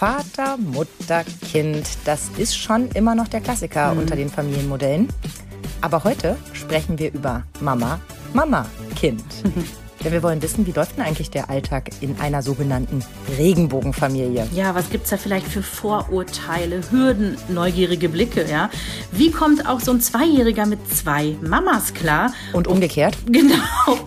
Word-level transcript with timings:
Vater, 0.00 0.56
Mutter, 0.56 1.24
Kind, 1.52 1.86
das 2.06 2.30
ist 2.38 2.56
schon 2.56 2.88
immer 2.92 3.14
noch 3.14 3.28
der 3.28 3.42
Klassiker 3.42 3.92
mhm. 3.92 4.00
unter 4.00 4.16
den 4.16 4.30
Familienmodellen. 4.30 5.10
Aber 5.82 6.04
heute 6.04 6.38
sprechen 6.54 6.98
wir 6.98 7.12
über 7.12 7.42
Mama, 7.60 8.00
Mama, 8.32 8.64
Kind. 8.96 9.22
Denn 10.02 10.12
wir 10.12 10.22
wollen 10.22 10.40
wissen, 10.40 10.66
wie 10.66 10.72
läuft 10.72 10.96
denn 10.96 11.04
eigentlich 11.04 11.28
der 11.28 11.50
Alltag 11.50 11.90
in 12.00 12.18
einer 12.18 12.40
sogenannten 12.40 13.04
Regenbogenfamilie? 13.36 14.48
Ja, 14.54 14.74
was 14.74 14.88
gibt 14.88 15.04
es 15.04 15.10
da 15.10 15.18
vielleicht 15.18 15.46
für 15.46 15.62
Vorurteile, 15.62 16.80
Hürden, 16.90 17.36
neugierige 17.50 18.08
Blicke, 18.08 18.50
ja? 18.50 18.70
Wie 19.12 19.30
kommt 19.30 19.66
auch 19.66 19.80
so 19.80 19.90
ein 19.90 20.00
Zweijähriger 20.00 20.64
mit 20.64 20.78
zwei 20.90 21.36
Mamas 21.42 21.92
klar? 21.92 22.32
Und 22.54 22.68
umgekehrt? 22.68 23.18
Genau. 23.26 23.98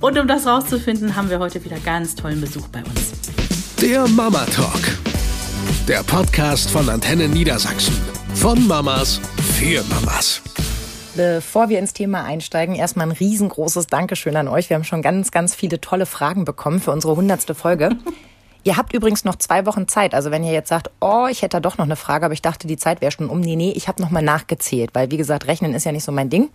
Und 0.00 0.18
um 0.18 0.28
das 0.28 0.46
rauszufinden, 0.46 1.16
haben 1.16 1.30
wir 1.30 1.38
heute 1.38 1.64
wieder 1.64 1.78
ganz 1.78 2.14
tollen 2.14 2.42
Besuch 2.42 2.68
bei 2.68 2.80
uns. 2.80 3.12
Der 3.80 4.06
Mama 4.06 4.44
Talk. 4.44 4.99
Der 5.88 6.02
Podcast 6.04 6.70
von 6.70 6.88
Antenne 6.88 7.26
Niedersachsen. 7.28 7.94
Von 8.34 8.68
Mamas 8.68 9.20
für 9.58 9.82
Mamas. 9.84 10.40
Bevor 11.16 11.68
wir 11.68 11.78
ins 11.78 11.92
Thema 11.92 12.22
einsteigen, 12.24 12.76
erstmal 12.76 13.08
ein 13.08 13.12
riesengroßes 13.12 13.86
Dankeschön 13.88 14.36
an 14.36 14.46
euch. 14.46 14.70
Wir 14.70 14.76
haben 14.76 14.84
schon 14.84 15.02
ganz, 15.02 15.30
ganz 15.32 15.54
viele 15.54 15.80
tolle 15.80 16.06
Fragen 16.06 16.44
bekommen 16.44 16.80
für 16.80 16.92
unsere 16.92 17.16
hundertste 17.16 17.54
Folge. 17.54 17.96
ihr 18.62 18.76
habt 18.76 18.92
übrigens 18.92 19.24
noch 19.24 19.36
zwei 19.36 19.66
Wochen 19.66 19.88
Zeit. 19.88 20.14
Also 20.14 20.30
wenn 20.30 20.44
ihr 20.44 20.52
jetzt 20.52 20.68
sagt, 20.68 20.90
oh, 21.00 21.26
ich 21.28 21.42
hätte 21.42 21.56
da 21.56 21.60
doch 21.60 21.78
noch 21.78 21.86
eine 21.86 21.96
Frage, 21.96 22.26
aber 22.26 22.34
ich 22.34 22.42
dachte, 22.42 22.68
die 22.68 22.76
Zeit 22.76 23.00
wäre 23.00 23.10
schon 23.10 23.28
um. 23.28 23.40
Nee, 23.40 23.56
nee, 23.56 23.72
ich 23.72 23.88
habe 23.88 24.00
nochmal 24.00 24.22
nachgezählt, 24.22 24.90
weil 24.92 25.10
wie 25.10 25.16
gesagt, 25.16 25.48
Rechnen 25.48 25.74
ist 25.74 25.84
ja 25.84 25.92
nicht 25.92 26.04
so 26.04 26.12
mein 26.12 26.30
Ding. 26.30 26.50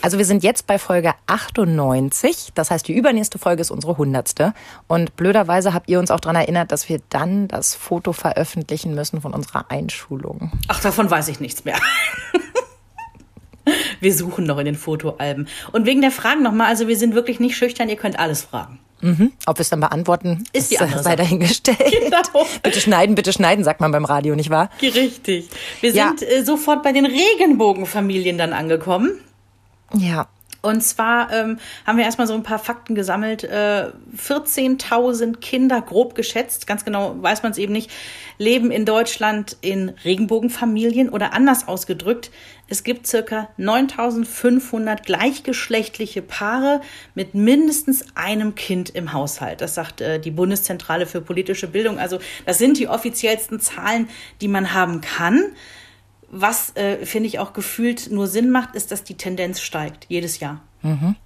Also 0.00 0.18
wir 0.18 0.24
sind 0.24 0.44
jetzt 0.44 0.66
bei 0.66 0.78
Folge 0.78 1.12
98. 1.26 2.50
Das 2.54 2.70
heißt, 2.70 2.86
die 2.86 2.94
übernächste 2.94 3.38
Folge 3.38 3.62
ist 3.62 3.70
unsere 3.70 3.96
hundertste. 3.96 4.54
Und 4.86 5.16
blöderweise 5.16 5.74
habt 5.74 5.88
ihr 5.88 5.98
uns 5.98 6.10
auch 6.10 6.20
daran 6.20 6.36
erinnert, 6.36 6.70
dass 6.72 6.88
wir 6.88 7.00
dann 7.08 7.48
das 7.48 7.74
Foto 7.74 8.12
veröffentlichen 8.12 8.94
müssen 8.94 9.20
von 9.20 9.34
unserer 9.34 9.70
Einschulung. 9.70 10.52
Ach, 10.68 10.80
davon 10.80 11.10
weiß 11.10 11.28
ich 11.28 11.40
nichts 11.40 11.64
mehr. 11.64 11.78
Wir 14.00 14.14
suchen 14.14 14.44
noch 14.46 14.56
in 14.58 14.64
den 14.64 14.76
Fotoalben. 14.76 15.46
Und 15.72 15.84
wegen 15.84 16.00
der 16.00 16.10
Fragen 16.10 16.42
nochmal, 16.42 16.68
also 16.68 16.88
wir 16.88 16.96
sind 16.96 17.14
wirklich 17.14 17.38
nicht 17.38 17.54
schüchtern, 17.54 17.90
ihr 17.90 17.96
könnt 17.96 18.18
alles 18.18 18.42
fragen. 18.42 18.78
Mhm. 19.00 19.32
Ob 19.46 19.58
wir 19.58 19.60
es 19.60 19.68
dann 19.68 19.80
beantworten, 19.80 20.44
ist 20.52 20.70
die 20.70 20.78
andere 20.78 21.02
sei 21.02 21.16
dahingestellt. 21.16 21.78
Genau. 21.78 22.46
Bitte 22.62 22.80
schneiden, 22.80 23.14
bitte 23.14 23.32
schneiden, 23.32 23.62
sagt 23.62 23.80
man 23.80 23.92
beim 23.92 24.04
Radio, 24.04 24.34
nicht 24.34 24.50
wahr? 24.50 24.70
Richtig. 24.80 25.48
Wir 25.80 25.90
ja. 25.92 26.08
sind 26.08 26.22
äh, 26.22 26.44
sofort 26.44 26.82
bei 26.82 26.92
den 26.92 27.06
Regenbogenfamilien 27.06 28.38
dann 28.38 28.52
angekommen. 28.52 29.20
Ja. 29.94 30.28
Und 30.60 30.82
zwar 30.82 31.32
ähm, 31.32 31.58
haben 31.86 31.98
wir 31.98 32.04
erstmal 32.04 32.26
so 32.26 32.34
ein 32.34 32.42
paar 32.42 32.58
Fakten 32.58 32.96
gesammelt. 32.96 33.44
Äh, 33.44 33.92
14.000 34.16 35.36
Kinder, 35.36 35.80
grob 35.80 36.16
geschätzt, 36.16 36.66
ganz 36.66 36.84
genau 36.84 37.14
weiß 37.22 37.44
man 37.44 37.52
es 37.52 37.58
eben 37.58 37.72
nicht, 37.72 37.90
leben 38.38 38.72
in 38.72 38.84
Deutschland 38.84 39.56
in 39.60 39.90
Regenbogenfamilien 40.04 41.10
oder 41.10 41.32
anders 41.32 41.68
ausgedrückt. 41.68 42.32
Es 42.66 42.82
gibt 42.82 43.06
circa 43.06 43.48
9.500 43.56 45.04
gleichgeschlechtliche 45.04 46.22
Paare 46.22 46.80
mit 47.14 47.34
mindestens 47.34 48.04
einem 48.16 48.56
Kind 48.56 48.90
im 48.90 49.12
Haushalt. 49.12 49.60
Das 49.60 49.76
sagt 49.76 50.00
äh, 50.00 50.18
die 50.18 50.32
Bundeszentrale 50.32 51.06
für 51.06 51.20
politische 51.20 51.68
Bildung. 51.68 52.00
Also 52.00 52.18
das 52.46 52.58
sind 52.58 52.78
die 52.78 52.88
offiziellsten 52.88 53.60
Zahlen, 53.60 54.08
die 54.40 54.48
man 54.48 54.74
haben 54.74 55.02
kann. 55.02 55.52
Was, 56.30 56.76
äh, 56.76 57.06
finde 57.06 57.28
ich, 57.28 57.38
auch 57.38 57.52
gefühlt 57.52 58.10
nur 58.10 58.26
Sinn 58.26 58.50
macht, 58.50 58.74
ist, 58.74 58.90
dass 58.90 59.04
die 59.04 59.16
Tendenz 59.16 59.60
steigt, 59.60 60.06
jedes 60.08 60.40
Jahr. 60.40 60.60
Mhm. 60.82 61.16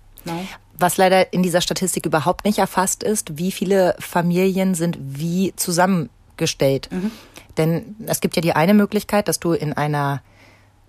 Was 0.78 0.96
leider 0.96 1.32
in 1.32 1.42
dieser 1.42 1.60
Statistik 1.60 2.06
überhaupt 2.06 2.44
nicht 2.44 2.58
erfasst 2.58 3.02
ist, 3.02 3.36
wie 3.38 3.50
viele 3.50 3.96
Familien 3.98 4.74
sind 4.74 4.96
wie 5.00 5.52
zusammengestellt. 5.56 6.88
Mhm. 6.92 7.10
Denn 7.56 7.96
es 8.06 8.20
gibt 8.20 8.36
ja 8.36 8.42
die 8.42 8.52
eine 8.52 8.74
Möglichkeit, 8.74 9.28
dass 9.28 9.40
du 9.40 9.52
in 9.52 9.72
einer 9.72 10.22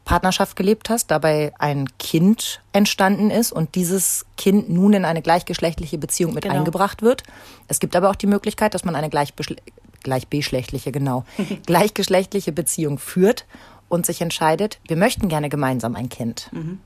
Partnerschaft 0.05 0.55
gelebt 0.55 0.89
hast, 0.89 1.11
dabei 1.11 1.53
ein 1.59 1.87
Kind 1.97 2.61
entstanden 2.73 3.31
ist 3.31 3.51
und 3.51 3.75
dieses 3.75 4.25
Kind 4.37 4.69
nun 4.69 4.93
in 4.93 5.05
eine 5.05 5.21
gleichgeschlechtliche 5.21 5.97
Beziehung 5.97 6.33
mit 6.33 6.43
genau. 6.43 6.55
eingebracht 6.55 7.01
wird. 7.01 7.23
Es 7.67 7.79
gibt 7.79 7.95
aber 7.95 8.09
auch 8.09 8.15
die 8.15 8.27
Möglichkeit, 8.27 8.73
dass 8.73 8.83
man 8.83 8.95
eine 8.95 9.09
gleichgeschlechtliche, 9.09 10.91
genau, 10.91 11.23
gleichgeschlechtliche 11.65 12.51
Beziehung 12.51 12.97
führt 12.97 13.45
und 13.93 14.05
sich 14.05 14.21
entscheidet, 14.21 14.79
wir 14.87 14.97
möchten 14.97 15.29
gerne 15.29 15.49
gemeinsam 15.49 15.95
ein 15.95 16.09
Kind. 16.09 16.49
Mhm. 16.51 16.79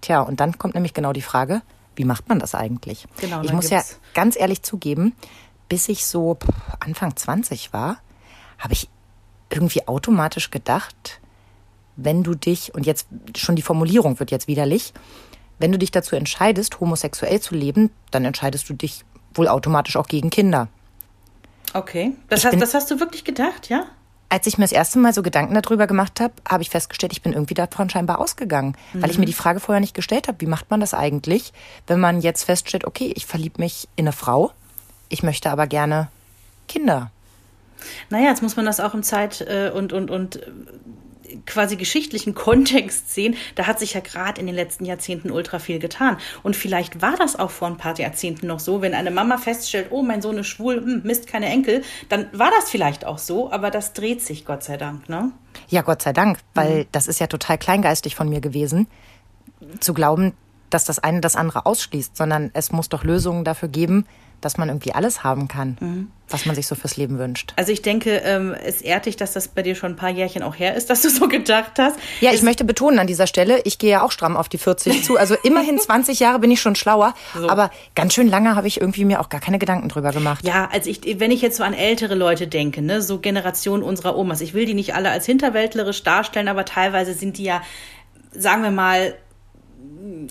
Tja, 0.00 0.22
und 0.22 0.40
dann 0.40 0.56
kommt 0.56 0.74
nämlich 0.74 0.94
genau 0.94 1.12
die 1.12 1.22
Frage, 1.22 1.62
wie 1.94 2.04
macht 2.04 2.28
man 2.28 2.38
das 2.38 2.54
eigentlich? 2.54 3.06
Genau, 3.20 3.42
ich 3.42 3.52
muss 3.52 3.70
ja 3.70 3.82
ganz 4.14 4.36
ehrlich 4.38 4.62
zugeben, 4.62 5.14
bis 5.68 5.88
ich 5.88 6.06
so 6.06 6.38
Anfang 6.80 7.16
20 7.16 7.72
war, 7.72 7.98
habe 8.58 8.72
ich 8.72 8.88
irgendwie 9.50 9.86
automatisch 9.86 10.50
gedacht, 10.50 11.20
wenn 11.96 12.22
du 12.22 12.34
dich, 12.34 12.74
und 12.74 12.86
jetzt 12.86 13.08
schon 13.36 13.56
die 13.56 13.62
Formulierung 13.62 14.18
wird 14.18 14.30
jetzt 14.30 14.48
widerlich, 14.48 14.92
wenn 15.58 15.72
du 15.72 15.78
dich 15.78 15.90
dazu 15.90 16.16
entscheidest, 16.16 16.80
homosexuell 16.80 17.40
zu 17.40 17.54
leben, 17.54 17.90
dann 18.10 18.24
entscheidest 18.24 18.68
du 18.68 18.74
dich 18.74 19.04
wohl 19.34 19.48
automatisch 19.48 19.96
auch 19.96 20.06
gegen 20.06 20.30
Kinder. 20.30 20.68
Okay, 21.74 22.14
das, 22.28 22.44
hast, 22.44 22.60
das 22.60 22.74
hast 22.74 22.90
du 22.90 23.00
wirklich 23.00 23.24
gedacht, 23.24 23.68
ja? 23.68 23.86
Als 24.28 24.46
ich 24.46 24.58
mir 24.58 24.64
das 24.64 24.72
erste 24.72 24.98
Mal 24.98 25.12
so 25.12 25.22
Gedanken 25.22 25.54
darüber 25.54 25.86
gemacht 25.86 26.20
habe, 26.20 26.34
habe 26.48 26.62
ich 26.62 26.70
festgestellt, 26.70 27.12
ich 27.12 27.22
bin 27.22 27.32
irgendwie 27.32 27.54
davon 27.54 27.88
scheinbar 27.88 28.18
ausgegangen, 28.18 28.76
mhm. 28.92 29.02
weil 29.02 29.10
ich 29.10 29.18
mir 29.18 29.24
mhm. 29.24 29.28
die 29.28 29.32
Frage 29.32 29.60
vorher 29.60 29.80
nicht 29.80 29.94
gestellt 29.94 30.28
habe, 30.28 30.40
wie 30.40 30.46
macht 30.46 30.70
man 30.70 30.80
das 30.80 30.94
eigentlich, 30.94 31.52
wenn 31.86 32.00
man 32.00 32.20
jetzt 32.20 32.44
feststellt, 32.44 32.84
okay, 32.84 33.12
ich 33.14 33.26
verliebe 33.26 33.60
mich 33.60 33.88
in 33.96 34.04
eine 34.04 34.12
Frau, 34.12 34.52
ich 35.08 35.22
möchte 35.22 35.50
aber 35.50 35.66
gerne 35.66 36.08
Kinder. 36.66 37.10
Naja, 38.10 38.30
jetzt 38.30 38.42
muss 38.42 38.56
man 38.56 38.66
das 38.66 38.80
auch 38.80 38.94
im 38.94 39.02
Zeit- 39.02 39.42
äh, 39.42 39.70
und, 39.72 39.92
und, 39.92 40.10
und 40.10 40.40
quasi 41.44 41.76
geschichtlichen 41.76 42.34
Kontext 42.34 43.12
sehen, 43.12 43.36
da 43.54 43.66
hat 43.66 43.78
sich 43.78 43.94
ja 43.94 44.00
gerade 44.00 44.40
in 44.40 44.46
den 44.46 44.54
letzten 44.54 44.84
Jahrzehnten 44.84 45.30
ultra 45.30 45.58
viel 45.58 45.78
getan. 45.78 46.16
Und 46.42 46.56
vielleicht 46.56 47.02
war 47.02 47.16
das 47.16 47.36
auch 47.38 47.50
vor 47.50 47.68
ein 47.68 47.76
paar 47.76 47.98
Jahrzehnten 47.98 48.46
noch 48.46 48.60
so, 48.60 48.82
wenn 48.82 48.94
eine 48.94 49.10
Mama 49.10 49.38
feststellt, 49.38 49.88
oh, 49.90 50.02
mein 50.02 50.22
Sohn 50.22 50.38
ist 50.38 50.48
schwul, 50.48 50.76
hm, 50.76 51.02
misst 51.04 51.26
keine 51.26 51.46
Enkel, 51.46 51.82
dann 52.08 52.26
war 52.32 52.50
das 52.50 52.70
vielleicht 52.70 53.04
auch 53.04 53.18
so, 53.18 53.50
aber 53.50 53.70
das 53.70 53.92
dreht 53.92 54.22
sich, 54.22 54.44
Gott 54.44 54.62
sei 54.62 54.76
Dank, 54.76 55.08
ne? 55.08 55.32
Ja, 55.68 55.82
Gott 55.82 56.02
sei 56.02 56.12
Dank, 56.12 56.38
weil 56.54 56.80
mhm. 56.80 56.86
das 56.92 57.06
ist 57.06 57.18
ja 57.18 57.26
total 57.26 57.58
kleingeistig 57.58 58.14
von 58.14 58.28
mir 58.28 58.40
gewesen, 58.40 58.86
zu 59.80 59.94
glauben, 59.94 60.32
dass 60.70 60.84
das 60.84 60.98
eine 60.98 61.20
das 61.20 61.36
andere 61.36 61.66
ausschließt, 61.66 62.16
sondern 62.16 62.50
es 62.52 62.72
muss 62.72 62.88
doch 62.88 63.04
Lösungen 63.04 63.44
dafür 63.44 63.68
geben, 63.68 64.06
dass 64.40 64.58
man 64.58 64.68
irgendwie 64.68 64.92
alles 64.92 65.24
haben 65.24 65.48
kann, 65.48 65.76
mhm. 65.80 66.10
was 66.28 66.46
man 66.46 66.54
sich 66.54 66.66
so 66.66 66.74
fürs 66.74 66.96
Leben 66.96 67.18
wünscht. 67.18 67.52
Also 67.56 67.72
ich 67.72 67.82
denke, 67.82 68.16
ähm, 68.24 68.54
es 68.64 68.82
ehrt 68.82 69.06
dich, 69.06 69.16
dass 69.16 69.32
das 69.32 69.48
bei 69.48 69.62
dir 69.62 69.74
schon 69.74 69.92
ein 69.92 69.96
paar 69.96 70.10
Jährchen 70.10 70.42
auch 70.42 70.58
her 70.58 70.74
ist, 70.74 70.90
dass 70.90 71.02
du 71.02 71.10
so 71.10 71.28
gedacht 71.28 71.72
hast. 71.78 71.96
Ja, 72.20 72.30
ich 72.30 72.36
es 72.36 72.42
möchte 72.42 72.64
betonen 72.64 72.98
an 72.98 73.06
dieser 73.06 73.26
Stelle, 73.26 73.60
ich 73.64 73.78
gehe 73.78 73.90
ja 73.90 74.02
auch 74.02 74.12
stramm 74.12 74.36
auf 74.36 74.48
die 74.48 74.58
40 74.58 75.04
zu. 75.04 75.16
Also 75.16 75.34
immerhin 75.42 75.78
20 75.78 76.20
Jahre 76.20 76.38
bin 76.38 76.50
ich 76.50 76.60
schon 76.60 76.74
schlauer, 76.74 77.14
so. 77.34 77.48
aber 77.48 77.70
ganz 77.94 78.14
schön 78.14 78.28
lange 78.28 78.54
habe 78.56 78.68
ich 78.68 78.80
irgendwie 78.80 79.04
mir 79.04 79.20
auch 79.20 79.28
gar 79.28 79.40
keine 79.40 79.58
Gedanken 79.58 79.88
drüber 79.88 80.12
gemacht. 80.12 80.46
Ja, 80.46 80.68
also 80.72 80.90
ich, 80.90 81.00
wenn 81.20 81.30
ich 81.30 81.42
jetzt 81.42 81.56
so 81.56 81.64
an 81.64 81.74
ältere 81.74 82.14
Leute 82.14 82.46
denke, 82.46 82.82
ne, 82.82 83.02
so 83.02 83.18
Generation 83.18 83.82
unserer 83.82 84.16
Omas, 84.16 84.40
ich 84.40 84.54
will 84.54 84.66
die 84.66 84.74
nicht 84.74 84.94
alle 84.94 85.10
als 85.10 85.26
hinterwäldlerisch 85.26 86.02
darstellen, 86.02 86.48
aber 86.48 86.64
teilweise 86.64 87.14
sind 87.14 87.38
die 87.38 87.44
ja, 87.44 87.62
sagen 88.32 88.62
wir 88.62 88.70
mal, 88.70 89.14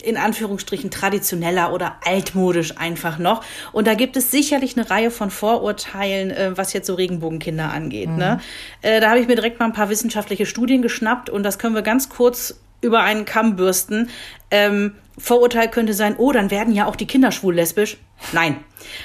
in 0.04 0.18
Anführungsstrichen 0.18 0.92
traditioneller 0.92 1.74
oder 1.74 1.98
altmodisch 2.06 2.78
einfach 2.78 3.18
noch. 3.18 3.44
Und 3.72 3.88
da 3.88 3.94
gibt 3.94 4.18
es 4.18 4.32
sicherlich 4.32 4.78
eine 4.78 4.90
Reihe 4.90 5.12
von 5.12 5.32
Vorurteilen, 5.32 6.32
äh, 6.32 6.58
was 6.58 6.74
jetzt 6.74 6.88
so 6.88 6.96
Regenbogenkinder 6.96 7.72
angeht. 7.72 8.10
Mhm. 8.10 8.18
Ne? 8.18 8.40
Äh, 8.82 9.00
da 9.02 9.10
habe 9.10 9.20
ich 9.20 9.28
mir 9.28 9.36
direkt 9.36 9.60
mal 9.60 9.66
ein 9.66 9.74
paar 9.74 9.90
wissenschaftliche 9.90 10.46
Studien 10.46 10.82
geschnappt 10.82 11.30
und 11.30 11.44
das 11.44 11.60
können 11.60 11.76
wir 11.76 11.82
ganz 11.82 12.10
kurz 12.10 12.60
über 12.82 13.02
einen 13.02 13.26
Kamm 13.26 13.56
bürsten. 13.56 14.10
Ähm, 14.52 14.96
Vorurteil 15.18 15.70
könnte 15.70 15.94
sein, 15.94 16.16
oh, 16.18 16.32
dann 16.32 16.52
werden 16.52 16.74
ja 16.74 16.88
auch 16.88 16.96
die 16.96 17.08
Kinder 17.08 17.32
schwul-lesbisch. 17.32 17.98
Nein. 18.34 18.58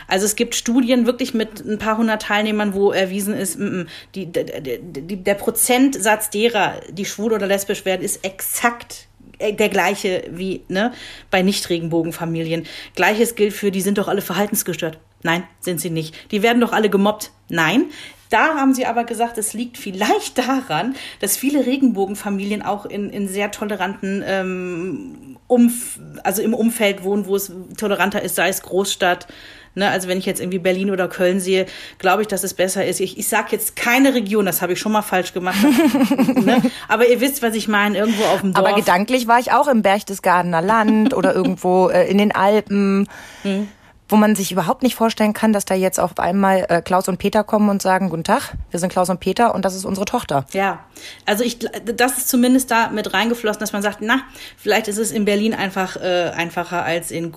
Also 0.08 0.26
es 0.26 0.34
gibt 0.34 0.54
Studien 0.54 1.06
wirklich 1.06 1.34
mit 1.34 1.64
ein 1.64 1.78
paar 1.78 1.96
hundert 1.98 2.22
Teilnehmern, 2.22 2.74
wo 2.74 2.90
erwiesen 2.90 3.34
ist, 3.34 3.56
m 3.56 3.86
-m, 3.86 3.86
die, 4.14 4.26
die, 4.26 4.80
die, 4.82 5.22
der 5.22 5.34
Prozentsatz 5.34 6.30
derer, 6.30 6.74
die 6.90 7.04
schwul 7.04 7.32
oder 7.32 7.46
lesbisch 7.46 7.84
werden, 7.84 8.02
ist 8.02 8.24
exakt 8.24 9.06
der 9.40 9.68
gleiche 9.68 10.24
wie 10.30 10.62
ne, 10.68 10.92
bei 11.30 11.42
Nicht-Regenbogenfamilien. 11.42 12.66
Gleiches 12.94 13.34
gilt 13.34 13.52
für, 13.52 13.70
die 13.70 13.80
sind 13.80 13.98
doch 13.98 14.08
alle 14.08 14.22
verhaltensgestört. 14.22 14.98
Nein, 15.22 15.44
sind 15.60 15.80
sie 15.80 15.90
nicht. 15.90 16.14
Die 16.30 16.42
werden 16.42 16.60
doch 16.60 16.72
alle 16.72 16.90
gemobbt. 16.90 17.30
Nein. 17.48 17.86
Da 18.30 18.54
haben 18.54 18.74
sie 18.74 18.86
aber 18.86 19.02
gesagt, 19.02 19.38
es 19.38 19.54
liegt 19.54 19.76
vielleicht 19.76 20.38
daran, 20.38 20.94
dass 21.18 21.36
viele 21.36 21.66
Regenbogenfamilien 21.66 22.62
auch 22.62 22.86
in, 22.86 23.10
in 23.10 23.26
sehr 23.26 23.50
toleranten 23.50 24.22
ähm, 24.24 25.36
Umf 25.48 25.98
also 26.22 26.40
im 26.42 26.54
Umfeld 26.54 27.02
wohnen, 27.02 27.26
wo 27.26 27.34
es 27.34 27.52
toleranter 27.76 28.22
ist, 28.22 28.36
sei 28.36 28.48
es 28.48 28.62
Großstadt, 28.62 29.26
Ne, 29.76 29.88
also 29.88 30.08
wenn 30.08 30.18
ich 30.18 30.26
jetzt 30.26 30.40
irgendwie 30.40 30.58
Berlin 30.58 30.90
oder 30.90 31.06
Köln 31.06 31.38
sehe, 31.38 31.66
glaube 31.98 32.22
ich, 32.22 32.28
dass 32.28 32.42
es 32.42 32.54
besser 32.54 32.84
ist. 32.84 32.98
Ich, 32.98 33.16
ich 33.16 33.28
sage 33.28 33.48
jetzt 33.52 33.76
keine 33.76 34.14
Region, 34.14 34.44
das 34.44 34.62
habe 34.62 34.72
ich 34.72 34.80
schon 34.80 34.90
mal 34.90 35.02
falsch 35.02 35.32
gemacht. 35.32 35.58
ne? 36.34 36.60
Aber 36.88 37.06
ihr 37.08 37.20
wisst, 37.20 37.40
was 37.40 37.54
ich 37.54 37.68
meine, 37.68 37.96
irgendwo 37.96 38.24
auf 38.24 38.40
dem 38.40 38.52
Dorf. 38.52 38.66
Aber 38.66 38.74
gedanklich 38.74 39.28
war 39.28 39.38
ich 39.38 39.52
auch 39.52 39.68
im 39.68 39.82
Berchtesgadener 39.82 40.60
Land 40.60 41.14
oder 41.14 41.34
irgendwo 41.34 41.88
äh, 41.88 42.10
in 42.10 42.18
den 42.18 42.32
Alpen. 42.32 43.08
Hm. 43.42 43.68
wo 44.08 44.16
man 44.16 44.34
sich 44.34 44.50
überhaupt 44.50 44.82
nicht 44.82 44.96
vorstellen 44.96 45.34
kann, 45.34 45.52
dass 45.52 45.64
da 45.64 45.76
jetzt 45.76 46.00
auf 46.00 46.18
einmal 46.18 46.66
äh, 46.68 46.82
Klaus 46.82 47.06
und 47.06 47.18
Peter 47.18 47.44
kommen 47.44 47.68
und 47.68 47.80
sagen, 47.80 48.10
guten 48.10 48.24
Tag, 48.24 48.54
wir 48.72 48.80
sind 48.80 48.90
Klaus 48.90 49.08
und 49.08 49.20
Peter 49.20 49.54
und 49.54 49.64
das 49.64 49.76
ist 49.76 49.84
unsere 49.84 50.04
Tochter. 50.04 50.46
Ja, 50.52 50.80
also 51.26 51.44
ich, 51.44 51.60
das 51.60 52.18
ist 52.18 52.28
zumindest 52.28 52.72
da 52.72 52.88
mit 52.88 53.14
reingeflossen, 53.14 53.60
dass 53.60 53.72
man 53.72 53.82
sagt, 53.82 53.98
na, 54.00 54.22
vielleicht 54.56 54.88
ist 54.88 54.98
es 54.98 55.12
in 55.12 55.24
Berlin 55.24 55.54
einfach 55.54 55.96
äh, 55.96 56.32
einfacher 56.34 56.82
als 56.82 57.12
in 57.12 57.30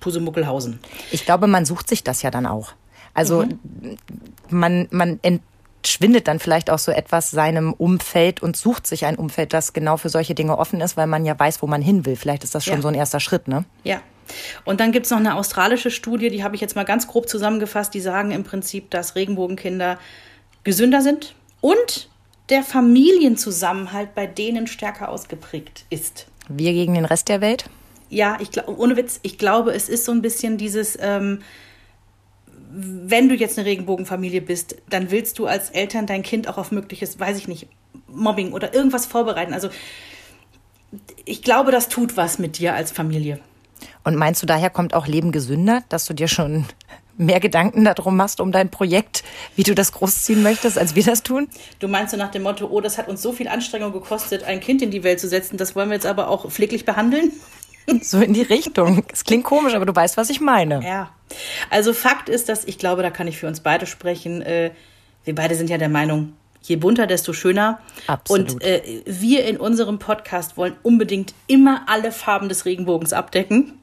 Groß-Pusemuckelhausen. 0.00 0.80
Ich 1.10 1.24
glaube, 1.24 1.46
man 1.46 1.64
sucht 1.64 1.88
sich 1.88 2.04
das 2.04 2.22
ja 2.22 2.30
dann 2.30 2.46
auch. 2.46 2.72
Also 3.14 3.44
mhm. 3.44 3.98
man, 4.48 4.88
man 4.90 5.20
entschwindet 5.22 6.28
dann 6.28 6.38
vielleicht 6.38 6.70
auch 6.70 6.78
so 6.78 6.92
etwas 6.92 7.30
seinem 7.30 7.72
Umfeld 7.72 8.42
und 8.42 8.56
sucht 8.56 8.86
sich 8.86 9.06
ein 9.06 9.16
Umfeld, 9.16 9.52
das 9.52 9.72
genau 9.72 9.96
für 9.96 10.08
solche 10.08 10.34
Dinge 10.34 10.58
offen 10.58 10.80
ist, 10.80 10.96
weil 10.96 11.06
man 11.06 11.24
ja 11.24 11.38
weiß, 11.38 11.62
wo 11.62 11.66
man 11.66 11.82
hin 11.82 12.06
will. 12.06 12.16
Vielleicht 12.16 12.44
ist 12.44 12.54
das 12.54 12.64
schon 12.64 12.76
ja. 12.76 12.82
so 12.82 12.88
ein 12.88 12.94
erster 12.94 13.20
Schritt, 13.20 13.48
ne? 13.48 13.64
Ja, 13.84 14.00
und 14.64 14.80
dann 14.80 14.92
gibt 14.92 15.06
es 15.06 15.10
noch 15.10 15.18
eine 15.18 15.34
australische 15.36 15.90
Studie, 15.90 16.28
die 16.28 16.44
habe 16.44 16.54
ich 16.54 16.60
jetzt 16.60 16.76
mal 16.76 16.84
ganz 16.84 17.06
grob 17.08 17.28
zusammengefasst, 17.28 17.94
die 17.94 18.00
sagen 18.00 18.30
im 18.30 18.44
Prinzip, 18.44 18.90
dass 18.90 19.14
Regenbogenkinder 19.14 19.98
gesünder 20.64 21.00
sind 21.00 21.34
und 21.62 22.10
der 22.50 22.62
Familienzusammenhalt 22.62 24.14
bei 24.14 24.26
denen 24.26 24.66
stärker 24.66 25.08
ausgeprägt 25.08 25.86
ist. 25.88 26.26
Wir 26.48 26.72
gegen 26.72 26.94
den 26.94 27.06
Rest 27.06 27.28
der 27.28 27.40
Welt? 27.40 27.70
Ja, 28.10 28.38
ich 28.40 28.50
glaube, 28.50 28.76
ohne 28.78 28.96
Witz, 28.96 29.20
ich 29.22 29.38
glaube, 29.38 29.72
es 29.72 29.88
ist 29.88 30.04
so 30.04 30.12
ein 30.12 30.22
bisschen 30.22 30.56
dieses, 30.56 30.98
ähm, 31.00 31.40
wenn 32.70 33.28
du 33.28 33.34
jetzt 33.34 33.58
eine 33.58 33.66
Regenbogenfamilie 33.66 34.40
bist, 34.40 34.76
dann 34.88 35.10
willst 35.10 35.38
du 35.38 35.46
als 35.46 35.70
Eltern 35.70 36.06
dein 36.06 36.22
Kind 36.22 36.48
auch 36.48 36.58
auf 36.58 36.70
mögliches, 36.70 37.18
weiß 37.18 37.36
ich 37.38 37.48
nicht, 37.48 37.68
Mobbing 38.08 38.52
oder 38.52 38.74
irgendwas 38.74 39.06
vorbereiten. 39.06 39.52
Also 39.52 39.68
ich 41.24 41.42
glaube, 41.42 41.72
das 41.72 41.88
tut 41.88 42.16
was 42.16 42.38
mit 42.38 42.58
dir 42.58 42.74
als 42.74 42.92
Familie. 42.92 43.40
Und 44.04 44.16
meinst 44.16 44.42
du, 44.42 44.46
daher 44.46 44.70
kommt 44.70 44.94
auch 44.94 45.06
Leben 45.06 45.32
gesünder, 45.32 45.82
dass 45.88 46.06
du 46.06 46.14
dir 46.14 46.28
schon 46.28 46.66
mehr 47.18 47.40
Gedanken 47.40 47.84
darum 47.84 48.16
machst, 48.16 48.40
um 48.40 48.52
dein 48.52 48.70
Projekt, 48.70 49.24
wie 49.56 49.64
du 49.64 49.74
das 49.74 49.92
großziehen 49.92 50.42
möchtest, 50.42 50.78
als 50.78 50.94
wir 50.94 51.02
das 51.02 51.22
tun? 51.22 51.48
Du 51.80 51.88
meinst 51.88 52.12
so 52.12 52.16
nach 52.16 52.30
dem 52.30 52.42
Motto, 52.42 52.68
oh, 52.70 52.80
das 52.80 52.96
hat 52.96 53.08
uns 53.08 53.20
so 53.20 53.32
viel 53.32 53.48
Anstrengung 53.48 53.92
gekostet, 53.92 54.44
ein 54.44 54.60
Kind 54.60 54.82
in 54.82 54.90
die 54.90 55.02
Welt 55.02 55.20
zu 55.20 55.28
setzen, 55.28 55.56
das 55.56 55.74
wollen 55.74 55.90
wir 55.90 55.94
jetzt 55.94 56.06
aber 56.06 56.28
auch 56.28 56.48
pfleglich 56.50 56.84
behandeln? 56.84 57.32
So 58.02 58.20
in 58.20 58.34
die 58.34 58.42
Richtung. 58.42 59.04
Es 59.12 59.24
klingt 59.24 59.44
komisch, 59.44 59.74
aber 59.74 59.86
du 59.86 59.94
weißt, 59.94 60.16
was 60.16 60.30
ich 60.30 60.40
meine. 60.40 60.82
Ja. 60.84 61.10
Also 61.70 61.92
Fakt 61.92 62.28
ist, 62.28 62.48
dass 62.48 62.64
ich 62.64 62.78
glaube, 62.78 63.02
da 63.02 63.10
kann 63.10 63.26
ich 63.26 63.38
für 63.38 63.46
uns 63.46 63.60
beide 63.60 63.86
sprechen. 63.86 64.42
Äh, 64.42 64.72
wir 65.24 65.34
beide 65.34 65.54
sind 65.54 65.70
ja 65.70 65.78
der 65.78 65.88
Meinung, 65.88 66.34
je 66.62 66.76
bunter, 66.76 67.06
desto 67.06 67.32
schöner. 67.32 67.80
Absolut. 68.06 68.52
Und 68.52 68.62
äh, 68.62 69.02
wir 69.06 69.44
in 69.44 69.56
unserem 69.56 69.98
Podcast 69.98 70.56
wollen 70.56 70.76
unbedingt 70.82 71.34
immer 71.46 71.82
alle 71.86 72.12
Farben 72.12 72.48
des 72.48 72.64
Regenbogens 72.64 73.12
abdecken. 73.12 73.78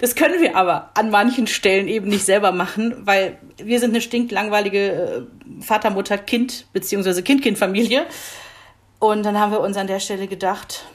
Das 0.00 0.14
können 0.14 0.40
wir 0.40 0.56
aber 0.56 0.90
an 0.94 1.10
manchen 1.10 1.46
Stellen 1.46 1.86
eben 1.86 2.08
nicht 2.08 2.24
selber 2.24 2.50
machen, 2.50 2.94
weil 3.06 3.38
wir 3.56 3.78
sind 3.78 3.90
eine 3.90 4.00
stinklangweilige 4.00 5.26
äh, 5.60 5.62
Vater, 5.62 5.90
Mutter, 5.90 6.18
Kind 6.18 6.66
beziehungsweise 6.72 7.22
Kind-Kind-Familie. 7.22 8.06
Und 8.98 9.24
dann 9.24 9.38
haben 9.38 9.52
wir 9.52 9.60
uns 9.60 9.76
an 9.76 9.86
der 9.86 10.00
Stelle 10.00 10.26
gedacht, 10.26 10.86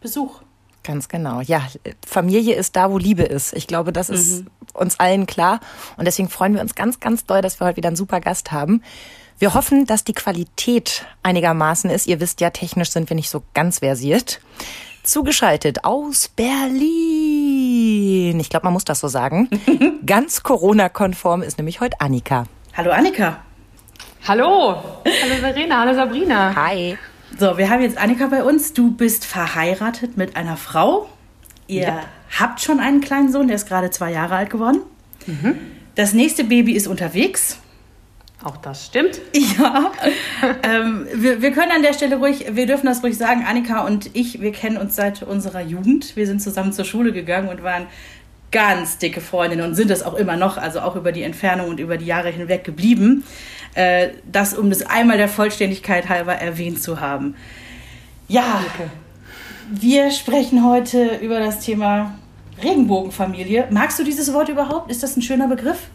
Besuch. 0.00 0.42
Ganz 0.84 1.08
genau. 1.08 1.40
Ja, 1.40 1.62
Familie 2.06 2.56
ist 2.56 2.74
da, 2.74 2.90
wo 2.90 2.98
Liebe 2.98 3.22
ist. 3.22 3.52
Ich 3.54 3.66
glaube, 3.66 3.92
das 3.92 4.10
ist 4.10 4.40
mhm. 4.40 4.46
uns 4.74 4.98
allen 4.98 5.26
klar. 5.26 5.60
Und 5.96 6.06
deswegen 6.06 6.28
freuen 6.28 6.54
wir 6.54 6.60
uns 6.60 6.74
ganz, 6.74 6.98
ganz 6.98 7.24
doll, 7.24 7.40
dass 7.40 7.60
wir 7.60 7.66
heute 7.66 7.76
wieder 7.76 7.88
einen 7.88 7.96
super 7.96 8.20
Gast 8.20 8.50
haben. 8.50 8.82
Wir 9.38 9.54
hoffen, 9.54 9.86
dass 9.86 10.04
die 10.04 10.12
Qualität 10.12 11.06
einigermaßen 11.22 11.88
ist. 11.90 12.06
Ihr 12.06 12.20
wisst 12.20 12.40
ja, 12.40 12.50
technisch 12.50 12.90
sind 12.90 13.10
wir 13.10 13.14
nicht 13.14 13.30
so 13.30 13.42
ganz 13.54 13.80
versiert. 13.80 14.40
Zugeschaltet 15.04 15.84
aus 15.84 16.28
Berlin. 16.28 18.38
Ich 18.38 18.50
glaube, 18.50 18.66
man 18.66 18.72
muss 18.72 18.84
das 18.84 19.00
so 19.00 19.08
sagen. 19.08 19.48
Ganz 20.06 20.44
Corona-konform 20.44 21.42
ist 21.42 21.58
nämlich 21.58 21.80
heute 21.80 22.00
Annika. 22.00 22.44
Hallo 22.76 22.92
Annika. 22.92 23.38
Hallo. 24.28 24.76
Hallo 25.04 25.34
Verena, 25.40 25.80
hallo 25.80 25.94
Sabrina. 25.94 26.54
Hi. 26.54 26.96
So, 27.38 27.58
wir 27.58 27.70
haben 27.70 27.82
jetzt 27.82 27.98
Annika 27.98 28.26
bei 28.26 28.44
uns. 28.44 28.72
Du 28.72 28.92
bist 28.92 29.24
verheiratet 29.24 30.16
mit 30.16 30.36
einer 30.36 30.56
Frau. 30.56 31.08
Ihr 31.66 31.82
yep. 31.82 32.06
habt 32.38 32.60
schon 32.60 32.80
einen 32.80 33.00
kleinen 33.00 33.32
Sohn, 33.32 33.46
der 33.48 33.56
ist 33.56 33.66
gerade 33.66 33.90
zwei 33.90 34.12
Jahre 34.12 34.36
alt 34.36 34.50
geworden. 34.50 34.80
Mhm. 35.26 35.56
Das 35.94 36.12
nächste 36.12 36.44
Baby 36.44 36.72
ist 36.72 36.86
unterwegs. 36.86 37.58
Auch 38.42 38.56
das 38.56 38.86
stimmt. 38.86 39.20
Ja. 39.32 39.92
ähm, 40.62 41.06
wir, 41.14 41.42
wir 41.42 41.52
können 41.52 41.70
an 41.70 41.82
der 41.82 41.92
Stelle 41.92 42.16
ruhig, 42.16 42.46
wir 42.52 42.66
dürfen 42.66 42.86
das 42.86 43.02
ruhig 43.02 43.16
sagen, 43.16 43.44
Annika 43.46 43.86
und 43.86 44.10
ich, 44.14 44.40
wir 44.40 44.52
kennen 44.52 44.76
uns 44.76 44.96
seit 44.96 45.22
unserer 45.22 45.60
Jugend. 45.60 46.16
Wir 46.16 46.26
sind 46.26 46.42
zusammen 46.42 46.72
zur 46.72 46.84
Schule 46.84 47.12
gegangen 47.12 47.48
und 47.48 47.62
waren 47.62 47.86
ganz 48.50 48.98
dicke 48.98 49.20
Freundinnen 49.20 49.64
und 49.64 49.74
sind 49.74 49.90
es 49.90 50.02
auch 50.02 50.14
immer 50.14 50.36
noch, 50.36 50.58
also 50.58 50.80
auch 50.80 50.96
über 50.96 51.12
die 51.12 51.22
Entfernung 51.22 51.68
und 51.68 51.80
über 51.80 51.96
die 51.96 52.06
Jahre 52.06 52.28
hinweg 52.30 52.64
geblieben. 52.64 53.24
Äh, 53.74 54.10
das, 54.30 54.54
um 54.54 54.70
das 54.70 54.82
einmal 54.82 55.16
der 55.16 55.28
Vollständigkeit 55.28 56.08
halber 56.08 56.34
erwähnt 56.34 56.82
zu 56.82 57.00
haben. 57.00 57.34
Ja, 58.28 58.64
wir 59.70 60.10
sprechen 60.10 60.64
heute 60.64 61.16
über 61.22 61.38
das 61.38 61.60
Thema 61.60 62.14
Regenbogenfamilie. 62.62 63.68
Magst 63.70 63.98
du 63.98 64.04
dieses 64.04 64.32
Wort 64.32 64.48
überhaupt? 64.48 64.90
Ist 64.90 65.02
das 65.02 65.16
ein 65.16 65.22
schöner 65.22 65.48
Begriff? 65.48 65.88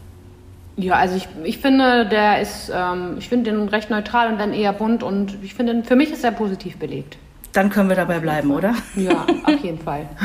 Ja, 0.76 0.94
also 0.94 1.16
ich, 1.16 1.28
ich 1.44 1.58
finde, 1.58 2.06
der 2.06 2.40
ist, 2.40 2.70
ähm, 2.72 3.16
ich 3.18 3.28
finde 3.28 3.50
den 3.50 3.68
recht 3.68 3.90
neutral 3.90 4.32
und 4.32 4.38
dann 4.38 4.52
eher 4.52 4.72
bunt 4.72 5.02
und 5.02 5.36
ich 5.42 5.54
finde, 5.54 5.82
für 5.82 5.96
mich 5.96 6.12
ist 6.12 6.22
er 6.22 6.30
positiv 6.30 6.76
belegt. 6.78 7.18
Dann 7.52 7.70
können 7.70 7.88
wir 7.88 7.96
dabei 7.96 8.20
bleiben, 8.20 8.50
oder? 8.52 8.74
Ja, 8.94 9.26
auf 9.44 9.64
jeden 9.64 9.80
Fall. 9.80 10.08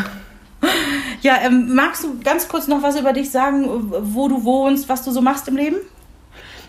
Ja, 1.22 1.38
ähm, 1.42 1.74
magst 1.74 2.04
du 2.04 2.20
ganz 2.22 2.50
kurz 2.50 2.68
noch 2.68 2.84
was 2.84 3.00
über 3.00 3.14
dich 3.14 3.32
sagen, 3.32 3.66
wo 3.70 4.28
du 4.28 4.44
wohnst, 4.44 4.90
was 4.90 5.04
du 5.06 5.12
so 5.12 5.22
machst 5.22 5.48
im 5.48 5.56
Leben? 5.56 5.78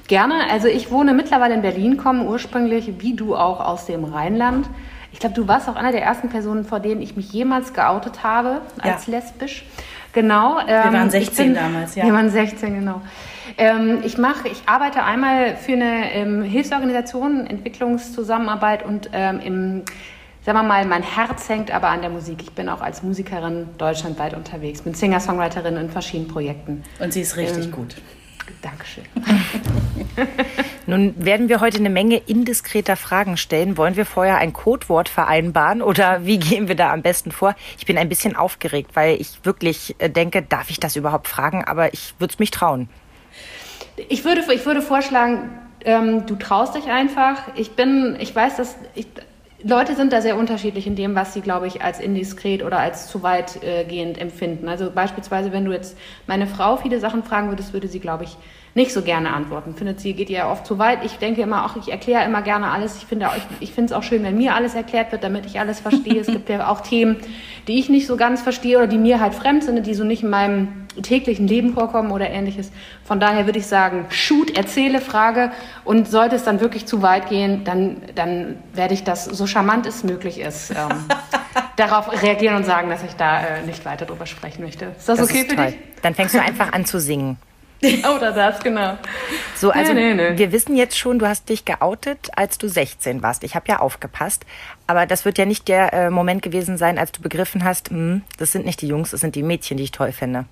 Gerne. 0.06 0.50
Also 0.50 0.68
ich 0.68 0.90
wohne 0.90 1.14
mittlerweile 1.14 1.54
in 1.54 1.62
Berlin, 1.62 1.96
komme 1.96 2.24
ursprünglich, 2.24 3.00
wie 3.00 3.14
du 3.14 3.34
auch, 3.34 3.60
aus 3.60 3.86
dem 3.86 4.04
Rheinland. 4.04 4.68
Ich 5.12 5.20
glaube, 5.20 5.34
du 5.34 5.46
warst 5.46 5.68
auch 5.68 5.76
einer 5.76 5.92
der 5.92 6.02
ersten 6.02 6.28
Personen, 6.28 6.64
vor 6.64 6.80
denen 6.80 7.00
ich 7.00 7.16
mich 7.16 7.32
jemals 7.32 7.72
geoutet 7.72 8.24
habe 8.24 8.60
als 8.80 9.06
ja. 9.06 9.14
lesbisch. 9.14 9.64
Genau. 10.12 10.58
Ähm, 10.60 10.66
wir 10.66 10.92
waren 10.92 11.10
16 11.10 11.46
bin, 11.46 11.54
damals, 11.54 11.94
ja. 11.94 12.04
Wir 12.04 12.12
waren 12.12 12.30
16, 12.30 12.74
genau. 12.74 13.00
Ähm, 13.56 14.00
ich 14.04 14.18
mache, 14.18 14.48
ich 14.48 14.62
arbeite 14.66 15.04
einmal 15.04 15.56
für 15.56 15.72
eine 15.72 16.12
ähm, 16.12 16.42
Hilfsorganisation, 16.42 17.46
Entwicklungszusammenarbeit 17.46 18.84
und 18.84 19.10
ähm, 19.12 19.40
im, 19.40 19.82
sagen 20.44 20.58
wir 20.58 20.62
mal, 20.62 20.84
mein 20.84 21.02
Herz 21.02 21.48
hängt 21.48 21.70
aber 21.70 21.88
an 21.88 22.00
der 22.00 22.10
Musik. 22.10 22.42
Ich 22.42 22.52
bin 22.52 22.68
auch 22.68 22.80
als 22.80 23.02
Musikerin 23.02 23.68
deutschlandweit 23.78 24.34
unterwegs, 24.34 24.82
bin 24.82 24.94
Singer-Songwriterin 24.94 25.76
in 25.76 25.90
verschiedenen 25.90 26.28
Projekten. 26.28 26.82
Und 26.98 27.12
sie 27.12 27.20
ist 27.20 27.36
richtig 27.36 27.66
ähm, 27.66 27.72
gut. 27.72 27.96
Dankeschön. 28.62 29.04
Nun 30.86 31.14
werden 31.24 31.48
wir 31.48 31.60
heute 31.60 31.78
eine 31.78 31.90
Menge 31.90 32.16
indiskreter 32.16 32.96
Fragen 32.96 33.36
stellen. 33.36 33.76
Wollen 33.76 33.96
wir 33.96 34.06
vorher 34.06 34.38
ein 34.38 34.52
Codewort 34.52 35.08
vereinbaren 35.08 35.82
oder 35.82 36.24
wie 36.26 36.38
gehen 36.38 36.68
wir 36.68 36.74
da 36.74 36.92
am 36.92 37.02
besten 37.02 37.32
vor? 37.32 37.54
Ich 37.78 37.86
bin 37.86 37.98
ein 37.98 38.08
bisschen 38.08 38.36
aufgeregt, 38.36 38.90
weil 38.94 39.20
ich 39.20 39.38
wirklich 39.44 39.94
äh, 39.98 40.10
denke, 40.10 40.42
darf 40.42 40.70
ich 40.70 40.80
das 40.80 40.96
überhaupt 40.96 41.28
fragen? 41.28 41.64
Aber 41.64 41.92
ich 41.92 42.14
würde 42.18 42.32
es 42.32 42.38
mich 42.38 42.50
trauen. 42.50 42.88
Ich 44.08 44.24
würde, 44.24 44.42
ich 44.52 44.66
würde 44.66 44.82
vorschlagen, 44.82 45.50
ähm, 45.84 46.26
du 46.26 46.36
traust 46.36 46.74
dich 46.74 46.86
einfach. 46.86 47.42
Ich 47.56 47.72
bin, 47.72 48.16
ich 48.18 48.34
weiß, 48.34 48.56
dass 48.56 48.76
ich, 48.94 49.06
Leute 49.62 49.94
sind 49.94 50.12
da 50.12 50.20
sehr 50.20 50.36
unterschiedlich 50.36 50.86
in 50.86 50.96
dem, 50.96 51.14
was 51.14 51.32
sie, 51.32 51.40
glaube 51.40 51.66
ich, 51.66 51.82
als 51.82 52.00
indiskret 52.00 52.62
oder 52.62 52.78
als 52.78 53.08
zu 53.08 53.22
weitgehend 53.22 54.18
äh, 54.18 54.20
empfinden. 54.20 54.68
Also 54.68 54.90
beispielsweise, 54.90 55.52
wenn 55.52 55.64
du 55.64 55.72
jetzt 55.72 55.96
meine 56.26 56.46
Frau 56.46 56.76
viele 56.76 57.00
Sachen 57.00 57.22
fragen 57.22 57.48
würdest, 57.48 57.72
würde 57.72 57.88
sie, 57.88 58.00
glaube 58.00 58.24
ich, 58.24 58.36
nicht 58.74 58.92
so 58.92 59.02
gerne 59.02 59.32
antworten. 59.32 59.74
Findet 59.74 60.00
sie, 60.00 60.14
geht 60.14 60.30
ihr 60.30 60.46
oft 60.46 60.66
zu 60.66 60.78
weit. 60.78 61.04
Ich 61.04 61.18
denke 61.18 61.42
immer 61.42 61.64
auch, 61.64 61.76
ich 61.76 61.92
erkläre 61.92 62.24
immer 62.24 62.42
gerne 62.42 62.70
alles. 62.70 62.96
Ich 62.96 63.06
finde, 63.06 63.28
ich, 63.36 63.68
ich 63.68 63.72
finde 63.72 63.92
es 63.92 63.96
auch 63.96 64.02
schön, 64.02 64.22
wenn 64.24 64.36
mir 64.36 64.54
alles 64.54 64.74
erklärt 64.74 65.12
wird, 65.12 65.22
damit 65.22 65.46
ich 65.46 65.60
alles 65.60 65.80
verstehe. 65.80 66.20
es 66.20 66.26
gibt 66.26 66.48
ja 66.48 66.68
auch 66.68 66.80
Themen, 66.80 67.16
die 67.68 67.78
ich 67.78 67.88
nicht 67.88 68.06
so 68.06 68.16
ganz 68.16 68.42
verstehe 68.42 68.78
oder 68.78 68.88
die 68.88 68.98
mir 68.98 69.20
halt 69.20 69.34
fremd 69.34 69.62
sind, 69.62 69.86
die 69.86 69.94
so 69.94 70.02
nicht 70.02 70.24
in 70.24 70.30
meinem 70.30 70.86
täglichen 71.02 71.46
Leben 71.46 71.72
vorkommen 71.74 72.10
oder 72.10 72.28
ähnliches. 72.30 72.72
Von 73.04 73.20
daher 73.20 73.46
würde 73.46 73.58
ich 73.58 73.66
sagen, 73.66 74.06
shoot, 74.10 74.56
erzähle, 74.56 75.00
frage 75.00 75.52
und 75.84 76.08
sollte 76.08 76.36
es 76.36 76.44
dann 76.44 76.60
wirklich 76.60 76.86
zu 76.86 77.02
weit 77.02 77.28
gehen, 77.28 77.64
dann, 77.64 78.02
dann 78.14 78.56
werde 78.72 78.94
ich 78.94 79.04
das 79.04 79.24
so 79.24 79.46
charmant 79.46 79.86
es 79.86 80.04
möglich 80.04 80.40
ist. 80.40 80.70
Ähm, 80.70 80.76
darauf 81.76 82.22
reagieren 82.22 82.56
und 82.56 82.64
sagen, 82.64 82.88
dass 82.88 83.02
ich 83.02 83.14
da 83.14 83.40
äh, 83.40 83.62
nicht 83.66 83.84
weiter 83.84 84.06
drüber 84.06 84.26
sprechen 84.26 84.62
möchte. 84.62 84.86
Ist 84.96 85.08
das, 85.08 85.18
das 85.18 85.30
okay 85.30 85.40
ist 85.40 85.50
für 85.50 85.56
toll. 85.56 85.66
dich? 85.66 85.78
Dann 86.02 86.14
fängst 86.14 86.34
du 86.34 86.40
einfach 86.40 86.72
an 86.72 86.84
zu 86.84 87.00
singen. 87.00 87.36
Oder 88.16 88.32
das, 88.32 88.60
genau. 88.60 88.96
So, 89.56 89.70
also 89.70 89.92
nee, 89.92 90.14
nee, 90.14 90.30
nee. 90.30 90.38
wir 90.38 90.52
wissen 90.52 90.76
jetzt 90.76 90.98
schon, 90.98 91.18
du 91.18 91.28
hast 91.28 91.48
dich 91.48 91.64
geoutet, 91.64 92.30
als 92.36 92.58
du 92.58 92.68
16 92.68 93.22
warst. 93.22 93.44
Ich 93.44 93.54
habe 93.54 93.66
ja 93.68 93.80
aufgepasst. 93.80 94.46
Aber 94.86 95.06
das 95.06 95.24
wird 95.24 95.38
ja 95.38 95.44
nicht 95.44 95.68
der 95.68 95.92
äh, 95.92 96.10
Moment 96.10 96.42
gewesen 96.42 96.78
sein, 96.78 96.98
als 96.98 97.12
du 97.12 97.20
begriffen 97.20 97.64
hast, 97.64 97.90
hm, 97.90 98.22
das 98.38 98.52
sind 98.52 98.64
nicht 98.64 98.80
die 98.80 98.88
Jungs, 98.88 99.10
das 99.10 99.20
sind 99.20 99.34
die 99.34 99.42
Mädchen, 99.42 99.76
die 99.76 99.84
ich 99.84 99.92
toll 99.92 100.12
finde. 100.12 100.46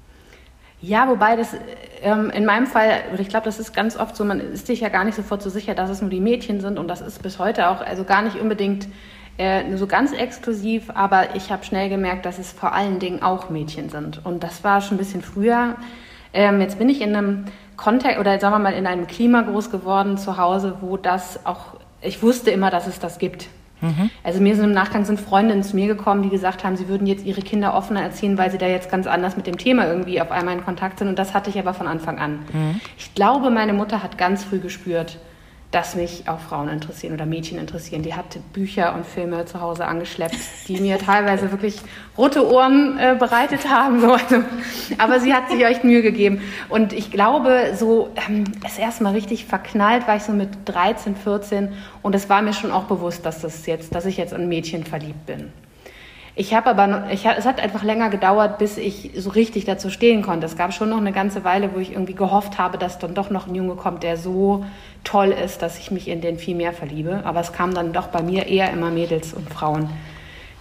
Ja, 0.81 1.09
wobei 1.09 1.37
das 1.37 1.55
ähm, 2.03 2.31
in 2.31 2.45
meinem 2.45 2.67
Fall, 2.67 3.03
ich 3.17 3.29
glaube, 3.29 3.45
das 3.45 3.61
ist 3.61 3.73
ganz 3.73 3.97
oft 3.97 4.17
so, 4.17 4.25
man 4.25 4.41
ist 4.41 4.67
sich 4.67 4.81
ja 4.81 4.89
gar 4.89 5.05
nicht 5.05 5.15
sofort 5.15 5.41
so 5.41 5.49
sicher, 5.49 5.75
dass 5.75 5.89
es 5.89 6.01
nur 6.01 6.11
die 6.11 6.21
Mädchen 6.21 6.61
sind 6.61 6.77
und 6.77 6.89
das 6.89 7.01
ist 7.01 7.23
bis 7.23 7.39
heute 7.39 7.69
auch, 7.69 7.81
also 7.83 8.03
gar 8.03 8.23
nicht 8.23 8.37
unbedingt 8.37 8.89
äh, 9.39 9.77
so 9.77 9.87
ganz 9.87 10.13
exklusiv, 10.13 10.91
aber 10.93 11.37
ich 11.37 11.53
habe 11.53 11.65
schnell 11.65 11.89
gemerkt, 11.89 12.27
dass 12.27 12.39
es 12.39 12.51
vor 12.51 12.73
allen 12.73 12.99
Dingen 12.99 13.23
auch 13.23 13.49
Mädchen 13.49 13.91
sind. 13.91 14.25
Und 14.25 14.43
das 14.43 14.65
war 14.65 14.81
schon 14.81 14.97
ein 14.97 14.99
bisschen 14.99 15.23
früher 15.23 15.77
Ähm, 16.33 16.61
jetzt 16.61 16.79
bin 16.79 16.89
ich 16.89 17.01
in 17.01 17.15
einem 17.15 17.45
Kontext 17.77 18.19
oder 18.19 18.39
sagen 18.39 18.55
wir 18.55 18.59
mal 18.59 18.75
in 18.75 18.87
einem 18.87 19.07
Klima 19.07 19.43
groß 19.43 19.71
geworden 19.71 20.19
zu 20.19 20.37
Hause, 20.37 20.77
wo 20.81 20.97
das 20.97 21.45
auch, 21.47 21.79
ich 22.01 22.23
wusste 22.23 22.51
immer, 22.51 22.71
dass 22.71 22.87
es 22.87 22.99
das 22.99 23.19
gibt. 23.19 23.49
Mhm. 23.81 24.11
Also 24.23 24.41
mir 24.41 24.55
sind 24.55 24.65
im 24.65 24.73
Nachgang 24.73 25.05
sind 25.05 25.21
Freundinnen 25.21 25.63
zu 25.65 25.75
mir 25.75 25.89
gekommen, 25.89 26.23
die 26.23 26.29
gesagt 26.29 26.65
haben, 26.65 26.77
sie 26.77 26.89
würden 26.89 27.07
jetzt 27.07 27.27
ihre 27.27 27.43
Kinder 27.43 27.75
offener 27.75 28.03
erziehen, 28.03 28.39
weil 28.39 28.51
sie 28.51 28.59
da 28.59 28.67
jetzt 28.67 28.91
ganz 28.91 29.07
anders 29.07 29.37
mit 29.37 29.47
dem 29.47 29.59
Thema 29.59 29.87
irgendwie 29.87 30.21
auf 30.21 30.31
einmal 30.31 30.55
in 30.57 30.65
Kontakt 30.65 31.01
sind. 31.01 31.09
Und 31.09 31.19
das 31.19 31.35
hatte 31.35 31.51
ich 31.51 31.59
aber 31.59 31.75
von 31.75 31.89
Anfang 31.89 32.19
an. 32.19 32.39
Mhm. 32.53 32.81
Ich 32.97 33.15
glaube, 33.15 33.51
meine 33.51 33.73
Mutter 33.73 34.03
hat 34.03 34.17
ganz 34.17 34.45
früh 34.45 34.61
gespürt, 34.61 35.19
dass 35.73 35.97
mich 35.97 36.29
auch 36.29 36.39
Frauen 36.39 36.69
interessieren 36.69 37.15
oder 37.15 37.25
Mädchen 37.25 37.59
interessieren. 37.59 38.03
Die 38.03 38.15
hat 38.15 38.39
Bücher 38.53 38.95
und 38.95 39.07
Filme 39.07 39.47
zu 39.47 39.61
Hause 39.61 39.87
angeschleppt, 39.87 40.37
die 40.69 40.79
mir 40.79 40.99
teilweise 41.05 41.51
wirklich 41.51 41.79
rote 42.17 42.47
Ohren 42.47 42.99
äh, 42.99 43.17
bereitet 43.19 43.69
haben. 43.69 44.01
So. 44.01 44.13
Also, 44.13 44.45
aber 44.99 45.19
sie 45.19 45.33
hat 45.33 45.51
sich 45.51 45.65
echt 45.65 45.83
Mühe 45.83 46.03
gegeben. 46.03 46.43
Und 46.69 46.93
ich 46.93 47.11
glaube, 47.11 47.73
so 47.75 48.11
ähm, 48.29 48.45
es 48.65 48.79
erstmal 48.79 49.15
richtig 49.15 49.47
verknallt 49.47 50.07
war 50.07 50.17
ich 50.17 50.25
so 50.25 50.33
mit 50.33 50.51
13, 50.67 51.17
14 51.17 51.73
und 52.03 52.15
es 52.15 52.29
war 52.29 52.43
mir 52.43 52.53
schon 52.53 52.71
auch 52.71 52.85
bewusst, 52.85 53.25
dass 53.25 53.41
das 53.41 53.65
jetzt, 53.65 53.95
dass 53.95 54.05
ich 54.05 54.19
jetzt 54.19 54.35
in 54.35 54.49
Mädchen 54.49 54.85
verliebt 54.85 55.25
bin. 55.25 55.53
Ich 56.35 56.55
habe 56.55 56.71
aber, 56.71 56.87
noch, 56.87 57.11
ich, 57.11 57.27
es 57.27 57.45
hat 57.45 57.61
einfach 57.61 57.83
länger 57.83 58.09
gedauert, 58.09 58.57
bis 58.57 58.79
ich 58.79 59.11
so 59.15 59.31
richtig 59.31 59.67
dazu 59.67 59.91
stehen 59.91 60.23
konnte. 60.23 60.47
Es 60.47 60.57
gab 60.57 60.73
schon 60.73 60.89
noch 60.89 60.97
eine 60.97 61.13
ganze 61.13 61.45
Weile, 61.45 61.75
wo 61.75 61.79
ich 61.79 61.93
irgendwie 61.93 62.15
gehofft 62.15 62.57
habe, 62.57 62.79
dass 62.79 62.99
dann 62.99 63.15
doch 63.15 63.29
noch 63.29 63.47
ein 63.47 63.55
Junge 63.55 63.75
kommt, 63.75 64.03
der 64.03 64.17
so 64.17 64.65
toll 65.05 65.29
ist, 65.29 65.63
dass 65.63 65.79
ich 65.79 65.91
mich 65.91 66.09
in 66.09 66.21
den 66.21 66.39
viel 66.39 66.55
mehr 66.55 66.73
verliebe. 66.73 67.23
Aber 67.25 67.41
es 67.41 67.53
kamen 67.53 67.75
dann 67.75 67.93
doch 67.93 68.09
bei 68.09 68.23
mir 68.23 68.47
eher 68.47 68.71
immer 68.71 68.91
Mädels 68.91 69.33
und 69.35 69.49
Frauen, 69.51 69.91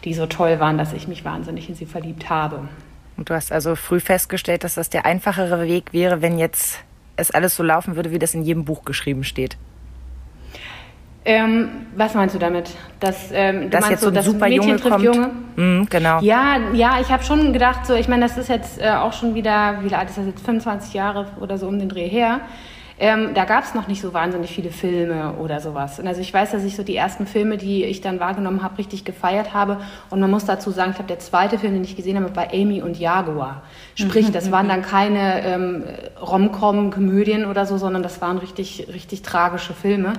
die 0.04 0.14
so 0.14 0.26
toll 0.26 0.60
waren, 0.60 0.78
dass 0.78 0.94
ich 0.94 1.08
mich 1.08 1.26
wahnsinnig 1.26 1.70
in 1.70 1.76
sie 1.76 1.86
verliebt 1.86 2.30
habe. 2.30 2.68
Und 3.18 3.30
du 3.30 3.34
hast 3.34 3.52
also 3.52 3.76
früh 3.76 4.00
festgestellt, 4.00 4.64
dass 4.64 4.76
das 4.76 4.90
der 4.90 5.06
einfachere 5.06 5.68
Weg 5.68 5.94
wäre, 5.94 6.22
wenn 6.22 6.40
jetzt 6.40 6.80
es 7.18 7.32
alles 7.32 7.56
so 7.56 7.64
laufen 7.64 7.96
würde, 7.96 8.12
wie 8.12 8.20
das 8.20 8.34
in 8.34 8.44
jedem 8.44 8.66
Buch 8.66 8.84
geschrieben 8.84 9.24
steht. 9.24 9.58
Ähm, 11.24 11.70
was 11.96 12.16
meinst 12.16 12.34
du 12.34 12.40
damit? 12.40 12.72
Dass, 13.00 13.30
ähm, 13.32 13.70
dass 13.70 13.90
jetzt 13.90 14.02
so 14.02 14.10
ein 14.10 14.24
super 14.24 14.50
Mädchen 14.50 14.70
Junge 14.70 14.80
kommt? 14.80 15.04
Junge? 15.04 15.30
Mm, 15.56 15.86
genau. 15.88 16.20
Ja, 16.22 16.58
ja, 16.74 17.00
ich 17.00 17.12
habe 17.12 17.24
schon 17.24 17.54
gedacht, 17.54 17.86
so, 17.86 17.94
ich 17.94 18.08
meine, 18.08 18.24
das 18.24 18.38
ist 18.40 18.50
jetzt 18.50 18.82
äh, 18.82 18.90
auch 18.90 19.14
schon 19.14 19.36
wieder, 19.36 19.84
wie 19.84 19.94
alt 19.94 20.10
ist 20.10 20.18
das 20.18 20.26
jetzt, 20.26 20.44
25 20.44 20.96
Jahre 20.96 21.28
oder 21.40 21.60
so 21.60 21.68
um 21.68 21.78
den 21.78 21.90
Dreh 21.90 22.08
her. 22.08 22.42
Ähm, 23.00 23.34
da 23.34 23.46
gab 23.46 23.64
es 23.64 23.74
noch 23.74 23.88
nicht 23.88 24.02
so 24.02 24.14
wahnsinnig 24.14 24.52
viele 24.52 24.70
Filme 24.70 25.34
oder 25.34 25.60
sowas. 25.60 26.00
Und 26.00 26.08
also 26.08 26.22
ich 26.22 26.34
weiß, 26.34 26.52
dass 26.52 26.64
ich 26.64 26.76
so 26.76 26.84
die 26.84 26.96
ersten 26.96 27.26
Filme, 27.26 27.58
die 27.58 27.84
ich 27.84 28.02
dann 28.02 28.20
wahrgenommen 28.20 28.64
habe, 28.64 28.78
richtig 28.78 29.06
gefeiert 29.06 29.54
habe. 29.54 29.80
Und 30.10 30.20
man 30.20 30.30
muss 30.30 30.46
dazu 30.46 30.72
sagen, 30.72 30.92
ich 30.92 30.98
glaube, 30.98 31.08
der 31.08 31.20
zweite 31.20 31.58
Film, 31.58 31.74
den 31.74 31.84
ich 31.84 31.96
gesehen 31.96 32.18
habe, 32.18 32.36
war 32.36 32.54
Amy 32.54 32.82
und 32.82 33.00
Jaguar. 33.00 33.64
Sprich, 33.96 34.32
das 34.32 34.52
waren 34.52 34.68
dann 34.68 34.82
keine 34.82 35.44
ähm, 35.44 35.84
Rom-Com-Komödien 36.22 37.46
oder 37.46 37.66
so, 37.66 37.78
sondern 37.78 38.04
das 38.04 38.22
waren 38.22 38.38
richtig, 38.38 38.88
richtig 38.94 39.22
tragische 39.22 39.74
Filme. 39.74 40.14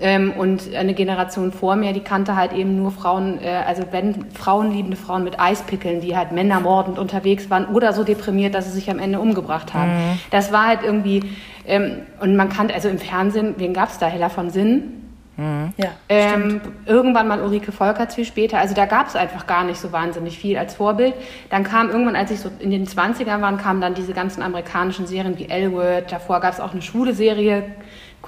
Ähm, 0.00 0.32
und 0.32 0.74
eine 0.74 0.94
Generation 0.94 1.50
vor 1.50 1.74
mir, 1.74 1.92
die 1.92 2.00
kannte 2.00 2.36
halt 2.36 2.52
eben 2.52 2.76
nur 2.76 2.92
Frauen, 2.92 3.40
äh, 3.42 3.62
also 3.66 3.82
wenn 3.90 4.26
frauenliebende 4.32 4.96
Frauen 4.96 5.24
mit 5.24 5.40
Eispickeln, 5.40 6.00
die 6.00 6.16
halt 6.16 6.30
männermordend 6.30 6.98
unterwegs 6.98 7.50
waren 7.50 7.66
oder 7.66 7.92
so 7.92 8.04
deprimiert, 8.04 8.54
dass 8.54 8.66
sie 8.66 8.72
sich 8.72 8.90
am 8.90 9.00
Ende 9.00 9.18
umgebracht 9.18 9.74
haben. 9.74 9.90
Mhm. 9.90 10.20
Das 10.30 10.52
war 10.52 10.68
halt 10.68 10.80
irgendwie, 10.84 11.24
ähm, 11.66 12.02
und 12.20 12.36
man 12.36 12.48
kannte, 12.48 12.74
also 12.74 12.88
im 12.88 12.98
Fernsehen, 12.98 13.54
wen 13.58 13.74
gab 13.74 13.88
es 13.88 13.98
da? 13.98 14.06
Heller 14.06 14.30
von 14.30 14.50
Sinn? 14.50 14.98
Mhm. 15.38 15.72
Ja, 15.76 15.90
ähm, 16.08 16.60
irgendwann 16.84 17.28
mal 17.28 17.40
Ulrike 17.40 17.70
Volkert 17.70 18.12
viel 18.12 18.24
später. 18.24 18.58
Also 18.58 18.74
da 18.74 18.86
gab 18.86 19.06
es 19.06 19.14
einfach 19.14 19.46
gar 19.46 19.62
nicht 19.62 19.78
so 19.78 19.92
wahnsinnig 19.92 20.36
viel 20.36 20.58
als 20.58 20.74
Vorbild. 20.74 21.14
Dann 21.48 21.62
kam 21.62 21.90
irgendwann, 21.90 22.16
als 22.16 22.32
ich 22.32 22.40
so 22.40 22.50
in 22.58 22.72
den 22.72 22.86
20ern 22.86 23.40
war, 23.40 23.56
kamen 23.56 23.80
dann 23.80 23.94
diese 23.94 24.12
ganzen 24.12 24.42
amerikanischen 24.42 25.06
Serien 25.06 25.38
wie 25.38 25.48
L-Word. 25.48 26.10
Davor 26.10 26.40
gab 26.40 26.54
es 26.54 26.60
auch 26.60 26.72
eine 26.72 26.82
schwule 26.82 27.14
Serie, 27.14 27.62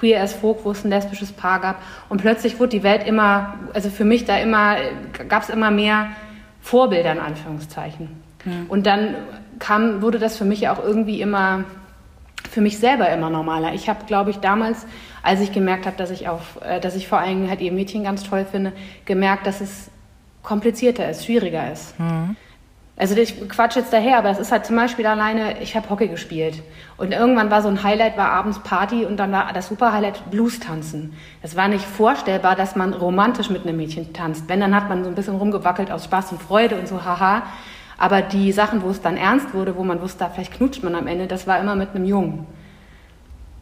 Queer 0.01 0.19
as 0.23 0.33
Folk, 0.33 0.65
wo 0.65 0.71
es 0.71 0.83
ein 0.83 0.89
lesbisches 0.89 1.31
Paar 1.31 1.59
gab. 1.59 1.79
Und 2.09 2.21
plötzlich 2.21 2.59
wurde 2.59 2.69
die 2.69 2.81
Welt 2.81 3.05
immer, 3.05 3.53
also 3.71 3.91
für 3.91 4.03
mich 4.03 4.25
da 4.25 4.37
immer, 4.39 4.77
gab 5.29 5.43
es 5.43 5.49
immer 5.49 5.69
mehr 5.69 6.07
Vorbilder 6.59 7.11
in 7.11 7.19
Anführungszeichen. 7.19 8.09
Mhm. 8.43 8.65
Und 8.67 8.87
dann 8.87 9.13
kam, 9.59 10.01
wurde 10.01 10.17
das 10.17 10.37
für 10.37 10.45
mich 10.45 10.67
auch 10.69 10.83
irgendwie 10.83 11.21
immer, 11.21 11.65
für 12.49 12.61
mich 12.61 12.79
selber 12.79 13.09
immer 13.09 13.29
normaler. 13.29 13.75
Ich 13.75 13.89
habe, 13.89 14.05
glaube 14.05 14.31
ich, 14.31 14.37
damals, 14.37 14.87
als 15.21 15.39
ich 15.39 15.51
gemerkt 15.51 15.85
habe, 15.85 15.97
dass 15.97 16.09
ich 16.09 16.27
auf, 16.27 16.59
äh, 16.63 16.79
dass 16.79 16.95
ich 16.95 17.07
vor 17.07 17.19
allem 17.19 17.47
halt 17.47 17.61
eben 17.61 17.75
Mädchen 17.75 18.03
ganz 18.03 18.23
toll 18.23 18.47
finde, 18.49 18.73
gemerkt, 19.05 19.45
dass 19.45 19.61
es 19.61 19.91
komplizierter 20.41 21.07
ist, 21.07 21.25
schwieriger 21.25 21.71
ist. 21.71 21.99
Mhm. 21.99 22.35
Also 23.01 23.17
ich 23.17 23.49
quatsch 23.49 23.77
jetzt 23.77 23.91
daher, 23.91 24.19
aber 24.19 24.29
es 24.29 24.37
ist 24.37 24.51
halt 24.51 24.67
zum 24.67 24.75
Beispiel 24.75 25.07
alleine, 25.07 25.59
ich 25.59 25.75
habe 25.75 25.89
Hockey 25.89 26.07
gespielt. 26.07 26.61
Und 26.97 27.13
irgendwann 27.13 27.49
war 27.49 27.63
so 27.63 27.67
ein 27.67 27.81
Highlight, 27.81 28.15
war 28.15 28.29
abends 28.29 28.59
Party 28.59 29.07
und 29.07 29.17
dann 29.17 29.31
war 29.31 29.51
das 29.53 29.69
super 29.69 29.91
Highlight 29.91 30.29
Blues 30.29 30.59
tanzen. 30.59 31.13
Es 31.41 31.55
war 31.55 31.67
nicht 31.67 31.83
vorstellbar, 31.83 32.55
dass 32.55 32.75
man 32.75 32.93
romantisch 32.93 33.49
mit 33.49 33.63
einem 33.65 33.77
Mädchen 33.77 34.13
tanzt. 34.13 34.47
Wenn, 34.49 34.59
dann 34.59 34.75
hat 34.75 34.87
man 34.87 35.03
so 35.03 35.09
ein 35.09 35.15
bisschen 35.15 35.35
rumgewackelt 35.35 35.89
aus 35.89 36.05
Spaß 36.05 36.33
und 36.33 36.43
Freude 36.43 36.75
und 36.75 36.87
so, 36.87 37.03
haha. 37.03 37.41
Aber 37.97 38.21
die 38.21 38.51
Sachen, 38.51 38.83
wo 38.83 38.91
es 38.91 39.01
dann 39.01 39.17
ernst 39.17 39.55
wurde, 39.55 39.75
wo 39.75 39.83
man 39.83 39.99
wusste, 39.99 40.29
vielleicht 40.31 40.53
knutscht 40.53 40.83
man 40.83 40.93
am 40.93 41.07
Ende, 41.07 41.25
das 41.25 41.47
war 41.47 41.59
immer 41.59 41.75
mit 41.75 41.95
einem 41.95 42.05
Jungen. 42.05 42.45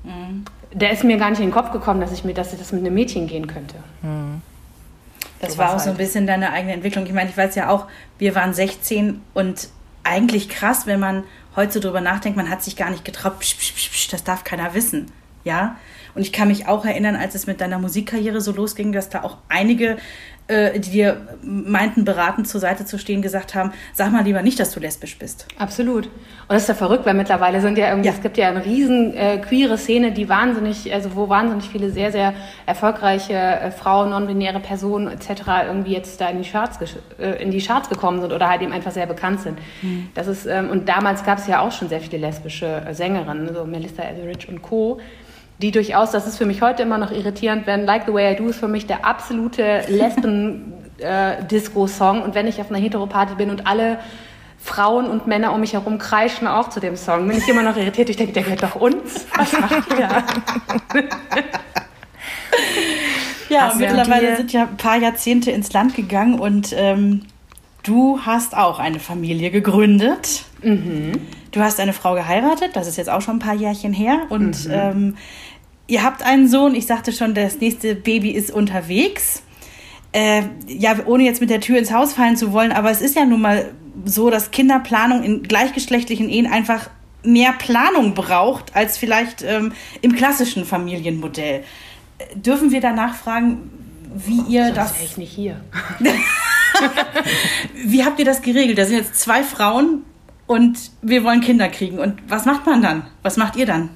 Mhm. 0.03 0.43
Der 0.73 0.91
ist 0.91 1.05
mir 1.05 1.15
gar 1.15 1.29
nicht 1.29 1.39
in 1.39 1.45
den 1.45 1.53
Kopf 1.53 1.71
gekommen, 1.71 2.01
dass 2.01 2.11
ich 2.11 2.25
mir, 2.25 2.33
dass 2.33 2.51
das 2.57 2.73
mit 2.73 2.81
einem 2.85 2.93
Mädchen 2.93 3.27
gehen 3.27 3.47
könnte. 3.47 3.75
Mhm. 4.01 4.41
Das 5.39 5.57
war 5.57 5.69
auch 5.69 5.73
halt. 5.73 5.81
so 5.81 5.89
ein 5.91 5.97
bisschen 5.97 6.27
deine 6.27 6.51
eigene 6.51 6.73
Entwicklung. 6.73 7.05
Ich 7.05 7.13
meine, 7.13 7.29
ich 7.29 7.37
weiß 7.37 7.55
ja 7.55 7.69
auch, 7.69 7.87
wir 8.17 8.35
waren 8.35 8.53
16 8.53 9.21
und 9.33 9.69
eigentlich 10.03 10.49
krass, 10.49 10.85
wenn 10.87 10.99
man 10.99 11.23
heute 11.55 11.73
so 11.73 11.79
drüber 11.79 12.01
nachdenkt, 12.01 12.37
man 12.37 12.49
hat 12.49 12.63
sich 12.63 12.75
gar 12.75 12.89
nicht 12.89 13.05
getraut, 13.05 13.39
psch, 13.39 13.55
psch, 13.57 13.89
psch, 13.89 14.07
das 14.09 14.23
darf 14.23 14.43
keiner 14.43 14.73
wissen. 14.73 15.11
Ja, 15.43 15.77
und 16.15 16.21
ich 16.21 16.33
kann 16.33 16.49
mich 16.49 16.67
auch 16.67 16.85
erinnern, 16.85 17.15
als 17.15 17.35
es 17.35 17.47
mit 17.47 17.61
deiner 17.61 17.79
Musikkarriere 17.79 18.41
so 18.41 18.51
losging, 18.51 18.91
dass 18.91 19.09
da 19.09 19.23
auch 19.23 19.37
einige 19.47 19.97
äh, 20.49 20.79
die 20.79 20.89
dir 20.89 21.17
meinten, 21.41 22.05
beratend 22.05 22.47
zur 22.47 22.59
Seite 22.59 22.83
zu 22.83 22.97
stehen, 22.97 23.21
gesagt 23.21 23.55
haben, 23.55 23.71
sag 23.93 24.11
mal 24.11 24.23
lieber 24.23 24.41
nicht, 24.41 24.59
dass 24.59 24.71
du 24.71 24.79
lesbisch 24.79 25.17
bist. 25.17 25.45
Absolut. 25.57 26.07
Und 26.07 26.13
das 26.49 26.63
ist 26.63 26.67
ja 26.67 26.73
verrückt, 26.73 27.05
weil 27.05 27.13
mittlerweile 27.13 27.61
sind 27.61 27.77
ja 27.77 27.89
irgendwie, 27.89 28.09
ja. 28.09 28.15
es 28.15 28.21
gibt 28.21 28.37
ja 28.37 28.49
eine 28.49 28.65
riesen 28.65 29.13
äh, 29.15 29.37
queere 29.37 29.77
Szene, 29.77 30.11
die 30.11 30.27
wahnsinnig, 30.27 30.91
also 30.93 31.15
wo 31.15 31.29
wahnsinnig 31.29 31.69
viele 31.69 31.91
sehr, 31.91 32.11
sehr 32.11 32.33
erfolgreiche 32.65 33.33
äh, 33.33 33.71
Frauen, 33.71 34.09
non-binäre 34.09 34.59
Personen 34.59 35.07
etc. 35.07 35.29
irgendwie 35.67 35.93
jetzt 35.93 36.19
da 36.19 36.29
in 36.29 36.41
die 36.41 36.49
Charts, 36.49 36.79
äh, 37.19 37.41
in 37.41 37.51
die 37.51 37.61
Charts 37.61 37.87
gekommen 37.87 38.19
sind 38.19 38.33
oder 38.33 38.49
halt 38.49 38.61
eben 38.61 38.73
einfach 38.73 38.91
sehr 38.91 39.05
bekannt 39.05 39.41
sind. 39.41 39.59
Mhm. 39.81 40.09
Das 40.15 40.27
ist, 40.27 40.45
ähm, 40.47 40.69
und 40.69 40.89
damals 40.89 41.23
gab 41.23 41.37
es 41.37 41.47
ja 41.47 41.61
auch 41.61 41.71
schon 41.71 41.89
sehr 41.89 42.01
viele 42.01 42.17
lesbische 42.17 42.65
äh, 42.65 42.93
Sängerinnen, 42.93 43.53
so 43.53 43.65
Melissa 43.65 44.03
Etheridge 44.03 44.47
und 44.49 44.61
Co., 44.61 44.99
die 45.61 45.71
durchaus, 45.71 46.11
das 46.11 46.25
ist 46.25 46.37
für 46.37 46.45
mich 46.45 46.61
heute 46.61 46.83
immer 46.83 46.97
noch 46.97 47.11
irritierend, 47.11 47.67
wenn 47.67 47.85
Like 47.85 48.03
the 48.05 48.13
Way 48.13 48.31
I 48.33 48.37
Do 48.37 48.47
ist 48.47 48.59
für 48.59 48.69
mich 48.69 48.87
der 48.87 49.05
absolute 49.05 49.81
Lesben-Disco-Song. 49.87 52.17
Äh, 52.19 52.23
und 52.23 52.33
wenn 52.33 52.47
ich 52.47 52.61
auf 52.61 52.71
einer 52.71 52.79
Heteroparty 52.79 53.35
bin 53.35 53.49
und 53.49 53.67
alle 53.67 53.99
Frauen 54.61 55.07
und 55.07 55.27
Männer 55.27 55.53
um 55.53 55.61
mich 55.61 55.73
herum 55.73 55.97
kreischen 55.97 56.47
auch 56.47 56.69
zu 56.69 56.79
dem 56.79 56.95
Song, 56.95 57.27
bin 57.27 57.37
ich 57.37 57.47
immer 57.47 57.63
noch 57.63 57.77
irritiert. 57.77 58.09
Ich 58.09 58.17
denke, 58.17 58.33
der 58.33 58.43
gehört 58.43 58.63
doch 58.63 58.75
uns. 58.75 59.25
Was 59.35 59.53
macht 59.53 59.89
ihr 59.89 59.97
da? 59.97 60.23
ja, 63.49 63.73
mittlerweile 63.77 64.37
sind 64.37 64.53
ja 64.53 64.63
ein 64.63 64.77
paar 64.77 64.97
Jahrzehnte 64.97 65.51
ins 65.51 65.71
Land 65.73 65.95
gegangen 65.95 66.39
und 66.39 66.73
ähm, 66.75 67.25
du 67.83 68.19
hast 68.25 68.55
auch 68.55 68.79
eine 68.79 68.99
Familie 68.99 69.51
gegründet. 69.51 70.43
Mhm. 70.61 71.13
Du 71.51 71.61
hast 71.61 71.79
eine 71.79 71.93
Frau 71.93 72.13
geheiratet, 72.13 72.75
das 72.75 72.87
ist 72.87 72.97
jetzt 72.97 73.09
auch 73.09 73.21
schon 73.21 73.37
ein 73.37 73.39
paar 73.39 73.55
Jährchen 73.55 73.93
her. 73.93 74.27
Und 74.29 74.67
mhm. 74.67 74.73
ähm, 74.73 75.17
ihr 75.89 76.03
habt 76.03 76.23
einen 76.23 76.47
Sohn, 76.47 76.75
ich 76.75 76.85
sagte 76.85 77.11
schon, 77.11 77.33
das 77.33 77.59
nächste 77.59 77.95
Baby 77.95 78.31
ist 78.31 78.51
unterwegs. 78.51 79.41
Äh, 80.11 80.43
ja, 80.67 80.95
ohne 81.05 81.23
jetzt 81.23 81.41
mit 81.41 81.49
der 81.49 81.61
Tür 81.61 81.77
ins 81.77 81.91
Haus 81.91 82.13
fallen 82.13 82.37
zu 82.37 82.53
wollen, 82.53 82.71
aber 82.71 82.89
es 82.89 83.01
ist 83.01 83.15
ja 83.15 83.25
nun 83.25 83.41
mal 83.41 83.71
so, 84.05 84.29
dass 84.29 84.51
Kinderplanung 84.51 85.23
in 85.23 85.43
gleichgeschlechtlichen 85.43 86.29
Ehen 86.29 86.47
einfach 86.47 86.89
mehr 87.23 87.51
Planung 87.53 88.13
braucht 88.13 88.75
als 88.75 88.97
vielleicht 88.97 89.43
ähm, 89.43 89.73
im 90.01 90.15
klassischen 90.15 90.63
Familienmodell. 90.65 91.63
Dürfen 92.33 92.71
wir 92.71 92.81
danach 92.81 93.15
fragen, 93.15 93.69
wie 94.15 94.41
ihr 94.47 94.65
Sonst 94.65 94.77
das. 94.77 95.03
ich 95.03 95.17
nicht 95.17 95.31
hier. 95.31 95.61
wie 97.85 98.03
habt 98.03 98.19
ihr 98.19 98.25
das 98.25 98.41
geregelt? 98.41 98.77
Da 98.77 98.85
sind 98.85 98.97
jetzt 98.97 99.19
zwei 99.19 99.43
Frauen 99.43 100.03
und 100.47 100.91
wir 101.01 101.23
wollen 101.23 101.41
Kinder 101.41 101.67
kriegen. 101.69 101.99
Und 101.99 102.19
was 102.27 102.45
macht 102.45 102.65
man 102.65 102.81
dann? 102.81 103.05
Was 103.21 103.37
macht 103.37 103.55
ihr 103.55 103.65
dann? 103.65 103.89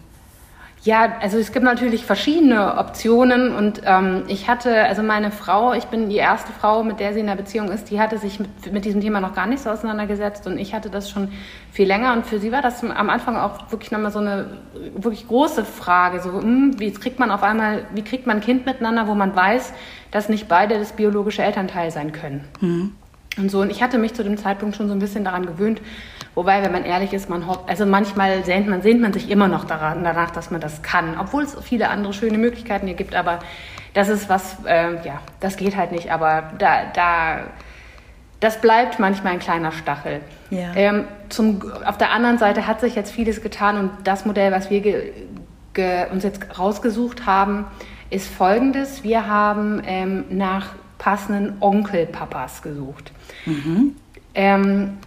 Ja, 0.84 1.14
also 1.22 1.38
es 1.38 1.54
gibt 1.54 1.64
natürlich 1.64 2.06
verschiedene 2.06 2.78
Optionen 2.78 3.56
und 3.56 3.82
ähm, 3.86 4.24
ich 4.28 4.50
hatte, 4.50 4.84
also 4.84 5.02
meine 5.02 5.32
Frau, 5.32 5.72
ich 5.72 5.86
bin 5.86 6.10
die 6.10 6.18
erste 6.18 6.52
Frau, 6.52 6.84
mit 6.84 7.00
der 7.00 7.14
sie 7.14 7.22
in 7.22 7.28
der 7.28 7.36
Beziehung 7.36 7.72
ist, 7.72 7.90
die 7.90 8.02
hatte 8.02 8.18
sich 8.18 8.38
mit, 8.42 8.74
mit 8.74 8.84
diesem 8.84 9.00
Thema 9.00 9.22
noch 9.22 9.34
gar 9.34 9.48
nicht 9.48 9.64
so 9.64 9.70
auseinandergesetzt 9.70 10.46
und 10.46 10.58
ich 10.58 10.74
hatte 10.74 10.90
das 10.90 11.10
schon 11.10 11.32
viel 11.72 11.88
länger 11.88 12.12
und 12.12 12.26
für 12.26 12.38
sie 12.38 12.52
war 12.52 12.62
das 12.62 12.84
am 12.84 13.10
Anfang 13.10 13.38
auch 13.38 13.72
wirklich 13.72 13.92
nochmal 13.92 14.12
so 14.12 14.20
eine 14.20 14.58
wirklich 14.94 15.26
große 15.26 15.64
Frage, 15.64 16.20
so 16.20 16.34
hm, 16.34 16.78
wie 16.80 16.92
kriegt 16.92 17.18
man 17.18 17.32
auf 17.32 17.44
einmal, 17.44 17.86
wie 17.94 18.04
kriegt 18.04 18.28
man 18.28 18.38
ein 18.38 18.44
Kind 18.44 18.66
miteinander, 18.66 19.08
wo 19.08 19.16
man 19.16 19.34
weiß, 19.34 19.74
dass 20.12 20.28
nicht 20.28 20.50
beide 20.50 20.78
das 20.80 20.92
biologische 20.92 21.44
Elternteil 21.44 21.92
sein 21.92 22.12
können. 22.12 22.44
Mhm. 22.60 22.92
Und 23.38 23.50
so, 23.50 23.62
und 23.62 23.72
ich 23.72 23.82
hatte 23.82 23.98
mich 23.98 24.14
zu 24.14 24.24
dem 24.24 24.38
Zeitpunkt 24.38 24.76
schon 24.76 24.88
so 24.88 24.94
ein 24.94 25.00
bisschen 25.00 25.24
daran 25.24 25.46
gewöhnt, 25.46 25.82
Wobei, 26.36 26.64
wenn 26.64 26.72
man 26.72 26.84
ehrlich 26.84 27.14
ist, 27.14 27.30
man 27.30 27.46
hofft, 27.48 27.70
also 27.70 27.86
manchmal 27.86 28.44
sehnt 28.44 28.68
man, 28.68 28.82
sehnt 28.82 29.02
man 29.02 29.14
sich 29.14 29.30
immer 29.30 29.48
noch 29.48 29.66
daran, 29.66 30.04
danach, 30.04 30.32
dass 30.32 30.50
man 30.50 30.60
das 30.60 30.82
kann, 30.82 31.18
obwohl 31.20 31.44
es 31.44 31.56
viele 31.62 31.90
andere 31.90 32.14
schöne 32.14 32.38
Möglichkeiten 32.40 32.88
hier 32.88 32.96
gibt, 32.96 33.14
aber 33.14 33.40
das 33.94 34.10
ist 34.10 34.30
was, 34.30 34.58
äh, 34.66 34.96
ja, 35.06 35.20
das 35.40 35.58
geht 35.58 35.78
halt 35.78 35.92
nicht, 35.92 36.12
aber 36.12 36.52
da, 36.58 36.86
da, 36.94 37.40
das 38.40 38.60
bleibt 38.62 38.98
manchmal 39.00 39.34
ein 39.34 39.40
kleiner 39.40 39.72
Stachel. 39.72 40.22
Ja. 40.50 40.74
Ähm, 40.76 41.06
zum, 41.30 41.62
auf 41.86 41.98
der 41.98 42.12
anderen 42.12 42.40
Seite 42.40 42.66
hat 42.66 42.82
sich 42.82 42.96
jetzt 42.96 43.12
vieles 43.12 43.42
getan 43.42 43.78
und 43.78 43.92
das 44.04 44.26
Modell, 44.26 44.52
was 44.52 44.72
wir 44.72 44.82
ge, 44.82 45.14
ge, 45.74 46.08
uns 46.12 46.24
jetzt 46.24 46.58
rausgesucht 46.58 47.28
haben, 47.28 47.66
ist 48.10 48.28
folgendes. 48.28 49.04
Wir 49.04 49.28
haben 49.28 49.82
ähm, 49.86 50.26
nach 50.30 50.70
passenden 50.98 51.58
Onkelpapas 51.60 52.62
gesucht. 52.62 53.12
Mhm. 53.46 53.96
Ähm, 54.34 54.98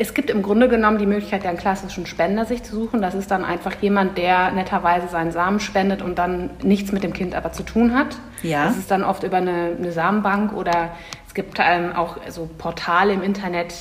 es 0.00 0.14
gibt 0.14 0.30
im 0.30 0.40
Grunde 0.40 0.70
genommen 0.70 0.96
die 0.96 1.04
Möglichkeit, 1.04 1.44
einen 1.44 1.58
klassischen 1.58 2.06
Spender 2.06 2.46
sich 2.46 2.62
zu 2.62 2.74
suchen. 2.74 3.02
Das 3.02 3.14
ist 3.14 3.30
dann 3.30 3.44
einfach 3.44 3.74
jemand, 3.82 4.16
der 4.16 4.50
netterweise 4.50 5.08
seinen 5.08 5.30
Samen 5.30 5.60
spendet 5.60 6.00
und 6.00 6.18
dann 6.18 6.48
nichts 6.62 6.90
mit 6.90 7.02
dem 7.02 7.12
Kind 7.12 7.34
aber 7.34 7.52
zu 7.52 7.62
tun 7.64 7.94
hat. 7.94 8.16
Ja. 8.42 8.64
Das 8.64 8.78
ist 8.78 8.90
dann 8.90 9.04
oft 9.04 9.24
über 9.24 9.36
eine, 9.36 9.76
eine 9.78 9.92
Samenbank 9.92 10.54
oder 10.54 10.92
es 11.26 11.34
gibt 11.34 11.58
ähm, 11.60 11.92
auch 11.94 12.16
so 12.30 12.48
Portale 12.56 13.12
im 13.12 13.22
Internet, 13.22 13.74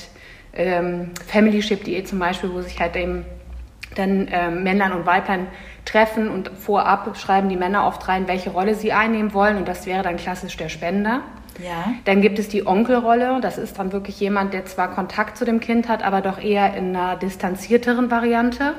ähm, 0.51 1.11
familyship.de 1.25 2.03
zum 2.03 2.19
Beispiel, 2.19 2.51
wo 2.51 2.59
sich 2.59 2.81
halt 2.81 2.97
eben 2.97 3.23
dann 3.95 4.27
ähm, 4.29 4.63
Männlein 4.63 4.91
und 4.91 5.05
Weiblein 5.05 5.47
treffen 5.85 6.29
und 6.29 6.51
vorab 6.53 7.15
schreiben 7.15 7.47
die 7.47 7.55
Männer 7.55 7.88
oft 7.88 8.05
rein, 8.09 8.27
welche 8.27 8.49
Rolle 8.49 8.75
sie 8.75 8.91
einnehmen 8.91 9.33
wollen 9.33 9.55
und 9.55 9.69
das 9.69 9.85
wäre 9.85 10.03
dann 10.03 10.17
klassisch 10.17 10.57
der 10.57 10.67
Spender. 10.67 11.21
Ja. 11.63 11.94
Dann 12.06 12.22
gibt 12.22 12.39
es 12.39 12.48
die 12.48 12.66
Onkelrolle. 12.66 13.39
Das 13.42 13.58
ist 13.58 13.80
dann 13.80 13.92
wirklich 13.92 14.20
jemand, 14.20 14.54
der 14.54 14.66
zwar 14.66 14.92
Kontakt 14.92 15.38
zu 15.38 15.46
dem 15.46 15.60
Kind 15.60 15.88
hat, 15.88 16.04
aber 16.04 16.22
doch 16.22 16.42
eher 16.42 16.74
in 16.75 16.96
einer 16.96 17.16
distanzierteren 17.16 18.10
Variante. 18.12 18.75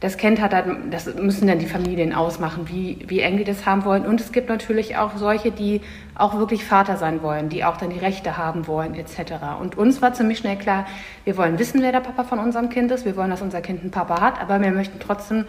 Das 0.00 0.18
Kind 0.18 0.38
hat 0.38 0.52
dann, 0.52 0.90
das 0.90 1.06
müssen 1.14 1.46
dann 1.46 1.58
die 1.58 1.66
Familien 1.66 2.12
ausmachen, 2.12 2.68
wie, 2.68 2.98
wie 3.06 3.20
eng 3.20 3.38
die 3.38 3.44
das 3.44 3.64
haben 3.64 3.86
wollen. 3.86 4.04
Und 4.04 4.20
es 4.20 4.32
gibt 4.32 4.50
natürlich 4.50 4.98
auch 4.98 5.16
solche, 5.16 5.50
die 5.50 5.80
auch 6.14 6.36
wirklich 6.36 6.64
Vater 6.64 6.98
sein 6.98 7.22
wollen, 7.22 7.48
die 7.48 7.64
auch 7.64 7.78
dann 7.78 7.88
die 7.88 7.98
Rechte 7.98 8.36
haben 8.36 8.66
wollen, 8.66 8.94
etc. 8.96 9.34
Und 9.60 9.78
uns 9.78 10.02
war 10.02 10.12
ziemlich 10.12 10.38
schnell 10.38 10.56
klar, 10.56 10.84
wir 11.24 11.38
wollen 11.38 11.58
wissen, 11.58 11.80
wer 11.80 11.90
der 11.90 12.00
Papa 12.00 12.24
von 12.24 12.38
unserem 12.38 12.68
Kind 12.68 12.90
ist. 12.90 13.06
Wir 13.06 13.16
wollen, 13.16 13.30
dass 13.30 13.40
unser 13.40 13.62
Kind 13.62 13.80
einen 13.80 13.92
Papa 13.92 14.20
hat, 14.20 14.42
aber 14.42 14.60
wir 14.60 14.72
möchten 14.72 14.98
trotzdem 15.00 15.46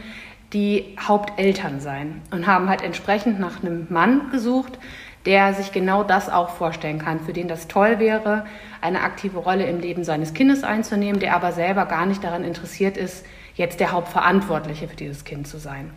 die 0.53 0.95
Haupteltern 1.01 1.81
sein 1.81 2.21
und 2.31 2.47
haben 2.47 2.69
halt 2.69 2.81
entsprechend 2.81 3.41
nach 3.41 3.61
einem 3.61 3.87
Mann 3.89 4.31
gesucht, 4.31 4.79
der 5.25 5.53
sich 5.53 5.71
genau 5.71 6.03
das 6.03 6.29
auch 6.29 6.49
vorstellen 6.49 6.99
kann, 6.99 7.19
für 7.19 7.33
den 7.33 7.47
das 7.47 7.67
toll 7.67 7.99
wäre, 7.99 8.45
eine 8.81 9.01
aktive 9.01 9.39
Rolle 9.39 9.65
im 9.65 9.79
Leben 9.79 10.03
seines 10.03 10.33
Kindes 10.33 10.63
einzunehmen, 10.63 11.19
der 11.19 11.35
aber 11.35 11.51
selber 11.51 11.85
gar 11.85 12.05
nicht 12.05 12.23
daran 12.23 12.43
interessiert 12.43 12.97
ist, 12.97 13.25
jetzt 13.55 13.79
der 13.79 13.91
Hauptverantwortliche 13.91 14.87
für 14.87 14.95
dieses 14.95 15.23
Kind 15.23 15.47
zu 15.47 15.57
sein. 15.57 15.91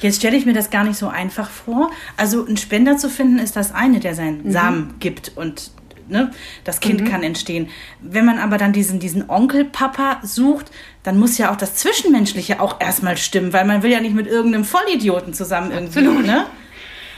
Jetzt 0.00 0.16
stelle 0.16 0.36
ich 0.36 0.46
mir 0.46 0.52
das 0.52 0.70
gar 0.70 0.84
nicht 0.84 0.98
so 0.98 1.08
einfach 1.08 1.48
vor. 1.48 1.90
Also 2.16 2.44
einen 2.44 2.56
Spender 2.56 2.96
zu 2.96 3.08
finden 3.08 3.38
ist 3.38 3.56
das 3.56 3.72
eine, 3.72 4.00
der 4.00 4.14
seinen 4.14 4.44
mhm. 4.44 4.50
Samen 4.50 4.94
gibt 4.98 5.32
und 5.36 5.70
ne, 6.08 6.32
das 6.64 6.80
Kind 6.80 7.00
mhm. 7.00 7.04
kann 7.06 7.22
entstehen. 7.22 7.68
Wenn 8.00 8.24
man 8.24 8.38
aber 8.38 8.58
dann 8.58 8.72
diesen, 8.72 8.98
diesen 8.98 9.30
Onkelpapa 9.30 10.20
sucht, 10.22 10.70
dann 11.02 11.18
muss 11.18 11.38
ja 11.38 11.52
auch 11.52 11.56
das 11.56 11.76
Zwischenmenschliche 11.76 12.60
auch 12.60 12.80
erstmal 12.80 13.16
stimmen, 13.16 13.52
weil 13.52 13.64
man 13.64 13.82
will 13.82 13.92
ja 13.92 14.00
nicht 14.00 14.14
mit 14.14 14.26
irgendeinem 14.26 14.64
Vollidioten 14.64 15.34
zusammen 15.34 15.70
irgendwie, 15.70 16.00
Absolut. 16.00 16.26
ne? 16.26 16.46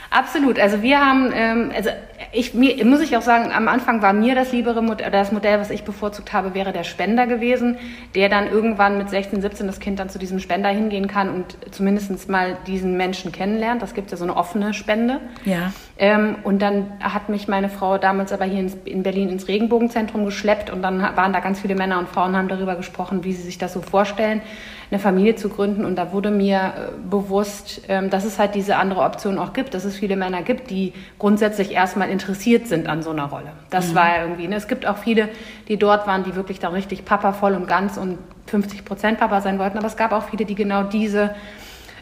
Absolut. 0.09 0.59
Also 0.59 0.81
wir 0.81 0.99
haben, 0.99 1.31
ähm, 1.33 1.71
also 1.75 1.89
ich 2.31 2.53
mir, 2.53 2.83
muss 2.85 3.01
ich 3.01 3.15
auch 3.15 3.21
sagen, 3.21 3.51
am 3.51 3.67
Anfang 3.67 4.01
war 4.01 4.13
mir 4.13 4.35
das 4.35 4.51
liebere 4.51 4.81
Modell, 4.81 5.11
das 5.11 5.31
Modell, 5.31 5.59
was 5.59 5.69
ich 5.69 5.83
bevorzugt 5.83 6.33
habe, 6.33 6.53
wäre 6.53 6.73
der 6.73 6.83
Spender 6.83 7.27
gewesen, 7.27 7.77
der 8.15 8.29
dann 8.29 8.47
irgendwann 8.47 8.97
mit 8.97 9.09
16, 9.09 9.41
17 9.41 9.67
das 9.67 9.79
Kind 9.79 9.99
dann 9.99 10.09
zu 10.09 10.17
diesem 10.17 10.39
Spender 10.39 10.69
hingehen 10.69 11.07
kann 11.07 11.29
und 11.29 11.57
zumindest 11.71 12.29
mal 12.29 12.57
diesen 12.65 12.97
Menschen 12.97 13.31
kennenlernt. 13.31 13.81
Das 13.81 13.93
gibt 13.93 14.11
ja 14.11 14.17
so 14.17 14.23
eine 14.23 14.35
offene 14.35 14.73
Spende. 14.73 15.19
Ja. 15.45 15.71
Ähm, 15.97 16.37
und 16.43 16.61
dann 16.61 16.91
hat 16.99 17.29
mich 17.29 17.47
meine 17.47 17.69
Frau 17.69 17.97
damals 17.97 18.31
aber 18.31 18.45
hier 18.45 18.67
in 18.85 19.03
Berlin 19.03 19.29
ins 19.29 19.47
Regenbogenzentrum 19.47 20.25
geschleppt 20.25 20.69
und 20.69 20.81
dann 20.81 21.01
waren 21.01 21.33
da 21.33 21.39
ganz 21.39 21.59
viele 21.59 21.75
Männer 21.75 21.99
und 21.99 22.09
Frauen 22.09 22.35
haben 22.35 22.47
darüber 22.47 22.75
gesprochen, 22.75 23.23
wie 23.23 23.33
sie 23.33 23.43
sich 23.43 23.57
das 23.57 23.73
so 23.73 23.81
vorstellen 23.81 24.41
eine 24.89 24.99
Familie 24.99 25.35
zu 25.35 25.49
gründen. 25.49 25.85
Und 25.85 25.95
da 25.95 26.13
wurde 26.13 26.31
mir 26.31 26.57
äh, 26.57 27.09
bewusst, 27.09 27.81
ähm, 27.87 28.09
dass 28.09 28.25
es 28.25 28.39
halt 28.39 28.55
diese 28.55 28.77
andere 28.77 29.01
Option 29.01 29.37
auch 29.37 29.53
gibt, 29.53 29.73
dass 29.73 29.83
es 29.83 29.95
viele 29.95 30.15
Männer 30.15 30.43
gibt, 30.43 30.69
die 30.69 30.93
grundsätzlich 31.19 31.71
erstmal 31.71 32.06
interessiert 32.09 32.67
sind 32.67 32.87
an 32.87 33.01
so 33.01 33.11
einer 33.11 33.25
Rolle. 33.25 33.51
Das 33.69 33.89
mhm. 33.89 33.95
war 33.95 34.15
ja 34.15 34.21
irgendwie. 34.23 34.47
Ne? 34.47 34.55
Es 34.55 34.67
gibt 34.67 34.85
auch 34.85 34.97
viele, 34.97 35.29
die 35.67 35.77
dort 35.77 36.07
waren, 36.07 36.23
die 36.23 36.35
wirklich 36.35 36.59
da 36.59 36.69
richtig 36.69 37.05
Papa 37.05 37.33
voll 37.33 37.53
und 37.53 37.67
ganz 37.67 37.97
und 37.97 38.17
50 38.47 38.85
Prozent 38.85 39.19
Papa 39.19 39.41
sein 39.41 39.59
wollten. 39.59 39.77
Aber 39.77 39.87
es 39.87 39.97
gab 39.97 40.11
auch 40.11 40.29
viele, 40.29 40.45
die 40.45 40.55
genau 40.55 40.83
diese 40.83 41.35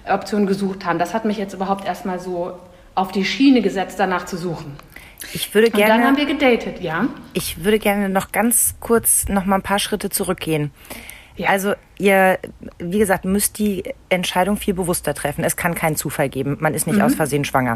Option 0.08 0.46
gesucht 0.46 0.86
haben. 0.86 1.00
Das 1.00 1.14
hat 1.14 1.26
mich 1.26 1.38
jetzt 1.38 1.54
überhaupt 1.54 1.86
erstmal 1.86 2.20
so 2.20 2.60
auf 2.94 3.12
die 3.12 3.26
Schiene 3.26 3.62
gesetzt, 3.62 4.00
danach 4.00 4.26
zu 4.26 4.38
suchen. 4.38 4.78
Ich 5.34 5.54
würde 5.54 5.70
gerne. 5.70 5.94
Und 5.94 6.00
dann 6.00 6.08
haben 6.08 6.18
wir 6.18 6.26
gedatet, 6.26 6.82
ja. 6.82 7.08
Ich 7.34 7.64
würde 7.64 7.80
gerne 7.80 8.10
noch 8.10 8.32
ganz 8.32 8.76
kurz 8.80 9.28
noch 9.28 9.46
mal 9.46 9.56
ein 9.56 9.62
paar 9.62 9.80
Schritte 9.80 10.10
zurückgehen. 10.10 10.72
Ja. 11.36 11.50
Also 11.50 11.74
ihr, 11.98 12.40
wie 12.80 13.00
gesagt, 13.00 13.26
müsst 13.26 13.60
die 13.60 13.84
Entscheidung 14.10 14.58
viel 14.58 14.74
bewusster 14.74 15.14
treffen. 15.14 15.44
Es 15.44 15.58
kann 15.58 15.76
keinen 15.76 15.96
Zufall 15.96 16.30
geben. 16.30 16.58
Man 16.60 16.74
ist 16.74 16.88
nicht 16.88 16.98
mhm. 16.98 17.02
aus 17.02 17.16
Versehen 17.16 17.46
schwanger. 17.46 17.76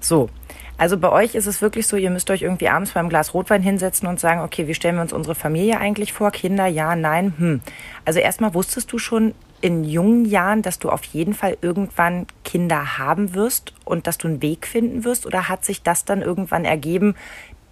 So. 0.00 0.30
Also 0.76 0.98
bei 0.98 1.10
euch 1.10 1.34
ist 1.34 1.46
es 1.46 1.62
wirklich 1.62 1.86
so, 1.86 1.96
ihr 1.96 2.10
müsst 2.10 2.30
euch 2.30 2.42
irgendwie 2.42 2.68
abends 2.68 2.92
beim 2.92 3.08
Glas 3.08 3.32
Rotwein 3.32 3.62
hinsetzen 3.62 4.08
und 4.08 4.18
sagen, 4.18 4.40
okay, 4.40 4.66
wie 4.66 4.74
stellen 4.74 4.96
wir 4.96 5.02
uns 5.02 5.12
unsere 5.12 5.34
Familie 5.34 5.78
eigentlich 5.78 6.12
vor? 6.12 6.30
Kinder, 6.32 6.66
ja, 6.66 6.96
nein, 6.96 7.34
hm. 7.38 7.60
Also 8.04 8.18
erstmal 8.18 8.54
wusstest 8.54 8.92
du 8.92 8.98
schon 8.98 9.34
in 9.60 9.84
jungen 9.84 10.24
Jahren, 10.24 10.62
dass 10.62 10.78
du 10.78 10.90
auf 10.90 11.04
jeden 11.04 11.32
Fall 11.32 11.56
irgendwann 11.62 12.26
Kinder 12.44 12.98
haben 12.98 13.34
wirst 13.34 13.72
und 13.84 14.06
dass 14.06 14.18
du 14.18 14.28
einen 14.28 14.42
Weg 14.42 14.66
finden 14.66 15.04
wirst? 15.04 15.26
Oder 15.26 15.48
hat 15.48 15.64
sich 15.64 15.82
das 15.82 16.04
dann 16.04 16.22
irgendwann 16.22 16.64
ergeben, 16.64 17.14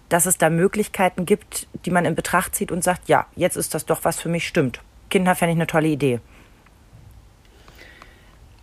dass 0.09 0.25
es 0.25 0.37
da 0.37 0.49
Möglichkeiten 0.49 1.25
gibt, 1.25 1.67
die 1.85 1.91
man 1.91 2.05
in 2.05 2.15
Betracht 2.15 2.55
zieht 2.55 2.71
und 2.71 2.83
sagt, 2.83 3.09
ja, 3.09 3.25
jetzt 3.35 3.57
ist 3.57 3.73
das 3.73 3.85
doch 3.85 4.05
was 4.05 4.19
für 4.19 4.29
mich 4.29 4.47
stimmt? 4.47 4.81
Kinder 5.09 5.35
fände 5.35 5.51
ich 5.53 5.57
eine 5.57 5.67
tolle 5.67 5.89
Idee. 5.89 6.19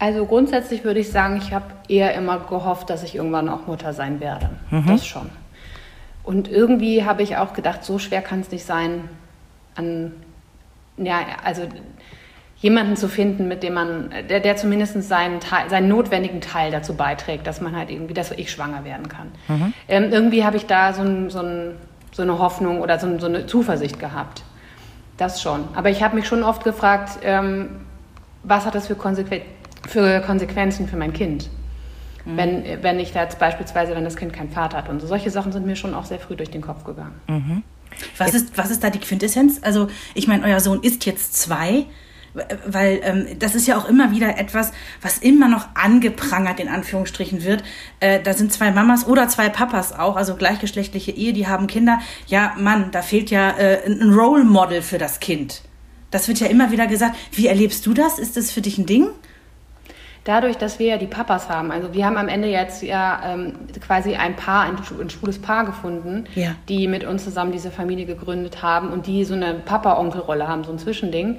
Also 0.00 0.24
grundsätzlich 0.24 0.82
würde 0.82 0.98
ich 1.00 1.10
sagen, 1.10 1.36
ich 1.36 1.52
habe 1.52 1.66
eher 1.86 2.14
immer 2.14 2.38
gehofft, 2.40 2.88
dass 2.88 3.02
ich 3.02 3.14
irgendwann 3.14 3.50
auch 3.50 3.66
Mutter 3.66 3.92
sein 3.92 4.18
werde. 4.18 4.48
Mhm. 4.70 4.86
Das 4.86 5.06
schon. 5.06 5.28
Und 6.24 6.48
irgendwie 6.48 7.04
habe 7.04 7.22
ich 7.22 7.36
auch 7.36 7.52
gedacht, 7.52 7.84
so 7.84 7.98
schwer 7.98 8.22
kann 8.22 8.40
es 8.40 8.50
nicht 8.50 8.64
sein, 8.64 9.10
an, 9.74 10.12
ja, 10.96 11.18
also 11.44 11.62
jemanden 12.60 12.96
zu 12.96 13.08
finden, 13.08 13.46
mit 13.46 13.62
dem 13.62 13.74
man, 13.74 14.10
der, 14.30 14.40
der 14.40 14.56
zumindest 14.56 15.02
seinen, 15.02 15.38
Teil, 15.40 15.68
seinen 15.68 15.88
notwendigen 15.88 16.40
Teil 16.40 16.70
dazu 16.70 16.94
beiträgt, 16.94 17.46
dass 17.46 17.60
man 17.60 17.76
halt 17.76 17.90
irgendwie, 17.90 18.14
dass 18.14 18.30
ich 18.30 18.50
schwanger 18.50 18.84
werden 18.84 19.08
kann. 19.08 19.32
Mhm. 19.48 19.74
Ähm, 19.86 20.12
irgendwie 20.12 20.44
habe 20.44 20.56
ich 20.56 20.64
da 20.64 20.94
so, 20.94 21.02
ein, 21.02 21.28
so, 21.28 21.40
ein, 21.40 21.76
so, 22.12 22.22
eine 22.22 22.38
Hoffnung 22.38 22.80
oder 22.80 22.98
so, 22.98 23.18
so 23.18 23.26
eine 23.26 23.44
Zuversicht 23.46 23.98
gehabt. 23.98 24.44
Das 25.18 25.42
schon. 25.42 25.68
Aber 25.74 25.90
ich 25.90 26.02
habe 26.02 26.16
mich 26.16 26.26
schon 26.26 26.42
oft 26.42 26.64
gefragt, 26.64 27.18
ähm, 27.22 27.80
was 28.42 28.64
hat 28.64 28.74
das 28.74 28.86
für, 28.86 28.94
Konsequen 28.94 29.42
für, 29.88 30.20
Konsequenzen 30.20 30.88
für 30.88 30.96
mein 30.96 31.12
Kind? 31.12 31.50
Mhm. 32.24 32.36
Wenn, 32.36 32.82
wenn 32.82 32.98
ich 32.98 33.12
da 33.12 33.22
jetzt 33.22 33.38
beispielsweise, 33.38 33.94
wenn 33.94 34.04
das 34.04 34.16
Kind 34.16 34.32
keinen 34.32 34.50
Vater 34.50 34.78
hat. 34.78 34.88
Und 34.88 35.00
so. 35.00 35.06
solche 35.06 35.30
Sachen 35.30 35.52
sind 35.52 35.66
mir 35.66 35.76
schon 35.76 35.94
auch 35.94 36.04
sehr 36.04 36.18
früh 36.18 36.36
durch 36.36 36.50
den 36.50 36.62
Kopf 36.62 36.84
gegangen. 36.84 37.20
Mhm. 37.28 37.62
Was, 38.18 38.34
ist, 38.34 38.56
was 38.56 38.70
ist 38.70 38.84
da 38.84 38.90
die 38.90 39.00
Quintessenz? 39.00 39.60
Also, 39.62 39.88
ich 40.14 40.28
meine, 40.28 40.44
euer 40.44 40.60
Sohn 40.60 40.82
ist 40.82 41.06
jetzt 41.06 41.36
zwei 41.36 41.86
weil 42.66 43.00
ähm, 43.02 43.26
das 43.38 43.54
ist 43.54 43.66
ja 43.66 43.76
auch 43.76 43.88
immer 43.88 44.12
wieder 44.12 44.38
etwas, 44.38 44.72
was 45.02 45.18
immer 45.18 45.48
noch 45.48 45.66
angeprangert 45.74 46.60
in 46.60 46.68
Anführungsstrichen 46.68 47.44
wird. 47.44 47.64
Äh, 47.98 48.20
da 48.22 48.34
sind 48.34 48.52
zwei 48.52 48.70
Mamas 48.70 49.06
oder 49.06 49.28
zwei 49.28 49.48
Papas 49.48 49.92
auch, 49.92 50.16
also 50.16 50.36
gleichgeschlechtliche 50.36 51.10
Ehe, 51.10 51.32
die 51.32 51.48
haben 51.48 51.66
Kinder. 51.66 52.00
Ja, 52.26 52.54
Mann, 52.58 52.90
da 52.92 53.02
fehlt 53.02 53.30
ja 53.30 53.50
äh, 53.58 53.84
ein 53.84 54.12
Role 54.12 54.44
Model 54.44 54.82
für 54.82 54.98
das 54.98 55.20
Kind. 55.20 55.62
Das 56.10 56.28
wird 56.28 56.40
ja 56.40 56.46
immer 56.46 56.70
wieder 56.70 56.86
gesagt. 56.86 57.16
Wie 57.32 57.46
erlebst 57.46 57.86
du 57.86 57.94
das? 57.94 58.18
Ist 58.18 58.36
das 58.36 58.50
für 58.50 58.60
dich 58.60 58.78
ein 58.78 58.86
Ding? 58.86 59.08
Dadurch, 60.24 60.58
dass 60.58 60.78
wir 60.78 60.86
ja 60.86 60.96
die 60.98 61.06
Papas 61.06 61.48
haben, 61.48 61.70
also 61.70 61.94
wir 61.94 62.04
haben 62.04 62.18
am 62.18 62.28
Ende 62.28 62.48
jetzt 62.48 62.82
ja 62.82 63.20
ähm, 63.24 63.54
quasi 63.80 64.16
ein 64.16 64.36
Paar, 64.36 64.64
ein, 64.64 64.76
ein 65.00 65.10
schwules 65.10 65.40
Paar 65.40 65.64
gefunden, 65.64 66.24
ja. 66.34 66.54
die 66.68 66.88
mit 66.88 67.04
uns 67.04 67.24
zusammen 67.24 67.52
diese 67.52 67.70
Familie 67.70 68.04
gegründet 68.04 68.62
haben 68.62 68.90
und 68.90 69.06
die 69.06 69.24
so 69.24 69.34
eine 69.34 69.54
Papa-Onkel-Rolle 69.54 70.46
haben, 70.46 70.64
so 70.64 70.72
ein 70.72 70.78
Zwischending. 70.78 71.38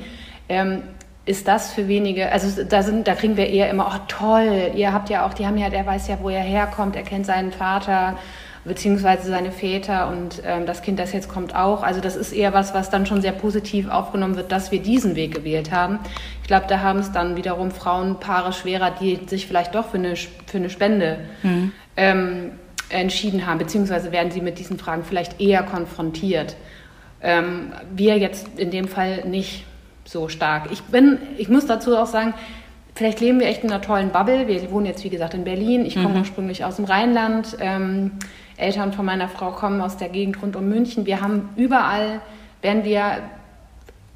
Ähm, 0.50 0.84
ist 1.26 1.48
das 1.48 1.72
für 1.72 1.88
wenige, 1.88 2.32
also 2.32 2.64
da 2.64 2.82
sind, 2.82 3.08
da 3.08 3.14
kriegen 3.14 3.38
wir 3.38 3.48
eher 3.48 3.70
immer, 3.70 3.92
oh 3.94 4.00
toll, 4.08 4.72
ihr 4.76 4.92
habt 4.92 5.10
ja 5.12 5.26
auch, 5.26 5.36
die 5.36 5.46
haben 5.46 5.58
ja, 5.58 5.70
der 5.70 5.86
weiß 5.86 6.08
ja, 6.08 6.18
wo 6.20 6.30
er 6.30 6.42
herkommt, 6.42 6.96
er 6.96 7.04
kennt 7.04 7.28
seinen 7.28 7.52
Vater 7.52 8.18
beziehungsweise 8.64 9.30
seine 9.30 9.52
Väter 9.52 10.10
und 10.10 10.42
ähm, 10.46 10.66
das 10.66 10.82
Kind, 10.82 11.00
das 11.00 11.14
jetzt 11.14 11.30
kommt, 11.30 11.56
auch. 11.56 11.84
Also 11.84 12.00
das 12.00 12.16
ist 12.16 12.32
eher 12.32 12.54
was, 12.54 12.74
was 12.74 12.90
dann 12.90 13.06
schon 13.06 13.22
sehr 13.22 13.32
positiv 13.32 13.90
aufgenommen 13.90 14.36
wird, 14.36 14.52
dass 14.52 14.72
wir 14.72 14.80
diesen 14.80 15.16
Weg 15.16 15.34
gewählt 15.36 15.72
haben. 15.72 16.00
Ich 16.42 16.48
glaube, 16.48 16.66
da 16.68 16.82
haben 16.82 17.00
es 17.00 17.12
dann 17.12 17.36
wiederum 17.36 17.72
Frauenpaare 17.72 18.54
schwerer, 18.54 18.92
die 18.92 19.20
sich 19.28 19.48
vielleicht 19.48 19.74
doch 19.74 19.90
für 19.90 19.98
eine, 19.98 20.16
für 20.16 20.58
eine 20.58 20.70
Spende 20.70 21.20
mhm. 21.44 21.72
ähm, 21.98 22.52
entschieden 22.90 23.48
haben, 23.48 23.58
beziehungsweise 23.58 24.12
werden 24.12 24.32
sie 24.32 24.42
mit 24.42 24.60
diesen 24.60 24.78
Fragen 24.78 25.04
vielleicht 25.04 25.42
eher 25.42 25.64
konfrontiert. 25.64 26.56
Ähm, 27.22 27.72
wir 27.96 28.18
jetzt 28.18 28.48
in 28.58 28.70
dem 28.72 28.88
Fall 28.88 29.26
nicht. 29.26 29.66
so 30.04 30.28
stark. 30.28 30.70
Ich 30.72 30.82
bin, 30.84 31.20
ich 31.38 31.48
muss 31.48 31.66
dazu 31.66 31.96
auch 31.96 32.08
sagen, 32.08 32.34
vielleicht 32.96 33.22
leben 33.22 33.40
wir 33.40 33.48
echt 33.48 33.64
in 33.64 33.72
einer 33.72 33.82
tollen 33.82 34.10
Bubble. 34.10 34.48
Wir 34.48 34.72
wohnen 34.72 34.86
jetzt, 34.86 35.04
wie 35.04 35.10
gesagt, 35.10 35.34
in 35.34 35.44
Berlin. 35.44 35.86
Ich 35.86 35.96
komme 35.96 36.10
mhm. 36.10 36.20
ursprünglich 36.22 36.66
aus 36.66 36.76
dem 36.76 36.86
Rheinland. 36.86 37.56
Ähm, 37.60 38.12
Eltern 38.62 38.94
von 38.94 39.06
meiner 39.06 39.28
Frau 39.28 39.52
kommen 39.52 39.82
aus 39.82 39.98
der 39.98 40.10
Gegend 40.10 40.42
rund 40.42 40.56
um 40.56 40.68
München. 40.68 41.06
Wir 41.06 41.22
haben 41.22 41.50
überall, 41.56 42.22
werden 42.62 42.84
wir, 42.84 43.20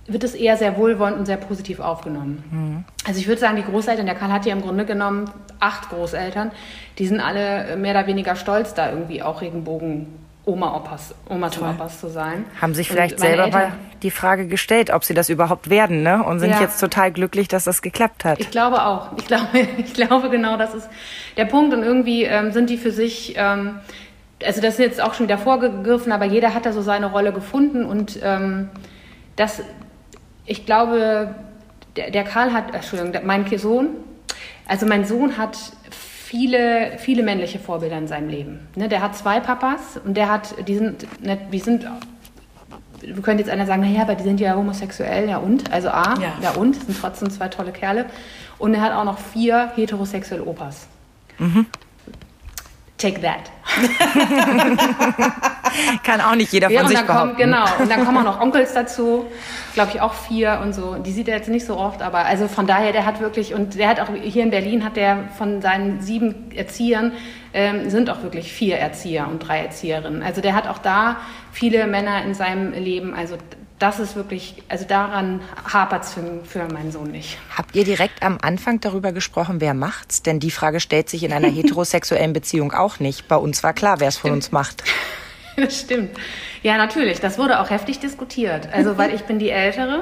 wird 0.07 0.23
es 0.23 0.35
eher 0.35 0.57
sehr 0.57 0.77
wohlwollend 0.77 1.17
und 1.17 1.25
sehr 1.25 1.37
positiv 1.37 1.79
aufgenommen. 1.79 2.43
Mhm. 2.51 2.83
Also 3.07 3.19
ich 3.19 3.27
würde 3.27 3.41
sagen, 3.41 3.55
die 3.55 3.63
Großeltern, 3.63 4.05
der 4.05 4.15
Karl 4.15 4.31
hat 4.31 4.45
ja 4.45 4.53
im 4.53 4.61
Grunde 4.61 4.85
genommen 4.85 5.29
acht 5.59 5.89
Großeltern, 5.89 6.51
die 6.99 7.07
sind 7.07 7.19
alle 7.19 7.75
mehr 7.75 7.91
oder 7.91 8.07
weniger 8.07 8.35
stolz, 8.35 8.73
da 8.73 8.91
irgendwie 8.91 9.21
auch 9.23 9.41
Regenbogen 9.41 10.07
Oma, 10.45 10.75
Opas, 10.75 11.15
Omas 11.27 11.55
Toll. 11.55 11.69
und 11.69 11.75
Opas 11.75 11.99
zu 11.99 12.09
sein. 12.09 12.45
Haben 12.61 12.75
sich 12.75 12.87
vielleicht 12.87 13.19
selber 13.19 13.45
Eltern, 13.45 13.61
mal 13.61 13.71
die 14.03 14.11
Frage 14.11 14.47
gestellt, 14.47 14.91
ob 14.91 15.03
sie 15.03 15.15
das 15.15 15.29
überhaupt 15.29 15.69
werden, 15.69 16.03
ne? 16.03 16.23
Und 16.23 16.39
sind 16.39 16.51
ja. 16.51 16.61
jetzt 16.61 16.79
total 16.79 17.11
glücklich, 17.11 17.47
dass 17.47 17.63
das 17.63 17.81
geklappt 17.81 18.23
hat. 18.23 18.39
Ich 18.39 18.51
glaube 18.51 18.85
auch. 18.85 19.09
Ich 19.17 19.25
glaube, 19.25 19.47
ich 19.77 19.93
glaube 19.93 20.29
genau, 20.29 20.57
das 20.57 20.75
ist 20.75 20.87
der 21.37 21.45
Punkt. 21.45 21.73
Und 21.73 21.81
irgendwie 21.81 22.23
ähm, 22.23 22.51
sind 22.51 22.69
die 22.69 22.77
für 22.77 22.91
sich, 22.91 23.33
ähm, 23.37 23.79
also 24.43 24.61
das 24.61 24.73
ist 24.73 24.79
jetzt 24.79 25.01
auch 25.01 25.13
schon 25.13 25.27
wieder 25.27 25.37
vorgegriffen, 25.37 26.11
aber 26.11 26.25
jeder 26.25 26.53
hat 26.53 26.65
da 26.65 26.73
so 26.73 26.81
seine 26.81 27.07
Rolle 27.07 27.31
gefunden 27.31 27.85
und 27.85 28.19
ähm, 28.21 28.69
das, 29.35 29.61
ich 30.45 30.65
glaube, 30.65 31.35
der, 31.95 32.11
der 32.11 32.23
Karl 32.23 32.53
hat, 32.53 32.73
Entschuldigung, 32.73 33.25
mein 33.25 33.45
Sohn, 33.57 33.89
also 34.67 34.85
mein 34.85 35.05
Sohn 35.05 35.37
hat 35.37 35.57
viele, 35.91 36.97
viele 36.97 37.23
männliche 37.23 37.59
Vorbilder 37.59 37.97
in 37.97 38.07
seinem 38.07 38.29
Leben. 38.29 38.67
Ne, 38.75 38.89
der 38.89 39.01
hat 39.01 39.15
zwei 39.15 39.39
Papas 39.39 39.99
und 40.03 40.17
der 40.17 40.29
hat, 40.29 40.55
die 40.67 40.75
sind, 40.75 41.23
ne, 41.23 41.37
die 41.51 41.59
sind, 41.59 41.85
wir 43.01 43.21
könnte 43.21 43.43
jetzt 43.43 43.51
einer 43.51 43.65
sagen, 43.65 43.83
naja, 43.83 44.01
aber 44.01 44.15
die 44.15 44.23
sind 44.23 44.39
ja 44.39 44.55
homosexuell, 44.55 45.29
ja 45.29 45.37
und? 45.37 45.71
Also 45.71 45.89
A, 45.89 46.15
ja, 46.19 46.33
ja 46.41 46.51
und, 46.51 46.75
sind 46.75 46.99
trotzdem 46.99 47.29
zwei 47.29 47.47
tolle 47.47 47.71
Kerle. 47.71 48.05
Und 48.57 48.73
er 48.73 48.81
hat 48.81 48.93
auch 48.93 49.03
noch 49.03 49.19
vier 49.19 49.71
heterosexuelle 49.75 50.43
Opas. 50.43 50.87
Mhm. 51.37 51.67
Take 53.05 53.21
that. 53.21 53.51
Kann 56.03 56.21
auch 56.21 56.33
nicht 56.33 56.51
jeder 56.51 56.69
von 56.69 56.75
ja, 56.75 56.87
sich 56.87 56.97
dann 56.97 57.05
behaupten. 57.05 57.27
Kommt, 57.27 57.37
genau. 57.37 57.65
Und 57.79 57.91
dann 57.91 58.03
kommen 58.03 58.17
auch 58.17 58.23
noch 58.23 58.41
Onkels 58.41 58.73
dazu. 58.73 59.27
Glaube 59.75 59.91
ich 59.93 60.01
auch 60.01 60.15
vier 60.15 60.59
und 60.63 60.73
so. 60.73 60.95
Die 60.95 61.11
sieht 61.11 61.27
er 61.27 61.35
jetzt 61.35 61.49
nicht 61.49 61.67
so 61.67 61.77
oft, 61.77 62.01
aber 62.01 62.25
also 62.25 62.47
von 62.47 62.65
daher, 62.65 62.93
der 62.93 63.05
hat 63.05 63.19
wirklich, 63.19 63.53
und 63.53 63.77
der 63.77 63.89
hat 63.89 63.99
auch 63.99 64.07
hier 64.23 64.41
in 64.41 64.49
Berlin 64.49 64.83
hat 64.85 64.95
der 64.95 65.25
von 65.37 65.61
seinen 65.61 66.01
sieben 66.01 66.49
Erziehern 66.55 67.11
ähm, 67.53 67.89
sind 67.89 68.09
auch 68.09 68.23
wirklich 68.23 68.51
vier 68.51 68.77
Erzieher 68.77 69.27
und 69.27 69.37
drei 69.39 69.59
Erzieherinnen. 69.59 70.23
Also 70.23 70.41
der 70.41 70.55
hat 70.55 70.67
auch 70.67 70.79
da 70.79 71.17
viele 71.51 71.85
Männer 71.87 72.23
in 72.23 72.33
seinem 72.33 72.71
Leben. 72.71 73.13
Also 73.13 73.37
das 73.79 73.99
ist 73.99 74.15
wirklich, 74.15 74.63
also 74.69 74.85
daran 74.85 75.41
hapert 75.71 76.03
es 76.03 76.13
für, 76.13 76.41
für, 76.45 76.71
meinen 76.71 76.91
Sohn 76.91 77.11
nicht. 77.11 77.37
Habt 77.55 77.75
ihr 77.75 77.83
direkt 77.83 78.23
am 78.23 78.37
Anfang 78.41 78.79
darüber 78.79 79.11
gesprochen, 79.11 79.59
wer 79.59 79.73
macht's? 79.73 80.21
Denn 80.21 80.39
die 80.39 80.51
Frage 80.51 80.79
stellt 80.79 81.09
sich 81.09 81.23
in 81.23 81.33
einer 81.33 81.47
heterosexuellen 81.51 82.33
Beziehung 82.33 82.71
auch 82.71 82.99
nicht. 82.99 83.27
Bei 83.27 83.35
uns 83.35 83.63
war 83.63 83.73
klar, 83.73 83.99
wer 83.99 84.07
es 84.07 84.17
von 84.17 84.31
uns 84.31 84.51
macht. 84.51 84.83
Das 85.57 85.79
stimmt. 85.79 86.09
Ja, 86.63 86.75
natürlich. 86.75 87.21
Das 87.21 87.37
wurde 87.37 87.61
auch 87.61 87.69
heftig 87.69 87.99
diskutiert. 87.99 88.67
Also, 88.73 88.97
weil 88.97 89.13
ich 89.13 89.21
bin 89.21 89.39
die 89.39 89.51
Ältere. 89.51 90.01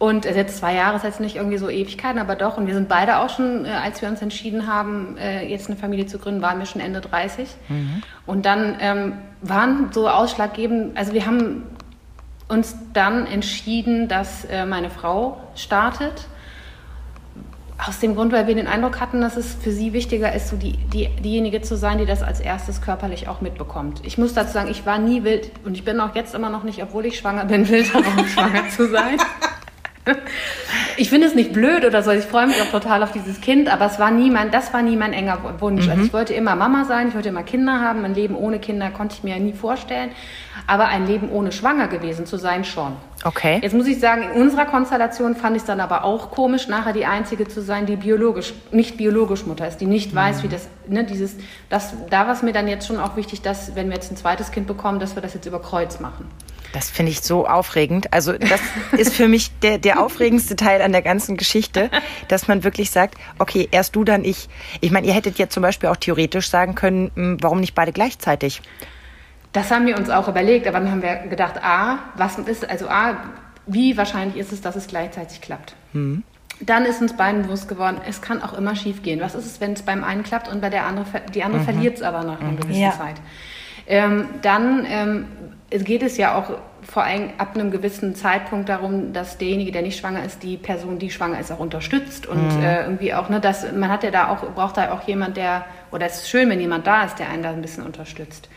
Und 0.00 0.24
jetzt 0.24 0.58
zwei 0.58 0.74
Jahre 0.74 0.96
ist 0.96 1.04
jetzt 1.04 1.20
nicht 1.20 1.36
irgendwie 1.36 1.58
so 1.58 1.70
Ewigkeiten, 1.70 2.18
aber 2.18 2.34
doch. 2.34 2.56
Und 2.56 2.66
wir 2.66 2.74
sind 2.74 2.88
beide 2.88 3.18
auch 3.18 3.30
schon, 3.30 3.64
äh, 3.64 3.68
als 3.68 4.02
wir 4.02 4.08
uns 4.08 4.20
entschieden 4.20 4.66
haben, 4.66 5.16
äh, 5.16 5.46
jetzt 5.46 5.68
eine 5.68 5.76
Familie 5.78 6.06
zu 6.06 6.18
gründen, 6.18 6.42
waren 6.42 6.58
wir 6.58 6.66
schon 6.66 6.80
Ende 6.80 7.00
30. 7.00 7.46
Mhm. 7.68 8.02
Und 8.26 8.44
dann 8.44 8.76
ähm, 8.80 9.12
waren 9.42 9.92
so 9.92 10.08
ausschlaggebend, 10.08 10.98
also 10.98 11.12
wir 11.12 11.24
haben 11.24 11.62
uns 12.52 12.76
dann 12.92 13.26
entschieden, 13.26 14.08
dass 14.08 14.44
äh, 14.44 14.66
meine 14.66 14.90
Frau 14.90 15.38
startet. 15.56 16.28
Aus 17.84 17.98
dem 17.98 18.14
Grund, 18.14 18.32
weil 18.32 18.46
wir 18.46 18.54
den 18.54 18.68
Eindruck 18.68 19.00
hatten, 19.00 19.20
dass 19.20 19.36
es 19.36 19.54
für 19.54 19.72
sie 19.72 19.92
wichtiger 19.92 20.32
ist, 20.32 20.48
so 20.48 20.56
die, 20.56 20.76
die, 20.92 21.08
diejenige 21.08 21.62
zu 21.62 21.76
sein, 21.76 21.98
die 21.98 22.06
das 22.06 22.22
als 22.22 22.38
erstes 22.38 22.80
körperlich 22.80 23.26
auch 23.26 23.40
mitbekommt. 23.40 24.02
Ich 24.04 24.18
muss 24.18 24.34
dazu 24.34 24.52
sagen, 24.52 24.70
ich 24.70 24.86
war 24.86 24.98
nie 24.98 25.24
wild 25.24 25.50
und 25.64 25.74
ich 25.74 25.84
bin 25.84 25.98
auch 25.98 26.14
jetzt 26.14 26.34
immer 26.34 26.50
noch 26.50 26.62
nicht, 26.62 26.80
obwohl 26.82 27.06
ich 27.06 27.18
schwanger 27.18 27.46
bin, 27.46 27.68
wild 27.68 27.92
darauf, 27.92 28.28
schwanger 28.32 28.68
zu 28.68 28.88
sein. 28.88 29.16
Ich 30.96 31.10
finde 31.10 31.28
es 31.28 31.34
nicht 31.34 31.52
blöd 31.52 31.84
oder 31.84 32.02
so. 32.02 32.10
Ich 32.10 32.24
freue 32.24 32.48
mich 32.48 32.60
auch 32.60 32.70
total 32.70 33.02
auf 33.02 33.12
dieses 33.12 33.40
Kind, 33.40 33.72
aber 33.72 33.86
es 33.86 33.98
war 33.98 34.10
nie 34.10 34.30
mein, 34.30 34.50
das 34.50 34.72
war 34.72 34.82
nie 34.82 34.96
mein 34.96 35.12
enger 35.12 35.38
Wunsch. 35.60 35.82
Also 35.82 35.90
mhm. 35.90 35.92
Also 35.92 36.04
ich 36.04 36.12
wollte 36.12 36.34
immer 36.34 36.56
Mama 36.56 36.84
sein, 36.84 37.08
ich 37.08 37.14
wollte 37.14 37.28
immer 37.28 37.44
Kinder 37.44 37.80
haben. 37.80 38.04
Ein 38.04 38.14
Leben 38.14 38.34
ohne 38.34 38.58
Kinder 38.58 38.90
konnte 38.90 39.14
ich 39.16 39.22
mir 39.22 39.38
nie 39.38 39.52
vorstellen. 39.52 40.10
Aber 40.66 40.88
ein 40.88 41.06
Leben 41.06 41.30
ohne 41.30 41.52
schwanger 41.52 41.86
gewesen 41.88 42.26
zu 42.26 42.36
sein 42.36 42.64
schon. 42.64 42.96
Okay. 43.24 43.60
Jetzt 43.62 43.74
muss 43.74 43.86
ich 43.86 44.00
sagen, 44.00 44.22
in 44.34 44.42
unserer 44.42 44.66
Konstellation 44.66 45.36
fand 45.36 45.56
ich 45.56 45.62
es 45.62 45.66
dann 45.66 45.80
aber 45.80 46.04
auch 46.04 46.32
komisch, 46.32 46.66
nachher 46.66 46.92
die 46.92 47.06
einzige 47.06 47.46
zu 47.46 47.62
sein, 47.62 47.86
die 47.86 47.96
biologisch, 47.96 48.52
nicht 48.72 48.96
biologisch 48.96 49.46
Mutter 49.46 49.68
ist, 49.68 49.78
die 49.78 49.86
nicht 49.86 50.12
mhm. 50.12 50.16
weiß, 50.16 50.42
wie 50.42 50.48
das, 50.48 50.68
ne, 50.88 51.04
dieses, 51.04 51.36
das, 51.68 51.94
da 52.10 52.26
war 52.26 52.32
es 52.32 52.42
mir 52.42 52.52
dann 52.52 52.66
jetzt 52.66 52.86
schon 52.86 52.98
auch 52.98 53.16
wichtig, 53.16 53.42
dass, 53.42 53.76
wenn 53.76 53.88
wir 53.88 53.94
jetzt 53.94 54.10
ein 54.10 54.16
zweites 54.16 54.50
Kind 54.50 54.66
bekommen, 54.66 54.98
dass 54.98 55.14
wir 55.14 55.22
das 55.22 55.34
jetzt 55.34 55.46
über 55.46 55.60
Kreuz 55.60 56.00
machen. 56.00 56.28
Das 56.72 56.90
finde 56.90 57.12
ich 57.12 57.20
so 57.20 57.46
aufregend. 57.46 58.12
Also 58.12 58.32
das 58.32 58.60
ist 58.92 59.14
für 59.14 59.28
mich 59.28 59.50
der, 59.60 59.78
der 59.78 60.00
aufregendste 60.00 60.56
Teil 60.56 60.80
an 60.82 60.92
der 60.92 61.02
ganzen 61.02 61.36
Geschichte, 61.36 61.90
dass 62.28 62.48
man 62.48 62.64
wirklich 62.64 62.90
sagt, 62.90 63.16
okay, 63.38 63.68
erst 63.70 63.94
du, 63.94 64.04
dann 64.04 64.24
ich. 64.24 64.48
Ich 64.80 64.90
meine, 64.90 65.06
ihr 65.06 65.12
hättet 65.12 65.38
jetzt 65.38 65.54
zum 65.54 65.62
Beispiel 65.62 65.88
auch 65.90 65.96
theoretisch 65.96 66.48
sagen 66.48 66.74
können, 66.74 67.10
hm, 67.14 67.36
warum 67.40 67.60
nicht 67.60 67.74
beide 67.74 67.92
gleichzeitig? 67.92 68.62
Das 69.52 69.70
haben 69.70 69.86
wir 69.86 69.98
uns 69.98 70.08
auch 70.08 70.28
überlegt, 70.28 70.66
aber 70.66 70.80
dann 70.80 70.90
haben 70.90 71.02
wir 71.02 71.16
gedacht, 71.28 71.62
A, 71.62 71.98
was 72.16 72.38
ist, 72.38 72.68
also 72.68 72.88
A, 72.88 73.16
wie 73.66 73.96
wahrscheinlich 73.96 74.36
ist 74.36 74.52
es, 74.52 74.62
dass 74.62 74.76
es 74.76 74.86
gleichzeitig 74.86 75.40
klappt? 75.40 75.74
Mhm. 75.92 76.24
Dann 76.60 76.86
ist 76.86 77.00
uns 77.00 77.16
beiden 77.16 77.42
bewusst 77.42 77.68
geworden, 77.68 78.00
es 78.06 78.22
kann 78.22 78.40
auch 78.42 78.52
immer 78.54 78.76
schief 78.76 79.02
gehen. 79.02 79.20
Was 79.20 79.34
ist 79.34 79.46
es, 79.46 79.60
wenn 79.60 79.72
es 79.72 79.82
beim 79.82 80.04
einen 80.04 80.22
klappt 80.22 80.48
und 80.48 80.60
bei 80.60 80.70
der 80.70 80.86
andere, 80.86 81.04
die 81.34 81.42
andere 81.42 81.60
mhm. 81.60 81.64
verliert 81.64 81.96
es 81.96 82.02
aber 82.02 82.24
nach 82.24 82.40
einer 82.40 82.52
mhm. 82.52 82.60
gewissen 82.60 82.80
ja. 82.80 82.92
Zeit? 82.92 83.16
Ähm, 83.86 84.26
dann 84.42 84.86
ähm, 84.88 85.26
es 85.72 85.84
geht 85.84 86.02
es 86.02 86.18
ja 86.18 86.36
auch 86.36 86.58
vor 86.82 87.04
allem 87.04 87.30
ab 87.38 87.54
einem 87.54 87.70
gewissen 87.70 88.14
Zeitpunkt 88.14 88.68
darum, 88.68 89.12
dass 89.12 89.38
derjenige, 89.38 89.72
der 89.72 89.82
nicht 89.82 89.98
schwanger 89.98 90.22
ist, 90.24 90.42
die 90.42 90.58
Person, 90.58 90.98
die 90.98 91.10
schwanger 91.10 91.40
ist, 91.40 91.50
auch 91.50 91.60
unterstützt 91.60 92.26
und 92.26 92.58
mhm. 92.58 92.62
äh, 92.62 92.82
irgendwie 92.82 93.14
auch, 93.14 93.30
ne, 93.30 93.40
dass 93.40 93.72
man 93.72 93.88
hat 93.88 94.04
ja 94.04 94.10
da 94.10 94.28
auch 94.28 94.42
braucht 94.54 94.76
da 94.76 94.92
auch 94.92 95.02
jemand, 95.02 95.36
der 95.36 95.64
oder 95.90 96.06
es 96.06 96.18
ist 96.18 96.28
schön, 96.28 96.50
wenn 96.50 96.60
jemand 96.60 96.86
da 96.86 97.04
ist, 97.04 97.18
der 97.18 97.30
einen 97.30 97.42
da 97.42 97.50
ein 97.50 97.62
bisschen 97.62 97.84
unterstützt. 97.84 98.50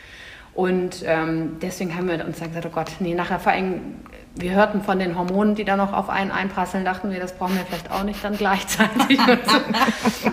Und 0.53 1.03
ähm, 1.05 1.57
deswegen 1.61 1.95
haben 1.95 2.07
wir 2.07 2.25
uns 2.25 2.39
dann 2.39 2.49
gesagt, 2.49 2.65
oh 2.65 2.73
Gott, 2.73 2.91
nee, 2.99 3.13
nachher 3.13 3.39
vor 3.39 3.51
allem, 3.51 3.95
wir 4.35 4.51
hörten 4.51 4.81
von 4.81 4.99
den 4.99 5.17
Hormonen, 5.17 5.55
die 5.55 5.65
da 5.65 5.77
noch 5.77 5.93
auf 5.93 6.09
einen 6.09 6.31
einprasseln, 6.31 6.85
dachten 6.85 7.11
wir, 7.11 7.19
das 7.19 7.33
brauchen 7.33 7.55
wir 7.55 7.65
vielleicht 7.65 7.91
auch 7.91 8.03
nicht 8.03 8.23
dann 8.23 8.37
gleichzeitig. 8.37 9.19
so. 9.45 9.59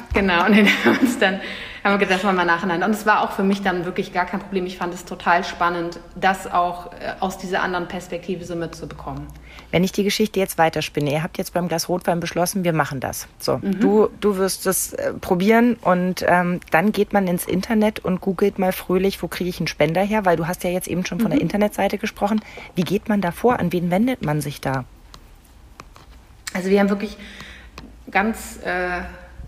genau, 0.14 0.47
und 0.47 0.57
dann 0.57 0.66
haben 0.66 0.85
wir 0.85 1.01
uns 1.01 1.18
dann 1.18 1.40
haben 1.85 1.95
wir 1.95 1.99
gedacht, 1.99 2.18
das 2.18 2.23
machen 2.23 2.37
wir 2.37 2.45
nacheinander. 2.45 2.87
Und 2.87 2.92
es 2.92 3.07
war 3.07 3.23
auch 3.23 3.33
für 3.33 3.42
mich 3.42 3.62
dann 3.62 3.85
wirklich 3.85 4.12
gar 4.12 4.25
kein 4.25 4.40
Problem. 4.40 4.66
Ich 4.66 4.79
fand 4.79 4.95
es 4.95 5.05
total 5.05 5.42
spannend, 5.42 5.99
das 6.14 6.51
auch 6.51 6.92
äh, 6.92 7.14
aus 7.18 7.38
dieser 7.38 7.62
anderen 7.62 7.88
Perspektive 7.88 8.45
so 8.45 8.55
mitzubekommen. 8.55 9.27
Wenn 9.73 9.83
ich 9.83 9.90
die 9.90 10.05
Geschichte 10.05 10.38
jetzt 10.38 10.59
weiterspinne, 10.59 11.11
ihr 11.11 11.23
habt 11.23 11.38
jetzt 11.38 11.55
beim 11.55 11.66
Glas 11.66 11.88
Rotwein 11.88 12.21
beschlossen, 12.21 12.62
wir 12.62 12.73
machen 12.73 13.01
das. 13.01 13.27
So, 13.38 13.59
mhm. 13.59 13.81
du, 13.81 14.09
du 14.21 14.37
wirst 14.37 14.66
es 14.66 14.92
äh, 14.92 15.12
probieren 15.14 15.75
und 15.81 16.25
ähm, 16.27 16.61
dann 16.71 16.92
geht 16.92 17.12
man 17.12 17.27
ins 17.27 17.47
Internet 17.47 17.99
und 17.99 18.21
googelt 18.21 18.59
mal 18.59 18.73
fröhlich, 18.73 19.23
wo 19.23 19.29
kriege 19.29 19.51
ich 19.51 19.59
einen 19.59 19.66
Spender 19.66 20.03
her, 20.03 20.25
weil 20.25 20.37
du 20.37 20.47
hast 20.47 20.62
ja 20.62 20.71
jetzt 20.71 20.87
eben 20.87 21.05
schon 21.05 21.18
von 21.18 21.31
mhm. 21.31 21.35
der 21.35 21.40
Internetseite 21.42 21.99
gesprochen. 21.99 22.40
Wie 22.77 22.83
geht 22.83 23.09
man 23.09 23.21
da 23.21 23.33
vor? 23.33 23.59
An 23.59 23.73
wen 23.73 23.90
wendet 23.90 24.25
man 24.25 24.40
sich 24.40 24.61
da? 24.61 24.85
Also 26.55 26.68
wir 26.68 26.79
haben 26.81 26.90
wirklich 26.90 27.16
ganz 28.11 28.59
äh, 28.64 29.01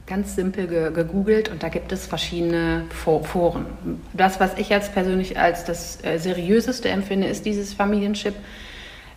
ganz 0.07 0.37
simpel 0.37 0.67
ge 0.67 0.93
gegoogelt 0.93 1.49
und 1.49 1.62
da 1.62 1.69
gibt 1.69 1.90
es 1.93 2.07
verschiedene 2.07 2.85
Foren. 2.90 3.67
Das, 4.12 4.38
was 4.38 4.59
ich 4.59 4.69
jetzt 4.69 4.93
persönlich 4.93 5.38
als 5.38 5.64
das 5.64 6.05
äh, 6.05 6.19
seriöseste 6.19 6.88
empfinde, 6.88 7.27
ist 7.27 7.47
dieses 7.47 7.73
Familienship. 7.73 8.35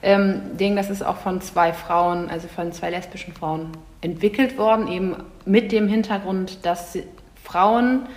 Ähm, 0.02 0.58
Ding, 0.58 0.76
das 0.76 0.90
ist 0.90 1.04
auch 1.04 1.18
von 1.18 1.42
zwei 1.42 1.74
Frauen, 1.74 2.30
also 2.30 2.48
von 2.48 2.72
zwei 2.72 2.92
lesbischen 2.92 3.34
Frauen 3.34 3.72
entwickelt 4.02 4.58
worden, 4.58 4.88
eben 4.88 5.16
mit 5.46 5.72
dem 5.72 5.88
Hintergrund, 5.88 6.66
dass 6.66 6.98
Frauen 7.44 8.08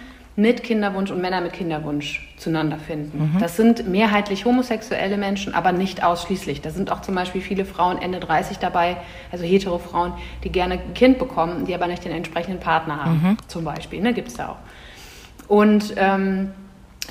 mit 0.41 0.63
Kinderwunsch 0.63 1.11
und 1.11 1.21
Männer 1.21 1.41
mit 1.41 1.53
Kinderwunsch 1.53 2.29
zueinander 2.37 2.79
finden. 2.79 3.33
Mhm. 3.35 3.41
Das 3.41 3.57
sind 3.57 3.89
mehrheitlich 3.89 4.45
homosexuelle 4.45 5.17
Menschen, 5.17 5.55
aber 5.55 5.73
nicht 5.73 6.03
ausschließlich. 6.03 6.61
Da 6.61 6.71
sind 6.71 6.91
auch 6.91 7.03
zum 7.03 7.15
Beispiel 7.15 7.41
viele 7.41 7.65
Frauen 7.65 8.01
Ende 8.01 8.21
30 8.21 8.59
dabei, 8.59 8.97
also 9.31 9.45
hetero 9.45 9.79
Frauen, 9.79 10.13
die 10.45 10.51
gerne 10.51 10.75
ein 10.75 10.95
Kind 10.95 11.19
bekommen, 11.19 11.67
die 11.67 11.75
aber 11.75 11.87
nicht 11.87 12.05
den 12.05 12.13
entsprechenden 12.13 12.61
Partner 12.61 13.05
haben, 13.05 13.13
mhm. 13.23 13.37
zum 13.47 13.65
Beispiel. 13.65 14.01
Ne, 14.01 14.15
Gibt 14.15 14.29
es 14.29 14.35
da 14.35 14.51
auch. 14.51 15.49
Und 15.49 15.95
ähm, 15.97 16.51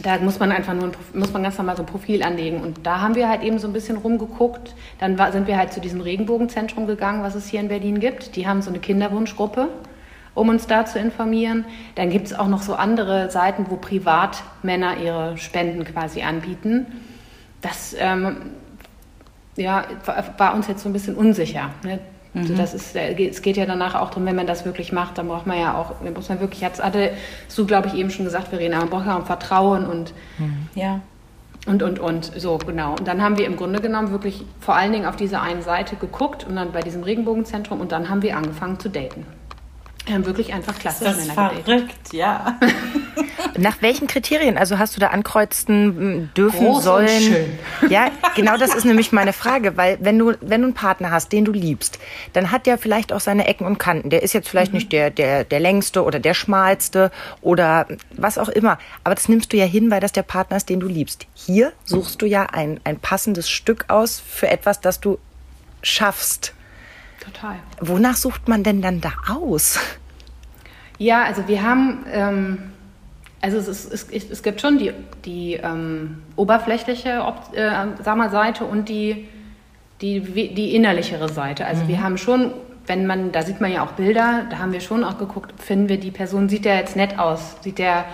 da 0.02 0.18
muss 0.20 0.40
man 0.40 0.52
einfach 0.52 0.74
nur 0.74 0.92
muss 1.14 1.34
man 1.34 1.44
ganz 1.44 1.58
normal 1.58 1.76
so 1.76 1.84
ein 1.84 1.86
Profil 1.86 2.24
anlegen. 2.24 2.62
Und 2.62 2.86
da 2.86 3.02
haben 3.02 3.16
wir 3.16 3.28
halt 3.28 3.44
eben 3.44 3.60
so 3.60 3.68
ein 3.68 3.74
bisschen 3.74 3.98
rumgeguckt. 3.98 4.74
Dann 5.00 5.18
war, 5.18 5.32
sind 5.32 5.48
wir 5.48 5.58
halt 5.58 5.74
zu 5.74 5.82
diesem 5.82 6.02
Regenbogenzentrum 6.02 6.88
gegangen, 6.88 7.22
was 7.22 7.36
es 7.36 7.48
hier 7.48 7.60
in 7.60 7.68
Berlin 7.68 8.00
gibt. 8.00 8.36
Die 8.36 8.48
haben 8.48 8.62
so 8.62 8.70
eine 8.70 8.80
Kinderwunschgruppe 8.80 9.68
um 10.40 10.50
uns 10.50 10.68
da 10.68 10.86
zu 10.86 10.98
informieren. 10.98 11.66
Dann 11.96 12.10
gibt 12.10 12.28
es 12.28 12.34
auch 12.34 12.48
noch 12.48 12.62
so 12.62 12.74
andere 12.74 13.30
Seiten, 13.30 13.66
wo 13.70 13.76
Privatmänner 13.76 14.98
ihre 14.98 15.38
Spenden 15.38 15.84
quasi 15.84 16.22
anbieten. 16.22 16.86
Das, 17.62 17.96
ähm, 18.00 18.38
ja, 19.58 19.84
war 20.38 20.56
uns 20.56 20.68
jetzt 20.68 20.84
so 20.84 20.90
ein 20.90 20.94
bisschen 20.94 21.16
unsicher. 21.16 21.72
Ne? 21.84 22.00
Mhm. 22.34 22.56
Das 22.56 22.74
ist, 22.74 22.96
es 22.96 23.42
geht 23.42 23.58
ja 23.58 23.66
danach 23.66 23.96
auch 23.96 24.10
darum, 24.10 24.26
wenn 24.26 24.36
man 24.36 24.48
das 24.48 24.64
wirklich 24.64 24.94
macht, 24.94 25.18
dann 25.18 25.28
braucht 25.28 25.46
man 25.46 25.60
ja 25.60 25.76
auch, 25.76 25.96
muss 26.16 26.30
man 26.30 26.40
wirklich, 26.40 26.62
jetzt 26.62 26.82
hatte 26.82 27.12
du, 27.56 27.66
glaube 27.66 27.88
ich, 27.88 27.96
eben 27.96 28.10
schon 28.10 28.24
gesagt, 28.24 28.48
Verena, 28.48 28.78
man 28.80 28.90
braucht 28.90 29.08
ja 29.08 29.20
auch 29.20 29.26
Vertrauen 29.26 29.86
und 29.86 30.14
mhm. 30.38 30.70
ja. 30.76 31.02
Und, 31.66 31.84
und, 31.84 32.00
und, 32.00 32.32
so, 32.38 32.58
genau. 32.58 32.92
Und 32.92 33.06
dann 33.08 33.22
haben 33.22 33.38
wir 33.38 33.46
im 33.46 33.58
Grunde 33.58 33.82
genommen 33.82 34.12
wirklich 34.12 34.46
vor 34.62 34.76
allen 34.76 34.94
Dingen 34.94 35.06
auf 35.06 35.18
diese 35.18 35.42
eine 35.42 35.62
Seite 35.62 35.98
geguckt 35.98 36.46
und 36.48 36.56
dann 36.56 36.72
bei 36.72 36.80
diesem 36.80 37.04
Regenbogenzentrum 37.04 37.82
und 37.82 37.92
dann 37.92 38.10
haben 38.10 38.22
wir 38.22 38.38
angefangen 38.38 38.80
zu 38.80 38.90
daten. 38.90 39.26
Wir 40.10 40.16
haben 40.16 40.26
wirklich 40.26 40.52
einfach 40.56 40.80
klasse 40.80 41.04
das 41.04 41.20
ist 41.20 41.28
Männer 41.28 41.52
verrückt, 41.52 42.14
ja. 42.14 42.60
Nach 43.60 43.80
welchen 43.84 44.08
Kriterien? 44.08 44.58
Also 44.58 44.80
hast 44.80 44.96
du 44.96 45.00
da 45.00 45.10
ankreuzen 45.10 46.32
dürfen 46.36 46.66
Groß 46.66 46.84
sollen? 46.84 47.08
Und 47.08 47.22
schön. 47.22 47.60
Ja, 47.92 48.10
genau 48.36 48.58
das 48.58 48.74
ist 48.74 48.86
nämlich 48.86 49.12
meine 49.12 49.34
Frage, 49.34 49.78
weil 49.78 50.00
wenn 50.02 50.18
du 50.18 50.34
wenn 50.42 50.62
du 50.62 50.68
einen 50.68 50.74
Partner 50.74 51.12
hast, 51.12 51.32
den 51.32 51.46
du 51.46 51.52
liebst, 51.52 52.00
dann 52.34 52.50
hat 52.50 52.66
der 52.66 52.80
vielleicht 52.80 53.14
auch 53.14 53.20
seine 53.20 53.48
Ecken 53.48 53.68
und 53.68 53.78
Kanten. 53.78 54.10
Der 54.10 54.24
ist 54.24 54.34
jetzt 54.34 54.50
vielleicht 54.50 54.72
mhm. 54.72 54.80
nicht 54.80 54.92
der 54.92 55.12
der 55.12 55.44
der 55.44 55.60
längste 55.60 56.04
oder 56.04 56.20
der 56.20 56.34
schmalste 56.34 57.12
oder 57.42 57.86
was 58.18 58.40
auch 58.40 58.50
immer, 58.50 58.80
aber 59.04 59.14
das 59.14 59.30
nimmst 59.30 59.54
du 59.54 59.58
ja 59.58 59.66
hin, 59.66 59.92
weil 59.92 60.00
das 60.00 60.12
der 60.12 60.24
Partner 60.24 60.58
ist, 60.58 60.70
den 60.70 60.80
du 60.80 60.88
liebst. 60.88 61.28
Hier 61.36 61.72
suchst 61.86 62.20
du 62.24 62.26
ja 62.26 62.48
ein 62.48 62.80
ein 62.84 62.98
passendes 62.98 63.48
Stück 63.48 63.86
aus 63.90 64.20
für 64.28 64.48
etwas, 64.48 64.82
das 64.82 65.00
du 65.00 65.20
schaffst. 65.84 66.56
Total. 67.40 67.58
Wonach 67.80 68.16
sucht 68.16 68.48
man 68.48 68.64
denn 68.64 68.82
dann 68.82 69.02
da 69.02 69.12
aus? 69.30 69.80
Ja, 70.98 71.24
also 71.24 71.48
wir 71.48 71.64
haben, 71.64 72.06
ähm, 72.12 72.58
also 73.42 73.58
es, 73.58 73.68
ist, 73.68 74.12
es, 74.12 74.30
es, 74.30 74.44
gibt 74.44 74.60
schon 74.60 74.78
die, 74.78 74.92
die 75.24 75.54
ähm, 75.54 76.22
oberflächliche 76.36 77.24
äh, 77.54 77.72
sag 78.04 78.18
mal, 78.18 78.30
Seite 78.30 78.66
und 78.66 78.90
die, 78.90 79.28
die, 80.02 80.20
die 80.20 80.76
innerlichere 80.76 81.32
Seite. 81.32 81.66
Also 81.66 81.84
mhm. 81.84 81.88
wir 81.88 82.04
haben 82.04 82.18
schon, 82.18 82.52
wenn 82.88 83.08
man, 83.08 83.32
da 83.32 83.44
sieht 83.44 83.62
man 83.62 83.72
ja 83.72 83.86
auch 83.86 83.94
Bilder, 83.94 84.46
da 84.50 84.60
haben 84.60 84.74
wir 84.74 84.82
schon 84.82 85.04
auch 85.06 85.18
geguckt, 85.18 85.54
finden 85.62 85.88
wir 85.88 86.00
die 86.00 86.12
Person, 86.12 86.50
sieht 86.50 86.66
der 86.66 86.78
jetzt 86.78 86.96
nett 86.96 87.18
aus, 87.18 87.56
sieht 87.62 87.80
der 87.80 88.06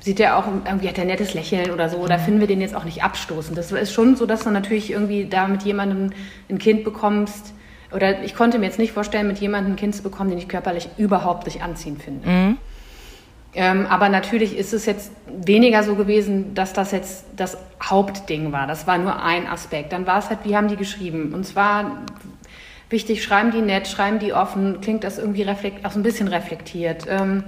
sieht 0.00 0.18
der 0.18 0.36
auch 0.36 0.46
irgendwie 0.66 0.88
hat 0.88 0.96
der 0.96 1.04
nettes 1.04 1.32
Lächeln 1.32 1.70
oder 1.70 1.88
so 1.88 1.98
oder 1.98 2.18
mhm. 2.18 2.22
finden 2.22 2.40
wir 2.40 2.48
den 2.48 2.60
jetzt 2.60 2.74
auch 2.74 2.82
nicht 2.82 3.04
abstoßend. 3.04 3.56
Das 3.56 3.70
ist 3.70 3.92
schon 3.92 4.16
so, 4.16 4.26
dass 4.26 4.42
du 4.42 4.50
natürlich 4.50 4.90
irgendwie 4.90 5.26
da 5.26 5.46
mit 5.46 5.62
jemandem 5.62 6.10
ein 6.50 6.58
Kind 6.58 6.82
bekommst, 6.82 7.54
oder 7.94 8.22
ich 8.22 8.34
konnte 8.34 8.58
mir 8.58 8.66
jetzt 8.66 8.78
nicht 8.78 8.92
vorstellen, 8.92 9.26
mit 9.26 9.38
jemandem 9.38 9.74
ein 9.74 9.76
Kind 9.76 9.94
zu 9.94 10.02
bekommen, 10.02 10.30
den 10.30 10.38
ich 10.38 10.48
körperlich 10.48 10.88
überhaupt 10.96 11.46
nicht 11.46 11.62
anziehen 11.62 11.98
finde. 11.98 12.28
Mhm. 12.28 12.58
Ähm, 13.54 13.86
aber 13.86 14.08
natürlich 14.08 14.56
ist 14.56 14.72
es 14.72 14.86
jetzt 14.86 15.12
weniger 15.26 15.82
so 15.82 15.94
gewesen, 15.94 16.54
dass 16.54 16.72
das 16.72 16.90
jetzt 16.90 17.26
das 17.36 17.58
Hauptding 17.82 18.50
war. 18.50 18.66
Das 18.66 18.86
war 18.86 18.96
nur 18.96 19.22
ein 19.22 19.46
Aspekt. 19.46 19.92
Dann 19.92 20.06
war 20.06 20.18
es 20.18 20.30
halt, 20.30 20.40
wie 20.44 20.56
haben 20.56 20.68
die 20.68 20.76
geschrieben? 20.76 21.34
Und 21.34 21.44
zwar 21.44 22.02
wichtig, 22.88 23.22
schreiben 23.22 23.50
die 23.50 23.60
nett, 23.60 23.88
schreiben 23.88 24.18
die 24.18 24.32
offen, 24.32 24.80
klingt 24.80 25.04
das 25.04 25.18
irgendwie 25.18 25.42
reflekt, 25.42 25.84
auch 25.84 25.90
so 25.90 25.98
ein 25.98 26.02
bisschen 26.02 26.28
reflektiert. 26.28 27.06
Ähm, 27.08 27.44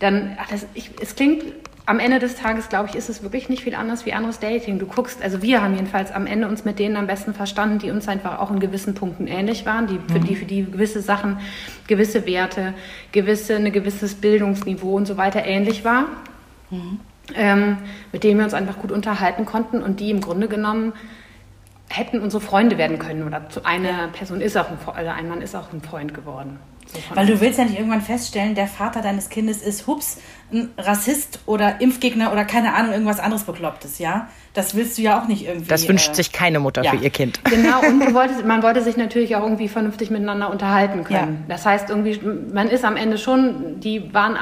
dann, 0.00 0.36
ach, 0.40 0.48
das, 0.48 0.66
ich, 0.74 0.90
es 1.00 1.14
klingt 1.14 1.44
am 1.86 1.98
Ende 1.98 2.18
des 2.18 2.36
Tages, 2.36 2.70
glaube 2.70 2.88
ich, 2.88 2.94
ist 2.94 3.10
es 3.10 3.22
wirklich 3.22 3.48
nicht 3.48 3.62
viel 3.62 3.74
anders 3.74 4.06
wie 4.06 4.14
anderes 4.14 4.40
Dating. 4.40 4.78
Du 4.78 4.86
guckst, 4.86 5.22
also 5.22 5.42
wir 5.42 5.62
haben 5.62 5.74
jedenfalls 5.74 6.12
am 6.12 6.26
Ende 6.26 6.48
uns 6.48 6.64
mit 6.64 6.78
denen 6.78 6.96
am 6.96 7.06
besten 7.06 7.34
verstanden, 7.34 7.78
die 7.78 7.90
uns 7.90 8.08
einfach 8.08 8.38
auch 8.38 8.50
in 8.50 8.58
gewissen 8.58 8.94
Punkten 8.94 9.26
ähnlich 9.26 9.66
waren, 9.66 9.86
die, 9.86 10.00
für, 10.10 10.18
mhm. 10.18 10.24
die, 10.24 10.36
für 10.36 10.44
die 10.46 10.64
gewisse 10.64 11.02
Sachen, 11.02 11.38
gewisse 11.86 12.26
Werte, 12.26 12.72
gewisse, 13.12 13.56
ein 13.56 13.70
gewisses 13.70 14.14
Bildungsniveau 14.14 14.94
und 14.96 15.06
so 15.06 15.18
weiter 15.18 15.44
ähnlich 15.44 15.84
war. 15.84 16.06
Mhm. 16.70 17.00
Ähm, 17.34 17.78
mit 18.12 18.22
denen 18.22 18.38
wir 18.38 18.44
uns 18.44 18.54
einfach 18.54 18.78
gut 18.78 18.92
unterhalten 18.92 19.46
konnten 19.46 19.82
und 19.82 20.00
die 20.00 20.10
im 20.10 20.20
Grunde 20.20 20.46
genommen 20.46 20.92
hätten 21.88 22.20
unsere 22.20 22.42
Freunde 22.42 22.76
werden 22.76 22.98
können. 22.98 23.26
Oder 23.26 23.42
eine 23.62 24.08
Person 24.12 24.40
ist 24.40 24.56
auch 24.56 24.68
ein, 24.70 24.78
also 24.94 25.10
ein 25.10 25.28
Mann 25.28 25.40
ist 25.40 25.54
auch 25.54 25.72
ein 25.72 25.80
Freund 25.80 26.12
geworden. 26.12 26.58
Weil 27.14 27.26
du 27.26 27.40
willst 27.40 27.58
ja 27.58 27.64
nicht 27.64 27.78
irgendwann 27.78 28.02
feststellen, 28.02 28.54
der 28.54 28.66
Vater 28.66 29.00
deines 29.00 29.28
Kindes 29.28 29.62
ist, 29.62 29.86
hups, 29.86 30.18
ein 30.52 30.70
Rassist 30.78 31.40
oder 31.46 31.80
Impfgegner 31.80 32.32
oder 32.32 32.44
keine 32.44 32.74
Ahnung, 32.74 32.92
irgendwas 32.92 33.18
anderes 33.18 33.44
Beklopptes, 33.44 33.98
ja? 33.98 34.28
Das 34.52 34.76
willst 34.76 34.98
du 34.98 35.02
ja 35.02 35.20
auch 35.20 35.26
nicht 35.26 35.46
irgendwie. 35.46 35.68
Das 35.68 35.88
wünscht 35.88 36.10
äh, 36.10 36.14
sich 36.14 36.30
keine 36.30 36.60
Mutter 36.60 36.84
ja. 36.84 36.92
für 36.92 36.96
ihr 36.96 37.10
Kind. 37.10 37.40
Genau, 37.50 37.80
und 37.80 38.14
wolltest, 38.14 38.44
man 38.44 38.62
wollte 38.62 38.82
sich 38.82 38.96
natürlich 38.96 39.36
auch 39.36 39.42
irgendwie 39.42 39.68
vernünftig 39.68 40.10
miteinander 40.10 40.50
unterhalten 40.50 41.04
können. 41.04 41.44
Ja. 41.48 41.54
Das 41.54 41.64
heißt, 41.64 41.88
irgendwie, 41.88 42.20
man 42.52 42.68
ist 42.68 42.84
am 42.84 42.96
Ende 42.96 43.16
schon, 43.16 43.80
die 43.80 44.12
waren, 44.12 44.36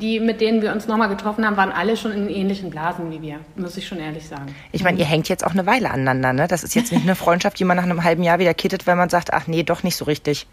die, 0.00 0.20
mit 0.20 0.40
denen 0.40 0.62
wir 0.62 0.72
uns 0.72 0.86
nochmal 0.86 1.08
getroffen 1.08 1.46
haben, 1.46 1.56
waren 1.56 1.72
alle 1.72 1.96
schon 1.96 2.12
in 2.12 2.28
ähnlichen 2.28 2.70
Blasen 2.70 3.10
wie 3.10 3.22
wir, 3.22 3.40
muss 3.56 3.76
ich 3.76 3.86
schon 3.86 3.98
ehrlich 3.98 4.28
sagen. 4.28 4.54
Ich 4.72 4.84
meine, 4.84 4.98
ihr 4.98 5.04
hängt 5.04 5.28
jetzt 5.28 5.44
auch 5.44 5.52
eine 5.52 5.66
Weile 5.66 5.90
aneinander, 5.90 6.32
ne? 6.32 6.48
Das 6.48 6.64
ist 6.64 6.74
jetzt 6.74 6.92
nicht 6.92 7.02
eine 7.02 7.14
Freundschaft, 7.14 7.58
die 7.58 7.64
man 7.64 7.76
nach 7.76 7.84
einem 7.84 8.04
halben 8.04 8.22
Jahr 8.22 8.38
wieder 8.38 8.54
kittet, 8.54 8.86
weil 8.86 8.96
man 8.96 9.08
sagt, 9.08 9.32
ach 9.32 9.46
nee, 9.46 9.62
doch 9.62 9.82
nicht 9.82 9.96
so 9.96 10.04
richtig. 10.04 10.46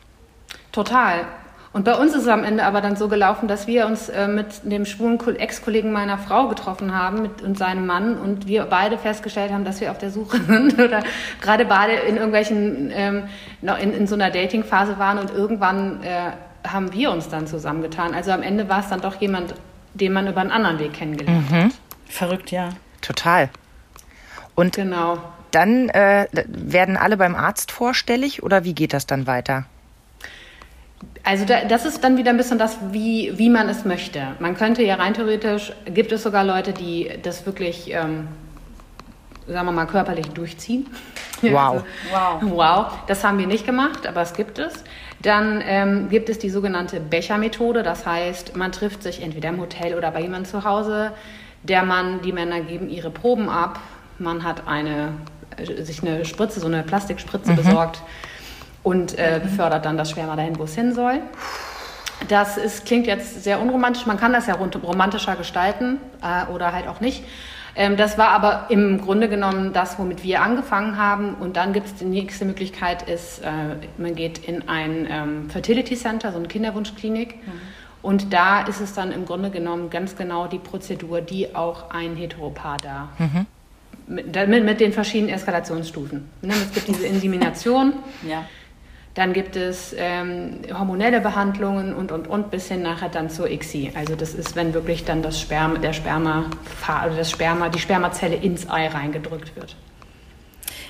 Total. 0.72 1.26
Und 1.74 1.86
bei 1.86 1.96
uns 1.96 2.14
ist 2.14 2.22
es 2.22 2.28
am 2.28 2.44
Ende 2.44 2.64
aber 2.66 2.82
dann 2.82 2.96
so 2.96 3.08
gelaufen, 3.08 3.48
dass 3.48 3.66
wir 3.66 3.88
uns 3.88 4.08
äh, 4.08 4.28
mit 4.28 4.46
dem 4.64 4.86
schwulen 4.86 5.20
Ex-Kollegen 5.20 5.92
meiner 5.92 6.20
Frau 6.20 6.48
getroffen 6.48 6.96
haben 6.96 7.24
mit, 7.24 7.42
und 7.42 7.58
seinem 7.58 7.88
Mann 7.88 8.16
und 8.16 8.46
wir 8.48 8.66
beide 8.66 9.00
festgestellt 9.00 9.52
haben, 9.52 9.66
dass 9.66 9.82
wir 9.82 9.90
auf 9.90 9.98
der 9.98 10.12
Suche 10.12 10.40
sind 10.48 10.80
oder 10.80 11.04
gerade 11.42 11.66
beide 11.66 11.94
in 11.94 12.16
irgendwelchen, 12.16 12.92
ähm, 12.94 13.24
noch 13.64 13.80
in, 13.80 13.92
in 13.92 14.06
so 14.06 14.14
einer 14.14 14.30
Dating-Phase 14.30 15.00
waren 15.00 15.18
und 15.18 15.32
irgendwann 15.32 16.04
äh, 16.04 16.32
haben 16.68 16.94
wir 16.94 17.12
uns 17.12 17.28
dann 17.30 17.48
zusammengetan. 17.48 18.14
Also 18.14 18.32
am 18.32 18.44
Ende 18.44 18.70
war 18.70 18.82
es 18.82 18.90
dann 18.90 19.02
doch 19.02 19.20
jemand, 19.20 19.56
den 19.96 20.14
man 20.14 20.28
über 20.28 20.42
einen 20.42 20.52
anderen 20.52 20.78
Weg 20.78 20.94
kennengelernt 20.94 21.50
mhm. 21.50 21.56
hat. 21.56 21.72
Verrückt, 22.08 22.52
ja. 22.52 22.70
Total. 23.02 23.50
Und 24.54 24.76
genau. 24.76 25.18
dann 25.50 25.90
äh, 25.90 26.28
werden 26.48 26.98
alle 26.98 27.18
beim 27.18 27.34
Arzt 27.34 27.72
vorstellig 27.72 28.44
oder 28.44 28.64
wie 28.64 28.76
geht 28.76 28.94
das 28.94 29.08
dann 29.08 29.26
weiter? 29.26 29.66
Also 31.26 31.46
da, 31.46 31.64
das 31.64 31.86
ist 31.86 32.04
dann 32.04 32.18
wieder 32.18 32.32
ein 32.32 32.38
bisschen 32.38 32.58
das, 32.58 32.78
wie, 32.92 33.32
wie 33.38 33.50
man 33.50 33.70
es 33.70 33.86
möchte. 33.86 34.28
Man 34.40 34.58
könnte 34.58 34.84
ja 34.84 34.96
rein 34.96 35.14
theoretisch, 35.14 35.72
gibt 35.86 36.12
es 36.12 36.22
sogar 36.24 36.44
Leute, 36.44 36.74
die 36.74 37.10
das 37.22 37.46
wirklich, 37.46 37.94
ähm, 37.94 38.28
sagen 39.48 39.68
wir 39.68 39.72
mal, 39.72 39.88
körperlich 39.88 40.28
durchziehen. 40.30 40.88
Wow. 41.42 41.74
also, 41.74 41.86
wow. 42.10 42.42
Wow. 42.42 42.86
Das 43.08 43.26
haben 43.26 43.38
wir 43.38 43.48
nicht 43.48 43.66
gemacht, 43.66 44.08
aber 44.08 44.22
es 44.22 44.34
gibt 44.34 44.60
es. 44.60 44.76
Dann 45.22 45.62
ähm, 45.66 46.08
gibt 46.08 46.30
es 46.30 46.40
die 46.40 46.50
sogenannte 46.50 47.02
Bechermethode. 47.02 47.84
Das 47.84 48.06
heißt, 48.06 48.56
man 48.56 48.72
trifft 48.72 49.04
sich 49.04 49.22
entweder 49.22 49.50
im 49.50 49.60
Hotel 49.60 49.96
oder 49.96 50.10
bei 50.12 50.22
jemandem 50.22 50.50
zu 50.50 50.64
Hause. 50.64 51.12
Der 51.64 51.84
Mann, 51.84 52.22
die 52.22 52.32
Männer 52.32 52.62
geben 52.62 52.90
ihre 52.90 53.10
Proben 53.10 53.50
ab. 53.50 53.82
Man 54.20 54.46
hat 54.46 54.70
eine, 54.70 55.10
äh, 55.58 55.84
sich 55.84 56.02
eine 56.02 56.24
Spritze, 56.24 56.62
so 56.62 56.68
eine 56.68 56.82
Plastikspritze 56.84 57.52
mhm. 57.52 57.56
besorgt 57.58 58.02
und 58.84 59.18
äh, 59.18 59.40
befördert 59.42 59.86
dann 59.86 59.98
das 59.98 60.10
Sperma 60.12 60.36
dahin, 60.36 60.60
wo 60.60 60.64
es 60.64 60.76
hin 60.76 60.94
soll. 60.94 61.22
Das 62.28 62.58
ist, 62.58 62.86
klingt 62.86 63.08
jetzt 63.08 63.44
sehr 63.44 63.62
unromantisch, 63.62 64.06
man 64.06 64.18
kann 64.18 64.34
das 64.34 64.48
ja 64.48 64.56
romantischer 64.56 65.36
gestalten 65.36 65.98
äh, 66.22 66.52
oder 66.52 66.72
halt 66.72 66.88
auch 66.88 67.00
nicht. 67.00 67.24
Ähm, 67.76 67.98
das 67.98 68.18
war 68.18 68.30
aber 68.30 68.68
im 68.70 69.02
Grunde 69.02 69.30
genommen 69.30 69.74
das, 69.74 69.98
womit 69.98 70.24
wir 70.24 70.42
angefangen 70.42 70.98
haben. 70.98 71.34
Und 71.36 71.58
dann 71.58 71.74
gibt 71.74 71.88
es 71.88 71.96
die 71.96 72.06
nächste 72.06 72.46
Möglichkeit, 72.46 73.10
ist, 73.10 73.40
äh, 73.40 73.48
man 73.98 74.16
geht 74.16 74.48
in 74.48 74.68
ein 74.70 75.08
ähm, 75.10 75.50
Fertility 75.50 75.96
Center, 75.96 76.32
so 76.32 76.38
eine 76.38 76.48
Kinderwunschklinik. 76.48 77.36
Mhm. 77.36 77.52
Und 78.04 78.34
da 78.34 78.62
ist 78.62 78.82
es 78.82 78.94
dann 78.94 79.12
im 79.12 79.26
Grunde 79.26 79.50
genommen 79.50 79.90
ganz 79.90 80.16
genau 80.16 80.48
die 80.48 80.60
Prozedur, 80.60 81.22
die 81.22 81.56
auch 81.56 81.90
ein 81.90 82.16
Heteropaar 82.16 82.78
da 82.78 83.10
mhm. 83.18 83.46
mit, 84.08 84.36
mit, 84.48 84.66
mit, 84.66 84.80
den 84.82 84.92
verschiedenen 84.92 85.34
Eskalationsstufen. 85.34 86.30
Ne? 86.42 86.54
Es 86.54 86.74
gibt 86.74 86.90
diese 86.90 87.08
Insemination. 87.08 87.94
ja 88.28 88.46
dann 89.14 89.34
gibt 89.34 89.56
es 89.56 89.96
ähm, 89.98 90.62
hormonelle 90.74 91.22
Behandlungen 91.22 91.94
und, 91.94 92.12
und, 92.12 92.28
und 92.28 92.50
bis 92.50 92.68
hin 92.68 92.82
nachher 92.82 93.10
dann 93.10 93.30
zur 93.30 93.50
ICSI. 93.50 93.92
Also 93.96 94.16
das 94.16 94.34
ist, 94.34 94.56
wenn 94.56 94.74
wirklich 94.74 95.06
dann 95.06 95.22
das 95.22 95.40
Sperma, 95.40 95.78
der 95.78 95.94
Sperma, 95.94 96.50
also 96.88 97.18
das 97.18 97.30
Sperma, 97.30 97.70
die 97.70 97.80
Spermazelle 97.80 98.36
ins 98.36 98.70
Ei 98.70 98.88
reingedrückt 98.88 99.56
wird. 99.56 99.76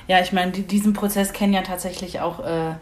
Ja, 0.08 0.22
ich 0.22 0.32
meine, 0.32 0.52
diesen 0.52 0.94
Prozess 0.94 1.34
kennen 1.34 1.54
ja 1.54 1.62
tatsächlich 1.62 2.22
auch 2.22 2.40
äh, 2.46 2.76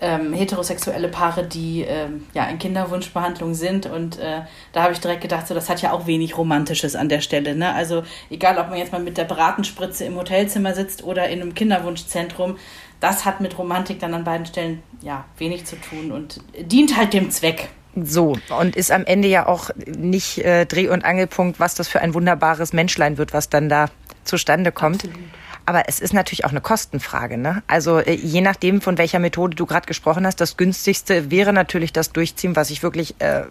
ähm, 0.00 0.32
heterosexuelle 0.32 1.08
Paare, 1.08 1.44
die 1.44 1.82
ähm, 1.82 2.26
ja 2.32 2.44
in 2.44 2.58
Kinderwunschbehandlung 2.58 3.54
sind. 3.54 3.86
Und 3.86 4.18
äh, 4.18 4.42
da 4.72 4.82
habe 4.82 4.92
ich 4.92 5.00
direkt 5.00 5.22
gedacht, 5.22 5.46
so 5.46 5.54
das 5.54 5.68
hat 5.68 5.82
ja 5.82 5.92
auch 5.92 6.06
wenig 6.06 6.36
Romantisches 6.38 6.94
an 6.94 7.08
der 7.08 7.20
Stelle. 7.20 7.54
Ne? 7.56 7.74
Also 7.74 8.04
egal, 8.30 8.58
ob 8.58 8.68
man 8.68 8.78
jetzt 8.78 8.92
mal 8.92 9.02
mit 9.02 9.18
der 9.18 9.24
Bratenspritze 9.24 10.04
im 10.04 10.16
Hotelzimmer 10.16 10.74
sitzt 10.74 11.02
oder 11.04 11.28
in 11.28 11.42
einem 11.42 11.54
Kinderwunschzentrum, 11.54 12.56
das 13.00 13.24
hat 13.24 13.40
mit 13.40 13.58
Romantik 13.58 14.00
dann 14.00 14.14
an 14.14 14.24
beiden 14.24 14.46
Stellen 14.46 14.82
ja 15.00 15.24
wenig 15.36 15.64
zu 15.64 15.76
tun 15.76 16.10
und 16.12 16.40
dient 16.60 16.96
halt 16.96 17.12
dem 17.12 17.30
Zweck. 17.30 17.68
So, 17.96 18.36
und 18.58 18.76
ist 18.76 18.92
am 18.92 19.04
Ende 19.04 19.28
ja 19.28 19.46
auch 19.46 19.70
nicht 19.86 20.38
äh, 20.38 20.66
Dreh- 20.66 20.88
und 20.88 21.04
Angelpunkt, 21.04 21.58
was 21.58 21.74
das 21.74 21.88
für 21.88 22.00
ein 22.00 22.14
wunderbares 22.14 22.72
Menschlein 22.72 23.18
wird, 23.18 23.32
was 23.32 23.48
dann 23.48 23.68
da 23.68 23.86
zustande 24.24 24.72
kommt. 24.72 25.04
Absolut. 25.04 25.28
Aber 25.66 25.82
es 25.86 26.00
ist 26.00 26.14
natürlich 26.14 26.44
auch 26.44 26.50
eine 26.50 26.60
Kostenfrage. 26.60 27.36
Ne? 27.36 27.62
Also 27.66 27.98
äh, 27.98 28.14
je 28.14 28.40
nachdem, 28.40 28.80
von 28.80 28.98
welcher 28.98 29.18
Methode 29.18 29.54
du 29.54 29.66
gerade 29.66 29.86
gesprochen 29.86 30.26
hast, 30.26 30.40
das 30.40 30.56
günstigste 30.56 31.30
wäre 31.30 31.52
natürlich 31.52 31.92
das 31.92 32.12
Durchziehen, 32.12 32.56
was 32.56 32.70
ich 32.70 32.82
wirklich, 32.82 33.16
äh, 33.18 33.42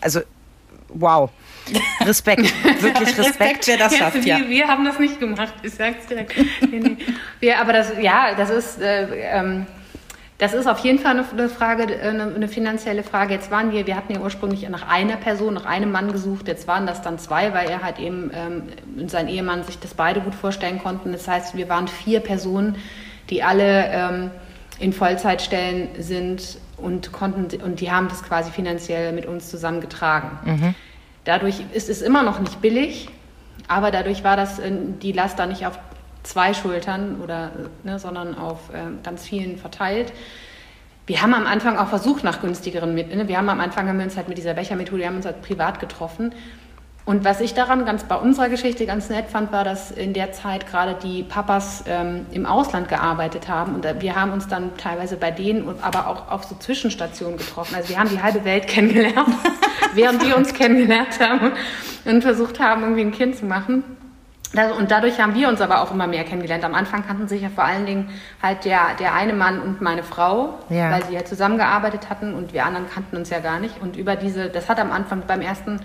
also 0.00 0.20
wow. 0.88 1.30
Respekt, 2.00 2.42
wirklich 2.80 3.18
Respekt. 3.18 3.18
Respekt, 3.18 3.66
wer 3.66 3.76
das 3.76 3.96
schafft, 3.96 4.24
ja. 4.24 4.38
Wir, 4.38 4.48
wir, 4.48 4.68
haben 4.68 4.84
das 4.84 4.98
nicht 4.98 5.18
gemacht, 5.18 5.54
ich 5.62 5.74
sag's 5.74 6.06
direkt. 6.06 6.34
nee, 6.70 6.80
nee. 6.80 6.96
Wir, 7.40 7.58
aber 7.60 7.72
das, 7.72 7.92
ja, 8.00 8.34
das 8.34 8.50
ist, 8.50 8.80
äh, 8.80 9.06
ähm, 9.30 9.66
das 10.38 10.52
ist 10.52 10.66
auf 10.66 10.80
jeden 10.80 10.98
Fall 10.98 11.12
eine 11.12 11.48
Frage, 11.48 11.84
eine, 11.84 12.34
eine, 12.34 12.48
finanzielle 12.48 13.04
Frage. 13.04 13.34
Jetzt 13.34 13.50
waren 13.50 13.72
wir, 13.72 13.86
wir 13.86 13.94
hatten 13.94 14.12
ja 14.12 14.20
ursprünglich 14.20 14.68
nach 14.68 14.88
einer 14.88 15.16
Person, 15.16 15.54
nach 15.54 15.64
einem 15.64 15.92
Mann 15.92 16.10
gesucht. 16.10 16.48
Jetzt 16.48 16.66
waren 16.66 16.86
das 16.86 17.02
dann 17.02 17.18
zwei, 17.18 17.54
weil 17.54 17.70
er 17.70 17.82
halt 17.82 18.00
eben 18.00 18.30
ähm, 18.34 18.64
und 18.98 19.10
sein 19.10 19.28
Ehemann 19.28 19.62
sich 19.62 19.78
das 19.78 19.94
beide 19.94 20.20
gut 20.20 20.34
vorstellen 20.34 20.80
konnten. 20.80 21.12
Das 21.12 21.28
heißt, 21.28 21.56
wir 21.56 21.68
waren 21.68 21.86
vier 21.86 22.18
Personen, 22.20 22.76
die 23.30 23.44
alle 23.44 23.88
ähm, 23.90 24.30
in 24.80 24.92
Vollzeitstellen 24.92 25.88
sind 25.98 26.58
und 26.76 27.12
konnten 27.12 27.62
und 27.62 27.80
die 27.80 27.92
haben 27.92 28.08
das 28.08 28.24
quasi 28.24 28.50
finanziell 28.50 29.12
mit 29.12 29.26
uns 29.26 29.48
zusammengetragen. 29.48 30.30
Mhm. 30.44 30.74
Dadurch 31.24 31.62
ist 31.72 31.88
es 31.88 32.02
immer 32.02 32.22
noch 32.22 32.38
nicht 32.40 32.60
billig, 32.60 33.08
aber 33.68 33.90
dadurch 33.90 34.24
war 34.24 34.36
das 34.36 34.60
die 35.02 35.12
Last 35.12 35.38
da 35.38 35.46
nicht 35.46 35.66
auf 35.66 35.78
zwei 36.22 36.54
Schultern 36.54 37.20
oder 37.22 37.52
ne, 37.82 37.98
sondern 37.98 38.36
auf 38.36 38.70
äh, 38.70 39.02
ganz 39.02 39.24
vielen 39.26 39.58
verteilt. 39.58 40.12
Wir 41.06 41.20
haben 41.20 41.34
am 41.34 41.46
Anfang 41.46 41.76
auch 41.76 41.88
versucht 41.88 42.24
nach 42.24 42.40
günstigeren 42.40 42.94
Mitteln. 42.94 43.18
Ne? 43.18 43.28
Wir 43.28 43.36
haben 43.36 43.48
am 43.50 43.60
Anfang 43.60 43.88
haben 43.88 43.98
wir 43.98 44.04
uns 44.04 44.16
halt 44.16 44.28
mit 44.28 44.38
dieser 44.38 44.54
Bechermethode, 44.54 45.00
wir 45.00 45.06
haben 45.06 45.16
uns 45.16 45.26
halt 45.26 45.42
privat 45.42 45.80
getroffen 45.80 46.32
und 47.06 47.22
was 47.22 47.40
ich 47.40 47.52
daran 47.52 47.84
ganz 47.84 48.04
bei 48.04 48.16
unserer 48.16 48.48
Geschichte 48.48 48.86
ganz 48.86 49.10
nett 49.10 49.26
fand, 49.28 49.52
war, 49.52 49.62
dass 49.62 49.90
in 49.90 50.14
der 50.14 50.32
Zeit 50.32 50.66
gerade 50.66 50.96
die 51.02 51.22
Papas 51.22 51.84
ähm, 51.86 52.24
im 52.30 52.46
Ausland 52.46 52.88
gearbeitet 52.88 53.46
haben 53.46 53.74
und 53.74 53.86
wir 54.00 54.16
haben 54.16 54.32
uns 54.32 54.48
dann 54.48 54.74
teilweise 54.78 55.16
bei 55.16 55.30
denen, 55.30 55.68
aber 55.82 56.06
auch 56.06 56.30
auf 56.30 56.44
so 56.44 56.54
Zwischenstationen 56.54 57.36
getroffen. 57.36 57.74
Also 57.74 57.90
wir 57.90 57.98
haben 57.98 58.08
die 58.08 58.22
halbe 58.22 58.44
Welt 58.44 58.66
kennengelernt, 58.68 59.28
während 59.92 60.22
die 60.22 60.32
uns 60.32 60.54
kennengelernt 60.54 61.20
haben 61.20 61.52
und 62.06 62.22
versucht 62.22 62.58
haben, 62.58 62.82
irgendwie 62.82 63.02
ein 63.02 63.12
Kind 63.12 63.36
zu 63.36 63.44
machen. 63.44 63.84
Und 64.78 64.92
dadurch 64.92 65.20
haben 65.20 65.34
wir 65.34 65.48
uns 65.48 65.60
aber 65.60 65.82
auch 65.82 65.90
immer 65.90 66.06
mehr 66.06 66.22
kennengelernt. 66.22 66.64
Am 66.64 66.74
Anfang 66.74 67.04
kannten 67.04 67.26
sich 67.26 67.42
ja 67.42 67.48
vor 67.48 67.64
allen 67.64 67.86
Dingen 67.86 68.10
halt 68.40 68.64
der, 68.64 68.94
der 69.00 69.12
eine 69.12 69.32
Mann 69.32 69.60
und 69.60 69.80
meine 69.80 70.04
Frau, 70.04 70.60
ja. 70.68 70.92
weil 70.92 71.04
sie 71.04 71.12
ja 71.12 71.24
zusammengearbeitet 71.24 72.08
hatten 72.08 72.34
und 72.34 72.52
wir 72.52 72.64
anderen 72.64 72.88
kannten 72.88 73.16
uns 73.16 73.30
ja 73.30 73.40
gar 73.40 73.58
nicht. 73.58 73.82
Und 73.82 73.96
über 73.96 74.14
diese, 74.14 74.48
das 74.48 74.68
hat 74.68 74.78
am 74.78 74.92
Anfang 74.92 75.24
beim 75.26 75.40
ersten 75.40 75.80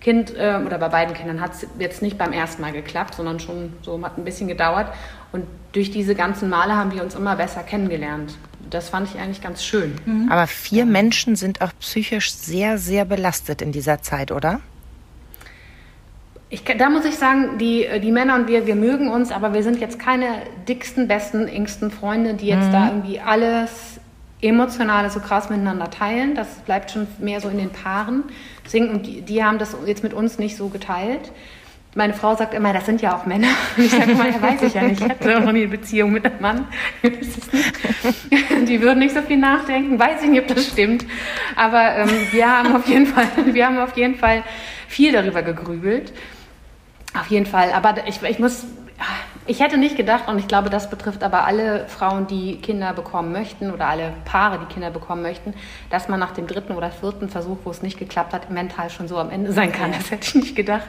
Kind 0.00 0.34
äh, 0.36 0.60
oder 0.64 0.78
bei 0.78 0.88
beiden 0.88 1.14
Kindern 1.14 1.40
hat 1.40 1.54
es 1.54 1.66
jetzt 1.78 2.02
nicht 2.02 2.18
beim 2.18 2.32
ersten 2.32 2.62
Mal 2.62 2.72
geklappt, 2.72 3.14
sondern 3.14 3.40
schon 3.40 3.72
so 3.82 4.00
hat 4.04 4.16
ein 4.16 4.24
bisschen 4.24 4.46
gedauert. 4.46 4.92
Und 5.32 5.44
durch 5.72 5.90
diese 5.90 6.14
ganzen 6.14 6.48
Male 6.48 6.76
haben 6.76 6.92
wir 6.92 7.02
uns 7.02 7.14
immer 7.14 7.36
besser 7.36 7.62
kennengelernt. 7.62 8.36
Das 8.70 8.88
fand 8.90 9.08
ich 9.08 9.20
eigentlich 9.20 9.42
ganz 9.42 9.64
schön. 9.64 9.96
Mhm. 10.04 10.30
Aber 10.30 10.46
vier 10.46 10.86
Menschen 10.86 11.36
sind 11.36 11.62
auch 11.62 11.72
psychisch 11.80 12.32
sehr, 12.32 12.78
sehr 12.78 13.04
belastet 13.04 13.60
in 13.60 13.72
dieser 13.72 14.00
Zeit, 14.02 14.30
oder? 14.30 14.60
Ich, 16.50 16.64
da 16.64 16.88
muss 16.88 17.04
ich 17.04 17.16
sagen, 17.16 17.58
die, 17.58 17.86
die 18.02 18.10
Männer 18.10 18.34
und 18.36 18.48
wir, 18.48 18.66
wir 18.66 18.76
mögen 18.76 19.10
uns, 19.10 19.32
aber 19.32 19.52
wir 19.52 19.62
sind 19.62 19.80
jetzt 19.80 19.98
keine 19.98 20.28
dicksten, 20.66 21.06
besten, 21.06 21.46
engsten 21.46 21.90
Freunde, 21.90 22.34
die 22.34 22.46
jetzt 22.46 22.68
mhm. 22.68 22.72
da 22.72 22.86
irgendwie 22.86 23.20
alles 23.20 23.97
Emotionale 24.40 25.10
so 25.10 25.20
krass 25.20 25.50
miteinander 25.50 25.90
teilen. 25.90 26.34
Das 26.34 26.48
bleibt 26.60 26.90
schon 26.90 27.06
mehr 27.18 27.40
so 27.40 27.48
in 27.48 27.58
den 27.58 27.70
Paaren. 27.70 28.24
Deswegen, 28.64 29.02
die, 29.02 29.22
die 29.22 29.42
haben 29.42 29.58
das 29.58 29.76
jetzt 29.86 30.02
mit 30.02 30.12
uns 30.14 30.38
nicht 30.38 30.56
so 30.56 30.68
geteilt. 30.68 31.32
Meine 31.94 32.14
Frau 32.14 32.36
sagt 32.36 32.54
immer, 32.54 32.72
das 32.72 32.86
sind 32.86 33.02
ja 33.02 33.16
auch 33.16 33.26
Männer. 33.26 33.48
Und 33.76 33.84
ich 33.84 33.90
sage 33.90 34.14
mal, 34.14 34.30
ja, 34.30 34.40
weiß 34.40 34.62
ich 34.62 34.74
ja 34.74 34.82
nicht. 34.82 35.00
Ich 35.00 35.08
hatte 35.08 35.40
noch 35.40 35.52
nie 35.52 35.62
eine 35.62 35.68
Beziehung 35.68 36.12
mit 36.12 36.24
einem 36.24 36.40
Mann. 36.40 36.68
Die 38.68 38.80
würden 38.80 39.00
nicht 39.00 39.14
so 39.14 39.22
viel 39.22 39.38
nachdenken. 39.38 39.98
Weiß 39.98 40.22
ich 40.22 40.28
nicht, 40.28 40.42
ob 40.42 40.48
das 40.48 40.66
stimmt. 40.66 41.04
Aber 41.56 41.96
ähm, 41.96 42.10
wir 42.30 42.48
haben 42.48 42.76
auf 42.76 42.86
jeden 42.86 43.06
Fall, 43.06 43.26
wir 43.46 43.66
haben 43.66 43.78
auf 43.78 43.96
jeden 43.96 44.14
Fall 44.14 44.44
viel 44.86 45.12
darüber 45.12 45.42
gegrübelt. 45.42 46.12
Auf 47.18 47.26
jeden 47.28 47.46
Fall. 47.46 47.72
Aber 47.72 48.06
ich, 48.06 48.22
ich 48.22 48.38
muss 48.38 48.66
ich 49.48 49.60
hätte 49.60 49.78
nicht 49.78 49.96
gedacht, 49.96 50.28
und 50.28 50.38
ich 50.38 50.46
glaube, 50.46 50.68
das 50.68 50.90
betrifft 50.90 51.22
aber 51.22 51.44
alle 51.44 51.86
Frauen, 51.88 52.26
die 52.26 52.56
Kinder 52.56 52.92
bekommen 52.92 53.32
möchten 53.32 53.70
oder 53.70 53.86
alle 53.86 54.12
Paare, 54.24 54.58
die 54.58 54.72
Kinder 54.72 54.90
bekommen 54.90 55.22
möchten, 55.22 55.54
dass 55.90 56.08
man 56.08 56.20
nach 56.20 56.32
dem 56.32 56.46
dritten 56.46 56.74
oder 56.74 56.90
vierten 56.90 57.30
Versuch, 57.30 57.58
wo 57.64 57.70
es 57.70 57.82
nicht 57.82 57.98
geklappt 57.98 58.34
hat, 58.34 58.50
mental 58.50 58.90
schon 58.90 59.08
so 59.08 59.16
am 59.16 59.30
Ende 59.30 59.52
sein 59.52 59.72
kann. 59.72 59.92
Das 59.92 60.10
hätte 60.10 60.28
ich 60.28 60.34
nicht 60.34 60.54
gedacht. 60.54 60.88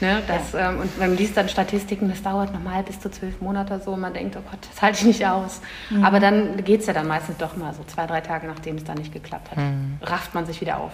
Ne, 0.00 0.22
das, 0.26 0.52
ja. 0.52 0.70
ähm, 0.70 0.80
und 0.80 0.98
man 0.98 1.16
liest 1.16 1.36
dann 1.36 1.48
Statistiken, 1.48 2.08
das 2.08 2.22
dauert 2.22 2.52
normal 2.52 2.82
bis 2.82 3.00
zu 3.00 3.10
zwölf 3.10 3.40
Monate 3.42 3.80
so 3.84 3.92
und 3.92 4.00
man 4.00 4.14
denkt, 4.14 4.34
oh 4.36 4.42
Gott, 4.50 4.60
das 4.70 4.80
halte 4.80 4.98
ich 5.00 5.04
nicht 5.04 5.26
aus. 5.26 5.60
Mhm. 5.90 6.04
Aber 6.04 6.20
dann 6.20 6.64
geht 6.64 6.80
es 6.80 6.86
ja 6.86 6.94
dann 6.94 7.06
meistens 7.06 7.36
doch 7.36 7.56
mal 7.56 7.74
so 7.74 7.84
zwei, 7.84 8.06
drei 8.06 8.22
Tage, 8.22 8.46
nachdem 8.46 8.76
es 8.76 8.84
dann 8.84 8.96
nicht 8.96 9.12
geklappt 9.12 9.50
hat, 9.50 9.58
mhm. 9.58 9.98
rafft 10.02 10.34
man 10.34 10.46
sich 10.46 10.60
wieder 10.62 10.78
auf. 10.78 10.92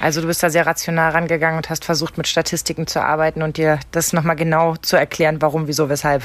Also 0.00 0.22
du 0.22 0.26
bist 0.26 0.42
da 0.42 0.48
sehr 0.48 0.66
rational 0.66 1.10
rangegangen 1.10 1.58
und 1.58 1.68
hast 1.68 1.84
versucht, 1.84 2.16
mit 2.16 2.26
Statistiken 2.28 2.86
zu 2.86 3.02
arbeiten 3.02 3.42
und 3.42 3.58
dir 3.58 3.78
das 3.90 4.14
nochmal 4.14 4.36
genau 4.36 4.76
zu 4.76 4.96
erklären, 4.96 5.42
warum, 5.42 5.68
wieso, 5.68 5.90
weshalb. 5.90 6.22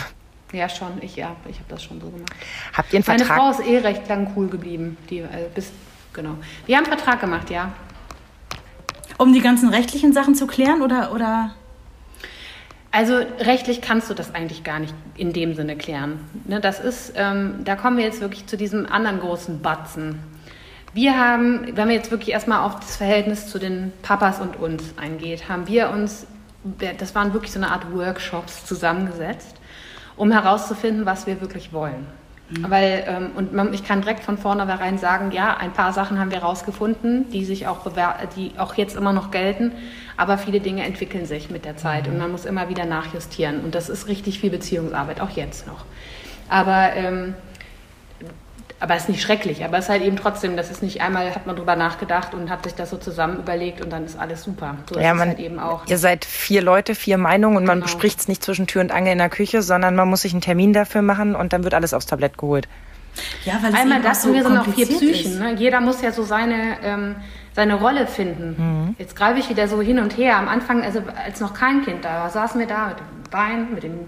Ja, 0.54 0.70
schon. 0.70 1.02
Ich, 1.02 1.18
ja, 1.18 1.36
ich 1.50 1.58
habe 1.58 1.68
das 1.70 1.84
schon 1.84 2.00
so 2.00 2.10
gemacht. 2.10 2.32
Habt 2.74 2.94
ihr 2.94 2.98
einen 2.98 3.04
Vertrag? 3.04 3.38
Meine 3.38 3.54
Frau 3.54 3.62
ist 3.62 3.70
eh 3.70 3.78
recht 3.80 4.08
lang 4.08 4.32
cool 4.36 4.48
geblieben. 4.48 4.98
Die, 5.10 5.20
äh, 5.20 5.50
bis, 5.54 5.72
genau. 6.14 6.38
Wir 6.66 6.78
haben 6.78 6.86
einen 6.86 6.98
Vertrag 6.98 7.20
gemacht, 7.20 7.50
ja. 7.50 7.74
Um 9.18 9.34
die 9.34 9.42
ganzen 9.42 9.70
rechtlichen 9.70 10.14
Sachen 10.14 10.36
zu 10.36 10.48
klären 10.48 10.82
oder, 10.82 11.14
oder 11.14 11.52
also 12.92 13.16
rechtlich 13.40 13.82
kannst 13.82 14.10
du 14.10 14.14
das 14.14 14.36
eigentlich 14.36 14.64
gar 14.64 14.80
nicht 14.80 14.94
in 15.16 15.32
dem 15.34 15.56
Sinne 15.56 15.78
klären. 15.78 16.20
Ne, 16.46 16.60
das 16.60 16.80
ist, 16.80 17.14
ähm, 17.16 17.62
da 17.64 17.76
kommen 17.76 17.98
wir 17.98 18.04
jetzt 18.04 18.22
wirklich 18.22 18.48
zu 18.48 18.58
diesem 18.58 18.86
anderen 18.86 19.20
großen 19.20 19.62
Batzen. 19.62 20.20
Wir 20.94 21.18
haben, 21.18 21.76
wenn 21.78 21.88
wir 21.88 21.96
jetzt 21.96 22.12
wirklich 22.12 22.32
erstmal 22.32 22.66
auf 22.66 22.80
das 22.82 22.98
Verhältnis 22.98 23.48
zu 23.48 23.60
den 23.60 23.94
Papas 24.02 24.42
und 24.42 24.58
uns 24.58 24.84
eingeht, 24.98 25.48
haben 25.48 25.68
wir 25.68 25.90
uns, 25.90 26.28
das 27.00 27.16
waren 27.16 27.34
wirklich 27.34 27.54
so 27.54 27.60
eine 27.60 27.72
Art 27.72 27.94
Workshops 27.94 28.66
zusammengesetzt, 28.66 29.56
um 30.18 30.32
herauszufinden, 30.32 31.06
was 31.06 31.28
wir 31.28 31.40
wirklich 31.40 31.72
wollen. 31.72 32.06
Mhm. 32.52 32.70
Weil, 32.70 33.04
ähm, 33.08 33.32
und 33.36 33.54
man, 33.54 33.74
ich 33.74 33.84
kann 33.84 34.02
direkt 34.02 34.24
von 34.24 34.38
vornherein 34.38 34.98
sagen, 34.98 35.32
ja, 35.32 35.56
ein 35.58 35.74
paar 35.74 35.94
Sachen 35.94 36.20
haben 36.20 36.32
wir 36.32 36.42
herausgefunden, 36.42 37.30
die 37.30 37.46
sich 37.46 37.68
auch, 37.68 37.80
die 38.36 38.52
auch 38.58 38.76
jetzt 38.76 38.96
immer 38.96 39.14
noch 39.14 39.32
gelten, 39.32 39.72
aber 40.18 40.38
viele 40.38 40.60
Dinge 40.60 40.84
entwickeln 40.84 41.26
sich 41.26 41.50
mit 41.50 41.66
der 41.66 41.78
Zeit 41.78 42.08
mhm. 42.08 42.14
und 42.14 42.20
man 42.20 42.32
muss 42.32 42.46
immer 42.46 42.70
wieder 42.70 42.86
nachjustieren 42.86 43.62
und 43.62 43.76
das 43.76 43.90
ist 43.90 44.08
richtig 44.08 44.40
viel 44.40 44.50
Beziehungsarbeit, 44.50 45.22
auch 45.22 45.32
jetzt 45.32 45.68
noch. 45.68 45.86
Aber 46.50 46.94
ähm, 46.96 47.36
aber 48.82 48.96
es 48.96 49.04
ist 49.04 49.10
nicht 49.10 49.22
schrecklich, 49.22 49.64
aber 49.64 49.78
es 49.78 49.86
ist 49.86 49.90
halt 49.92 50.02
eben 50.02 50.18
trotzdem, 50.18 50.58
das 50.58 50.72
ist 50.72 50.82
nicht 50.82 51.02
einmal, 51.02 51.36
hat 51.36 51.46
man 51.46 51.56
drüber 51.56 51.76
nachgedacht 51.76 52.34
und 52.34 52.50
hat 52.50 52.64
sich 52.64 52.74
das 52.74 52.90
so 52.90 52.98
zusammen 52.98 53.38
überlegt 53.38 53.80
und 53.80 53.92
dann 53.92 54.06
ist 54.06 54.20
alles 54.20 54.44
super. 54.44 54.76
So 54.92 55.00
ja, 55.00 55.14
man, 55.14 55.30
halt 55.30 55.40
eben 55.40 55.60
auch. 55.60 55.86
Ihr 55.86 56.00
seid 56.00 56.26
vier 56.26 56.64
Leute, 56.64 56.96
vier 56.96 57.20
Meinungen 57.20 57.58
und 57.58 57.66
man 57.66 57.78
genau. 57.78 57.86
bespricht 57.86 58.22
es 58.22 58.28
nicht 58.28 58.44
zwischen 58.44 58.66
Tür 58.66 58.82
und 58.82 58.92
Angel 58.92 59.12
in 59.12 59.20
der 59.20 59.30
Küche, 59.30 59.62
sondern 59.62 59.96
man 59.96 60.10
muss 60.10 60.24
sich 60.24 60.34
einen 60.34 60.42
Termin 60.42 60.74
dafür 60.74 61.04
machen 61.04 61.36
und 61.36 61.54
dann 61.54 61.64
wird 61.64 61.76
alles 61.76 61.94
aufs 61.94 62.08
Tablett 62.08 62.40
geholt. 62.40 62.68
Ja, 63.46 63.60
weil 63.62 63.76
Einmal 63.76 64.02
das 64.02 64.24
so 64.24 64.30
und 64.30 64.34
wir 64.34 64.44
sind 64.44 64.58
auch 64.58 64.66
vier 64.66 64.88
Psychen. 64.88 65.38
Ne? 65.38 65.54
Jeder 65.54 65.80
muss 65.80 66.02
ja 66.02 66.12
so 66.12 66.24
seine, 66.24 66.78
ähm, 66.84 67.18
seine 67.54 67.76
Rolle 67.76 68.08
finden. 68.08 68.56
Mhm. 68.58 68.96
Jetzt 68.98 69.16
greife 69.16 69.38
ich 69.40 69.48
wieder 69.48 69.68
so 69.68 69.80
hin 69.82 70.00
und 70.00 70.18
her. 70.18 70.38
Am 70.38 70.48
Anfang, 70.48 70.82
also 70.82 71.04
als 71.24 71.40
noch 71.40 71.54
kein 71.54 71.84
Kind 71.84 72.04
da 72.04 72.22
war, 72.22 72.30
saßen 72.32 72.60
wir 72.60 72.68
da 72.68 72.88
mit 72.88 72.98
dem 72.98 73.30
Bein, 73.30 73.74
mit 73.76 73.84
dem 73.84 74.00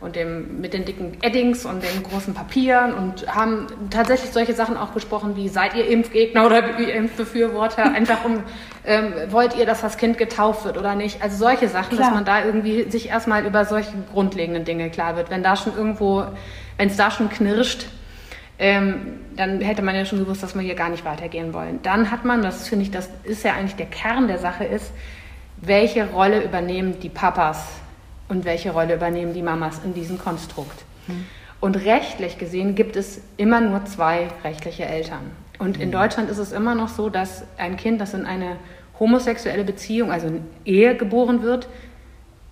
und 0.00 0.14
dem, 0.14 0.60
mit 0.60 0.74
den 0.74 0.84
dicken 0.84 1.16
Eddings 1.22 1.64
und 1.64 1.82
den 1.82 2.02
großen 2.02 2.34
Papieren 2.34 2.92
und 2.92 3.34
haben 3.34 3.66
tatsächlich 3.90 4.30
solche 4.30 4.52
Sachen 4.52 4.76
auch 4.76 4.90
besprochen 4.90 5.36
wie 5.36 5.48
seid 5.48 5.74
ihr 5.74 5.88
Impfgegner 5.88 6.44
oder 6.44 6.78
Impfbefürworter, 6.78 7.84
einfach 7.84 8.24
um 8.24 8.42
ähm, 8.86 9.12
wollt 9.30 9.56
ihr, 9.56 9.66
dass 9.66 9.80
das 9.80 9.96
Kind 9.96 10.16
getauft 10.16 10.64
wird 10.64 10.78
oder 10.78 10.94
nicht. 10.94 11.20
Also 11.22 11.36
solche 11.36 11.68
Sachen, 11.68 11.96
Klar. 11.96 12.08
dass 12.08 12.14
man 12.14 12.24
da 12.24 12.44
irgendwie 12.44 12.88
sich 12.90 13.08
erstmal 13.08 13.44
über 13.44 13.64
solche 13.64 13.90
grundlegenden 14.12 14.64
Dinge 14.64 14.90
klar 14.90 15.16
wird. 15.16 15.28
Wenn 15.28 15.42
da 15.42 15.56
schon 15.56 15.76
irgendwo, 15.76 16.24
wenn 16.76 16.88
es 16.88 16.96
da 16.96 17.10
schon 17.10 17.28
knirscht, 17.28 17.86
ähm, 18.58 19.20
dann 19.34 19.60
hätte 19.60 19.82
man 19.82 19.94
ja 19.94 20.04
schon 20.04 20.20
gewusst, 20.20 20.42
dass 20.42 20.54
wir 20.54 20.62
hier 20.62 20.76
gar 20.76 20.88
nicht 20.88 21.04
weitergehen 21.04 21.52
wollen. 21.52 21.80
Dann 21.82 22.10
hat 22.10 22.24
man, 22.24 22.42
das 22.42 22.68
finde 22.68 22.84
ich, 22.84 22.90
das 22.90 23.10
ist 23.24 23.44
ja 23.44 23.54
eigentlich 23.54 23.76
der 23.76 23.86
Kern 23.86 24.28
der 24.28 24.38
Sache 24.38 24.64
ist, 24.64 24.92
welche 25.60 26.08
Rolle 26.10 26.42
übernehmen 26.42 27.00
die 27.00 27.08
Papas 27.08 27.66
und 28.28 28.44
welche 28.44 28.70
Rolle 28.70 28.94
übernehmen 28.94 29.34
die 29.34 29.42
Mamas 29.42 29.80
in 29.84 29.94
diesem 29.94 30.18
Konstrukt. 30.18 30.84
Mhm. 31.06 31.26
Und 31.60 31.76
rechtlich 31.76 32.38
gesehen 32.38 32.74
gibt 32.74 32.96
es 32.96 33.20
immer 33.36 33.60
nur 33.60 33.84
zwei 33.86 34.28
rechtliche 34.44 34.84
Eltern. 34.84 35.30
Und 35.58 35.78
in 35.78 35.84
hm. 35.84 35.92
Deutschland 35.92 36.30
ist 36.30 36.38
es 36.38 36.52
immer 36.52 36.74
noch 36.74 36.88
so, 36.88 37.08
dass 37.08 37.44
ein 37.56 37.76
Kind, 37.76 38.00
das 38.00 38.12
in 38.12 38.26
eine 38.26 38.56
homosexuelle 39.00 39.64
Beziehung, 39.64 40.12
also 40.12 40.26
in 40.26 40.44
Ehe 40.64 40.96
geboren 40.96 41.42
wird, 41.42 41.68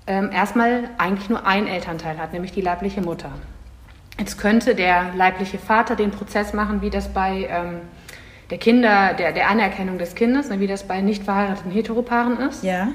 ähm, 0.07 0.31
erstmal 0.33 0.91
eigentlich 0.99 1.29
nur 1.29 1.47
ein 1.47 1.67
Elternteil 1.67 2.19
hat, 2.19 2.33
nämlich 2.33 2.53
die 2.53 2.61
leibliche 2.61 3.01
Mutter. 3.01 3.31
Jetzt 4.19 4.39
könnte 4.39 4.75
der 4.75 5.13
leibliche 5.17 5.59
Vater 5.59 5.97
den 5.97 6.11
Prozess 6.11 6.53
machen, 6.53 6.83
wie 6.83 6.91
das 6.91 7.09
bei 7.09 7.49
ähm, 7.51 7.81
der 8.51 8.59
Kinder, 8.59 9.15
der, 9.15 9.33
der 9.33 9.49
Anerkennung 9.49 9.99
des 9.99 10.15
Kindes, 10.15 10.49
ne, 10.49 10.61
wie 10.61 10.67
das 10.67 10.85
bei 10.85 11.01
nicht 11.01 11.25
verheirateten 11.25 11.71
Heteropaaren 11.71 12.39
ist. 12.39 12.63
Ja. 12.63 12.89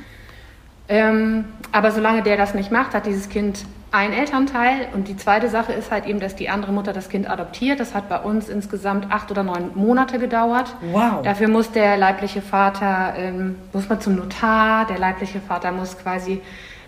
Ähm, 0.89 1.45
aber 1.71 1.91
solange 1.91 2.23
der 2.23 2.35
das 2.35 2.55
nicht 2.55 2.71
macht, 2.71 2.93
hat 2.93 3.05
dieses 3.05 3.29
Kind 3.29 3.63
ein 3.91 4.13
Elternteil 4.13 4.87
und 4.93 5.07
die 5.07 5.17
zweite 5.17 5.49
Sache 5.49 5.73
ist 5.73 5.91
halt 5.91 6.05
eben, 6.05 6.19
dass 6.19 6.35
die 6.35 6.49
andere 6.49 6.71
Mutter 6.71 6.93
das 6.93 7.09
Kind 7.09 7.29
adoptiert. 7.29 7.79
Das 7.79 7.95
hat 7.95 8.09
bei 8.09 8.19
uns 8.19 8.49
insgesamt 8.49 9.11
acht 9.11 9.31
oder 9.31 9.43
neun 9.43 9.71
Monate 9.73 10.19
gedauert. 10.19 10.75
Wow. 10.91 11.21
Dafür 11.23 11.47
muss 11.47 11.71
der 11.71 11.97
leibliche 11.97 12.41
Vater, 12.41 13.13
ähm, 13.17 13.55
muss 13.73 13.89
man 13.89 13.99
zum 14.01 14.15
Notar, 14.15 14.85
der 14.85 14.99
leibliche 14.99 15.39
Vater 15.39 15.71
muss 15.71 15.97
quasi 15.97 16.41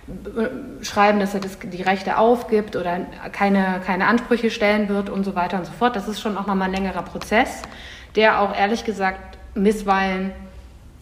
äh, 0.08 0.84
schreiben, 0.84 1.20
dass 1.20 1.34
er 1.34 1.40
das, 1.40 1.58
die 1.60 1.82
Rechte 1.82 2.18
aufgibt 2.18 2.76
oder 2.76 3.00
keine, 3.32 3.82
keine 3.86 4.08
Ansprüche 4.08 4.52
stellen 4.52 4.90
wird 4.90 5.10
und 5.10 5.24
so 5.24 5.36
weiter 5.36 5.58
und 5.58 5.66
so 5.66 5.72
fort. 5.72 5.96
Das 5.96 6.08
ist 6.08 6.22
schon 6.22 6.38
auch 6.38 6.46
nochmal 6.46 6.70
ein 6.70 6.74
längerer 6.74 7.04
Prozess, 7.04 7.64
der 8.16 8.42
auch 8.42 8.56
ehrlich 8.56 8.84
gesagt 8.84 9.38
missweilen 9.56 10.32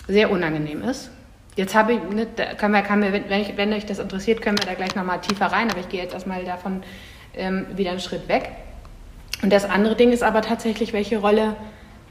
sehr 0.07 0.31
unangenehm 0.31 0.81
ist. 0.81 1.11
Jetzt 1.59 1.75
habe 1.75 1.91
ich, 1.91 1.99
ne, 2.03 2.25
können 2.57 2.73
wir, 2.73 2.81
kann 2.83 3.01
wir, 3.01 3.11
wenn, 3.11 3.41
ich, 3.41 3.57
wenn 3.57 3.73
euch 3.73 3.85
das 3.85 3.99
interessiert, 3.99 4.41
können 4.41 4.57
wir 4.57 4.65
da 4.65 4.75
gleich 4.75 4.95
nochmal 4.95 5.19
tiefer 5.19 5.47
rein, 5.47 5.69
aber 5.69 5.81
ich 5.81 5.89
gehe 5.89 6.01
jetzt 6.01 6.13
erstmal 6.13 6.45
davon 6.45 6.83
ähm, 7.35 7.65
wieder 7.75 7.91
einen 7.91 7.99
Schritt 7.99 8.29
weg. 8.29 8.51
Und 9.43 9.51
das 9.51 9.65
andere 9.65 9.97
Ding 9.97 10.13
ist 10.13 10.23
aber 10.23 10.41
tatsächlich, 10.41 10.93
welche 10.93 11.17
Rolle 11.17 11.57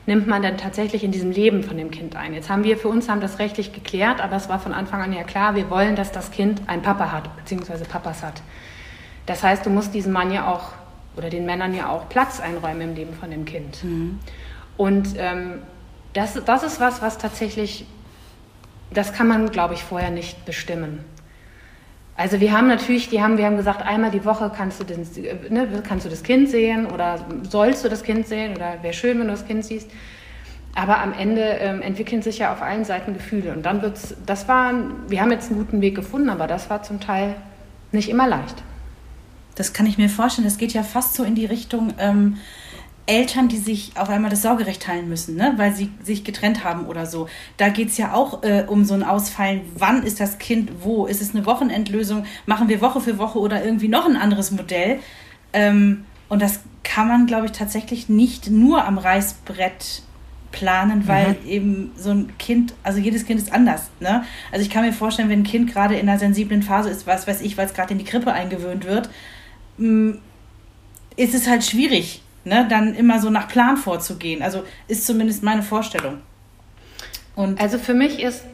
nimmt 0.04 0.26
man 0.26 0.42
dann 0.42 0.58
tatsächlich 0.58 1.02
in 1.02 1.12
diesem 1.12 1.30
Leben 1.30 1.62
von 1.62 1.78
dem 1.78 1.90
Kind 1.90 2.14
ein? 2.14 2.34
Jetzt 2.34 2.50
haben 2.50 2.62
wir 2.62 2.76
für 2.76 2.88
uns 2.88 3.08
haben 3.08 3.22
das 3.22 3.38
rechtlich 3.38 3.72
geklärt, 3.72 4.20
aber 4.20 4.36
es 4.36 4.50
war 4.50 4.58
von 4.58 4.74
Anfang 4.74 5.00
an 5.00 5.14
ja 5.14 5.22
klar, 5.22 5.54
wir 5.54 5.70
wollen, 5.70 5.96
dass 5.96 6.12
das 6.12 6.30
Kind 6.30 6.60
einen 6.66 6.82
Papa 6.82 7.10
hat, 7.10 7.34
beziehungsweise 7.34 7.86
Papas 7.86 8.22
hat. 8.22 8.42
Das 9.24 9.42
heißt, 9.42 9.64
du 9.64 9.70
musst 9.70 9.94
diesem 9.94 10.12
Mann 10.12 10.30
ja 10.30 10.52
auch 10.52 10.72
oder 11.16 11.30
den 11.30 11.46
Männern 11.46 11.74
ja 11.74 11.88
auch 11.88 12.10
Platz 12.10 12.38
einräumen 12.38 12.82
im 12.82 12.94
Leben 12.94 13.14
von 13.14 13.30
dem 13.30 13.46
Kind. 13.46 13.82
Mhm. 13.82 14.18
Und 14.76 15.14
ähm, 15.16 15.62
das, 16.12 16.38
das 16.44 16.62
ist 16.64 16.80
was, 16.80 17.00
was 17.00 17.16
tatsächlich 17.16 17.86
das 18.92 19.12
kann 19.12 19.28
man, 19.28 19.50
glaube 19.50 19.74
ich, 19.74 19.82
vorher 19.84 20.10
nicht 20.10 20.44
bestimmen. 20.44 21.04
Also 22.16 22.40
wir 22.40 22.52
haben 22.52 22.66
natürlich, 22.66 23.08
die 23.10 23.22
haben, 23.22 23.38
wir 23.38 23.46
haben 23.46 23.56
gesagt, 23.56 23.80
einmal 23.80 24.10
die 24.10 24.24
Woche 24.24 24.50
kannst 24.54 24.80
du, 24.80 24.84
den, 24.84 25.06
ne, 25.50 25.68
kannst 25.86 26.04
du 26.04 26.10
das 26.10 26.24
Kind 26.24 26.50
sehen 26.50 26.86
oder 26.86 27.24
sollst 27.48 27.84
du 27.84 27.88
das 27.88 28.02
Kind 28.02 28.26
sehen 28.26 28.56
oder 28.56 28.82
wäre 28.82 28.92
schön, 28.92 29.20
wenn 29.20 29.26
du 29.26 29.32
das 29.32 29.46
Kind 29.46 29.64
siehst. 29.64 29.88
Aber 30.74 30.98
am 30.98 31.12
Ende 31.12 31.42
ähm, 31.42 31.80
entwickeln 31.80 32.22
sich 32.22 32.38
ja 32.38 32.52
auf 32.52 32.60
allen 32.60 32.84
Seiten 32.84 33.14
Gefühle. 33.14 33.52
Und 33.52 33.64
dann 33.64 33.82
wird's, 33.82 34.16
das 34.26 34.48
war, 34.48 34.74
wir 35.06 35.20
haben 35.20 35.30
jetzt 35.30 35.50
einen 35.50 35.60
guten 35.60 35.80
Weg 35.80 35.94
gefunden, 35.94 36.28
aber 36.28 36.48
das 36.48 36.68
war 36.70 36.82
zum 36.82 36.98
Teil 36.98 37.36
nicht 37.92 38.08
immer 38.08 38.26
leicht. 38.26 38.62
Das 39.54 39.72
kann 39.72 39.86
ich 39.86 39.98
mir 39.98 40.08
vorstellen. 40.08 40.46
Das 40.46 40.58
geht 40.58 40.72
ja 40.72 40.82
fast 40.82 41.14
so 41.14 41.24
in 41.24 41.34
die 41.34 41.46
Richtung, 41.46 41.94
ähm, 41.98 42.38
Eltern, 43.08 43.48
die 43.48 43.56
sich 43.56 43.92
auf 43.96 44.10
einmal 44.10 44.30
das 44.30 44.42
Sorgerecht 44.42 44.82
teilen 44.82 45.08
müssen, 45.08 45.34
ne? 45.34 45.54
weil 45.56 45.74
sie 45.74 45.90
sich 46.02 46.24
getrennt 46.24 46.62
haben 46.62 46.86
oder 46.86 47.06
so. 47.06 47.26
Da 47.56 47.70
geht 47.70 47.88
es 47.88 47.96
ja 47.96 48.12
auch 48.12 48.42
äh, 48.42 48.64
um 48.66 48.84
so 48.84 48.94
ein 48.94 49.02
Ausfallen. 49.02 49.62
Wann 49.74 50.02
ist 50.02 50.20
das 50.20 50.38
Kind 50.38 50.70
wo? 50.82 51.06
Ist 51.06 51.22
es 51.22 51.34
eine 51.34 51.46
Wochenendlösung? 51.46 52.24
Machen 52.44 52.68
wir 52.68 52.80
Woche 52.80 53.00
für 53.00 53.18
Woche 53.18 53.38
oder 53.38 53.64
irgendwie 53.64 53.88
noch 53.88 54.04
ein 54.04 54.16
anderes 54.16 54.50
Modell? 54.50 54.98
Ähm, 55.54 56.04
und 56.28 56.42
das 56.42 56.60
kann 56.84 57.08
man, 57.08 57.26
glaube 57.26 57.46
ich, 57.46 57.52
tatsächlich 57.52 58.10
nicht 58.10 58.50
nur 58.50 58.84
am 58.84 58.98
Reißbrett 58.98 60.02
planen, 60.52 61.08
weil 61.08 61.36
mhm. 61.42 61.48
eben 61.48 61.92
so 61.96 62.10
ein 62.10 62.36
Kind, 62.38 62.74
also 62.82 62.98
jedes 62.98 63.24
Kind 63.24 63.40
ist 63.40 63.52
anders. 63.52 63.90
Ne? 64.00 64.24
Also 64.52 64.64
ich 64.64 64.70
kann 64.70 64.84
mir 64.84 64.92
vorstellen, 64.92 65.30
wenn 65.30 65.40
ein 65.40 65.44
Kind 65.44 65.72
gerade 65.72 65.96
in 65.96 66.08
einer 66.08 66.18
sensiblen 66.18 66.62
Phase 66.62 66.90
ist, 66.90 67.06
was 67.06 67.26
weiß 67.26 67.40
ich, 67.40 67.56
weil 67.56 67.66
es 67.66 67.74
gerade 67.74 67.92
in 67.92 67.98
die 67.98 68.04
Krippe 68.04 68.32
eingewöhnt 68.32 68.84
wird, 68.84 69.08
mm, 69.78 70.12
ist 71.16 71.34
es 71.34 71.48
halt 71.48 71.64
schwierig, 71.64 72.22
ne, 72.48 72.66
dann 72.68 72.94
immer 72.94 73.20
so 73.20 73.30
nach 73.30 73.48
Plan 73.48 73.76
vorzugehen. 73.76 74.42
Also 74.42 74.64
ist 74.88 75.06
zumindest 75.06 75.42
meine 75.42 75.62
Vorstellung. 75.62 76.18
Und 77.36 77.60
also 77.60 77.78
für 77.78 77.94
mich 77.94 78.22
ist 78.22 78.44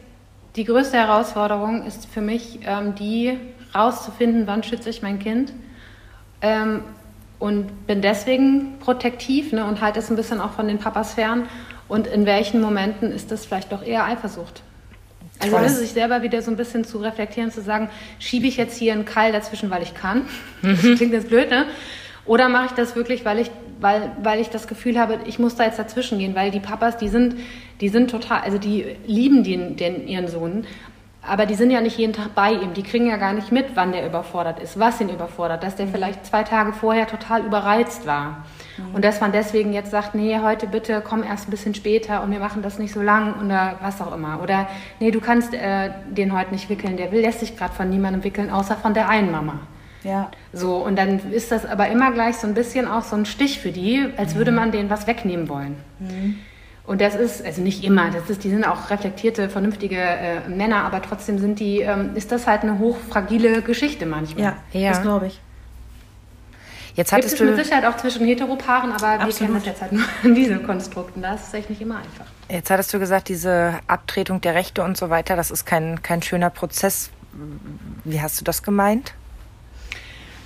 die 0.56 0.64
größte 0.64 0.96
Herausforderung 0.96 1.84
ist 1.84 2.06
für 2.06 2.20
mich 2.20 2.60
ähm, 2.64 2.94
die 2.94 3.38
rauszufinden, 3.74 4.46
wann 4.46 4.62
schütze 4.62 4.88
ich 4.88 5.02
mein 5.02 5.18
Kind 5.18 5.52
ähm, 6.42 6.82
und 7.38 7.86
bin 7.86 8.02
deswegen 8.02 8.78
protektiv 8.78 9.52
ne, 9.52 9.64
und 9.64 9.80
halte 9.80 9.98
es 9.98 10.10
ein 10.10 10.16
bisschen 10.16 10.40
auch 10.40 10.52
von 10.52 10.68
den 10.68 10.78
Papas 10.78 11.14
fern. 11.14 11.48
Und 11.88 12.06
in 12.06 12.24
welchen 12.24 12.60
Momenten 12.60 13.10
ist 13.10 13.30
das 13.30 13.44
vielleicht 13.46 13.72
doch 13.72 13.82
eher 13.82 14.04
Eifersucht? 14.04 14.62
Also 15.40 15.58
ne, 15.58 15.68
sich 15.68 15.92
selber 15.92 16.22
wieder 16.22 16.40
so 16.40 16.50
ein 16.50 16.56
bisschen 16.56 16.84
zu 16.84 16.98
reflektieren, 16.98 17.50
zu 17.50 17.60
sagen, 17.60 17.90
schiebe 18.18 18.46
ich 18.46 18.56
jetzt 18.56 18.78
hier 18.78 18.92
einen 18.92 19.04
Keil 19.04 19.32
dazwischen, 19.32 19.70
weil 19.70 19.82
ich 19.82 19.94
kann. 19.94 20.26
Das 20.62 20.80
klingt 20.80 21.12
jetzt 21.12 21.28
blöd, 21.28 21.50
ne? 21.50 21.66
Oder 22.26 22.48
mache 22.48 22.66
ich 22.66 22.72
das 22.72 22.96
wirklich, 22.96 23.24
weil 23.24 23.40
ich, 23.40 23.50
weil, 23.84 24.12
weil 24.22 24.40
ich 24.40 24.48
das 24.48 24.66
Gefühl 24.66 24.98
habe, 24.98 25.18
ich 25.26 25.38
muss 25.38 25.56
da 25.56 25.64
jetzt 25.64 25.78
dazwischen 25.78 26.18
gehen, 26.18 26.34
weil 26.34 26.50
die 26.50 26.58
Papas, 26.58 26.96
die 26.96 27.08
sind, 27.08 27.36
die 27.82 27.90
sind 27.90 28.10
total, 28.10 28.40
also 28.40 28.56
die 28.56 28.96
lieben 29.06 29.44
den, 29.44 29.76
den, 29.76 30.08
ihren 30.08 30.26
Sohn, 30.26 30.64
aber 31.20 31.44
die 31.44 31.54
sind 31.54 31.70
ja 31.70 31.82
nicht 31.82 31.98
jeden 31.98 32.14
Tag 32.14 32.34
bei 32.34 32.52
ihm. 32.52 32.72
Die 32.72 32.82
kriegen 32.82 33.06
ja 33.06 33.18
gar 33.18 33.34
nicht 33.34 33.52
mit, 33.52 33.66
wann 33.74 33.92
der 33.92 34.06
überfordert 34.06 34.58
ist, 34.58 34.78
was 34.78 35.02
ihn 35.02 35.10
überfordert, 35.10 35.62
dass 35.62 35.76
der 35.76 35.86
vielleicht 35.86 36.24
zwei 36.24 36.44
Tage 36.44 36.72
vorher 36.72 37.06
total 37.06 37.44
überreizt 37.44 38.06
war. 38.06 38.44
Mhm. 38.78 38.94
Und 38.94 39.04
dass 39.04 39.20
man 39.20 39.32
deswegen 39.32 39.74
jetzt 39.74 39.90
sagt, 39.90 40.14
nee, 40.14 40.38
heute 40.42 40.66
bitte 40.66 41.02
komm 41.06 41.22
erst 41.22 41.48
ein 41.48 41.50
bisschen 41.50 41.74
später 41.74 42.22
und 42.22 42.30
wir 42.30 42.40
machen 42.40 42.62
das 42.62 42.78
nicht 42.78 42.92
so 42.92 43.02
lang 43.02 43.34
oder 43.44 43.76
was 43.82 44.00
auch 44.00 44.14
immer. 44.14 44.40
Oder 44.42 44.66
nee, 44.98 45.10
du 45.10 45.20
kannst 45.20 45.52
äh, 45.52 45.90
den 46.10 46.32
heute 46.32 46.52
nicht 46.52 46.70
wickeln, 46.70 46.96
der 46.96 47.12
will, 47.12 47.20
lässt 47.20 47.40
sich 47.40 47.54
gerade 47.54 47.74
von 47.74 47.90
niemandem 47.90 48.24
wickeln, 48.24 48.50
außer 48.50 48.76
von 48.76 48.94
der 48.94 49.10
einen 49.10 49.30
Mama. 49.30 49.60
Ja. 50.04 50.30
So, 50.52 50.76
und 50.76 50.96
dann 50.96 51.32
ist 51.32 51.50
das 51.50 51.66
aber 51.66 51.88
immer 51.88 52.12
gleich 52.12 52.36
so 52.36 52.46
ein 52.46 52.54
bisschen 52.54 52.86
auch 52.86 53.02
so 53.02 53.16
ein 53.16 53.26
Stich 53.26 53.58
für 53.58 53.72
die, 53.72 54.06
als 54.16 54.34
würde 54.34 54.52
man 54.52 54.70
denen 54.70 54.90
was 54.90 55.06
wegnehmen 55.06 55.48
wollen. 55.48 55.76
Mhm. 55.98 56.38
Und 56.86 57.00
das 57.00 57.14
ist, 57.14 57.44
also 57.44 57.62
nicht 57.62 57.82
immer, 57.82 58.10
das 58.10 58.28
ist, 58.28 58.44
die 58.44 58.50
sind 58.50 58.64
auch 58.64 58.90
reflektierte, 58.90 59.48
vernünftige 59.48 59.96
äh, 59.96 60.48
Männer, 60.48 60.84
aber 60.84 61.00
trotzdem 61.00 61.38
sind 61.38 61.58
die, 61.58 61.80
ähm, 61.80 62.10
ist 62.14 62.30
das 62.30 62.46
halt 62.46 62.62
eine 62.62 62.78
hochfragile 62.78 63.62
Geschichte 63.62 64.04
manchmal. 64.04 64.44
Ja, 64.44 64.56
ja. 64.72 64.90
das 64.90 65.00
glaube 65.00 65.28
ich. 65.28 65.40
Jetzt 66.94 67.12
hattest 67.12 67.36
Gibt 67.36 67.50
es 67.50 67.56
mit 67.56 67.64
Sicherheit 67.64 67.86
auch 67.86 67.96
zwischen 67.96 68.24
Heteropaaren, 68.24 68.92
aber 68.92 69.24
Absolut. 69.24 69.26
wir 69.26 69.46
kennen 69.46 69.54
das 69.54 69.66
jetzt 69.66 69.82
halt 69.82 69.92
nur 69.92 70.04
in 70.22 70.34
diesen 70.34 70.64
Konstrukten. 70.64 71.22
Da 71.22 71.34
ist 71.34 71.48
es 71.48 71.54
echt 71.54 71.70
nicht 71.70 71.80
immer 71.80 71.96
einfach. 71.96 72.26
Jetzt 72.48 72.70
hattest 72.70 72.92
du 72.92 72.98
gesagt, 72.98 73.28
diese 73.28 73.80
Abtretung 73.88 74.42
der 74.42 74.54
Rechte 74.54 74.84
und 74.84 74.96
so 74.96 75.10
weiter, 75.10 75.34
das 75.34 75.50
ist 75.50 75.64
kein, 75.64 76.02
kein 76.02 76.22
schöner 76.22 76.50
Prozess. 76.50 77.10
Wie 78.04 78.20
hast 78.20 78.40
du 78.40 78.44
das 78.44 78.62
gemeint? 78.62 79.14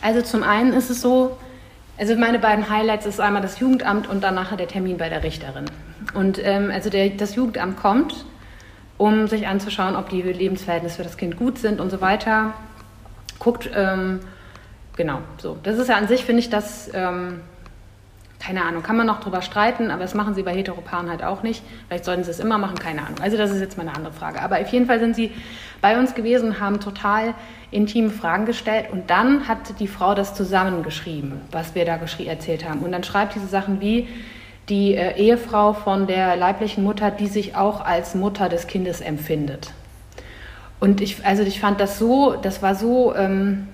Also 0.01 0.22
zum 0.22 0.42
einen 0.42 0.72
ist 0.72 0.90
es 0.90 1.01
so, 1.01 1.36
also 1.99 2.14
meine 2.16 2.38
beiden 2.38 2.70
Highlights 2.70 3.07
ist 3.07 3.20
einmal 3.20 3.42
das 3.42 3.59
Jugendamt 3.59 4.09
und 4.09 4.22
dann 4.22 4.34
nachher 4.34 4.57
der 4.57 4.68
Termin 4.68 4.99
bei 4.99 5.09
der 5.09 5.22
Richterin. 5.24 5.64
Und 6.14 6.40
ähm, 6.42 6.70
also 6.72 6.90
der, 6.90 7.11
das 7.11 7.34
Jugendamt 7.34 7.76
kommt, 7.76 8.24
um 8.96 9.26
sich 9.28 9.46
anzuschauen, 9.46 9.96
ob 9.96 10.09
die 10.09 10.22
Lebensverhältnisse 10.22 10.96
für 10.96 11.03
das 11.03 11.16
Kind 11.16 11.36
gut 11.36 11.59
sind 11.59 11.80
und 11.80 11.90
so 11.90 12.01
weiter. 12.01 12.55
Guckt, 13.38 13.70
ähm, 13.74 14.20
genau, 14.96 15.20
so. 15.38 15.57
Das 15.62 15.78
ist 15.78 15.88
ja 15.88 15.96
an 15.96 16.09
sich, 16.09 16.24
finde 16.24 16.40
ich, 16.40 16.51
das, 16.51 16.90
ähm, 16.94 17.40
keine 18.39 18.64
Ahnung, 18.64 18.82
kann 18.82 18.97
man 18.97 19.07
noch 19.07 19.20
drüber 19.20 19.43
streiten, 19.43 19.91
aber 19.91 20.03
das 20.03 20.14
machen 20.14 20.34
sie 20.34 20.43
bei 20.43 20.55
Heteroparen 20.55 21.11
halt 21.11 21.24
auch 21.24 21.43
nicht. 21.43 21.62
Vielleicht 21.89 22.05
sollten 22.05 22.22
sie 22.22 22.30
es 22.30 22.39
immer 22.39 22.57
machen, 22.57 22.78
keine 22.78 23.01
Ahnung. 23.01 23.16
Also 23.20 23.36
das 23.36 23.51
ist 23.51 23.61
jetzt 23.61 23.76
mal 23.76 23.86
eine 23.86 23.97
andere 23.97 24.12
Frage. 24.12 24.41
Aber 24.41 24.61
auf 24.61 24.68
jeden 24.68 24.86
Fall 24.86 25.01
sind 25.01 25.16
sie 25.16 25.32
bei 25.80 25.99
uns 25.99 26.14
gewesen 26.14 26.61
haben 26.61 26.80
total 26.80 27.34
intime 27.70 28.11
Fragen 28.11 28.47
gestellt 28.47 28.86
und 28.91 29.11
dann 29.11 29.49
hat 29.49 29.78
die 29.80 29.89
Frau 29.89 30.14
das 30.14 30.34
zusammengeschrieben, 30.34 31.41
was 31.51 31.74
wir 31.74 31.84
da 31.84 31.99
erzählt 32.24 32.68
haben. 32.68 32.80
Und 32.80 32.93
dann 32.93 33.05
schreibt 33.05 33.34
diese 33.34 33.47
Sachen 33.47 33.80
wie 33.80 34.09
die 34.68 34.95
äh, 34.95 35.16
Ehefrau 35.16 35.72
von 35.72 36.07
der 36.07 36.36
leiblichen 36.36 36.84
Mutter, 36.84 37.11
die 37.11 37.26
sich 37.26 37.57
auch 37.57 37.84
als 37.84 38.14
Mutter 38.14 38.49
des 38.49 38.66
Kindes 38.66 39.01
empfindet. 39.01 39.72
Und 40.80 41.01
ich, 41.01 41.24
also 41.26 41.43
ich 41.43 41.61
fand 41.61 41.80
das 41.80 41.99
so, 41.99 42.36
das 42.36 42.62
war 42.62 42.74
so, 42.74 43.14
ähm, 43.14 43.68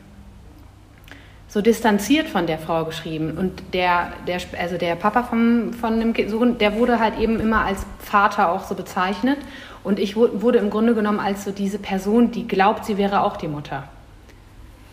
so 1.54 1.60
distanziert 1.60 2.26
von 2.26 2.48
der 2.48 2.58
Frau 2.58 2.84
geschrieben. 2.84 3.38
Und 3.38 3.62
der, 3.74 4.12
der, 4.26 4.40
also 4.58 4.76
der 4.76 4.96
Papa 4.96 5.22
vom, 5.22 5.72
von 5.72 6.00
dem 6.00 6.28
Sohn, 6.28 6.58
der 6.58 6.74
wurde 6.74 6.98
halt 6.98 7.16
eben 7.20 7.38
immer 7.38 7.64
als 7.64 7.86
Vater 8.00 8.50
auch 8.50 8.64
so 8.64 8.74
bezeichnet. 8.74 9.38
Und 9.84 10.00
ich 10.00 10.16
wurde 10.16 10.58
im 10.58 10.68
Grunde 10.68 10.96
genommen 10.96 11.20
als 11.20 11.44
so 11.44 11.52
diese 11.52 11.78
Person, 11.78 12.32
die 12.32 12.48
glaubt, 12.48 12.84
sie 12.84 12.98
wäre 12.98 13.22
auch 13.22 13.36
die 13.36 13.46
Mutter. 13.46 13.84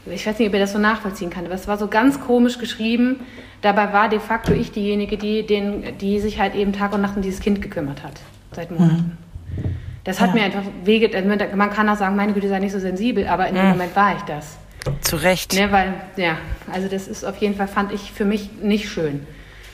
Ich 0.05 0.27
weiß 0.27 0.37
nicht, 0.37 0.49
ob 0.49 0.53
ihr 0.53 0.59
das 0.59 0.73
so 0.73 0.77
nachvollziehen 0.77 1.31
kann, 1.31 1.45
aber 1.45 1.55
es 1.55 1.67
war 1.67 1.79
so 1.79 1.87
ganz 1.87 2.21
komisch 2.21 2.59
geschrieben. 2.59 3.21
Dabei 3.63 3.91
war 3.91 4.07
de 4.07 4.19
facto 4.19 4.53
ich 4.53 4.71
diejenige, 4.71 5.17
die, 5.17 5.43
den, 5.43 5.97
die 5.97 6.19
sich 6.19 6.39
halt 6.39 6.53
eben 6.53 6.73
Tag 6.73 6.93
und 6.93 7.01
Nacht 7.01 7.15
um 7.15 7.23
dieses 7.23 7.39
Kind 7.39 7.63
gekümmert 7.63 8.03
hat, 8.03 8.21
seit 8.51 8.69
Monaten. 8.69 9.17
Mhm. 9.57 9.63
Das 10.03 10.21
hat 10.21 10.29
ja. 10.29 10.35
mir 10.35 10.43
einfach 10.43 10.63
wege. 10.83 11.09
Man 11.55 11.71
kann 11.71 11.89
auch 11.89 11.97
sagen, 11.97 12.15
meine 12.15 12.33
Güte, 12.33 12.49
sei 12.49 12.59
nicht 12.59 12.71
so 12.71 12.79
sensibel, 12.79 13.27
aber 13.27 13.47
in 13.47 13.55
dem 13.55 13.63
mhm. 13.63 13.71
Moment 13.71 13.95
war 13.95 14.15
ich 14.15 14.21
das. 14.21 14.59
Zu 15.01 15.15
Recht. 15.17 15.53
Ne, 15.53 15.71
weil, 15.71 15.93
ja, 16.15 16.37
also 16.71 16.87
das 16.87 17.07
ist 17.07 17.23
auf 17.23 17.37
jeden 17.37 17.55
Fall, 17.55 17.67
fand 17.67 17.91
ich 17.91 18.11
für 18.11 18.25
mich 18.25 18.49
nicht 18.61 18.89
schön. 18.89 19.25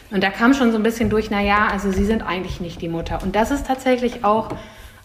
Und 0.10 0.24
da 0.24 0.30
kam 0.30 0.54
schon 0.54 0.72
so 0.72 0.78
ein 0.78 0.84
bisschen 0.84 1.10
durch, 1.10 1.30
naja, 1.30 1.68
also 1.72 1.92
sie 1.92 2.06
sind 2.06 2.22
eigentlich 2.24 2.62
nicht 2.62 2.82
die 2.82 2.88
Mutter. 2.88 3.22
Und 3.22 3.36
das 3.36 3.52
ist 3.52 3.68
tatsächlich 3.68 4.24
auch 4.24 4.50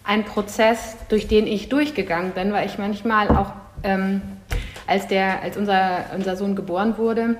ein 0.03 0.23
Prozess, 0.23 0.95
durch 1.09 1.27
den 1.27 1.47
ich 1.47 1.69
durchgegangen 1.69 2.31
bin, 2.31 2.53
weil 2.53 2.67
ich 2.67 2.77
manchmal 2.77 3.29
auch, 3.29 3.53
ähm, 3.83 4.21
als, 4.87 5.07
der, 5.07 5.41
als 5.41 5.57
unser, 5.57 6.05
unser 6.15 6.35
Sohn 6.35 6.55
geboren 6.55 6.97
wurde, 6.97 7.37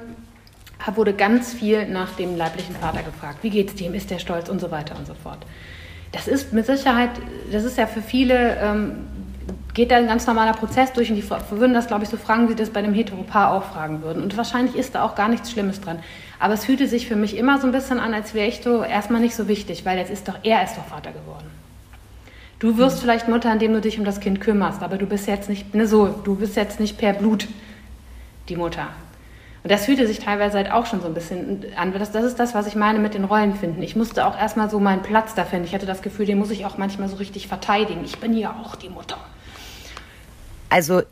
wurde 0.96 1.14
ganz 1.14 1.54
viel 1.54 1.88
nach 1.88 2.12
dem 2.16 2.36
leiblichen 2.36 2.76
Vater 2.76 3.04
gefragt. 3.04 3.40
Wie 3.42 3.50
geht 3.50 3.70
es 3.70 3.76
dem? 3.76 3.94
Ist 3.94 4.12
der 4.12 4.20
stolz? 4.20 4.50
Und 4.50 4.60
so 4.60 4.72
weiter 4.72 4.98
und 4.98 5.08
so 5.08 5.14
fort. 5.14 5.40
Das 6.12 6.28
ist 6.28 6.54
mit 6.54 6.66
Sicherheit, 6.66 7.10
das 7.52 7.64
ist 7.64 7.78
ja 7.78 7.88
für 7.88 8.02
viele, 8.02 8.58
ähm, 8.58 9.08
geht 9.74 9.92
da 9.92 9.98
ein 9.98 10.08
ganz 10.08 10.28
normaler 10.28 10.54
Prozess 10.54 10.94
durch 10.94 11.10
und 11.10 11.16
die 11.16 11.30
würden 11.30 11.74
das, 11.74 11.88
glaube 11.88 12.04
ich, 12.04 12.10
so 12.10 12.18
fragen, 12.18 12.50
wie 12.50 12.56
das 12.56 12.70
bei 12.70 12.80
einem 12.80 12.94
Heteropaar 12.94 13.52
auch 13.54 13.64
fragen 13.64 14.04
würden. 14.04 14.22
Und 14.22 14.38
wahrscheinlich 14.38 14.76
ist 14.76 14.96
da 14.96 15.04
auch 15.04 15.16
gar 15.16 15.30
nichts 15.30 15.52
Schlimmes 15.52 15.82
dran. 15.82 16.00
Aber 16.40 16.54
es 16.54 16.66
fühlte 16.66 16.88
sich 16.88 17.08
für 17.08 17.16
mich 17.16 17.38
immer 17.38 17.60
so 17.60 17.68
ein 17.68 17.72
bisschen 17.72 18.00
an, 18.00 18.14
als 18.14 18.34
wäre 18.34 18.48
ich 18.48 18.62
so 18.62 18.84
erstmal 18.84 19.22
nicht 19.22 19.36
so 19.36 19.48
wichtig, 19.48 19.86
weil 19.86 19.98
jetzt 19.98 20.12
ist 20.12 20.28
doch, 20.28 20.38
er 20.44 20.64
ist 20.64 20.78
doch 20.78 20.86
Vater 20.86 21.12
geworden. 21.12 21.50
Du 22.60 22.78
wirst 22.78 22.98
mhm. 22.98 23.02
vielleicht 23.02 23.28
Mutter, 23.28 23.52
indem 23.52 23.74
du 23.74 23.82
dich 23.82 23.98
um 23.98 24.06
das 24.06 24.20
Kind 24.20 24.42
kümmerst, 24.42 24.84
aber 24.84 24.98
du 24.98 25.06
bist 25.06 25.28
jetzt 25.28 25.50
nicht, 25.50 25.74
ne, 25.74 25.88
so, 25.88 26.08
du 26.08 26.36
bist 26.36 26.56
jetzt 26.56 26.80
nicht 26.80 26.98
per 26.98 27.14
Blut 27.14 27.48
die 28.50 28.56
Mutter. 28.56 28.88
Und 29.64 29.72
das 29.72 29.86
fühlte 29.86 30.06
sich 30.06 30.20
teilweise 30.20 30.58
halt 30.58 30.72
auch 30.72 30.86
schon 30.86 31.02
so 31.02 31.08
ein 31.08 31.14
bisschen 31.14 31.66
an. 31.78 31.94
Das, 31.94 32.12
das 32.12 32.26
ist 32.26 32.38
das, 32.38 32.54
was 32.54 32.68
ich 32.68 32.76
meine 32.76 33.00
mit 33.00 33.14
den 33.14 33.24
Rollen 33.24 33.56
finden. 33.56 33.82
Ich 33.82 33.96
musste 33.96 34.28
auch 34.28 34.38
erstmal 34.38 34.70
so 34.70 34.80
meinen 34.80 35.02
Platz 35.02 35.36
da 35.36 35.46
finden. 35.46 35.66
Ich 35.66 35.74
hatte 35.74 35.86
das 35.86 36.02
Gefühl, 36.02 36.26
den 36.26 36.38
muss 36.38 36.52
ich 36.52 36.66
auch 36.66 36.78
manchmal 36.78 37.08
so 37.08 37.16
richtig 37.16 37.48
verteidigen. 37.48 38.02
Ich 38.04 38.20
bin 38.20 38.38
ja 38.38 38.54
auch 38.62 38.76
die 38.76 38.90
Mutter. 38.90 39.18
Also 40.74 41.04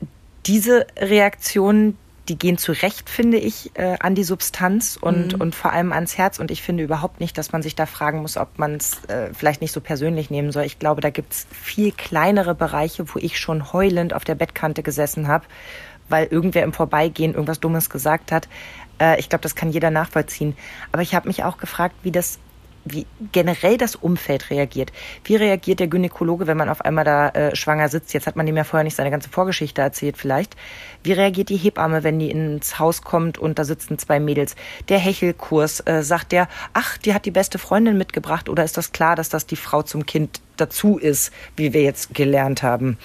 diese 0.48 0.88
Reaktionen, 0.98 1.96
die 2.30 2.36
gehen 2.36 2.58
zu 2.58 2.72
Recht, 2.72 3.12
finde 3.12 3.38
ich, 3.38 3.70
äh, 3.76 3.96
an 4.00 4.16
die 4.16 4.24
Substanz 4.24 4.98
und, 5.00 5.36
mhm. 5.36 5.42
und 5.42 5.54
vor 5.54 5.72
allem 5.72 5.94
ans 5.94 6.18
Herz. 6.18 6.40
Und 6.40 6.50
ich 6.50 6.64
finde 6.64 6.84
überhaupt 6.84 7.20
nicht, 7.20 7.38
dass 7.38 7.52
man 7.52 7.62
sich 7.62 7.76
da 7.76 7.86
fragen 7.86 8.24
muss, 8.24 8.38
ob 8.38 8.58
man 8.58 8.74
es 8.74 9.06
äh, 9.06 9.32
vielleicht 9.36 9.62
nicht 9.62 9.72
so 9.72 9.80
persönlich 9.80 10.32
nehmen 10.32 10.52
soll. 10.52 10.64
Ich 10.64 10.80
glaube, 10.80 11.02
da 11.02 11.12
gibt 11.12 11.34
es 11.34 11.48
viel 11.52 11.92
kleinere 11.92 12.56
Bereiche, 12.56 13.06
wo 13.14 13.20
ich 13.20 13.38
schon 13.38 13.72
heulend 13.72 14.16
auf 14.16 14.24
der 14.24 14.34
Bettkante 14.34 14.82
gesessen 14.82 15.28
habe 15.28 15.46
weil 16.10 16.26
irgendwer 16.28 16.64
im 16.64 16.74
Vorbeigehen 16.74 17.36
irgendwas 17.36 17.62
Dummes 17.62 17.90
gesagt 17.90 18.34
hat. 18.34 18.50
Äh, 19.00 19.18
ich 19.18 19.30
glaube, 19.30 19.44
das 19.44 19.56
kann 19.56 19.72
jeder 19.72 19.92
nachvollziehen. 19.92 20.58
Aber 20.92 21.04
ich 21.04 21.16
habe 21.16 21.30
mich 21.30 21.46
auch 21.46 21.58
gefragt, 21.58 21.96
wie 22.04 22.12
das 22.12 22.38
wie 22.86 23.06
generell 23.32 23.78
das 23.78 23.96
Umfeld 23.96 24.50
reagiert. 24.50 24.92
Wie 25.24 25.36
reagiert 25.36 25.80
der 25.80 25.88
Gynäkologe, 25.88 26.48
wenn 26.48 26.58
man 26.58 26.70
auf 26.70 26.82
einmal 26.82 27.06
da 27.06 27.30
äh, 27.30 27.56
schwanger 27.56 27.90
sitzt? 27.90 28.14
Jetzt 28.14 28.28
hat 28.28 28.36
man 28.36 28.46
dem 28.46 28.58
ja 28.58 28.64
vorher 28.64 28.84
nicht 28.84 28.96
seine 28.96 29.12
ganze 29.12 29.30
Vorgeschichte 29.30 29.82
erzählt 29.82 30.18
vielleicht. 30.18 30.56
Wie 31.04 31.14
reagiert 31.14 31.50
die 31.50 31.58
Hebamme, 31.58 32.04
wenn 32.04 32.20
die 32.20 32.32
ins 32.32 32.80
Haus 32.80 33.02
kommt 33.02 33.38
und 33.38 33.60
da 33.60 33.64
sitzen 33.64 33.98
zwei 33.98 34.20
Mädels? 34.20 34.56
Der 34.90 34.98
Hechelkurs, 34.98 35.82
äh, 35.86 36.04
sagt 36.04 36.32
der, 36.32 36.48
ach, 36.74 36.98
die 36.98 37.14
hat 37.14 37.26
die 37.26 37.32
beste 37.32 37.60
Freundin 37.60 37.98
mitgebracht 37.98 38.50
oder 38.50 38.64
ist 38.64 38.78
das 38.78 38.92
klar, 38.92 39.16
dass 39.16 39.30
das 39.30 39.46
die 39.46 39.56
Frau 39.56 39.82
zum 39.84 40.06
Kind 40.06 40.42
dazu 40.58 40.98
ist, 40.98 41.32
wie 41.56 41.74
wir 41.74 41.84
jetzt 41.84 42.14
gelernt 42.14 42.64
haben? 42.64 42.98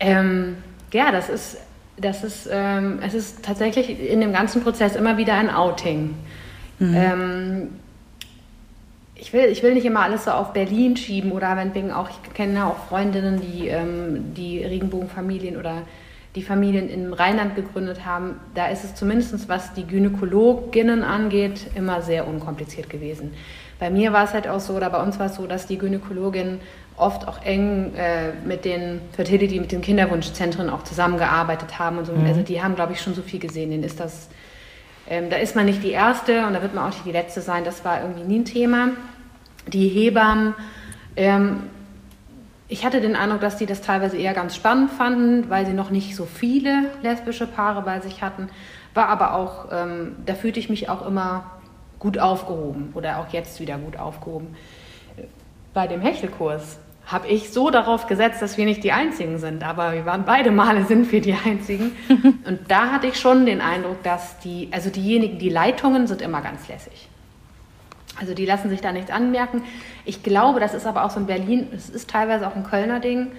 Ähm 0.00 0.56
ja, 0.92 1.10
das 1.10 1.28
ist, 1.28 1.56
das 1.96 2.22
ist, 2.22 2.48
ähm, 2.50 3.00
es 3.04 3.14
ist 3.14 3.44
tatsächlich 3.44 4.00
in 4.00 4.20
dem 4.20 4.32
ganzen 4.32 4.62
Prozess 4.62 4.94
immer 4.96 5.16
wieder 5.16 5.34
ein 5.34 5.50
Outing. 5.50 6.14
Mhm. 6.90 6.96
Ähm, 6.96 7.68
ich 9.14 9.32
will, 9.32 9.44
ich 9.46 9.62
will 9.62 9.74
nicht 9.74 9.86
immer 9.86 10.00
alles 10.00 10.24
so 10.24 10.32
auf 10.32 10.52
Berlin 10.52 10.96
schieben 10.96 11.32
oder 11.32 11.54
meinetwegen 11.54 11.92
auch, 11.92 12.10
ich 12.10 12.34
kenne 12.34 12.66
auch 12.66 12.76
Freundinnen, 12.88 13.40
die 13.40 13.68
ähm, 13.68 14.34
die 14.34 14.62
Regenbogenfamilien 14.62 15.56
oder 15.56 15.82
die 16.34 16.42
Familien 16.42 16.90
im 16.90 17.12
Rheinland 17.12 17.54
gegründet 17.54 18.04
haben. 18.04 18.36
Da 18.54 18.66
ist 18.66 18.84
es 18.84 18.94
zumindest, 18.94 19.48
was 19.48 19.72
die 19.74 19.86
Gynäkologinnen 19.86 21.04
angeht, 21.04 21.68
immer 21.76 22.02
sehr 22.02 22.26
unkompliziert 22.26 22.90
gewesen. 22.90 23.32
Bei 23.78 23.90
mir 23.90 24.12
war 24.12 24.24
es 24.24 24.32
halt 24.32 24.48
auch 24.48 24.60
so, 24.60 24.74
oder 24.74 24.90
bei 24.90 25.02
uns 25.02 25.18
war 25.18 25.26
es 25.26 25.36
so, 25.36 25.46
dass 25.46 25.66
die 25.66 25.78
Gynäkologin 25.78 26.60
oft 26.96 27.26
auch 27.26 27.42
eng 27.42 27.92
äh, 27.96 28.32
mit 28.46 28.64
den 28.64 29.00
Fertility, 29.12 29.58
mit 29.60 29.72
den 29.72 29.80
Kinderwunschzentren 29.80 30.70
auch 30.70 30.84
zusammengearbeitet 30.84 31.78
haben 31.78 31.98
und 31.98 32.06
so. 32.06 32.12
Mhm. 32.12 32.26
Also 32.26 32.42
die 32.42 32.62
haben, 32.62 32.76
glaube 32.76 32.92
ich, 32.92 33.00
schon 33.00 33.14
so 33.14 33.22
viel 33.22 33.40
gesehen. 33.40 33.70
Denen 33.70 33.84
ist 33.84 34.00
das, 34.00 34.28
ähm, 35.08 35.30
da 35.30 35.36
ist 35.36 35.54
man 35.54 35.66
nicht 35.66 35.82
die 35.82 35.90
Erste 35.90 36.46
und 36.46 36.54
da 36.54 36.62
wird 36.62 36.74
man 36.74 36.84
auch 36.84 36.94
nicht 36.94 37.04
die 37.04 37.12
Letzte 37.12 37.40
sein. 37.40 37.64
Das 37.64 37.84
war 37.84 38.00
irgendwie 38.00 38.24
nie 38.24 38.38
ein 38.40 38.44
Thema. 38.44 38.90
Die 39.66 39.88
Hebammen, 39.88 40.54
ähm, 41.16 41.64
ich 42.68 42.84
hatte 42.84 43.00
den 43.00 43.14
Eindruck, 43.14 43.40
dass 43.40 43.56
die 43.56 43.66
das 43.66 43.82
teilweise 43.82 44.16
eher 44.16 44.32
ganz 44.32 44.56
spannend 44.56 44.90
fanden, 44.90 45.50
weil 45.50 45.66
sie 45.66 45.74
noch 45.74 45.90
nicht 45.90 46.16
so 46.16 46.24
viele 46.24 46.90
lesbische 47.02 47.46
Paare 47.46 47.82
bei 47.82 48.00
sich 48.00 48.22
hatten. 48.22 48.48
War 48.94 49.08
aber 49.08 49.34
auch, 49.34 49.66
ähm, 49.70 50.16
da 50.24 50.34
fühlte 50.34 50.58
ich 50.60 50.70
mich 50.70 50.88
auch 50.88 51.06
immer 51.06 51.50
gut 51.98 52.18
aufgehoben 52.18 52.92
oder 52.94 53.18
auch 53.18 53.28
jetzt 53.32 53.60
wieder 53.60 53.76
gut 53.78 53.98
aufgehoben. 53.98 54.56
Bei 55.74 55.86
dem 55.86 56.00
Hechelkurs 56.00 56.78
habe 57.06 57.28
ich 57.28 57.52
so 57.52 57.70
darauf 57.70 58.06
gesetzt, 58.06 58.40
dass 58.40 58.56
wir 58.56 58.64
nicht 58.64 58.82
die 58.82 58.92
Einzigen 58.92 59.38
sind. 59.38 59.62
Aber 59.62 59.92
wir 59.92 60.06
waren 60.06 60.24
beide 60.24 60.50
Male 60.50 60.84
sind 60.88 61.10
wir 61.12 61.20
die 61.20 61.34
Einzigen. 61.34 61.92
Und 62.46 62.60
da 62.68 62.90
hatte 62.90 63.06
ich 63.06 63.20
schon 63.20 63.46
den 63.46 63.60
Eindruck, 63.60 64.02
dass 64.02 64.38
die, 64.40 64.68
also 64.72 64.90
diejenigen, 64.90 65.38
die 65.38 65.50
Leitungen 65.50 66.06
sind 66.06 66.22
immer 66.22 66.40
ganz 66.40 66.68
lässig. 66.68 67.08
Also 68.20 68.34
die 68.34 68.46
lassen 68.46 68.70
sich 68.70 68.80
da 68.80 68.92
nichts 68.92 69.10
anmerken. 69.10 69.62
Ich 70.04 70.22
glaube, 70.22 70.60
das 70.60 70.72
ist 70.72 70.86
aber 70.86 71.04
auch 71.04 71.10
so 71.10 71.20
in 71.20 71.26
Berlin, 71.26 71.66
es 71.74 71.90
ist 71.90 72.08
teilweise 72.08 72.46
auch 72.46 72.54
ein 72.54 72.62
Kölner 72.62 73.00
Ding, 73.00 73.32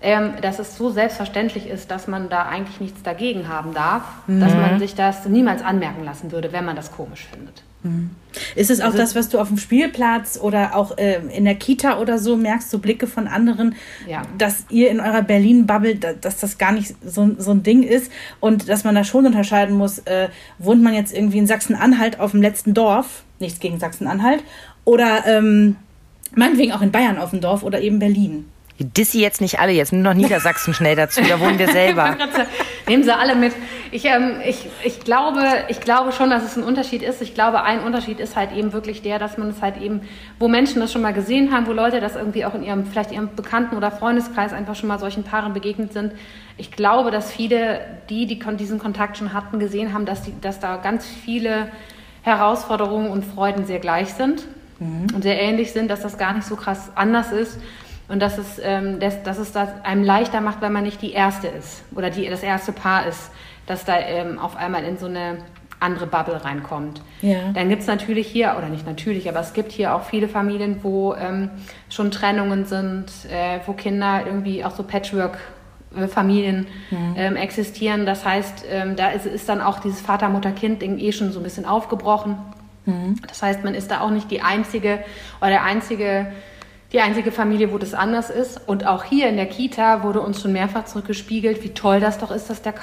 ähm, 0.00 0.34
dass 0.42 0.58
es 0.58 0.76
so 0.76 0.90
selbstverständlich 0.90 1.66
ist, 1.66 1.90
dass 1.90 2.06
man 2.06 2.28
da 2.28 2.42
eigentlich 2.42 2.78
nichts 2.78 3.02
dagegen 3.02 3.48
haben 3.48 3.72
darf, 3.72 4.02
mhm. 4.26 4.40
dass 4.40 4.54
man 4.54 4.78
sich 4.78 4.94
das 4.94 5.26
niemals 5.26 5.62
anmerken 5.62 6.04
lassen 6.04 6.30
würde, 6.30 6.52
wenn 6.52 6.64
man 6.64 6.76
das 6.76 6.92
komisch 6.92 7.26
findet. 7.32 7.62
Mhm. 7.82 8.10
Ist 8.54 8.70
es 8.70 8.80
auch 8.80 8.86
also, 8.86 8.98
das, 8.98 9.14
was 9.14 9.28
du 9.28 9.38
auf 9.38 9.48
dem 9.48 9.58
Spielplatz 9.58 10.38
oder 10.40 10.76
auch 10.76 10.98
äh, 10.98 11.20
in 11.34 11.44
der 11.44 11.54
Kita 11.54 11.98
oder 11.98 12.18
so 12.18 12.36
merkst, 12.36 12.70
so 12.70 12.78
Blicke 12.78 13.06
von 13.06 13.26
anderen, 13.26 13.74
ja. 14.06 14.22
dass 14.36 14.64
ihr 14.70 14.90
in 14.90 15.00
eurer 15.00 15.22
Berlin-Bubble, 15.22 15.94
dass 15.96 16.38
das 16.38 16.58
gar 16.58 16.72
nicht 16.72 16.94
so, 17.04 17.30
so 17.38 17.50
ein 17.52 17.62
Ding 17.62 17.82
ist 17.82 18.12
und 18.40 18.68
dass 18.68 18.84
man 18.84 18.94
da 18.94 19.04
schon 19.04 19.26
unterscheiden 19.26 19.76
muss, 19.76 20.00
äh, 20.00 20.28
wohnt 20.58 20.82
man 20.82 20.94
jetzt 20.94 21.14
irgendwie 21.14 21.38
in 21.38 21.46
Sachsen-Anhalt 21.46 22.20
auf 22.20 22.32
dem 22.32 22.42
letzten 22.42 22.74
Dorf, 22.74 23.24
nichts 23.38 23.60
gegen 23.60 23.78
Sachsen-Anhalt, 23.78 24.42
oder 24.84 25.26
ähm, 25.26 25.76
meinetwegen 26.34 26.72
auch 26.72 26.82
in 26.82 26.92
Bayern 26.92 27.18
auf 27.18 27.30
dem 27.30 27.40
Dorf 27.40 27.62
oder 27.62 27.80
eben 27.80 27.98
Berlin. 27.98 28.46
Dissi 28.80 29.20
jetzt 29.20 29.40
nicht 29.40 29.58
alle, 29.58 29.72
jetzt 29.72 29.92
nimm 29.92 30.02
noch 30.02 30.14
Niedersachsen 30.14 30.72
schnell 30.72 30.94
dazu, 30.94 31.20
da 31.22 31.40
wohnen 31.40 31.58
wir 31.58 31.68
selber. 31.72 32.16
Nehmen 32.86 33.02
sie 33.02 33.14
alle 33.14 33.34
mit. 33.34 33.52
Ich, 33.90 34.04
ähm, 34.04 34.40
ich, 34.46 34.68
ich, 34.84 35.00
glaube, 35.00 35.42
ich 35.68 35.80
glaube 35.80 36.12
schon, 36.12 36.30
dass 36.30 36.44
es 36.44 36.56
ein 36.56 36.62
Unterschied 36.62 37.02
ist. 37.02 37.20
Ich 37.20 37.34
glaube, 37.34 37.62
ein 37.62 37.80
Unterschied 37.80 38.20
ist 38.20 38.36
halt 38.36 38.52
eben 38.52 38.72
wirklich 38.72 39.02
der, 39.02 39.18
dass 39.18 39.36
man 39.36 39.50
es 39.50 39.62
halt 39.62 39.78
eben, 39.78 40.02
wo 40.38 40.46
Menschen 40.46 40.80
das 40.80 40.92
schon 40.92 41.02
mal 41.02 41.12
gesehen 41.12 41.52
haben, 41.52 41.66
wo 41.66 41.72
Leute 41.72 42.00
das 42.00 42.14
irgendwie 42.14 42.44
auch 42.44 42.54
in 42.54 42.62
ihrem, 42.62 42.86
vielleicht 42.86 43.10
ihrem 43.10 43.34
Bekannten- 43.34 43.76
oder 43.76 43.90
Freundeskreis 43.90 44.52
einfach 44.52 44.76
schon 44.76 44.88
mal 44.88 44.98
solchen 44.98 45.24
Paaren 45.24 45.54
begegnet 45.54 45.92
sind. 45.92 46.12
Ich 46.56 46.70
glaube, 46.70 47.10
dass 47.10 47.32
viele, 47.32 47.80
die, 48.10 48.26
die 48.26 48.38
diesen 48.56 48.78
Kontakt 48.78 49.16
schon 49.16 49.32
hatten, 49.32 49.58
gesehen 49.58 49.92
haben, 49.92 50.06
dass, 50.06 50.22
die, 50.22 50.34
dass 50.40 50.60
da 50.60 50.76
ganz 50.76 51.04
viele 51.06 51.68
Herausforderungen 52.22 53.10
und 53.10 53.24
Freuden 53.24 53.66
sehr 53.66 53.80
gleich 53.80 54.12
sind 54.12 54.44
mhm. 54.78 55.06
und 55.14 55.22
sehr 55.22 55.40
ähnlich 55.40 55.72
sind, 55.72 55.88
dass 55.90 56.02
das 56.02 56.16
gar 56.16 56.34
nicht 56.34 56.46
so 56.46 56.54
krass 56.54 56.92
anders 56.94 57.32
ist 57.32 57.58
und 58.08 58.20
dass 58.20 58.38
es, 58.38 58.60
ähm, 58.62 59.00
dass, 59.00 59.22
dass 59.22 59.38
es 59.38 59.52
das 59.52 59.68
einem 59.84 60.02
leichter 60.02 60.40
macht, 60.40 60.60
weil 60.62 60.70
man 60.70 60.84
nicht 60.84 61.02
die 61.02 61.12
Erste 61.12 61.46
ist 61.46 61.84
oder 61.94 62.10
die, 62.10 62.28
das 62.28 62.42
erste 62.42 62.72
Paar 62.72 63.06
ist, 63.06 63.30
dass 63.66 63.84
da 63.84 63.98
ähm, 63.98 64.38
auf 64.38 64.56
einmal 64.56 64.84
in 64.84 64.96
so 64.96 65.06
eine 65.06 65.38
andere 65.80 66.06
Bubble 66.06 66.44
reinkommt. 66.44 67.02
Ja. 67.22 67.52
Dann 67.54 67.68
gibt 67.68 67.82
es 67.82 67.86
natürlich 67.86 68.26
hier, 68.26 68.54
oder 68.58 68.68
nicht 68.68 68.86
natürlich, 68.86 69.28
aber 69.28 69.40
es 69.40 69.52
gibt 69.52 69.70
hier 69.70 69.94
auch 69.94 70.02
viele 70.02 70.28
Familien, 70.28 70.82
wo 70.82 71.14
ähm, 71.14 71.50
schon 71.88 72.10
Trennungen 72.10 72.64
sind, 72.64 73.06
äh, 73.30 73.60
wo 73.66 73.74
Kinder 73.74 74.22
irgendwie 74.26 74.64
auch 74.64 74.74
so 74.74 74.82
Patchwork-Familien 74.82 76.66
mhm. 76.90 77.14
ähm, 77.16 77.36
existieren. 77.36 78.06
Das 78.06 78.24
heißt, 78.24 78.64
ähm, 78.70 78.96
da 78.96 79.10
ist, 79.10 79.26
ist, 79.26 79.48
dann 79.48 79.60
auch 79.60 79.78
dieses 79.78 80.00
Vater-Mutter-Kind-Ding 80.00 80.98
eh 80.98 81.12
schon 81.12 81.30
so 81.30 81.38
ein 81.38 81.44
bisschen 81.44 81.64
aufgebrochen. 81.64 82.38
Mhm. 82.84 83.16
Das 83.28 83.42
heißt, 83.42 83.62
man 83.62 83.74
ist 83.74 83.90
da 83.90 84.00
auch 84.00 84.10
nicht 84.10 84.30
die 84.30 84.40
einzige 84.40 84.98
oder 85.40 85.50
der 85.50 85.64
einzige 85.64 86.32
die 86.92 87.00
einzige 87.00 87.32
Familie, 87.32 87.72
wo 87.72 87.78
das 87.78 87.94
anders 87.94 88.30
ist. 88.30 88.60
Und 88.66 88.86
auch 88.86 89.04
hier 89.04 89.28
in 89.28 89.36
der 89.36 89.46
Kita 89.46 90.02
wurde 90.02 90.20
uns 90.20 90.40
schon 90.40 90.52
mehrfach 90.52 90.86
zurückgespiegelt, 90.86 91.62
wie 91.62 91.70
toll 91.70 92.00
das 92.00 92.18
doch 92.18 92.30
ist, 92.30 92.48
dass, 92.48 92.62
der 92.62 92.74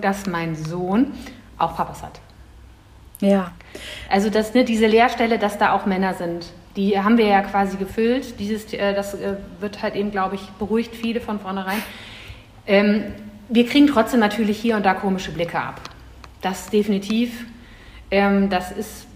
dass 0.00 0.26
mein 0.26 0.56
Sohn 0.56 1.12
auch 1.58 1.76
Papas 1.76 2.02
hat. 2.02 2.20
Ja. 3.20 3.52
Also 4.08 4.30
das, 4.30 4.54
ne, 4.54 4.64
diese 4.64 4.86
Leerstelle, 4.86 5.38
dass 5.38 5.58
da 5.58 5.72
auch 5.72 5.86
Männer 5.86 6.14
sind, 6.14 6.46
die 6.76 6.98
haben 6.98 7.18
wir 7.18 7.26
ja 7.26 7.42
quasi 7.42 7.76
gefüllt. 7.76 8.40
Dieses, 8.40 8.72
äh, 8.72 8.94
das 8.94 9.14
äh, 9.14 9.36
wird 9.60 9.82
halt 9.82 9.94
eben, 9.94 10.10
glaube 10.10 10.34
ich, 10.34 10.42
beruhigt 10.58 10.94
viele 10.94 11.20
von 11.20 11.38
vornherein. 11.38 11.82
Ähm, 12.66 13.04
wir 13.48 13.66
kriegen 13.66 13.86
trotzdem 13.86 14.20
natürlich 14.20 14.58
hier 14.58 14.76
und 14.76 14.84
da 14.84 14.94
komische 14.94 15.30
Blicke 15.30 15.60
ab. 15.60 15.80
Das 16.40 16.70
definitiv. 16.70 17.46
Ähm, 18.10 18.50
das 18.50 18.72
ist 18.72 19.06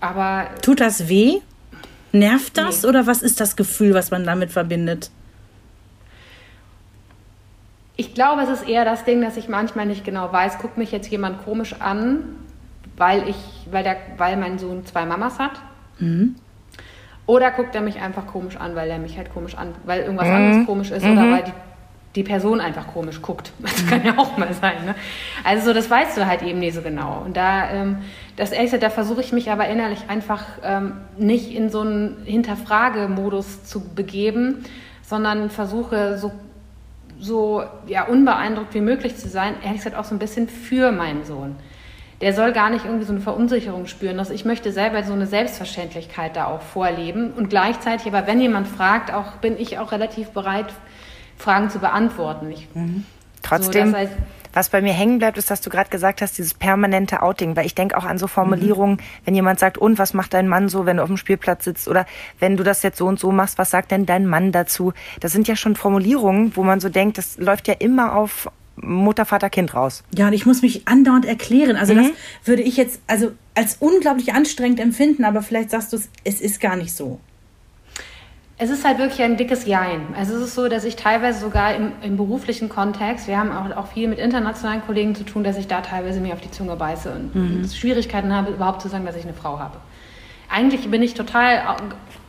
aber. 0.00 0.48
Tut 0.62 0.80
das 0.80 1.08
weh? 1.08 1.40
Nervt 2.12 2.58
das 2.58 2.82
nee. 2.82 2.88
oder 2.88 3.06
was 3.06 3.22
ist 3.22 3.40
das 3.40 3.56
Gefühl, 3.56 3.94
was 3.94 4.10
man 4.10 4.24
damit 4.24 4.50
verbindet? 4.50 5.10
Ich 7.96 8.14
glaube, 8.14 8.42
es 8.42 8.48
ist 8.48 8.68
eher 8.68 8.84
das 8.84 9.04
Ding, 9.04 9.20
dass 9.20 9.36
ich 9.36 9.48
manchmal 9.48 9.86
nicht 9.86 10.04
genau 10.04 10.32
weiß, 10.32 10.58
guckt 10.58 10.78
mich 10.78 10.90
jetzt 10.90 11.10
jemand 11.10 11.44
komisch 11.44 11.74
an, 11.80 12.24
weil 12.96 13.28
ich, 13.28 13.36
weil 13.70 13.84
der, 13.84 13.96
weil 14.16 14.36
mein 14.36 14.58
Sohn 14.58 14.86
zwei 14.86 15.04
Mamas 15.04 15.38
hat. 15.38 15.52
Mhm. 15.98 16.36
Oder 17.26 17.50
guckt 17.52 17.74
er 17.74 17.80
mich 17.80 18.00
einfach 18.00 18.26
komisch 18.26 18.56
an, 18.56 18.74
weil 18.74 18.90
er 18.90 18.98
mich 18.98 19.16
halt 19.16 19.32
komisch 19.32 19.54
an, 19.54 19.74
weil 19.84 20.00
irgendwas 20.00 20.26
mhm. 20.26 20.34
anderes 20.34 20.66
komisch 20.66 20.90
ist 20.90 21.04
mhm. 21.04 21.12
oder 21.12 21.30
weil 21.30 21.44
die 21.44 21.52
die 22.16 22.24
Person 22.24 22.60
einfach 22.60 22.88
komisch 22.88 23.22
guckt. 23.22 23.52
Das 23.62 23.86
kann 23.86 24.04
ja 24.04 24.18
auch 24.18 24.36
mal 24.36 24.52
sein. 24.52 24.84
Ne? 24.84 24.94
Also 25.44 25.66
so, 25.66 25.72
das 25.72 25.88
weißt 25.88 26.16
du 26.16 26.26
halt 26.26 26.42
eben 26.42 26.58
nicht 26.58 26.74
so 26.74 26.82
genau. 26.82 27.22
Und 27.24 27.36
da, 27.36 27.70
ähm, 27.70 27.98
das 28.36 28.52
Echte, 28.52 28.78
da 28.78 28.90
versuche 28.90 29.20
ich 29.20 29.32
mich 29.32 29.50
aber 29.50 29.68
innerlich 29.68 30.00
einfach 30.08 30.44
ähm, 30.62 30.92
nicht 31.16 31.54
in 31.54 31.70
so 31.70 31.80
einen 31.80 32.22
Hinterfragemodus 32.24 33.64
zu 33.64 33.80
begeben, 33.94 34.64
sondern 35.02 35.50
versuche 35.50 36.18
so, 36.18 36.32
so 37.18 37.62
ja, 37.86 38.04
unbeeindruckt 38.04 38.74
wie 38.74 38.80
möglich 38.80 39.16
zu 39.16 39.28
sein, 39.28 39.54
ehrlich 39.62 39.78
gesagt 39.78 39.96
auch 39.96 40.04
so 40.04 40.14
ein 40.14 40.18
bisschen 40.18 40.48
für 40.48 40.92
meinen 40.92 41.24
Sohn. 41.24 41.56
Der 42.20 42.34
soll 42.34 42.52
gar 42.52 42.68
nicht 42.68 42.84
irgendwie 42.84 43.06
so 43.06 43.12
eine 43.12 43.22
Verunsicherung 43.22 43.86
spüren. 43.86 44.18
Dass 44.18 44.28
ich 44.28 44.44
möchte 44.44 44.72
selber 44.72 45.02
so 45.04 45.14
eine 45.14 45.26
Selbstverständlichkeit 45.26 46.36
da 46.36 46.46
auch 46.46 46.60
vorleben. 46.60 47.32
Und 47.32 47.48
gleichzeitig, 47.48 48.06
aber 48.06 48.26
wenn 48.26 48.40
jemand 48.42 48.68
fragt, 48.68 49.12
auch 49.12 49.36
bin 49.36 49.58
ich 49.58 49.78
auch 49.78 49.90
relativ 49.90 50.28
bereit, 50.30 50.66
Fragen 51.40 51.70
zu 51.70 51.78
beantworten. 51.78 52.50
Ich, 52.50 52.68
mhm. 52.74 53.04
Trotzdem, 53.42 53.90
so, 53.90 53.96
heißt, 53.96 54.12
was 54.52 54.68
bei 54.68 54.82
mir 54.82 54.92
hängen 54.92 55.18
bleibt, 55.18 55.38
ist, 55.38 55.50
dass 55.50 55.60
du 55.60 55.70
gerade 55.70 55.90
gesagt 55.90 56.22
hast, 56.22 56.38
dieses 56.38 56.54
permanente 56.54 57.22
Outing, 57.22 57.56
weil 57.56 57.66
ich 57.66 57.74
denke 57.74 57.96
auch 57.96 58.04
an 58.04 58.18
so 58.18 58.26
Formulierungen, 58.26 58.96
mhm. 58.96 59.24
wenn 59.24 59.34
jemand 59.34 59.58
sagt, 59.58 59.78
und 59.78 59.98
was 59.98 60.14
macht 60.14 60.34
dein 60.34 60.48
Mann 60.48 60.68
so, 60.68 60.86
wenn 60.86 60.96
du 60.96 61.02
auf 61.02 61.08
dem 61.08 61.16
Spielplatz 61.16 61.64
sitzt 61.64 61.88
oder 61.88 62.06
wenn 62.38 62.56
du 62.56 62.64
das 62.64 62.82
jetzt 62.82 62.98
so 62.98 63.06
und 63.06 63.18
so 63.18 63.30
machst, 63.30 63.58
was 63.58 63.70
sagt 63.70 63.90
denn 63.90 64.06
dein 64.06 64.26
Mann 64.26 64.52
dazu? 64.52 64.92
Das 65.20 65.32
sind 65.32 65.46
ja 65.48 65.56
schon 65.56 65.76
Formulierungen, 65.76 66.56
wo 66.56 66.64
man 66.64 66.80
so 66.80 66.88
denkt, 66.88 67.18
das 67.18 67.38
läuft 67.38 67.68
ja 67.68 67.74
immer 67.74 68.16
auf 68.16 68.48
Mutter, 68.76 69.24
Vater, 69.24 69.50
Kind 69.50 69.74
raus. 69.74 70.02
Ja, 70.16 70.28
und 70.28 70.32
ich 70.32 70.46
muss 70.46 70.62
mich 70.62 70.88
andauernd 70.88 71.26
erklären. 71.26 71.76
Also 71.76 71.94
mhm. 71.94 71.98
das 71.98 72.08
würde 72.44 72.62
ich 72.62 72.76
jetzt 72.76 73.00
also 73.06 73.32
als 73.54 73.76
unglaublich 73.78 74.32
anstrengend 74.32 74.80
empfinden, 74.80 75.24
aber 75.24 75.42
vielleicht 75.42 75.70
sagst 75.70 75.92
du 75.92 75.96
es, 75.96 76.08
es 76.24 76.40
ist 76.40 76.60
gar 76.60 76.76
nicht 76.76 76.94
so. 76.94 77.20
Es 78.62 78.68
ist 78.68 78.84
halt 78.84 78.98
wirklich 78.98 79.22
ein 79.22 79.38
dickes 79.38 79.64
Jein. 79.64 80.08
Also 80.14 80.34
es 80.36 80.42
ist 80.42 80.54
so, 80.54 80.68
dass 80.68 80.84
ich 80.84 80.94
teilweise 80.94 81.40
sogar 81.40 81.74
im, 81.74 81.92
im 82.02 82.18
beruflichen 82.18 82.68
Kontext, 82.68 83.26
wir 83.26 83.38
haben 83.38 83.52
auch, 83.52 83.74
auch, 83.74 83.86
viel 83.86 84.06
mit 84.06 84.18
internationalen 84.18 84.82
Kollegen 84.84 85.14
zu 85.14 85.24
tun, 85.24 85.44
dass 85.44 85.56
ich 85.56 85.66
da 85.66 85.80
teilweise 85.80 86.20
mir 86.20 86.34
auf 86.34 86.42
die 86.42 86.50
Zunge 86.50 86.76
beiße 86.76 87.10
und 87.10 87.34
mhm. 87.34 87.66
Schwierigkeiten 87.66 88.34
habe, 88.34 88.50
überhaupt 88.50 88.82
zu 88.82 88.88
sagen, 88.88 89.06
dass 89.06 89.16
ich 89.16 89.24
eine 89.24 89.32
Frau 89.32 89.58
habe. 89.58 89.78
Eigentlich 90.50 90.90
bin 90.90 91.02
ich 91.02 91.14
total 91.14 91.74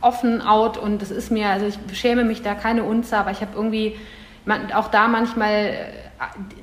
offen, 0.00 0.40
out 0.40 0.78
und 0.78 1.02
das 1.02 1.10
ist 1.10 1.30
mir, 1.30 1.50
also 1.50 1.66
ich 1.66 1.98
schäme 1.98 2.24
mich 2.24 2.40
da 2.40 2.54
keine 2.54 2.84
Unze, 2.84 3.18
aber 3.18 3.30
ich 3.30 3.42
habe 3.42 3.50
irgendwie 3.54 3.96
auch 4.74 4.88
da 4.88 5.08
manchmal, 5.08 5.50
äh, 5.50 5.74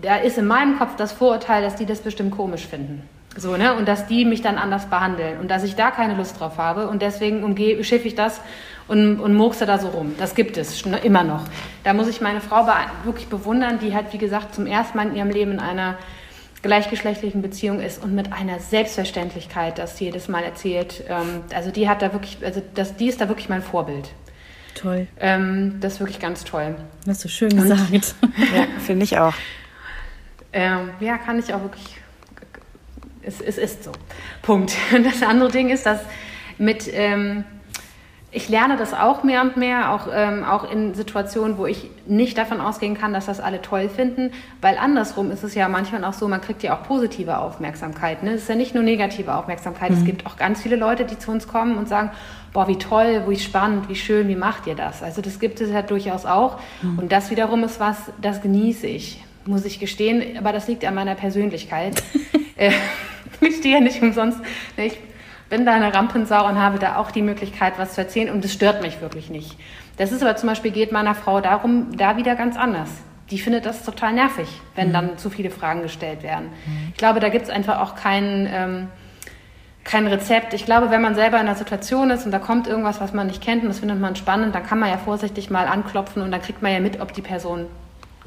da 0.01 0.15
ist 0.15 0.39
in 0.39 0.47
meinem 0.47 0.79
Kopf 0.79 0.95
das 0.95 1.11
Vorurteil, 1.11 1.61
dass 1.61 1.75
die 1.75 1.85
das 1.85 1.99
bestimmt 1.99 2.31
komisch 2.31 2.65
finden. 2.65 3.03
So, 3.39 3.55
ne? 3.57 3.73
Und 3.75 3.87
dass 3.87 4.07
die 4.07 4.25
mich 4.25 4.41
dann 4.41 4.57
anders 4.57 4.87
behandeln 4.87 5.39
und 5.39 5.49
dass 5.49 5.63
ich 5.63 5.75
da 5.75 5.91
keine 5.91 6.15
Lust 6.15 6.39
drauf 6.39 6.57
habe 6.57 6.87
und 6.87 7.01
deswegen 7.01 7.43
umgehe, 7.43 7.83
schiffe 7.83 8.07
ich 8.07 8.15
das 8.15 8.41
und, 8.87 9.19
und 9.19 9.33
murkse 9.33 9.65
da 9.65 9.77
so 9.77 9.87
rum. 9.89 10.15
Das 10.17 10.35
gibt 10.35 10.57
es 10.57 10.81
immer 10.81 11.23
noch. 11.23 11.45
Da 11.83 11.93
muss 11.93 12.07
ich 12.07 12.21
meine 12.21 12.41
Frau 12.41 12.67
wirklich 13.05 13.27
bewundern, 13.27 13.79
die 13.79 13.95
halt, 13.95 14.11
wie 14.11 14.17
gesagt, 14.17 14.55
zum 14.55 14.65
ersten 14.65 14.97
Mal 14.97 15.07
in 15.07 15.15
ihrem 15.15 15.29
Leben 15.29 15.51
in 15.53 15.59
einer 15.59 15.97
gleichgeschlechtlichen 16.61 17.41
Beziehung 17.41 17.79
ist 17.79 18.03
und 18.03 18.13
mit 18.13 18.33
einer 18.33 18.59
Selbstverständlichkeit 18.59 19.77
das 19.77 19.97
jedes 19.99 20.27
Mal 20.27 20.43
erzählt. 20.43 21.05
Ähm, 21.07 21.43
also 21.55 21.71
die 21.71 21.87
hat 21.87 22.01
da 22.01 22.11
wirklich, 22.11 22.37
also 22.43 22.61
das, 22.75 22.97
die 22.97 23.07
ist 23.07 23.21
da 23.21 23.29
wirklich 23.29 23.47
mein 23.47 23.61
Vorbild. 23.61 24.09
Toll. 24.75 25.07
Ähm, 25.19 25.77
das 25.79 25.93
ist 25.93 25.99
wirklich 25.99 26.19
ganz 26.19 26.43
toll. 26.43 26.75
Hast 27.07 27.23
du 27.23 27.29
schön 27.29 27.55
gesagt. 27.55 27.91
ja, 28.53 28.67
finde 28.79 29.03
ich 29.03 29.17
auch. 29.17 29.33
Ähm, 30.51 30.89
ja, 30.99 31.17
kann 31.17 31.39
ich 31.39 31.53
auch 31.53 31.61
wirklich. 31.61 31.97
Es, 33.21 33.41
es 33.41 33.57
ist 33.57 33.83
so. 33.83 33.91
Punkt. 34.41 34.75
Das 35.03 35.21
andere 35.23 35.51
Ding 35.51 35.69
ist, 35.69 35.85
dass 35.85 35.99
mit 36.57 36.89
ähm, 36.93 37.43
ich 38.31 38.47
lerne 38.47 38.77
das 38.77 38.93
auch 38.93 39.23
mehr 39.23 39.41
und 39.41 39.57
mehr, 39.57 39.91
auch, 39.91 40.07
ähm, 40.13 40.43
auch 40.43 40.69
in 40.71 40.93
Situationen, 40.93 41.57
wo 41.57 41.65
ich 41.65 41.89
nicht 42.05 42.37
davon 42.37 42.61
ausgehen 42.61 42.95
kann, 42.95 43.11
dass 43.11 43.25
das 43.25 43.39
alle 43.39 43.61
toll 43.61 43.89
finden, 43.89 44.31
weil 44.61 44.77
andersrum 44.77 45.31
ist 45.31 45.43
es 45.43 45.55
ja 45.55 45.67
manchmal 45.67 46.03
auch 46.03 46.13
so, 46.13 46.27
man 46.27 46.39
kriegt 46.39 46.61
ja 46.61 46.77
auch 46.77 46.83
positive 46.83 47.39
Aufmerksamkeit. 47.39 48.21
Ne? 48.21 48.33
Es 48.33 48.43
ist 48.43 48.49
ja 48.49 48.55
nicht 48.55 48.75
nur 48.75 48.83
negative 48.83 49.33
Aufmerksamkeit, 49.33 49.91
mhm. 49.91 49.97
es 49.97 50.05
gibt 50.05 50.27
auch 50.27 50.37
ganz 50.37 50.61
viele 50.61 50.75
Leute, 50.75 51.05
die 51.05 51.17
zu 51.17 51.31
uns 51.31 51.47
kommen 51.47 51.75
und 51.75 51.89
sagen, 51.89 52.11
boah, 52.53 52.67
wie 52.67 52.77
toll, 52.77 53.23
wie 53.27 53.39
spannend, 53.39 53.89
wie 53.89 53.95
schön, 53.95 54.27
wie 54.27 54.35
macht 54.35 54.67
ihr 54.67 54.75
das? 54.75 55.01
Also 55.01 55.21
das 55.21 55.39
gibt 55.39 55.59
es 55.59 55.71
ja 55.71 55.81
durchaus 55.81 56.27
auch 56.27 56.59
mhm. 56.83 56.99
und 56.99 57.11
das 57.11 57.31
wiederum 57.31 57.63
ist 57.63 57.79
was, 57.79 57.97
das 58.21 58.41
genieße 58.43 58.85
ich, 58.85 59.23
muss 59.49 59.65
ich 59.65 59.79
gestehen, 59.79 60.37
aber 60.37 60.53
das 60.53 60.67
liegt 60.67 60.85
an 60.85 60.95
meiner 60.95 61.15
Persönlichkeit. 61.15 62.01
Äh, 62.61 62.73
ich 63.39 63.55
stehe 63.55 63.75
ja 63.75 63.79
nicht 63.79 64.01
umsonst, 64.01 64.37
ne, 64.75 64.87
ich 64.87 64.97
bin 65.49 65.65
da 65.65 65.71
eine 65.71 65.93
Rampensau 65.93 66.45
und 66.45 66.59
habe 66.59 66.77
da 66.77 66.97
auch 66.97 67.09
die 67.09 67.21
Möglichkeit, 67.21 67.75
was 67.77 67.93
zu 67.93 68.01
erzählen 68.01 68.29
und 68.29 68.43
das 68.43 68.51
stört 68.51 68.81
mich 68.81 68.99
wirklich 68.99 69.29
nicht. 69.29 69.55
Das 69.95 70.11
ist 70.11 70.21
aber 70.21 70.35
zum 70.35 70.49
Beispiel 70.49 70.71
geht 70.71 70.91
meiner 70.91 71.15
Frau 71.15 71.39
darum, 71.39 71.95
da 71.95 72.17
wieder 72.17 72.35
ganz 72.35 72.57
anders. 72.57 72.89
Die 73.31 73.39
findet 73.39 73.65
das 73.65 73.85
total 73.85 74.11
nervig, 74.11 74.49
wenn 74.75 74.89
mhm. 74.89 74.93
dann 74.93 75.17
zu 75.17 75.29
viele 75.29 75.51
Fragen 75.51 75.81
gestellt 75.81 76.21
werden. 76.21 76.47
Mhm. 76.47 76.89
Ich 76.91 76.97
glaube, 76.97 77.21
da 77.21 77.29
gibt 77.29 77.45
es 77.45 77.49
einfach 77.49 77.79
auch 77.79 77.95
kein, 77.95 78.49
ähm, 78.51 78.87
kein 79.85 80.05
Rezept. 80.07 80.53
Ich 80.53 80.65
glaube, 80.65 80.91
wenn 80.91 81.01
man 81.01 81.15
selber 81.15 81.39
in 81.39 81.47
einer 81.47 81.55
Situation 81.55 82.09
ist 82.11 82.25
und 82.25 82.31
da 82.31 82.39
kommt 82.39 82.67
irgendwas, 82.67 82.99
was 82.99 83.13
man 83.13 83.27
nicht 83.27 83.41
kennt 83.41 83.63
und 83.63 83.69
das 83.69 83.79
findet 83.79 84.01
man 84.01 84.17
spannend, 84.17 84.53
dann 84.53 84.65
kann 84.65 84.79
man 84.79 84.89
ja 84.89 84.97
vorsichtig 84.97 85.49
mal 85.49 85.65
anklopfen 85.65 86.21
und 86.21 86.31
dann 86.31 86.41
kriegt 86.41 86.61
man 86.61 86.73
ja 86.73 86.81
mit, 86.81 86.99
ob 86.99 87.13
die 87.13 87.21
Person 87.21 87.67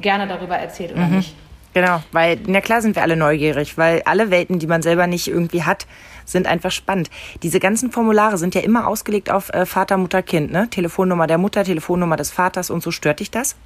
gerne 0.03 0.27
darüber 0.27 0.57
erzählt 0.57 0.93
oder 0.93 1.07
mhm. 1.07 1.17
nicht. 1.17 1.35
Genau, 1.75 2.03
weil, 2.13 2.39
na 2.47 2.61
klar 2.61 2.83
sind 2.83 2.97
wir 2.97 3.03
alle 3.03 3.17
neugierig, 3.17 3.79
weil 3.79 4.03
alle 4.05 4.31
Welten, 4.31 4.59
die 4.59 4.67
man 4.67 4.83
selber 4.83 5.07
nicht 5.07 5.27
irgendwie 5.27 5.63
hat, 5.63 5.87
sind 6.27 6.47
einfach 6.47 6.71
spannend. 6.71 7.09
Diese 7.43 7.61
ganzen 7.61 7.91
Formulare 7.91 8.37
sind 8.37 8.55
ja 8.55 8.61
immer 8.61 8.87
ausgelegt 8.87 9.31
auf 9.31 9.49
äh, 9.51 9.65
Vater, 9.65 9.97
Mutter, 9.97 10.23
Kind, 10.23 10.53
ne? 10.53 10.69
Telefonnummer 10.69 11.27
der 11.27 11.39
Mutter, 11.39 11.65
Telefonnummer 11.65 12.17
des 12.17 12.31
Vaters 12.31 12.71
und 12.71 12.83
so. 12.83 12.91
Stört 12.91 13.21
dich 13.21 13.31
das? 13.31 13.57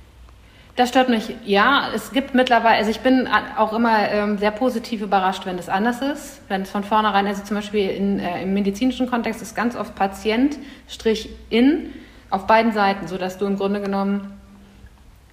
Das 0.77 0.91
stört 0.91 1.09
mich, 1.09 1.35
ja. 1.45 1.89
Es 1.95 2.13
gibt 2.13 2.35
mittlerweile, 2.35 2.77
also 2.77 2.91
ich 2.91 3.01
bin 3.01 3.29
auch 3.57 3.73
immer 3.73 4.11
ähm, 4.11 4.39
sehr 4.39 4.51
positiv 4.51 5.01
überrascht, 5.01 5.47
wenn 5.47 5.59
es 5.59 5.69
anders 5.69 6.03
ist. 6.03 6.43
Wenn 6.49 6.63
es 6.63 6.71
von 6.71 6.85
vornherein, 6.85 7.27
also 7.27 7.43
zum 7.43 7.57
Beispiel 7.57 7.89
in, 7.89 8.21
äh, 8.21 8.43
im 8.43 8.53
medizinischen 8.55 9.11
Kontext 9.11 9.43
ist 9.43 9.57
ganz 9.57 9.75
oft 9.75 9.95
Patient, 9.95 10.59
Strich 10.87 11.31
in, 11.49 11.95
auf 12.31 12.47
beiden 12.47 12.73
Seiten, 12.73 13.09
sodass 13.09 13.39
du 13.39 13.47
im 13.47 13.57
Grunde 13.57 13.81
genommen, 13.81 14.36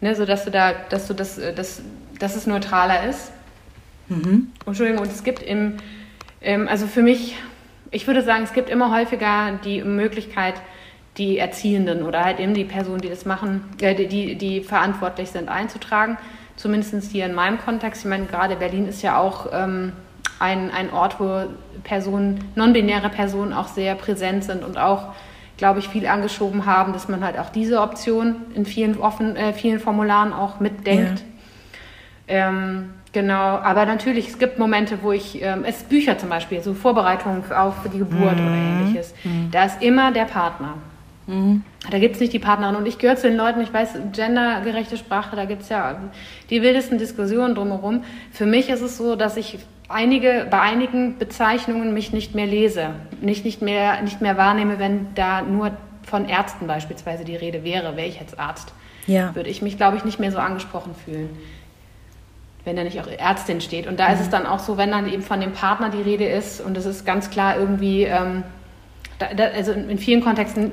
ne, 0.04 0.16
sodass 0.16 0.43
du 0.43 0.51
da, 0.51 0.74
dass 0.89 1.08
du 1.08 1.14
das, 1.14 1.38
äh, 1.38 1.54
das 1.54 1.82
dass 2.20 2.36
es 2.36 2.45
neutraler 2.45 3.06
ist. 3.10 3.32
Mhm. 4.10 4.51
Entschuldigung, 4.66 5.01
und 5.01 5.12
es 5.12 5.24
gibt 5.24 5.41
im, 5.41 5.78
ähm, 6.41 6.68
also 6.68 6.86
für 6.88 7.01
mich, 7.01 7.36
ich 7.89 8.06
würde 8.06 8.22
sagen, 8.22 8.43
es 8.43 8.54
gibt 8.54 8.70
immer 8.70 8.95
häufiger 8.95 9.60
die 9.64 9.82
Möglichkeit, 9.82 10.56
die 11.18 11.38
Erziehenden 11.38 12.04
oder 12.04 12.24
halt 12.24 12.39
eben 12.39 12.54
die 12.54 12.66
Personen, 12.66 12.99
die 12.99 13.10
das 13.10 13.26
machen, 13.26 13.64
äh, 13.82 13.95
die, 13.95 14.36
die 14.36 14.62
verantwortlich 14.62 15.30
sind, 15.30 15.49
einzutragen. 15.49 16.18
Zumindest 16.56 17.12
hier 17.12 17.26
in 17.26 17.34
meinem 17.34 17.58
Kontext. 17.58 18.04
Ich 18.04 18.10
meine, 18.10 18.26
gerade 18.26 18.58
Berlin 18.58 18.88
ist 18.88 19.01
ja 19.01 19.18
auch 19.18 19.47
ähm, 19.54 19.93
ein, 20.39 20.70
ein 20.70 20.91
Ort, 20.91 21.20
wo 21.20 21.45
Personen, 21.84 22.43
non-binäre 22.56 23.10
Personen 23.10 23.54
auch 23.54 23.70
sehr 23.70 23.95
präsent 23.95 24.43
sind 24.43 24.64
und 24.64 24.78
auch, 24.78 25.16
glaube 25.58 25.80
ich, 25.80 25.89
viel 25.89 26.08
angeschoben 26.08 26.66
haben, 26.66 26.93
dass 26.93 27.08
man 27.08 27.24
halt 27.24 27.38
auch 27.38 27.49
diese 27.49 27.82
Option 27.82 28.36
in 28.56 28.66
vielen, 28.66 28.97
offen, 28.97 29.36
äh, 29.36 29.54
vielen 29.54 29.80
Formularen 29.80 30.34
auch 30.34 30.60
mitdenkt. 30.60 31.24
Ja. 32.28 32.49
Ähm, 32.49 32.91
genau, 33.12 33.58
aber 33.58 33.86
natürlich, 33.86 34.30
es 34.30 34.39
gibt 34.39 34.58
Momente, 34.58 34.99
wo 35.01 35.12
ich, 35.12 35.41
ähm, 35.41 35.64
es 35.66 35.84
Bücher 35.84 36.18
zum 36.18 36.30
Beispiel, 36.30 36.62
so 36.62 36.74
Vorbereitungen 36.74 37.43
auf 37.51 37.76
die 37.93 37.99
Geburt 37.99 38.38
mhm. 38.38 38.47
oder 38.47 38.56
ähnliches, 38.56 39.14
mhm. 39.24 39.49
da 39.51 39.66
ist 39.66 39.82
immer 39.82 40.12
der 40.12 40.26
Partner. 40.26 40.76
Mhm. 41.28 41.64
Da 41.89 41.99
gibt 41.99 42.16
es 42.16 42.22
nicht 42.22 42.34
die 42.34 42.39
Partnerin. 42.39 42.76
Und 42.76 42.86
ich 42.86 42.97
gehöre 42.97 43.16
zu 43.16 43.28
den 43.28 43.38
Leuten, 43.38 43.62
ich 43.62 43.74
weiß, 43.74 43.97
gendergerechte 44.14 44.97
Sprache, 44.97 45.36
da 45.36 45.45
gibt 45.45 45.62
es 45.62 45.70
ja 45.70 45.97
die 46.49 46.62
wildesten 46.62 46.97
Diskussionen 46.97 47.56
drumherum. 47.56 48.04
Für 48.32 48.45
mich 48.45 48.70
ist 48.70 48.82
es 48.82 48.97
so, 48.97 49.16
dass 49.16 49.38
ich 49.38 49.60
einige, 49.94 50.48
bei 50.50 50.60
einigen 50.60 51.18
Bezeichnungen 51.18 51.94
mich 51.94 52.12
nicht 52.14 52.36
mehr 52.36 52.48
lese, 52.48 52.91
nicht, 53.22 53.46
nicht, 53.46 53.62
mehr, 53.62 54.02
nicht 54.02 54.22
mehr 54.22 54.38
wahrnehme, 54.38 54.80
wenn 54.80 55.14
da 55.16 55.41
nur 55.41 55.72
von 56.04 56.28
Ärzten 56.28 56.68
beispielsweise 56.68 57.24
die 57.24 57.36
Rede 57.36 57.64
wäre, 57.64 57.96
wäre 57.96 58.08
ich 58.08 58.20
jetzt 58.20 58.39
Arzt. 58.39 58.74
Ja. 59.08 59.36
Würde 59.36 59.50
ich 59.50 59.62
mich, 59.62 59.78
glaube 59.78 59.98
ich, 59.98 60.06
nicht 60.06 60.20
mehr 60.20 60.32
so 60.32 60.38
angesprochen 60.38 60.96
fühlen 60.96 61.30
wenn 62.66 62.76
da 62.76 62.84
nicht 62.84 63.00
auch 63.00 63.08
Ärztin 63.08 63.62
steht. 63.62 63.88
Und 63.88 64.00
da 64.00 64.08
mhm. 64.08 64.14
ist 64.14 64.20
es 64.22 64.28
mhm. 64.28 64.32
dann 64.32 64.46
auch 64.46 64.60
so, 64.60 64.78
wenn 64.78 64.91
dann 64.91 65.12
eben 65.12 65.22
von 65.22 65.39
dem 65.39 65.52
Partner 65.52 65.89
die 65.89 66.02
Rede 66.02 66.26
ist 66.26 66.62
und 66.62 66.78
es 66.78 66.86
ist 66.86 67.06
ganz 67.06 67.30
klar 67.30 67.58
irgendwie, 67.58 68.04
ähm, 68.04 68.44
da, 69.20 69.34
da, 69.34 69.46
also 69.46 69.72
in 69.74 69.98
vielen 69.98 70.22
Kontexten 70.22 70.72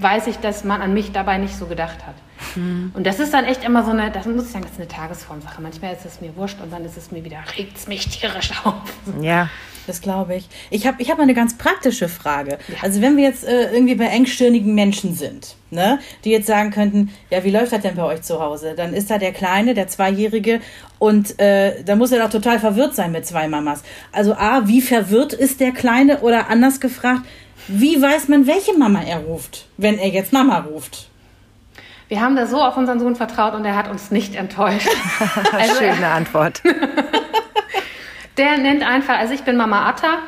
weiß 0.00 0.26
ich, 0.26 0.36
dass 0.38 0.64
man 0.64 0.80
an 0.82 0.94
mich 0.94 1.12
dabei 1.12 1.38
nicht 1.38 1.56
so 1.56 1.66
gedacht 1.66 2.06
hat. 2.06 2.14
Mhm. 2.56 2.92
Und 2.94 3.06
das 3.06 3.20
ist 3.20 3.32
dann 3.34 3.44
echt 3.44 3.64
immer 3.64 3.84
so 3.84 3.90
eine, 3.90 4.10
das 4.10 4.26
muss 4.26 4.46
ich 4.46 4.50
sagen, 4.50 4.64
das 4.64 4.72
ist 4.72 4.78
eine 4.78 4.88
Tagesformsache. 4.88 5.60
Manchmal 5.60 5.94
ist 5.94 6.04
es 6.04 6.20
mir 6.20 6.34
wurscht 6.36 6.60
und 6.62 6.72
dann 6.72 6.84
ist 6.84 6.96
es 6.96 7.10
mir 7.10 7.24
wieder, 7.24 7.38
regt 7.56 7.76
es 7.76 7.86
mich 7.86 8.08
tierisch 8.08 8.50
auf. 8.64 8.82
Ja. 9.20 9.48
Das 9.86 10.02
glaube 10.02 10.36
ich. 10.36 10.48
Ich 10.70 10.86
habe 10.86 11.00
ich 11.02 11.10
hab 11.10 11.16
mal 11.16 11.24
eine 11.24 11.34
ganz 11.34 11.56
praktische 11.56 12.08
Frage. 12.08 12.58
Ja. 12.68 12.76
Also 12.82 13.00
wenn 13.00 13.16
wir 13.16 13.24
jetzt 13.24 13.44
äh, 13.44 13.72
irgendwie 13.72 13.94
bei 13.94 14.04
engstirnigen 14.04 14.74
Menschen 14.74 15.14
sind, 15.14 15.56
ne, 15.70 15.98
die 16.24 16.30
jetzt 16.30 16.46
sagen 16.46 16.70
könnten, 16.70 17.10
ja, 17.30 17.42
wie 17.44 17.50
läuft 17.50 17.72
das 17.72 17.80
denn 17.80 17.96
bei 17.96 18.04
euch 18.04 18.22
zu 18.22 18.40
Hause? 18.40 18.74
Dann 18.76 18.94
ist 18.94 19.10
da 19.10 19.18
der 19.18 19.32
Kleine, 19.32 19.74
der 19.74 19.88
Zweijährige 19.88 20.60
und 20.98 21.40
äh, 21.40 21.82
da 21.82 21.96
muss 21.96 22.12
er 22.12 22.22
doch 22.22 22.30
total 22.30 22.60
verwirrt 22.60 22.94
sein 22.94 23.10
mit 23.10 23.26
zwei 23.26 23.48
Mamas. 23.48 23.82
Also 24.12 24.34
A, 24.34 24.68
wie 24.68 24.82
verwirrt 24.82 25.32
ist 25.32 25.60
der 25.60 25.72
Kleine 25.72 26.20
oder 26.20 26.50
anders 26.50 26.78
gefragt, 26.80 27.22
wie 27.72 28.00
weiß 28.00 28.28
man, 28.28 28.46
welche 28.46 28.76
Mama 28.76 29.02
er 29.02 29.18
ruft, 29.18 29.66
wenn 29.76 29.98
er 29.98 30.08
jetzt 30.08 30.32
Mama 30.32 30.58
ruft? 30.58 31.08
Wir 32.08 32.20
haben 32.20 32.34
da 32.34 32.46
so 32.46 32.60
auf 32.60 32.76
unseren 32.76 32.98
Sohn 32.98 33.14
vertraut 33.14 33.54
und 33.54 33.64
er 33.64 33.76
hat 33.76 33.88
uns 33.88 34.10
nicht 34.10 34.34
enttäuscht. 34.34 34.88
also, 35.52 35.74
Schöne 35.76 36.08
Antwort. 36.08 36.60
Der 38.36 38.56
nennt 38.58 38.82
einfach, 38.84 39.18
also 39.18 39.34
ich 39.34 39.42
bin 39.42 39.56
Mama 39.56 39.88
Atta 39.88 40.18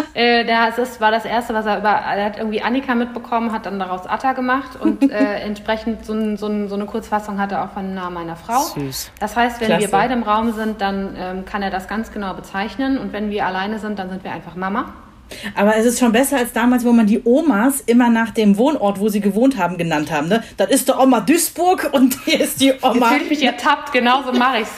äh, 0.14 0.44
das 0.44 1.00
war 1.00 1.10
das 1.10 1.24
Erste, 1.24 1.52
was 1.54 1.66
er 1.66 1.78
über, 1.78 1.88
er 1.88 2.24
hat 2.24 2.38
irgendwie 2.38 2.62
Annika 2.62 2.94
mitbekommen, 2.94 3.50
hat 3.52 3.66
dann 3.66 3.78
daraus 3.78 4.06
Atta 4.06 4.34
gemacht 4.34 4.78
und 4.80 5.10
äh, 5.10 5.40
entsprechend 5.40 6.04
so, 6.04 6.12
ein, 6.12 6.36
so, 6.36 6.46
ein, 6.46 6.68
so, 6.68 6.76
eine 6.76 6.86
Kurzfassung 6.86 7.40
hat 7.40 7.52
er 7.52 7.64
auch 7.64 7.70
von 7.70 7.86
dem 7.86 7.94
Namen 7.94 8.14
meiner 8.14 8.36
Frau. 8.36 8.60
Süß. 8.60 9.10
Das 9.18 9.36
heißt, 9.36 9.60
wenn 9.60 9.68
Klasse. 9.68 9.82
wir 9.82 9.90
beide 9.90 10.14
im 10.14 10.22
Raum 10.22 10.52
sind, 10.52 10.80
dann 10.80 11.16
ähm, 11.18 11.44
kann 11.44 11.62
er 11.62 11.70
das 11.70 11.88
ganz 11.88 12.12
genau 12.12 12.34
bezeichnen 12.34 12.98
und 12.98 13.12
wenn 13.12 13.30
wir 13.30 13.46
alleine 13.46 13.78
sind, 13.78 13.98
dann 13.98 14.10
sind 14.10 14.22
wir 14.22 14.32
einfach 14.32 14.54
Mama. 14.54 14.92
Aber 15.54 15.76
es 15.76 15.86
ist 15.86 15.98
schon 15.98 16.12
besser 16.12 16.38
als 16.38 16.52
damals, 16.52 16.84
wo 16.84 16.92
man 16.92 17.06
die 17.06 17.20
Omas 17.24 17.80
immer 17.80 18.10
nach 18.10 18.30
dem 18.30 18.56
Wohnort, 18.58 19.00
wo 19.00 19.08
sie 19.08 19.20
gewohnt 19.20 19.56
haben, 19.58 19.78
genannt 19.78 20.10
haben. 20.10 20.28
Ne? 20.28 20.42
Das 20.56 20.70
ist 20.70 20.88
der 20.88 21.00
Oma 21.00 21.20
Duisburg 21.20 21.90
und 21.92 22.16
hier 22.24 22.40
ist 22.40 22.60
die 22.60 22.72
Oma. 22.82 22.94
Jetzt 22.94 23.08
fühle 23.08 23.22
ich 23.24 23.30
mich 23.30 23.42
ertappt, 23.44 23.92
genau 23.92 24.22
so 24.22 24.32
mache 24.32 24.60
ich's. 24.60 24.74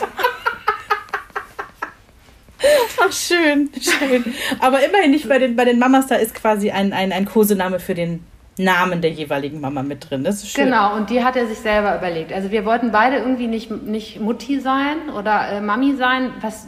Ach, 2.99 3.11
schön, 3.11 3.69
schön. 3.81 4.33
Aber 4.59 4.83
immerhin 4.83 5.11
nicht 5.11 5.27
bei 5.27 5.37
den, 5.37 5.55
bei 5.55 5.65
den 5.65 5.79
Mamas, 5.79 6.07
da 6.07 6.15
ist 6.15 6.33
quasi 6.33 6.71
ein, 6.71 6.93
ein, 6.93 7.11
ein 7.11 7.25
Kosename 7.25 7.79
für 7.79 7.93
den 7.93 8.23
Namen 8.57 9.01
der 9.01 9.11
jeweiligen 9.11 9.59
Mama 9.59 9.81
mit 9.81 10.09
drin. 10.09 10.23
Das 10.23 10.43
ist 10.43 10.51
schön. 10.51 10.65
Genau, 10.65 10.95
und 10.95 11.09
die 11.09 11.23
hat 11.23 11.35
er 11.35 11.47
sich 11.47 11.57
selber 11.57 11.97
überlegt. 11.97 12.31
Also 12.31 12.51
wir 12.51 12.65
wollten 12.65 12.91
beide 12.91 13.17
irgendwie 13.17 13.47
nicht, 13.47 13.71
nicht 13.71 14.19
Mutti 14.19 14.59
sein 14.59 15.09
oder 15.17 15.49
äh, 15.49 15.61
Mami 15.61 15.95
sein, 15.95 16.31
was 16.41 16.67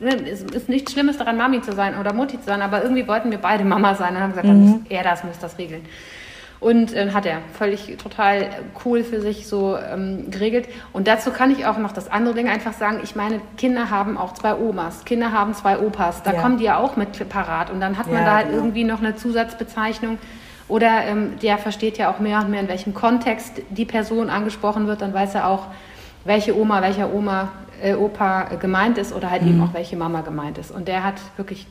es 0.00 0.42
ist 0.42 0.68
nichts 0.68 0.92
Schlimmes 0.92 1.18
daran, 1.18 1.36
Mami 1.36 1.60
zu 1.60 1.72
sein 1.72 1.98
oder 1.98 2.12
Mutti 2.12 2.38
zu 2.38 2.46
sein, 2.46 2.62
aber 2.62 2.82
irgendwie 2.82 3.06
wollten 3.08 3.30
wir 3.30 3.38
beide 3.38 3.64
Mama 3.64 3.94
sein 3.94 4.14
und 4.14 4.22
haben 4.22 4.30
gesagt, 4.30 4.48
mhm. 4.48 4.86
er 4.88 5.02
das, 5.02 5.24
muss 5.24 5.38
das 5.38 5.58
regeln. 5.58 5.84
Und 6.60 6.92
äh, 6.92 7.10
hat 7.12 7.24
er 7.24 7.38
völlig 7.56 7.96
total 7.98 8.50
cool 8.84 9.04
für 9.04 9.20
sich 9.20 9.46
so 9.46 9.76
ähm, 9.76 10.30
geregelt. 10.30 10.68
Und 10.92 11.06
dazu 11.06 11.30
kann 11.30 11.52
ich 11.52 11.66
auch 11.66 11.78
noch 11.78 11.92
das 11.92 12.10
andere 12.10 12.34
Ding 12.34 12.48
einfach 12.48 12.72
sagen. 12.72 12.98
Ich 13.04 13.14
meine, 13.14 13.40
Kinder 13.56 13.90
haben 13.90 14.18
auch 14.18 14.34
zwei 14.34 14.56
Omas, 14.56 15.04
Kinder 15.04 15.30
haben 15.30 15.54
zwei 15.54 15.78
Opas. 15.78 16.24
Da 16.24 16.32
ja. 16.32 16.42
kommen 16.42 16.58
die 16.58 16.64
ja 16.64 16.78
auch 16.78 16.96
mit 16.96 17.28
parat. 17.28 17.70
Und 17.70 17.80
dann 17.80 17.96
hat 17.96 18.06
man 18.06 18.22
ja, 18.22 18.24
da 18.24 18.34
halt 18.34 18.48
genau. 18.48 18.58
irgendwie 18.58 18.82
noch 18.82 18.98
eine 18.98 19.14
Zusatzbezeichnung. 19.14 20.18
Oder 20.66 21.04
ähm, 21.04 21.38
der 21.40 21.58
versteht 21.58 21.96
ja 21.96 22.10
auch 22.10 22.18
mehr 22.18 22.40
und 22.40 22.50
mehr, 22.50 22.60
in 22.60 22.68
welchem 22.68 22.92
Kontext 22.92 23.62
die 23.70 23.84
Person 23.84 24.28
angesprochen 24.28 24.88
wird. 24.88 25.00
Dann 25.00 25.14
weiß 25.14 25.36
er 25.36 25.46
auch, 25.46 25.66
welche 26.24 26.56
Oma, 26.56 26.82
welcher 26.82 27.14
Oma 27.14 27.50
äh, 27.82 27.94
Opa 27.94 28.56
gemeint 28.56 28.98
ist 28.98 29.12
oder 29.12 29.30
halt 29.30 29.42
mhm. 29.42 29.48
eben 29.48 29.62
auch 29.62 29.74
welche 29.74 29.96
Mama 29.96 30.22
gemeint 30.22 30.58
ist. 30.58 30.70
Und 30.70 30.88
der 30.88 31.04
hat 31.04 31.20
wirklich 31.36 31.66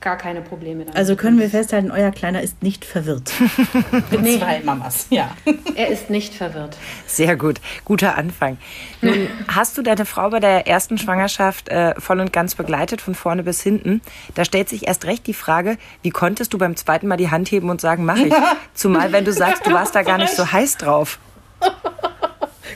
gar 0.00 0.16
keine 0.16 0.40
Probleme 0.40 0.84
damit. 0.84 0.96
Also 0.96 1.16
können 1.16 1.38
wir 1.38 1.50
festhalten, 1.50 1.90
euer 1.90 2.10
Kleiner 2.10 2.42
ist 2.42 2.62
nicht 2.62 2.84
verwirrt. 2.84 3.32
Mit 4.10 4.22
nee. 4.22 4.38
zwei 4.38 4.60
Mamas, 4.60 5.06
ja. 5.10 5.30
Er 5.74 5.88
ist 5.88 6.10
nicht 6.10 6.34
verwirrt. 6.34 6.76
Sehr 7.06 7.36
gut, 7.36 7.60
guter 7.84 8.16
Anfang. 8.16 8.58
Nun 9.00 9.28
hast 9.48 9.76
du 9.78 9.82
deine 9.82 10.04
Frau 10.04 10.30
bei 10.30 10.40
der 10.40 10.66
ersten 10.66 10.98
Schwangerschaft 10.98 11.68
äh, 11.68 11.94
voll 11.98 12.20
und 12.20 12.32
ganz 12.32 12.54
begleitet, 12.54 13.00
von 13.00 13.14
vorne 13.14 13.42
bis 13.42 13.62
hinten. 13.62 14.00
Da 14.34 14.44
stellt 14.44 14.68
sich 14.68 14.86
erst 14.86 15.06
recht 15.06 15.26
die 15.26 15.34
Frage, 15.34 15.78
wie 16.02 16.10
konntest 16.10 16.52
du 16.52 16.58
beim 16.58 16.76
zweiten 16.76 17.08
Mal 17.08 17.16
die 17.16 17.30
Hand 17.30 17.50
heben 17.50 17.70
und 17.70 17.80
sagen, 17.80 18.04
mach 18.04 18.18
ich? 18.18 18.32
Zumal 18.74 19.12
wenn 19.12 19.24
du 19.24 19.32
sagst, 19.32 19.66
du 19.66 19.72
warst 19.72 19.94
da 19.94 20.02
gar 20.02 20.18
nicht 20.18 20.34
so 20.34 20.52
heiß 20.52 20.76
drauf. 20.76 21.18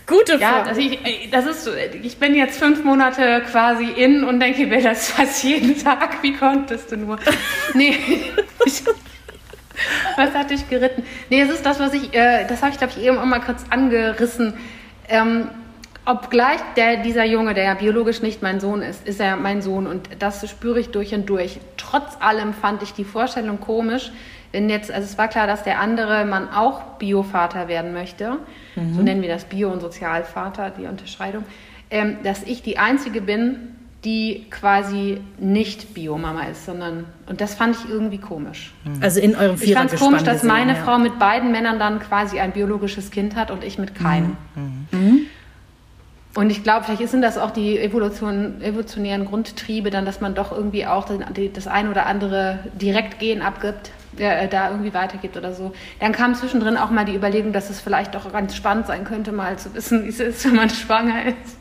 Gute 0.07 0.39
Frage. 0.39 0.43
Ja, 0.43 0.63
also 0.63 0.81
ich, 0.81 1.31
das 1.31 1.47
ist, 1.47 1.71
ich 2.03 2.19
bin 2.19 2.35
jetzt 2.35 2.59
fünf 2.59 2.85
Monate 2.85 3.43
quasi 3.51 3.85
in 3.85 4.25
und 4.25 4.41
denke 4.41 4.67
mir 4.67 4.83
das 4.83 5.11
fast 5.11 5.43
jeden 5.43 5.83
Tag. 5.83 6.23
Wie 6.23 6.35
konntest 6.35 6.93
du 6.93 6.97
nur? 6.97 7.19
Nee. 7.75 7.97
was 10.17 10.35
hat 10.35 10.51
dich 10.51 10.69
geritten? 10.69 11.05
Nee, 11.29 11.43
es 11.43 11.51
ist 11.51 11.65
das, 11.65 11.81
was 11.81 11.95
ich, 11.95 12.15
äh, 12.15 12.47
das 12.47 12.63
habe 12.63 12.73
ich, 12.73 12.79
glaube 12.79 12.95
ich, 12.97 13.05
eben 13.05 13.19
auch 13.19 13.25
mal 13.25 13.41
kurz 13.41 13.65
angerissen. 13.71 14.55
Ähm, 15.09 15.49
obgleich 16.05 16.61
der, 16.77 16.99
dieser 16.99 17.25
Junge, 17.25 17.55
der 17.55 17.65
ja 17.65 17.75
biologisch 17.75 18.23
nicht 18.23 18.43
mein 18.43 18.61
Sohn 18.61 18.83
ist, 18.83 19.07
ist 19.07 19.21
er 19.21 19.37
mein 19.37 19.63
Sohn 19.63 19.87
und 19.87 20.09
das 20.19 20.49
spüre 20.49 20.81
ich 20.81 20.91
durch 20.91 21.15
und 21.15 21.27
durch. 21.29 21.61
Trotz 21.77 22.17
allem 22.21 22.55
fand 22.55 22.83
ich 22.83 22.93
die 22.93 23.05
Vorstellung 23.05 23.61
komisch, 23.61 24.11
wenn 24.53 24.69
jetzt, 24.69 24.91
also 24.91 25.05
es 25.05 25.19
war 25.19 25.29
klar, 25.29 25.47
dass 25.47 25.63
der 25.63 25.79
andere 25.79 26.25
Mann 26.25 26.49
auch 26.49 26.83
Biovater 26.99 27.69
werden 27.69 27.93
möchte, 27.93 28.39
mhm. 28.77 28.95
so 28.95 29.03
nennen 29.03 29.23
wir 29.23 29.29
das 29.29 29.45
Bio- 29.45 29.71
und 29.71 29.81
Sozialvater, 29.81 30.71
die 30.71 30.87
Unterscheidung, 30.87 31.45
ähm, 31.91 32.19
dass 32.23 32.43
ich 32.43 32.63
die 32.63 32.79
Einzige 32.79 33.21
bin, 33.21 33.77
die 34.05 34.47
quasi 34.51 35.21
nicht 35.39 35.93
Biomama 35.93 36.45
ist, 36.45 36.65
sondern 36.65 37.05
und 37.27 37.41
das 37.41 37.55
fand 37.55 37.77
ich 37.77 37.91
irgendwie 37.91 38.19
komisch. 38.19 38.73
Mhm. 38.85 39.03
Also 39.03 39.21
in 39.21 39.37
eurem 39.37 39.57
Ich 39.61 39.75
fand 39.75 39.93
es 39.93 40.01
komisch, 40.01 40.23
dass 40.23 40.43
meine 40.43 40.73
ja. 40.75 40.83
Frau 40.83 40.99
mit 40.99 41.19
beiden 41.19 41.53
Männern 41.53 41.79
dann 41.79 42.01
quasi 42.01 42.41
ein 42.41 42.53
biologisches 42.53 43.11
Kind 43.11 43.37
hat 43.37 43.51
und 43.51 43.63
ich 43.63 43.79
mit 43.79 43.95
keinem. 43.95 44.37
Mhm. 44.55 44.87
Mhm. 44.93 45.21
Und 46.35 46.51
ich 46.51 46.63
glaube, 46.63 46.85
vielleicht 46.85 47.09
sind 47.09 47.23
das 47.23 47.37
auch 47.37 47.51
die 47.51 47.79
Evolution, 47.79 48.63
evolutionären 48.63 49.27
Grundtriebe, 49.27 49.91
dann, 49.91 50.07
dass 50.07 50.21
man 50.21 50.35
doch 50.35 50.53
irgendwie 50.53 50.87
auch 50.87 51.09
das 51.53 51.67
ein 51.67 51.89
oder 51.89 52.07
andere 52.07 52.61
Direktgen 52.81 53.43
abgibt 53.43 53.91
der, 54.13 54.43
äh, 54.43 54.49
da 54.49 54.71
irgendwie 54.71 54.95
weitergibt 54.95 55.37
oder 55.37 55.55
so. 55.55 55.73
Dann 56.01 56.13
kam 56.13 56.35
zwischendrin 56.35 56.77
auch 56.77 56.91
mal 56.91 57.05
die 57.05 57.15
Überlegung, 57.15 57.53
dass 57.53 57.71
es 57.71 57.81
vielleicht 57.81 58.17
auch 58.17 58.31
ganz 58.33 58.55
spannend 58.55 58.87
sein 58.87 59.05
könnte, 59.05 59.33
mal 59.33 59.59
zu 59.59 59.75
wissen, 59.75 60.05
wie 60.05 60.09
es 60.09 60.21
ist, 60.21 60.45
wenn 60.47 60.57
man 60.57 60.71
schwanger 60.71 61.27
ist. 61.27 61.59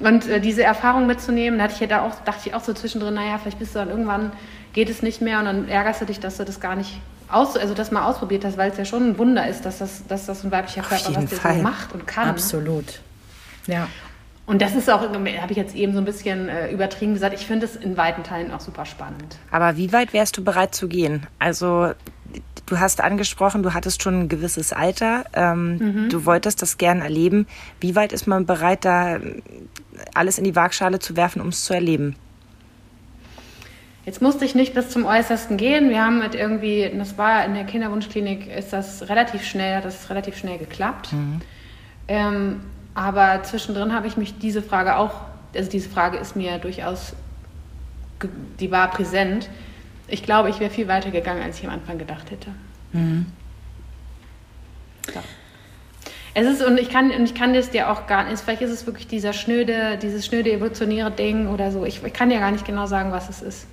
Und 0.00 0.26
äh, 0.28 0.40
diese 0.40 0.62
Erfahrung 0.62 1.06
mitzunehmen, 1.06 1.58
da 1.58 1.64
hatte 1.64 1.74
ich 1.74 1.80
ja 1.80 1.86
da 1.86 2.02
auch, 2.02 2.14
dachte 2.24 2.48
ich 2.48 2.54
auch 2.54 2.64
so 2.64 2.72
zwischendrin, 2.72 3.14
naja, 3.14 3.38
vielleicht 3.38 3.58
bist 3.58 3.74
du 3.74 3.78
dann 3.78 3.90
irgendwann, 3.90 4.32
geht 4.72 4.90
es 4.90 5.02
nicht 5.02 5.20
mehr 5.20 5.38
und 5.38 5.44
dann 5.44 5.68
ärgerst 5.68 6.00
du 6.00 6.04
dich, 6.04 6.20
dass 6.20 6.36
du 6.36 6.44
das 6.44 6.60
gar 6.60 6.74
nicht 6.74 7.00
aus, 7.28 7.56
also 7.56 7.74
das 7.74 7.90
mal 7.90 8.04
ausprobiert 8.04 8.44
hast, 8.44 8.56
weil 8.56 8.70
es 8.70 8.76
ja 8.76 8.84
schon 8.84 9.10
ein 9.10 9.18
Wunder 9.18 9.48
ist, 9.48 9.64
dass 9.64 9.78
das, 9.78 10.06
dass 10.06 10.26
das 10.26 10.44
ein 10.44 10.50
weiblicher 10.50 10.82
Körper 10.82 11.14
was 11.14 11.30
so 11.30 11.62
macht 11.62 11.92
und 11.92 12.06
kann. 12.06 12.28
Absolut. 12.28 13.00
Ja. 13.66 13.88
Und 14.46 14.60
das 14.60 14.74
ist 14.74 14.90
auch, 14.90 15.00
habe 15.00 15.50
ich 15.50 15.56
jetzt 15.56 15.74
eben 15.74 15.92
so 15.94 15.98
ein 15.98 16.04
bisschen 16.04 16.48
äh, 16.48 16.70
übertrieben 16.70 17.14
gesagt, 17.14 17.34
ich 17.34 17.46
finde 17.46 17.64
es 17.64 17.76
in 17.76 17.96
weiten 17.96 18.24
Teilen 18.24 18.52
auch 18.52 18.60
super 18.60 18.84
spannend. 18.84 19.38
Aber 19.50 19.76
wie 19.78 19.92
weit 19.92 20.12
wärst 20.12 20.36
du 20.36 20.44
bereit 20.44 20.74
zu 20.74 20.86
gehen? 20.86 21.26
Also 21.38 21.92
du 22.66 22.78
hast 22.78 23.00
angesprochen, 23.02 23.62
du 23.62 23.72
hattest 23.72 24.02
schon 24.02 24.22
ein 24.22 24.28
gewisses 24.28 24.72
Alter, 24.72 25.24
ähm, 25.32 25.78
mhm. 25.78 26.08
du 26.10 26.26
wolltest 26.26 26.60
das 26.60 26.76
gern 26.76 27.00
erleben. 27.00 27.46
Wie 27.80 27.96
weit 27.96 28.12
ist 28.12 28.26
man 28.26 28.44
bereit, 28.44 28.84
da 28.84 29.18
alles 30.14 30.36
in 30.36 30.44
die 30.44 30.54
Waagschale 30.54 30.98
zu 30.98 31.16
werfen, 31.16 31.40
um 31.40 31.48
es 31.48 31.64
zu 31.64 31.72
erleben? 31.72 32.16
Jetzt 34.04 34.20
musste 34.20 34.44
ich 34.44 34.54
nicht 34.54 34.74
bis 34.74 34.90
zum 34.90 35.06
Äußersten 35.06 35.56
gehen. 35.56 35.88
Wir 35.88 36.04
haben 36.04 36.18
mit 36.18 36.34
irgendwie, 36.34 36.92
das 36.94 37.16
war 37.16 37.46
in 37.46 37.54
der 37.54 37.64
Kinderwunschklinik, 37.64 38.54
ist 38.54 38.74
das 38.74 39.08
relativ 39.08 39.44
schnell, 39.44 39.76
hat 39.76 39.86
das 39.86 40.10
relativ 40.10 40.36
schnell 40.36 40.58
geklappt. 40.58 41.14
Mhm. 41.14 41.40
Ähm, 42.06 42.60
aber 42.94 43.42
zwischendrin 43.42 43.92
habe 43.92 44.06
ich 44.06 44.16
mich 44.16 44.38
diese 44.38 44.62
Frage 44.62 44.96
auch, 44.96 45.12
also 45.54 45.70
diese 45.70 45.88
Frage 45.88 46.16
ist 46.18 46.36
mir 46.36 46.58
durchaus, 46.58 47.14
die 48.60 48.70
war 48.70 48.90
präsent. 48.90 49.48
Ich 50.06 50.22
glaube, 50.22 50.50
ich 50.50 50.60
wäre 50.60 50.70
viel 50.70 50.88
weiter 50.88 51.10
gegangen, 51.10 51.42
als 51.42 51.58
ich 51.58 51.66
am 51.66 51.72
Anfang 51.72 51.98
gedacht 51.98 52.30
hätte. 52.30 52.50
Mhm. 52.92 53.26
Ja. 55.14 55.22
Es 56.36 56.46
ist, 56.46 56.64
und 56.64 56.78
ich 56.78 56.88
kann, 56.88 57.10
und 57.10 57.24
ich 57.24 57.34
kann 57.34 57.54
das 57.54 57.70
dir 57.70 57.90
auch 57.90 58.06
gar 58.06 58.28
nicht, 58.28 58.40
vielleicht 58.40 58.62
ist 58.62 58.70
es 58.70 58.86
wirklich 58.86 59.06
dieser 59.06 59.32
schnöde, 59.32 59.98
dieses 60.00 60.26
schnöde 60.26 60.52
evolutionäre 60.52 61.10
Ding 61.10 61.48
oder 61.48 61.70
so. 61.70 61.84
Ich, 61.84 62.02
ich 62.02 62.12
kann 62.12 62.28
dir 62.28 62.40
gar 62.40 62.50
nicht 62.50 62.64
genau 62.64 62.86
sagen, 62.86 63.12
was 63.12 63.28
es 63.28 63.40
ist. 63.40 63.66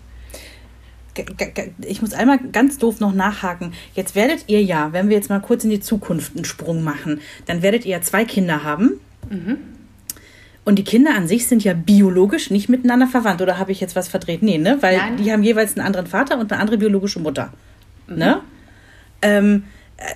Ich 1.81 2.01
muss 2.01 2.13
einmal 2.13 2.37
ganz 2.37 2.77
doof 2.77 2.99
noch 2.99 3.13
nachhaken. 3.13 3.73
Jetzt 3.95 4.15
werdet 4.15 4.45
ihr 4.47 4.63
ja, 4.63 4.93
wenn 4.93 5.09
wir 5.09 5.17
jetzt 5.17 5.29
mal 5.29 5.41
kurz 5.41 5.63
in 5.63 5.69
die 5.69 5.79
Zukunft 5.79 6.35
einen 6.35 6.45
Sprung 6.45 6.83
machen, 6.83 7.19
dann 7.47 7.61
werdet 7.61 7.85
ihr 7.85 7.91
ja 7.91 8.01
zwei 8.01 8.25
Kinder 8.25 8.63
haben. 8.63 8.99
Mhm. 9.31 9.57
Und 10.63 10.75
die 10.75 10.83
Kinder 10.83 11.15
an 11.15 11.27
sich 11.27 11.47
sind 11.47 11.63
ja 11.63 11.73
biologisch 11.73 12.51
nicht 12.51 12.69
miteinander 12.69 13.07
verwandt. 13.07 13.41
Oder 13.41 13.57
habe 13.57 13.71
ich 13.71 13.79
jetzt 13.81 13.95
was 13.95 14.07
verdreht? 14.07 14.43
Nee, 14.43 14.59
ne? 14.59 14.77
Weil 14.81 14.97
Nein. 14.97 15.17
die 15.17 15.31
haben 15.31 15.41
jeweils 15.41 15.75
einen 15.75 15.87
anderen 15.87 16.05
Vater 16.05 16.37
und 16.37 16.51
eine 16.51 16.61
andere 16.61 16.77
biologische 16.77 17.19
Mutter. 17.19 17.51
Mhm. 18.07 18.15
Ne? 18.17 18.41
Ähm, 19.23 19.63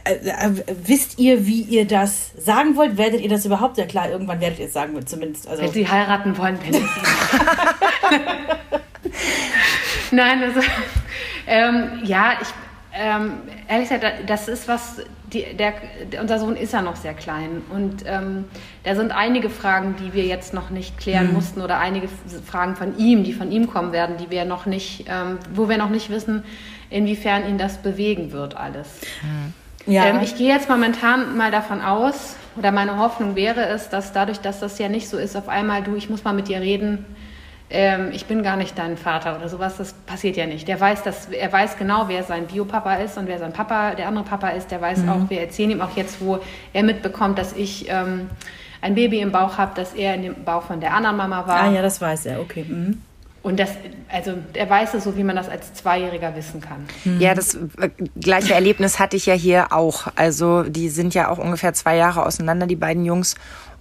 äh, 0.03 0.13
äh, 0.30 0.51
wisst 0.86 1.18
ihr, 1.20 1.47
wie 1.47 1.61
ihr 1.61 1.86
das 1.86 2.32
sagen 2.38 2.76
wollt? 2.76 2.97
Werdet 2.97 3.22
ihr 3.22 3.30
das 3.30 3.45
überhaupt? 3.45 3.78
Ja 3.78 3.86
klar, 3.86 4.09
irgendwann 4.09 4.39
werdet 4.39 4.59
ihr 4.59 4.66
es 4.66 4.74
sagen, 4.74 4.93
zumindest. 5.05 5.47
Also 5.47 5.63
wenn 5.63 5.72
sie 5.72 5.88
heiraten 5.88 6.38
wollen, 6.38 6.59
wenn 6.63 6.74
sie 6.74 6.82
Nein, 10.11 10.43
also 10.43 10.59
ähm, 11.47 12.01
ja, 12.03 12.34
ich 12.41 12.47
ähm, 12.98 13.34
ehrlich 13.68 13.89
gesagt, 13.89 14.06
das 14.28 14.48
ist 14.48 14.68
was, 14.68 15.02
die, 15.34 15.46
der, 15.58 15.74
unser 16.22 16.39
Sohn 16.39 16.56
ist 16.56 16.74
ja 16.74 16.82
noch 16.82 16.96
sehr 16.96 17.14
klein 17.14 17.62
und 17.70 18.04
ähm, 18.06 18.46
da 18.84 18.96
sind 18.96 19.12
einige 19.12 19.50
Fragen, 19.50 19.96
die 20.00 20.14
wir 20.14 20.26
jetzt 20.26 20.54
noch 20.54 20.70
nicht 20.70 20.98
klären 20.98 21.28
mhm. 21.28 21.34
mussten 21.34 21.62
oder 21.62 21.80
einige 21.80 22.08
Fragen 22.46 22.76
von 22.76 22.98
ihm, 22.98 23.24
die 23.24 23.34
von 23.34 23.52
ihm 23.52 23.68
kommen 23.68 23.91
werden, 23.91 24.18
die 24.18 24.30
wir 24.30 24.46
noch 24.46 24.66
nicht, 24.66 25.06
ähm, 25.10 25.39
wo 25.54 25.68
wir 25.68 25.78
noch 25.78 25.89
nicht 25.89 26.10
wissen, 26.10 26.43
inwiefern 26.89 27.48
ihn 27.48 27.58
das 27.58 27.78
bewegen 27.80 28.32
wird 28.32 28.56
alles. 28.56 28.88
Mhm. 29.22 29.54
Ja. 29.93 30.06
Ähm, 30.06 30.20
ich 30.24 30.36
gehe 30.36 30.48
jetzt 30.48 30.70
momentan 30.70 31.36
mal 31.38 31.52
davon 31.52 31.82
aus, 31.82 32.36
oder 32.56 32.72
meine 32.72 32.98
Hoffnung 32.98 33.36
wäre 33.36 33.68
es, 33.68 33.89
dass 33.89 34.14
dadurch, 34.14 34.39
dass 34.39 34.62
das 34.62 34.80
ja 34.80 34.88
nicht 34.88 35.10
so 35.10 35.18
ist, 35.18 35.36
auf 35.36 35.50
einmal 35.50 35.84
du, 35.84 35.96
ich 35.96 36.10
muss 36.10 36.24
mal 36.24 36.34
mit 36.34 36.48
dir 36.48 36.62
reden, 36.62 37.06
ähm, 37.70 38.09
ich 38.13 38.26
bin 38.26 38.43
gar 38.43 38.57
nicht 38.57 38.78
dein 38.78 38.95
Vater 38.97 39.36
oder 39.38 39.49
sowas, 39.49 39.78
das 39.78 39.93
passiert 39.93 40.38
ja 40.38 40.45
nicht. 40.45 40.68
Der 40.68 40.80
weiß, 40.80 41.03
dass, 41.03 41.28
er 41.28 41.51
weiß 41.51 41.78
genau, 41.78 42.07
wer 42.07 42.24
sein 42.24 42.47
Biopapa 42.47 42.95
ist 42.95 43.18
und 43.18 43.28
wer 43.28 43.39
sein 43.39 43.53
Papa, 43.53 43.95
der 43.95 44.07
andere 44.07 44.24
Papa 44.24 44.49
ist. 44.49 44.70
Der 44.72 44.82
weiß 44.82 44.99
mhm. 44.99 45.09
auch, 45.09 45.30
wir 45.30 45.41
erzählen 45.41 45.72
ihm 45.72 45.82
auch 45.82 45.95
jetzt, 45.95 46.22
wo 46.22 46.39
er 46.74 46.84
mitbekommt, 46.84 47.39
dass 47.39 47.53
ich 47.53 47.89
ähm, 47.89 48.30
ein 48.82 48.93
Baby 48.93 49.20
im 49.20 49.32
Bauch 49.32 49.57
habe, 49.57 49.74
dass 49.76 49.93
er 49.93 50.13
in 50.16 50.22
dem 50.22 50.43
Bauch 50.43 50.63
von 50.63 50.80
der 50.80 50.93
anderen 50.93 51.18
Mama 51.18 51.47
war. 51.47 51.61
Ah 51.61 51.72
ja, 51.72 51.82
das 51.82 51.99
weiß 51.99 52.28
er, 52.28 52.39
okay. 52.39 52.66
Mhm. 52.68 53.01
Und 53.41 53.59
das, 53.59 53.70
also 54.09 54.34
er 54.53 54.68
weiß 54.68 54.95
es 54.95 55.03
so, 55.03 55.18
wie 55.18 55.24
man 55.24 55.36
das 55.36 55.49
als 55.49 55.72
Zweijähriger 55.76 56.36
wissen 56.36 56.61
kann. 56.61 56.88
Mhm. 57.03 57.20
Ja, 57.20 57.36
das 57.36 57.53
äh, 57.53 57.89
gleiche 58.20 58.55
Erlebnis 58.55 58.99
hatte 58.99 59.18
ich 59.18 59.28
ja 59.28 59.36
hier 59.36 59.72
auch. 59.72 60.07
Also 60.16 60.63
die 60.63 60.89
sind 60.89 61.13
ja 61.13 61.30
auch 61.30 61.38
ungefähr 61.38 61.74
zwei 61.74 61.95
Jahre 61.95 62.26
auseinander, 62.26 62.66
die 62.66 62.76
beiden 62.76 63.05
Jungs. 63.05 63.36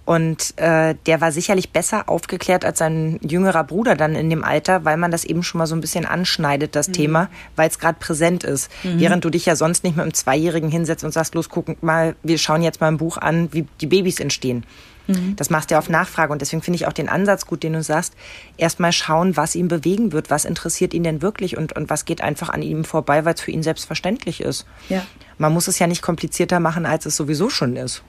Und 0.05 0.53
äh, 0.57 0.93
der 1.07 1.19
war 1.19 1.31
sicherlich 1.31 1.71
besser 1.71 2.07
aufgeklärt 2.07 2.63
als 2.63 2.77
sein 2.77 3.19
jüngerer 3.27 3.63
Bruder 3.63 3.95
dann 3.95 4.13
in 4.13 4.29
dem 4.29 4.43
Alter, 4.43 4.85
weil 4.85 4.97
man 4.97 5.09
das 5.09 5.25
eben 5.25 5.41
schon 5.41 5.57
mal 5.57 5.65
so 5.65 5.75
ein 5.75 5.81
bisschen 5.81 6.05
anschneidet, 6.05 6.75
das 6.75 6.89
mhm. 6.89 6.93
Thema, 6.93 7.29
weil 7.55 7.69
es 7.69 7.79
gerade 7.79 7.97
präsent 7.99 8.43
ist. 8.43 8.69
Mhm. 8.83 8.99
Während 8.99 9.25
du 9.25 9.31
dich 9.31 9.47
ja 9.47 9.55
sonst 9.55 9.83
nicht 9.83 9.95
mit 9.95 10.03
einem 10.03 10.13
Zweijährigen 10.13 10.69
hinsetzt 10.69 11.03
und 11.03 11.11
sagst, 11.11 11.33
los, 11.33 11.49
guck 11.49 11.81
mal, 11.81 12.15
wir 12.21 12.37
schauen 12.37 12.61
jetzt 12.61 12.81
mal 12.81 12.87
ein 12.87 12.97
Buch 12.97 13.17
an, 13.17 13.51
wie 13.51 13.65
die 13.81 13.87
Babys 13.87 14.19
entstehen. 14.19 14.63
Mhm. 15.07 15.35
Das 15.37 15.49
machst 15.49 15.71
du 15.71 15.73
ja 15.73 15.79
auf 15.79 15.89
Nachfrage. 15.89 16.31
Und 16.31 16.39
deswegen 16.39 16.61
finde 16.61 16.75
ich 16.75 16.85
auch 16.85 16.93
den 16.93 17.09
Ansatz 17.09 17.47
gut, 17.47 17.63
den 17.63 17.73
du 17.73 17.81
sagst, 17.81 18.13
erstmal 18.57 18.91
schauen, 18.91 19.35
was 19.37 19.55
ihn 19.55 19.67
bewegen 19.67 20.11
wird, 20.11 20.29
was 20.29 20.45
interessiert 20.45 20.93
ihn 20.93 21.03
denn 21.03 21.23
wirklich 21.23 21.57
und, 21.57 21.75
und 21.75 21.89
was 21.89 22.05
geht 22.05 22.21
einfach 22.21 22.49
an 22.49 22.61
ihm 22.61 22.85
vorbei, 22.85 23.25
weil 23.25 23.33
es 23.33 23.41
für 23.41 23.51
ihn 23.51 23.63
selbstverständlich 23.63 24.41
ist. 24.41 24.67
Ja. 24.87 25.03
Man 25.39 25.51
muss 25.51 25.67
es 25.67 25.79
ja 25.79 25.87
nicht 25.87 26.03
komplizierter 26.03 26.59
machen, 26.59 26.85
als 26.85 27.07
es 27.07 27.15
sowieso 27.15 27.49
schon 27.49 27.75
ist 27.75 28.03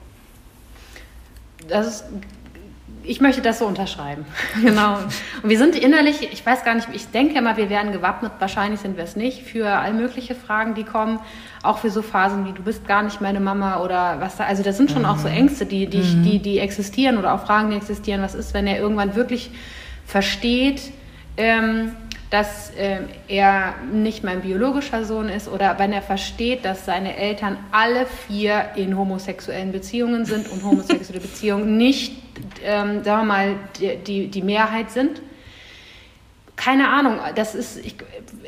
das 1.68 1.86
ist, 1.86 2.04
ich 3.02 3.20
möchte 3.20 3.40
das 3.40 3.60
so 3.60 3.66
unterschreiben. 3.66 4.24
genau. 4.62 4.98
Und 5.42 5.48
wir 5.48 5.58
sind 5.58 5.76
innerlich, 5.76 6.32
ich 6.32 6.44
weiß 6.44 6.64
gar 6.64 6.74
nicht, 6.74 6.88
ich 6.92 7.10
denke 7.10 7.38
immer, 7.38 7.56
wir 7.56 7.70
werden 7.70 7.92
gewappnet, 7.92 8.32
wahrscheinlich 8.38 8.80
sind 8.80 8.96
wir 8.96 9.04
es 9.04 9.16
nicht, 9.16 9.42
für 9.42 9.68
all 9.68 9.92
mögliche 9.92 10.34
Fragen, 10.34 10.74
die 10.74 10.84
kommen, 10.84 11.20
auch 11.62 11.78
für 11.78 11.90
so 11.90 12.02
Phasen 12.02 12.46
wie 12.46 12.52
du 12.52 12.62
bist 12.62 12.86
gar 12.86 13.02
nicht 13.02 13.20
meine 13.20 13.40
Mama 13.40 13.80
oder 13.80 14.20
was 14.20 14.36
da, 14.36 14.44
also 14.44 14.62
das 14.62 14.76
sind 14.76 14.90
schon 14.90 15.02
mhm. 15.02 15.08
auch 15.08 15.18
so 15.18 15.28
mhm. 15.28 15.34
Ängste, 15.34 15.66
die, 15.66 15.86
die, 15.86 16.02
mhm. 16.02 16.22
die, 16.22 16.38
die 16.40 16.58
existieren 16.58 17.16
oder 17.18 17.34
auch 17.34 17.44
Fragen, 17.44 17.70
die 17.70 17.76
existieren. 17.76 18.22
Was 18.22 18.34
ist, 18.34 18.54
wenn 18.54 18.66
er 18.66 18.78
irgendwann 18.78 19.14
wirklich 19.14 19.50
versteht, 20.04 20.92
ähm, 21.36 21.92
dass 22.30 22.70
äh, 22.70 23.00
er 23.28 23.74
nicht 23.92 24.24
mein 24.24 24.40
biologischer 24.40 25.04
Sohn 25.04 25.28
ist 25.28 25.48
oder 25.48 25.78
wenn 25.78 25.92
er 25.92 26.02
versteht, 26.02 26.64
dass 26.64 26.84
seine 26.84 27.16
Eltern 27.16 27.56
alle 27.70 28.06
vier 28.06 28.70
in 28.74 28.96
homosexuellen 28.96 29.70
Beziehungen 29.70 30.24
sind 30.24 30.50
und 30.50 30.64
homosexuelle 30.64 31.20
Beziehungen 31.22 31.76
nicht, 31.76 32.16
ähm, 32.64 33.04
sagen 33.04 33.22
wir 33.22 33.24
mal, 33.24 33.54
die, 33.78 33.96
die, 33.96 34.28
die 34.28 34.42
Mehrheit 34.42 34.90
sind. 34.90 35.22
Keine 36.56 36.88
Ahnung, 36.88 37.18
das, 37.34 37.54
ist, 37.54 37.84
ich, 37.84 37.96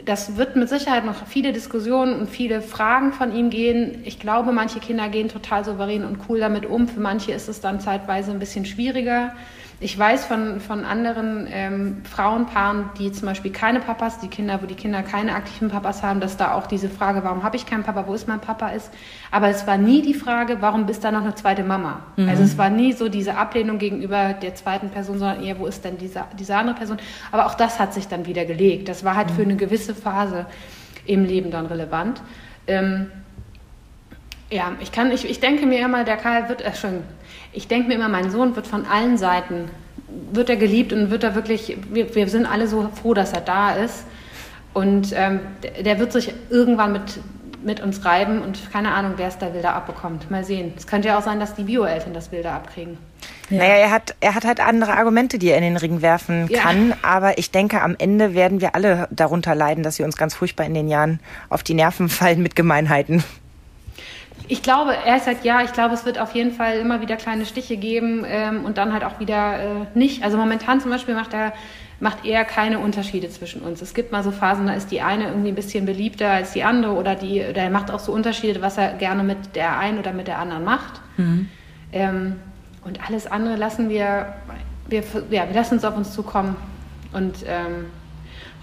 das 0.05 0.37
wird 0.37 0.57
mit 0.57 0.69
Sicherheit 0.69 1.05
noch 1.05 1.27
viele 1.27 1.53
Diskussionen 1.53 2.19
und 2.19 2.31
viele 2.31 2.63
Fragen 2.63 3.13
von 3.13 3.37
ihm 3.37 3.51
gehen. 3.51 4.01
Ich 4.05 4.19
glaube, 4.19 4.51
manche 4.51 4.81
Kinder 4.81 5.09
gehen 5.09 5.29
total 5.29 5.65
souverän 5.65 6.05
und 6.05 6.19
cool 6.29 6.41
damit 6.41 6.65
um. 6.65 6.89
Für 6.89 7.01
manche 7.01 7.33
ist 7.33 7.49
es 7.49 7.61
dann 7.61 7.81
zeitweise 7.81 8.31
ein 8.31 8.39
bisschen 8.39 8.65
schwieriger. 8.65 9.35
Ich 9.81 9.97
weiß 9.97 10.25
von, 10.25 10.59
von 10.59 10.85
anderen 10.85 11.47
ähm, 11.49 11.99
Frauenpaaren, 12.03 12.91
die 12.99 13.13
zum 13.13 13.27
Beispiel 13.27 13.53
keine 13.53 13.79
Papas, 13.79 14.19
die 14.19 14.27
Kinder, 14.27 14.61
wo 14.61 14.67
die 14.67 14.75
Kinder 14.75 15.05
keine 15.05 15.37
aktiven 15.37 15.69
Papas 15.69 16.03
haben, 16.03 16.19
dass 16.19 16.37
da 16.37 16.55
auch 16.55 16.67
diese 16.67 16.89
Frage, 16.89 17.23
warum 17.23 17.45
habe 17.45 17.55
ich 17.57 17.65
keinen 17.65 17.85
Papa, 17.85 18.09
wo 18.09 18.15
ist 18.15 18.27
mein 18.27 18.41
Papa 18.41 18.71
ist. 18.71 18.91
Aber 19.31 19.49
es 19.49 19.69
war 19.69 19.79
nie 19.79 20.03
die 20.03 20.15
Frage, 20.15 20.57
warum 20.61 20.87
bist 20.87 21.05
da 21.05 21.13
noch 21.13 21.21
eine 21.21 21.37
zweite 21.37 21.63
Mama? 21.63 22.01
Mhm. 22.17 22.29
Also 22.29 22.43
es 22.43 22.59
war 22.59 22.71
nie 22.71 22.93
so 22.93 23.09
diese 23.09 23.37
Ablehnung 23.37 23.79
gegenüber 23.79 24.33
der 24.33 24.57
zweiten 24.57 24.91
Person, 24.91 25.21
sondern 25.21 25.45
eher, 25.45 25.61
wo 25.61 25.67
ist 25.67 25.85
denn 25.85 25.97
diese, 25.97 26.25
diese 26.37 26.57
andere 26.57 26.75
Person? 26.75 26.99
Aber 27.31 27.47
auch 27.47 27.55
das 27.55 27.79
hat 27.79 27.95
sich 27.95 28.09
dann 28.09 28.27
wieder 28.27 28.47
gelegt. 28.47 28.89
Das 28.89 29.05
war 29.05 29.15
halt 29.15 29.31
mhm. 29.31 29.35
für 29.35 29.43
eine 29.43 29.57
gewisse 29.57 29.95
Phase 29.95 30.47
im 31.07 31.25
Leben 31.25 31.53
dann 31.53 31.67
relevant. 31.67 32.21
Ähm, 32.67 33.13
ja, 34.51 34.73
ich 34.81 34.93
kann, 34.93 35.13
ich, 35.13 35.29
ich 35.29 35.41
denke 35.41 35.67
mir 35.67 35.85
immer, 35.85 36.05
der 36.05 36.17
Karl 36.17 36.49
wird, 36.49 36.63
äh, 36.63 36.75
schon, 36.75 37.03
ich 37.53 37.69
denke 37.69 37.89
mir 37.89 37.95
immer, 37.95 38.09
mein 38.09 38.31
Sohn 38.31 38.57
wird 38.57 38.67
von 38.67 38.87
allen 38.87 39.19
Seiten, 39.19 39.71
wird 40.33 40.49
er 40.49 40.57
geliebt 40.57 40.93
und 40.93 41.11
wird 41.11 41.23
er 41.25 41.35
wirklich, 41.35 41.77
wir, 41.91 42.15
wir 42.15 42.29
sind 42.29 42.47
alle 42.47 42.67
so 42.67 42.89
froh, 43.01 43.15
dass 43.15 43.33
er 43.33 43.41
da 43.41 43.73
ist. 43.73 44.05
Und 44.75 45.13
ähm, 45.15 45.41
der, 45.85 45.99
wird 45.99 46.13
sich 46.13 46.33
irgendwann 46.51 46.93
mit, 46.93 47.21
mit 47.65 47.81
uns 47.81 48.05
reiben 48.05 48.43
und 48.43 48.71
keine 48.71 48.93
Ahnung, 48.93 49.15
wer 49.17 49.29
es 49.29 49.39
da 49.39 49.49
Bilder 49.49 49.75
abbekommt. 49.75 50.31
Mal 50.31 50.45
sehen. 50.45 50.73
Es 50.77 50.87
könnte 50.87 51.09
ja 51.09 51.19
auch 51.19 51.23
sein, 51.23 51.41
dass 51.41 51.55
die 51.55 51.65
Bio-Eltern 51.65 52.15
das 52.15 52.29
Bilder 52.29 52.53
abkriegen. 52.53 52.97
Ja. 53.51 53.59
Naja, 53.59 53.75
er 53.75 53.91
hat, 53.91 54.15
er 54.21 54.35
hat 54.35 54.45
halt 54.45 54.61
andere 54.61 54.93
Argumente, 54.93 55.39
die 55.39 55.49
er 55.49 55.57
in 55.57 55.65
den 55.65 55.77
Ring 55.77 56.01
werfen 56.01 56.49
kann. 56.53 56.91
Ja. 56.91 56.97
Aber 57.03 57.39
ich 57.39 57.51
denke, 57.51 57.81
am 57.81 57.97
Ende 57.99 58.35
werden 58.35 58.61
wir 58.61 58.75
alle 58.75 59.09
darunter 59.11 59.55
leiden, 59.55 59.83
dass 59.83 59.99
wir 59.99 60.07
uns 60.07 60.17
ganz 60.17 60.35
furchtbar 60.35 60.65
in 60.65 60.75
den 60.75 60.89
Jahren 60.89 61.19
auf 61.49 61.63
die 61.63 61.75
Nerven 61.75 62.09
fallen 62.09 62.43
mit 62.43 62.55
Gemeinheiten. 62.55 63.25
Ich 64.51 64.63
glaube, 64.63 64.97
er 64.97 65.21
sagt 65.21 65.45
ja, 65.45 65.63
ich 65.63 65.73
glaube, 65.73 65.95
es 65.95 66.07
wird 66.07 66.19
auf 66.19 66.35
jeden 66.35 66.53
Fall 66.53 66.79
immer 66.79 67.03
wieder 67.03 67.17
kleine 67.17 67.45
Stiche 67.45 67.77
geben 67.77 68.25
ähm, 68.27 68.65
und 68.65 68.79
dann 68.79 68.95
halt 68.95 69.05
auch 69.05 69.21
wieder 69.21 69.59
äh, 69.59 69.65
nicht. 69.95 70.25
Also 70.25 70.39
momentan 70.39 70.81
zum 70.81 70.91
Beispiel 70.91 71.15
macht 71.15 71.35
er, 71.35 71.53
macht 72.01 72.25
er 72.25 72.47
keine 72.47 72.79
Unterschiede 72.79 73.29
zwischen 73.29 73.61
uns. 73.61 73.83
Es 73.83 73.93
gibt 73.93 74.11
mal 74.11 74.25
so 74.25 74.31
Phasen, 74.31 74.67
da 74.67 74.73
ist 74.73 74.91
die 74.91 75.03
eine 75.03 75.29
irgendwie 75.29 75.51
ein 75.51 75.55
bisschen 75.55 75.85
beliebter 75.85 76.31
als 76.31 76.55
die 76.55 76.65
andere 76.65 76.95
oder, 76.95 77.15
die, 77.15 77.45
oder 77.45 77.63
er 77.63 77.71
macht 77.71 77.91
auch 77.91 77.99
so 77.99 78.11
Unterschiede, 78.13 78.63
was 78.63 78.79
er 78.79 78.95
gerne 78.95 79.23
mit 79.23 79.55
der 79.55 79.79
einen 79.79 79.99
oder 79.99 80.15
mit 80.15 80.29
der 80.29 80.39
anderen 80.39 80.65
macht. 80.65 81.03
Mhm. 81.19 81.49
Ähm, 81.93 82.37
und 82.85 83.07
alles 83.07 83.27
andere 83.27 83.57
lassen 83.57 83.91
wir, 83.91 84.35
wir, 84.89 85.03
ja, 85.31 85.47
wir 85.47 85.55
lassen 85.55 85.77
es 85.77 85.85
auf 85.85 85.95
uns 85.95 86.15
zukommen 86.15 86.57
und 87.13 87.45
ähm, 87.47 87.85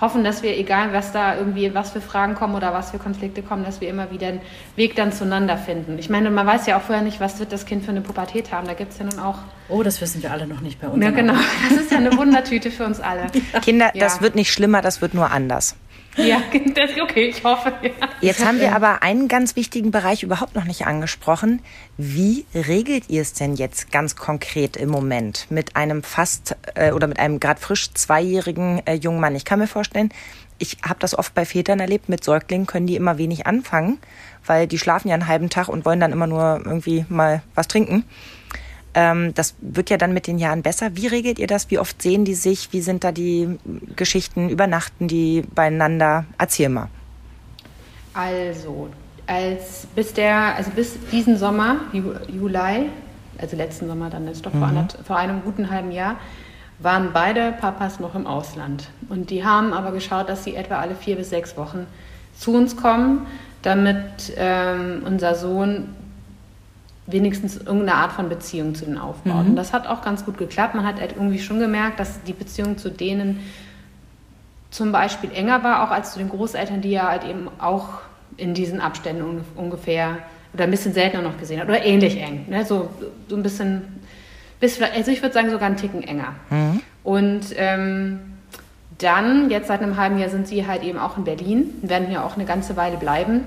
hoffen, 0.02 0.24
dass 0.24 0.44
wir, 0.44 0.58
egal 0.58 0.94
was 0.94 1.12
da 1.12 1.36
irgendwie, 1.36 1.74
was 1.74 1.92
für 1.92 2.02
Fragen 2.02 2.36
kommen 2.36 2.56
oder 2.56 2.74
was 2.74 2.92
für 2.92 2.98
Konflikte 2.98 3.42
kommen, 3.42 3.64
dass 3.64 3.82
wir 3.82 3.90
immer 3.90 4.12
wieder 4.12 4.28
einen 4.28 4.42
Weg 4.76 4.96
dann 4.96 5.12
zueinander 5.12 5.58
finden. 5.58 5.98
Ich 6.00 6.10
meine, 6.10 6.30
man 6.32 6.46
weiß 6.46 6.66
ja 6.68 6.78
auch 6.78 6.82
vorher 6.82 7.04
nicht, 7.04 7.20
was 7.20 7.40
wird 7.40 7.52
das 7.52 7.66
Kind 7.66 7.84
für 7.84 7.92
eine 7.92 8.02
Pubertät 8.02 8.52
haben. 8.52 8.68
Da 8.68 8.74
gibt 8.74 8.92
es 8.92 9.00
ja 9.00 9.06
nun 9.06 9.20
auch. 9.20 9.40
Oh, 9.70 9.84
das 9.84 10.02
wissen 10.02 10.22
wir 10.22 10.32
alle 10.32 10.48
noch 10.48 10.62
nicht 10.62 10.82
bei 10.82 10.88
uns. 10.88 11.04
Ja, 11.04 11.12
genau. 11.12 11.34
Das 11.70 11.80
ist 11.80 11.92
ja 11.92 11.98
eine 11.98 12.16
Wundertüte 12.18 12.72
für 12.72 12.86
uns 12.86 13.00
alle. 13.00 13.28
Kinder, 13.62 13.92
ja. 13.94 14.04
das 14.04 14.22
wird 14.22 14.36
nicht 14.36 14.52
schlimmer, 14.52 14.82
das 14.82 15.02
wird 15.02 15.14
nur 15.14 15.32
anders. 15.32 15.76
Ja, 16.18 16.42
okay, 17.04 17.26
ich 17.26 17.44
hoffe. 17.44 17.74
Ja. 17.82 18.10
Jetzt 18.22 18.46
haben 18.46 18.60
wir 18.60 18.76
aber 18.76 19.04
einen 19.04 19.28
ganz 19.28 19.56
wichtigen 19.56 19.92
Bereich 19.92 20.24
überhaupt 20.24 20.56
noch 20.56 20.64
nicht 20.64 20.88
angesprochen. 20.88 21.62
Wie 21.98 22.46
regelt 22.54 23.10
ihr 23.10 23.22
es 23.22 23.34
denn 23.34 23.56
jetzt 23.56 23.92
ganz 23.92 24.16
konkret 24.16 24.78
im 24.78 24.90
Moment 24.90 25.48
mit 25.50 25.76
einem 25.76 26.04
fast 26.04 26.56
äh, 26.76 26.92
oder 26.92 27.08
mit 27.08 27.20
einem 27.20 27.40
gerade 27.40 27.60
frisch 27.60 27.94
zweijährigen 27.94 28.82
äh, 28.86 28.94
jungen 28.94 29.20
Mann? 29.20 29.36
Ich 29.36 29.46
kann 29.46 29.60
mir 29.60 29.68
vorstellen, 29.68 30.12
ich 30.58 30.78
habe 30.88 31.00
das 31.00 31.18
oft 31.18 31.34
bei 31.34 31.46
Vätern 31.46 31.80
erlebt, 31.80 32.08
mit 32.08 32.24
Säuglingen 32.24 32.66
können 32.66 32.88
die 32.88 32.96
immer 32.96 33.18
wenig 33.18 33.46
anfangen, 33.46 33.98
weil 34.46 34.68
die 34.68 34.80
schlafen 34.80 35.10
ja 35.10 35.16
einen 35.16 35.28
halben 35.28 35.50
Tag 35.50 35.68
und 35.68 35.86
wollen 35.86 36.00
dann 36.00 36.14
immer 36.14 36.28
nur 36.28 36.62
irgendwie 36.64 37.06
mal 37.10 37.42
was 37.56 37.68
trinken. 37.68 38.06
Ähm, 38.96 39.34
das 39.34 39.56
wird 39.60 39.90
ja 39.90 39.98
dann 39.98 40.14
mit 40.14 40.26
den 40.26 40.40
Jahren 40.40 40.64
besser. 40.64 40.96
Wie 40.96 41.08
regelt 41.08 41.38
ihr 41.38 41.48
das? 41.48 41.70
Wie 41.70 41.78
oft 41.78 42.02
sehen 42.02 42.24
die 42.24 42.34
sich? 42.34 42.72
Wie 42.72 42.82
sind 42.82 43.04
da 43.04 43.12
die 43.12 43.60
Geschichten? 43.96 44.50
Übernachten 44.50 45.10
die 45.10 45.44
beieinander? 45.54 46.26
Erzähl 46.38 46.70
mal. 46.70 46.88
Also, 48.14 48.88
als 49.28 49.86
bis 49.94 50.14
der, 50.14 50.56
also 50.56 50.72
bis 50.72 50.98
diesen 51.12 51.38
Sommer, 51.38 51.82
Juli, 51.92 52.90
also 53.38 53.58
letzten 53.58 53.88
Sommer 53.88 54.10
dann 54.10 54.28
ist 54.30 54.46
doch 54.46 54.54
mhm. 54.54 54.60
vor, 54.60 54.68
einer, 54.70 54.88
vor 55.06 55.18
einem 55.18 55.42
guten 55.44 55.70
halben 55.70 55.92
Jahr, 55.92 56.16
waren 56.80 57.10
beide 57.14 57.52
Papas 57.52 58.00
noch 58.00 58.16
im 58.16 58.26
Ausland. 58.26 58.90
Und 59.10 59.30
die 59.30 59.44
haben 59.44 59.74
aber 59.74 59.92
geschaut, 59.92 60.30
dass 60.30 60.46
sie 60.46 60.56
etwa 60.56 60.80
alle 60.80 60.96
vier 60.96 61.18
bis 61.18 61.30
sechs 61.30 61.58
Wochen 61.58 61.86
zu 62.38 62.54
uns 62.54 62.78
kommen, 62.78 63.28
damit 63.62 64.34
ähm, 64.38 65.04
unser 65.06 65.36
Sohn 65.36 65.90
wenigstens 67.08 67.58
irgendeine 67.58 67.96
Art 67.96 68.14
von 68.14 68.30
Beziehung 68.30 68.74
zu 68.74 68.86
denen 68.86 68.98
aufbaut. 68.98 69.44
Mhm. 69.44 69.50
Und 69.52 69.56
das 69.56 69.74
hat 69.74 69.88
auch 69.88 70.02
ganz 70.02 70.26
gut 70.26 70.38
geklappt. 70.38 70.76
Man 70.76 70.86
hat 70.86 71.00
halt 71.00 71.14
irgendwie 71.16 71.40
schon 71.40 71.60
gemerkt, 71.60 72.00
dass 72.00 72.24
die 72.24 72.34
Beziehung 72.34 72.78
zu 72.78 72.90
denen 72.90 73.40
zum 74.72 74.92
Beispiel 74.92 75.32
enger 75.32 75.64
war, 75.64 75.84
auch 75.84 75.92
als 75.92 76.14
zu 76.14 76.20
den 76.20 76.30
Großeltern, 76.30 76.82
die 76.82 76.92
ja 76.92 77.08
halt 77.08 77.24
eben 77.24 77.48
auch 77.60 77.90
in 78.38 78.54
diesen 78.54 78.82
Abständen 78.82 79.42
ungefähr 79.56 80.18
oder 80.54 80.64
ein 80.64 80.72
bisschen 80.72 80.94
seltener 80.94 81.22
noch 81.22 81.38
gesehen 81.38 81.60
hat. 81.60 81.70
Oder 81.70 81.86
ähnlich 81.86 82.20
eng. 82.20 82.46
Ne? 82.50 82.66
So, 82.66 82.90
so 83.30 83.36
ein 83.36 83.44
bisschen, 83.44 83.84
bis, 84.60 84.82
also 84.82 85.12
ich 85.12 85.22
würde 85.22 85.34
sagen 85.34 85.52
sogar 85.52 85.68
einen 85.68 85.78
Ticken 85.78 86.02
enger. 86.04 86.34
Mhm. 86.50 86.82
Und 87.04 87.46
ähm, 87.56 88.20
dann, 88.98 89.50
jetzt 89.50 89.68
seit 89.68 89.82
einem 89.82 89.98
halben 89.98 90.18
Jahr 90.18 90.30
sind 90.30 90.48
sie 90.48 90.66
halt 90.66 90.84
eben 90.84 90.98
auch 90.98 91.18
in 91.18 91.24
Berlin, 91.24 91.70
werden 91.82 92.08
hier 92.08 92.26
auch 92.26 92.36
eine 92.36 92.46
ganze 92.46 92.76
Weile 92.76 92.98
bleiben 92.98 93.42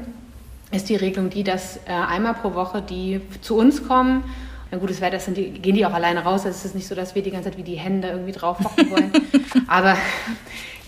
ist 0.70 0.88
die 0.88 0.96
Regelung 0.96 1.30
die, 1.30 1.44
dass 1.44 1.78
äh, 1.86 1.90
einmal 1.90 2.34
pro 2.34 2.54
Woche 2.54 2.82
die 2.82 3.20
zu 3.40 3.56
uns 3.56 3.86
kommen. 3.86 4.24
Na 4.70 4.78
gut, 4.78 4.90
es 4.90 5.00
wäre 5.00 5.10
das 5.10 5.24
sind 5.24 5.36
die, 5.36 5.50
gehen 5.50 5.74
die 5.74 5.86
auch 5.86 5.94
alleine 5.94 6.24
raus. 6.24 6.44
Es 6.44 6.64
ist 6.64 6.74
nicht 6.74 6.86
so, 6.86 6.94
dass 6.94 7.14
wir 7.14 7.22
die 7.22 7.30
ganze 7.30 7.50
Zeit 7.50 7.58
wie 7.58 7.62
die 7.62 7.76
Hände 7.76 8.08
irgendwie 8.08 8.32
drauf 8.32 8.58
hocken 8.62 8.90
wollen. 8.90 9.12
Aber 9.66 9.96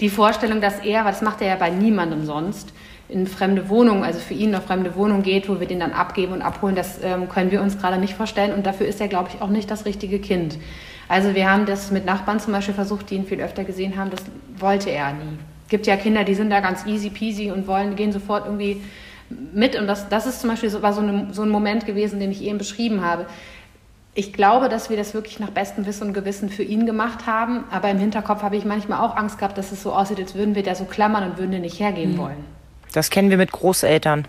die 0.01 0.11
Vorstellung, 0.11 0.61
dass 0.61 0.81
er, 0.81 1.05
weil 1.05 1.13
das 1.13 1.23
macht 1.23 1.41
er 1.41 1.49
ja 1.49 1.57
bei 1.57 1.71
niemandem 1.71 2.25
sonst, 2.27 2.73
in 3.09 3.27
fremde 3.27 3.69
Wohnungen, 3.69 4.05
also 4.05 4.21
für 4.21 4.35
ihn 4.35 4.55
eine 4.55 4.63
fremde 4.63 4.95
Wohnung 4.95 5.23
geht, 5.23 5.49
wo 5.49 5.61
wir 5.61 5.67
den 5.67 5.81
dann 5.81 5.93
abgeben 5.93 6.33
und 6.33 6.43
abholen, 6.43 6.77
das 6.77 7.03
ähm, 7.03 7.29
können 7.29 7.51
wir 7.51 7.61
uns 7.61 7.79
gerade 7.79 7.99
nicht 7.99 8.15
vorstellen. 8.15 8.53
Und 8.53 8.67
dafür 8.67 8.87
ist 8.87 9.01
er, 9.01 9.09
glaube 9.09 9.31
ich, 9.33 9.43
auch 9.43 9.49
nicht 9.49 9.71
das 9.71 9.85
richtige 9.85 10.21
Kind. 10.21 10.59
Also 11.09 11.35
wir 11.35 11.51
haben 11.51 11.67
das 11.67 11.91
mit 11.91 12.05
Nachbarn 12.05 12.39
zum 12.39 12.53
Beispiel 12.53 12.75
versucht, 12.75 13.11
die 13.11 13.17
ihn 13.17 13.27
viel 13.27 13.41
öfter 13.41 13.65
gesehen 13.65 13.97
haben. 13.97 14.11
Das 14.11 14.23
wollte 14.59 14.91
er 14.91 15.13
nie. 15.13 15.39
Es 15.65 15.71
gibt 15.71 15.87
ja 15.87 15.97
Kinder, 15.97 16.25
die 16.25 16.35
sind 16.35 16.51
da 16.51 16.61
ganz 16.61 16.87
easy 16.87 17.11
peasy 17.11 17.51
und 17.51 17.67
wollen, 17.67 17.97
gehen 17.97 18.13
sofort 18.13 18.45
irgendwie 18.47 18.81
mit. 19.53 19.77
Und 19.77 19.87
das, 19.87 20.09
das 20.09 20.27
ist 20.27 20.41
zum 20.41 20.51
Beispiel 20.51 20.71
so, 20.71 20.83
war 20.83 20.93
so, 20.93 21.01
eine, 21.01 21.29
so 21.33 21.43
ein 21.43 21.49
Moment 21.49 21.87
gewesen, 21.87 22.21
den 22.21 22.31
ich 22.31 22.43
eben 22.43 22.59
beschrieben 22.59 23.05
habe. 23.05 23.27
ich 24.15 24.33
glaube, 24.33 24.69
dass 24.69 24.91
wir 24.91 24.97
das 24.97 25.15
wirklich 25.15 25.39
nach 25.39 25.51
bestem 25.51 25.87
Wissen 25.87 26.09
und 26.09 26.15
Gewissen 26.15 26.51
für 26.51 26.63
ihn 26.63 26.85
gemacht 26.85 27.27
haben. 27.27 27.65
Aber 27.71 27.91
im 27.91 27.99
Hinterkopf 27.99 28.43
habe 28.43 28.57
ich 28.57 28.65
manchmal 28.65 29.01
auch 29.01 29.17
Angst 29.17 29.39
gehabt, 29.39 29.57
dass 29.57 29.73
es 29.73 29.83
so 29.83 29.93
aussieht, 29.93 30.19
als 30.19 30.35
würden 30.35 30.55
wir 30.55 30.63
da 30.63 30.75
so 30.75 30.85
klammern 30.85 31.31
und 31.31 31.39
würden 31.39 31.53
den 31.53 31.63
nicht 31.63 31.79
hergeben 31.79 32.15
mhm. 32.15 32.19
wollen. 32.19 32.45
Das 32.93 33.11
kennen 33.11 33.31
wir 33.31 33.37
mit 33.37 33.53
Großeltern. 33.53 34.27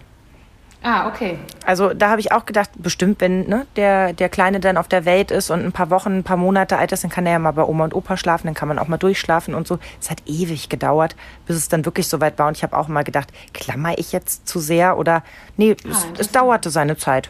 Ah, 0.84 1.08
okay. 1.08 1.38
Also 1.64 1.94
da 1.94 2.10
habe 2.10 2.22
ich 2.22 2.32
auch 2.32 2.46
gedacht, 2.46 2.72
bestimmt, 2.76 3.22
wenn 3.22 3.48
ne, 3.48 3.68
der, 3.76 4.14
der 4.14 4.30
Kleine 4.30 4.60
dann 4.60 4.78
auf 4.78 4.88
der 4.88 5.06
Welt 5.06 5.30
ist 5.30 5.52
und 5.52 5.64
ein 5.64 5.72
paar 5.72 5.92
Wochen, 5.92 6.18
ein 6.18 6.24
paar 6.24 6.38
Monate 6.38 6.78
alt 6.78 6.92
ist, 6.92 7.04
dann 7.04 7.12
kann 7.12 7.28
er 7.28 7.34
ja 7.34 7.40
mal 7.40 7.52
bei 7.52 7.64
Oma 7.64 7.84
und 7.84 7.94
Opa 7.94 8.18
schlafen, 8.18 8.48
dann 8.48 8.56
kann 8.56 8.68
man 8.68 8.80
auch 8.80 8.88
mal 8.88 8.98
durchschlafen 8.98 9.54
und 9.54 9.68
so. 9.68 9.78
Es 10.02 10.10
hat 10.10 10.24
ewig 10.26 10.70
gedauert, 10.70 11.16
bis 11.46 11.56
es 11.56 11.70
dann 11.70 11.86
wirklich 11.86 12.08
soweit 12.08 12.40
war. 12.40 12.48
Und 12.48 12.58
ich 12.58 12.64
habe 12.64 12.76
auch 12.76 12.88
mal 12.88 13.04
gedacht, 13.04 13.30
klammer 13.54 13.98
ich 14.00 14.12
jetzt 14.12 14.48
zu 14.48 14.60
sehr 14.60 14.98
oder 14.98 15.24
nee, 15.56 15.76
ah, 15.86 15.90
es, 15.92 16.08
es 16.20 16.32
dauerte 16.32 16.72
seine 16.72 16.98
Zeit. 16.98 17.30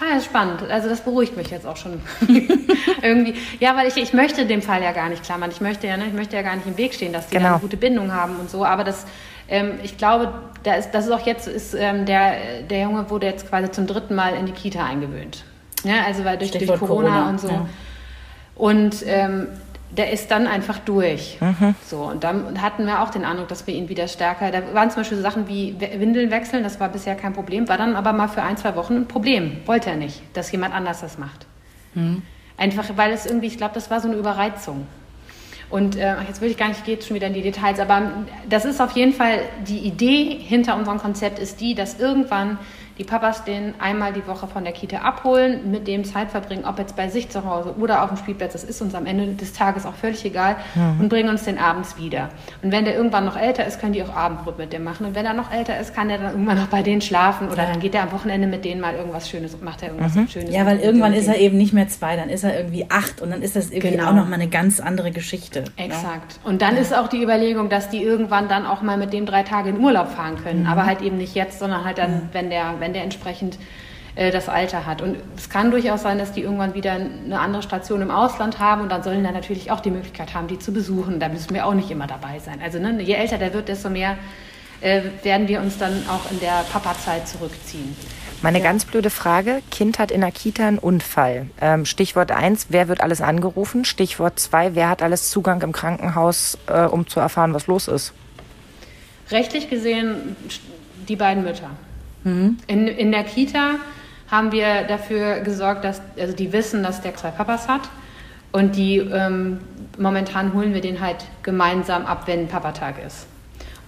Ah, 0.00 0.16
ist 0.16 0.24
spannend. 0.24 0.62
Also 0.68 0.88
das 0.88 1.02
beruhigt 1.02 1.36
mich 1.36 1.50
jetzt 1.50 1.66
auch 1.66 1.76
schon 1.76 2.00
irgendwie. 3.02 3.34
Ja, 3.60 3.76
weil 3.76 3.86
ich, 3.86 3.96
ich 3.96 4.12
möchte 4.14 4.46
dem 4.46 4.62
Fall 4.62 4.82
ja 4.82 4.92
gar 4.92 5.08
nicht 5.10 5.22
klammern. 5.22 5.50
Ich 5.50 5.60
möchte 5.60 5.86
ja, 5.86 5.96
ne, 5.96 6.06
ich 6.06 6.12
möchte 6.14 6.34
ja 6.34 6.42
gar 6.42 6.56
nicht 6.56 6.66
im 6.66 6.76
Weg 6.78 6.94
stehen, 6.94 7.12
dass 7.12 7.28
die 7.28 7.36
genau. 7.36 7.50
eine 7.50 7.58
gute 7.58 7.76
Bindung 7.76 8.12
haben 8.12 8.36
und 8.36 8.50
so. 8.50 8.64
Aber 8.64 8.84
das 8.84 9.04
ähm, 9.48 9.78
ich 9.82 9.98
glaube, 9.98 10.32
da 10.62 10.74
ist, 10.74 10.92
das 10.92 11.06
ist 11.06 11.12
auch 11.12 11.26
jetzt, 11.26 11.48
ist, 11.48 11.74
ähm, 11.74 12.06
der, 12.06 12.62
der 12.68 12.82
Junge 12.82 13.10
wurde 13.10 13.26
jetzt 13.26 13.48
quasi 13.48 13.70
zum 13.70 13.86
dritten 13.86 14.14
Mal 14.14 14.34
in 14.34 14.46
die 14.46 14.52
Kita 14.52 14.84
eingewöhnt. 14.84 15.44
Ja, 15.84 16.04
also 16.06 16.24
weil 16.24 16.38
durch, 16.38 16.52
durch 16.52 16.66
Corona, 16.66 16.86
Corona, 16.86 17.28
und 17.28 17.40
so. 17.40 17.48
Ja. 17.48 17.66
Und 18.54 18.96
ähm, 19.06 19.48
der 19.90 20.10
ist 20.10 20.30
dann 20.30 20.46
einfach 20.46 20.78
durch. 20.78 21.38
Mhm. 21.40 21.74
So, 21.86 22.04
und 22.04 22.24
dann 22.24 22.62
hatten 22.62 22.86
wir 22.86 23.02
auch 23.02 23.10
den 23.10 23.24
Eindruck, 23.24 23.48
dass 23.48 23.66
wir 23.66 23.74
ihn 23.74 23.88
wieder 23.88 24.08
stärker. 24.08 24.50
Da 24.50 24.74
waren 24.74 24.90
zum 24.90 25.00
Beispiel 25.00 25.18
so 25.18 25.22
Sachen 25.22 25.48
wie 25.48 25.76
Windeln 25.78 26.30
wechseln, 26.30 26.62
das 26.62 26.80
war 26.80 26.88
bisher 26.88 27.14
kein 27.14 27.34
Problem, 27.34 27.68
war 27.68 27.76
dann 27.76 27.94
aber 27.94 28.12
mal 28.12 28.28
für 28.28 28.42
ein, 28.42 28.56
zwei 28.56 28.74
Wochen 28.74 28.96
ein 28.96 29.08
Problem. 29.08 29.58
Wollte 29.66 29.90
er 29.90 29.96
nicht, 29.96 30.22
dass 30.32 30.50
jemand 30.50 30.74
anders 30.74 31.00
das 31.00 31.18
macht. 31.18 31.46
Mhm. 31.94 32.22
Einfach, 32.56 32.84
weil 32.96 33.12
es 33.12 33.26
irgendwie, 33.26 33.48
ich 33.48 33.58
glaube, 33.58 33.74
das 33.74 33.90
war 33.90 34.00
so 34.00 34.08
eine 34.08 34.16
Überreizung. 34.16 34.86
Und 35.72 35.96
äh, 35.96 36.14
jetzt 36.28 36.42
will 36.42 36.50
ich 36.50 36.58
gar 36.58 36.68
nicht, 36.68 36.84
geht 36.84 37.02
schon 37.02 37.16
wieder 37.16 37.28
in 37.28 37.32
die 37.32 37.40
Details, 37.40 37.80
aber 37.80 38.12
das 38.46 38.66
ist 38.66 38.78
auf 38.78 38.92
jeden 38.92 39.14
Fall 39.14 39.40
die 39.66 39.78
Idee 39.78 40.36
hinter 40.38 40.76
unserem 40.76 40.98
Konzept 40.98 41.38
ist 41.38 41.62
die, 41.62 41.74
dass 41.74 41.98
irgendwann 41.98 42.58
die 43.02 43.08
Papas 43.08 43.42
den 43.42 43.74
einmal 43.80 44.12
die 44.12 44.24
Woche 44.28 44.46
von 44.46 44.62
der 44.62 44.72
Kita 44.72 44.98
abholen, 44.98 45.72
mit 45.72 45.88
dem 45.88 46.04
Zeit 46.04 46.30
verbringen, 46.30 46.64
ob 46.64 46.78
jetzt 46.78 46.94
bei 46.94 47.08
sich 47.08 47.30
zu 47.30 47.44
Hause 47.44 47.74
oder 47.76 48.04
auf 48.04 48.10
dem 48.10 48.16
Spielplatz, 48.16 48.52
das 48.52 48.62
ist 48.62 48.80
uns 48.80 48.94
am 48.94 49.06
Ende 49.06 49.26
des 49.34 49.52
Tages 49.52 49.86
auch 49.86 49.94
völlig 49.94 50.24
egal, 50.24 50.54
mhm. 50.76 51.00
und 51.00 51.08
bringen 51.08 51.28
uns 51.28 51.42
den 51.42 51.58
abends 51.58 51.98
wieder. 51.98 52.28
Und 52.62 52.70
wenn 52.70 52.84
der 52.84 52.94
irgendwann 52.94 53.24
noch 53.24 53.36
älter 53.36 53.66
ist, 53.66 53.80
können 53.80 53.92
die 53.92 54.04
auch 54.04 54.14
Abendbrot 54.14 54.56
mit 54.56 54.72
dem 54.72 54.84
machen. 54.84 55.04
Und 55.04 55.16
wenn 55.16 55.26
er 55.26 55.34
noch 55.34 55.52
älter 55.52 55.80
ist, 55.80 55.96
kann 55.96 56.10
er 56.10 56.18
dann 56.18 56.30
irgendwann 56.30 56.58
noch 56.58 56.68
bei 56.68 56.82
denen 56.82 57.00
schlafen 57.00 57.48
oder 57.48 57.66
dann 57.66 57.80
geht 57.80 57.96
er 57.96 58.04
am 58.04 58.12
Wochenende 58.12 58.46
mit 58.46 58.64
denen 58.64 58.80
mal 58.80 58.94
irgendwas 58.94 59.28
Schönes 59.28 59.54
und 59.54 59.64
macht 59.64 59.82
er 59.82 59.88
irgendwas 59.88 60.14
mhm. 60.14 60.28
Schönes. 60.28 60.54
Ja, 60.54 60.64
weil 60.64 60.78
irgendwann 60.78 61.12
ist 61.12 61.26
er 61.26 61.38
eben 61.38 61.58
nicht 61.58 61.72
mehr 61.72 61.88
zwei, 61.88 62.14
dann 62.14 62.28
ist 62.28 62.44
er 62.44 62.56
irgendwie 62.56 62.86
acht 62.88 63.20
und 63.20 63.30
dann 63.30 63.42
ist 63.42 63.56
das 63.56 63.70
irgendwie 63.70 63.96
genau. 63.96 64.10
auch 64.10 64.14
nochmal 64.14 64.34
eine 64.34 64.48
ganz 64.48 64.78
andere 64.78 65.10
Geschichte. 65.10 65.62
Ne? 65.62 65.66
Exakt. 65.76 66.38
Ja? 66.44 66.48
Und 66.48 66.62
dann 66.62 66.76
ja. 66.76 66.82
ist 66.82 66.94
auch 66.96 67.08
die 67.08 67.20
Überlegung, 67.20 67.68
dass 67.68 67.90
die 67.90 68.04
irgendwann 68.04 68.48
dann 68.48 68.64
auch 68.64 68.80
mal 68.82 68.96
mit 68.96 69.12
dem 69.12 69.26
drei 69.26 69.42
Tage 69.42 69.70
in 69.70 69.80
Urlaub 69.80 70.12
fahren 70.12 70.36
können. 70.36 70.60
Mhm. 70.60 70.68
Aber 70.68 70.86
halt 70.86 71.02
eben 71.02 71.16
nicht 71.16 71.34
jetzt, 71.34 71.58
sondern 71.58 71.84
halt 71.84 71.98
dann, 71.98 72.12
mhm. 72.12 72.28
wenn 72.30 72.48
der 72.48 72.74
wenn 72.78 72.91
der 72.92 73.02
entsprechend 73.02 73.58
äh, 74.14 74.30
das 74.30 74.48
Alter 74.48 74.84
hat. 74.86 75.00
Und 75.00 75.16
es 75.36 75.48
kann 75.48 75.70
durchaus 75.70 76.02
sein, 76.02 76.18
dass 76.18 76.32
die 76.32 76.42
irgendwann 76.42 76.74
wieder 76.74 76.92
eine 76.92 77.40
andere 77.40 77.62
Station 77.62 78.02
im 78.02 78.10
Ausland 78.10 78.58
haben 78.58 78.82
und 78.82 78.90
dann 78.90 79.02
sollen 79.02 79.24
dann 79.24 79.34
natürlich 79.34 79.70
auch 79.70 79.80
die 79.80 79.90
Möglichkeit 79.90 80.34
haben, 80.34 80.48
die 80.48 80.58
zu 80.58 80.72
besuchen. 80.72 81.18
Da 81.18 81.28
müssen 81.28 81.54
wir 81.54 81.66
auch 81.66 81.74
nicht 81.74 81.90
immer 81.90 82.06
dabei 82.06 82.38
sein. 82.38 82.60
Also 82.62 82.78
ne, 82.78 83.00
je 83.02 83.14
älter 83.14 83.38
der 83.38 83.54
wird, 83.54 83.68
desto 83.68 83.88
mehr 83.88 84.16
äh, 84.82 85.02
werden 85.22 85.48
wir 85.48 85.60
uns 85.60 85.78
dann 85.78 86.04
auch 86.08 86.30
in 86.30 86.40
der 86.40 86.64
Papa-Zeit 86.70 87.26
zurückziehen. 87.26 87.96
Meine 88.42 88.58
ja. 88.58 88.64
ganz 88.64 88.84
blöde 88.84 89.08
Frage, 89.08 89.62
Kind 89.70 89.98
hat 90.00 90.10
in 90.10 90.20
der 90.20 90.32
Kita 90.32 90.66
einen 90.66 90.78
Unfall. 90.78 91.46
Ähm, 91.60 91.84
Stichwort 91.84 92.32
1, 92.32 92.66
wer 92.70 92.88
wird 92.88 93.00
alles 93.00 93.20
angerufen? 93.20 93.84
Stichwort 93.84 94.38
2, 94.40 94.74
wer 94.74 94.88
hat 94.88 95.00
alles 95.00 95.30
Zugang 95.30 95.62
im 95.62 95.72
Krankenhaus, 95.72 96.58
äh, 96.66 96.82
um 96.82 97.06
zu 97.06 97.20
erfahren, 97.20 97.54
was 97.54 97.68
los 97.68 97.86
ist? 97.86 98.12
Rechtlich 99.30 99.70
gesehen 99.70 100.36
die 101.08 101.16
beiden 101.16 101.44
Mütter. 101.44 101.70
Mhm. 102.24 102.58
In, 102.66 102.88
in 102.88 103.12
der 103.12 103.24
Kita 103.24 103.76
haben 104.30 104.50
wir 104.50 104.84
dafür 104.84 105.40
gesorgt, 105.40 105.84
dass, 105.84 106.00
also 106.18 106.34
die 106.34 106.52
wissen, 106.52 106.82
dass 106.82 107.02
der 107.02 107.14
zwei 107.14 107.30
Papas 107.30 107.68
hat. 107.68 107.82
Und 108.50 108.76
die, 108.76 108.98
ähm, 108.98 109.60
momentan 109.98 110.52
holen 110.52 110.74
wir 110.74 110.80
den 110.80 111.00
halt 111.00 111.24
gemeinsam 111.42 112.06
ab, 112.06 112.24
wenn 112.26 112.48
Papatag 112.48 113.04
ist. 113.04 113.26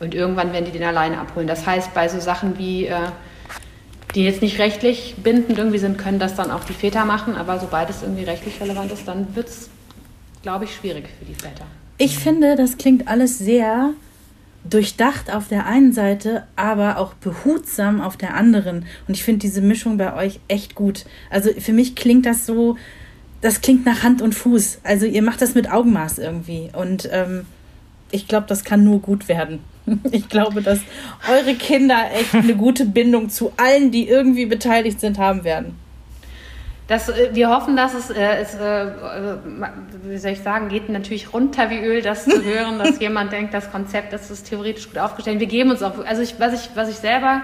Und 0.01 0.15
irgendwann 0.15 0.53
werden 0.53 0.65
die 0.65 0.73
den 0.73 0.85
alleine 0.85 1.19
abholen. 1.19 1.47
Das 1.47 1.67
heißt, 1.67 1.95
bei 1.95 2.09
so 2.09 2.21
Sachen 2.21 2.59
wie, 2.59 2.87
äh, 2.87 2.97
die 4.15 4.25
jetzt 4.25 4.43
nicht 4.43 4.59
rechtlich 4.59 5.17
bindend 5.23 5.59
irgendwie 5.59 5.79
sind, 5.79 5.99
können 5.99 6.19
das 6.19 6.35
dann 6.35 6.51
auch 6.51 6.65
die 6.65 6.73
Väter 6.73 7.05
machen. 7.05 7.37
Aber 7.37 7.59
sobald 7.59 7.91
es 7.91 8.03
irgendwie 8.03 8.25
rechtlich 8.25 8.61
relevant 8.61 8.93
ist, 8.93 9.07
dann 9.07 9.35
wird 9.35 9.49
es, 9.49 9.71
glaube 10.43 10.65
ich, 10.65 10.75
schwierig 10.75 11.09
für 11.19 11.25
die 11.25 11.35
Väter. 11.35 11.65
Ich 11.97 12.19
finde, 12.19 12.57
das 12.57 12.77
klingt 12.77 13.09
alles 13.09 13.39
sehr 13.39 13.91
durchdacht 14.69 15.33
auf 15.33 15.49
der 15.49 15.67
einen 15.67 15.93
Seite, 15.93 16.45
aber 16.57 16.99
auch 16.99 17.15
behutsam 17.15 18.01
auf 18.01 18.17
der 18.17 18.35
anderen. 18.35 18.87
Und 19.07 19.15
ich 19.15 19.23
finde 19.23 19.41
diese 19.41 19.61
Mischung 19.61 19.99
bei 19.99 20.15
euch 20.15 20.41
echt 20.49 20.75
gut. 20.75 21.05
Also 21.31 21.51
für 21.59 21.73
mich 21.73 21.95
klingt 21.95 22.27
das 22.27 22.47
so, 22.47 22.77
das 23.41 23.61
klingt 23.61 23.85
nach 23.85 24.03
Hand 24.03 24.23
und 24.23 24.35
Fuß. 24.35 24.81
Also 24.83 25.07
ihr 25.07 25.23
macht 25.23 25.43
das 25.43 25.55
mit 25.55 25.71
Augenmaß 25.71 26.19
irgendwie. 26.19 26.71
Und 26.73 27.09
ähm, 27.13 27.45
ich 28.11 28.27
glaube, 28.27 28.47
das 28.49 28.65
kann 28.65 28.85
nur 28.85 29.01
gut 29.01 29.29
werden. 29.29 29.61
Ich 30.13 30.31
glaube, 30.31 30.63
dass 30.63 30.79
eure 31.31 31.55
Kinder 31.57 32.07
echt 32.19 32.35
eine 32.35 32.57
gute 32.57 32.87
Bindung 32.87 33.29
zu 33.29 33.53
allen, 33.59 33.91
die 33.91 34.09
irgendwie 34.09 34.47
beteiligt 34.47 34.99
sind, 34.99 35.19
haben 35.19 35.45
werden. 35.45 35.77
Das, 36.87 37.09
äh, 37.09 37.31
wir 37.33 37.49
hoffen, 37.49 37.77
dass 37.77 37.95
es, 37.95 38.11
äh, 38.11 38.43
es 38.43 38.55
äh, 38.55 38.87
wie 40.05 40.19
soll 40.19 40.33
ich 40.33 40.43
sagen, 40.43 40.69
geht 40.69 40.89
natürlich 40.89 41.33
runter 41.33 41.71
wie 41.71 41.79
Öl, 41.79 42.03
das 42.03 42.25
zu 42.25 42.43
hören, 42.45 42.79
dass 42.79 43.01
jemand 43.01 43.33
denkt, 43.33 43.55
das 43.55 43.71
Konzept, 43.71 44.13
das 44.13 44.31
ist 44.31 44.49
theoretisch 44.49 44.89
gut 44.89 44.99
aufgestellt. 44.99 45.41
Wir 45.41 45.47
geben 45.47 45.71
uns 45.71 45.83
auch, 45.83 46.05
also 46.05 46.23
ich, 46.23 46.39
was, 46.39 46.53
ich, 46.53 46.71
was 46.75 46.89
ich 46.89 46.97
selber 46.97 47.43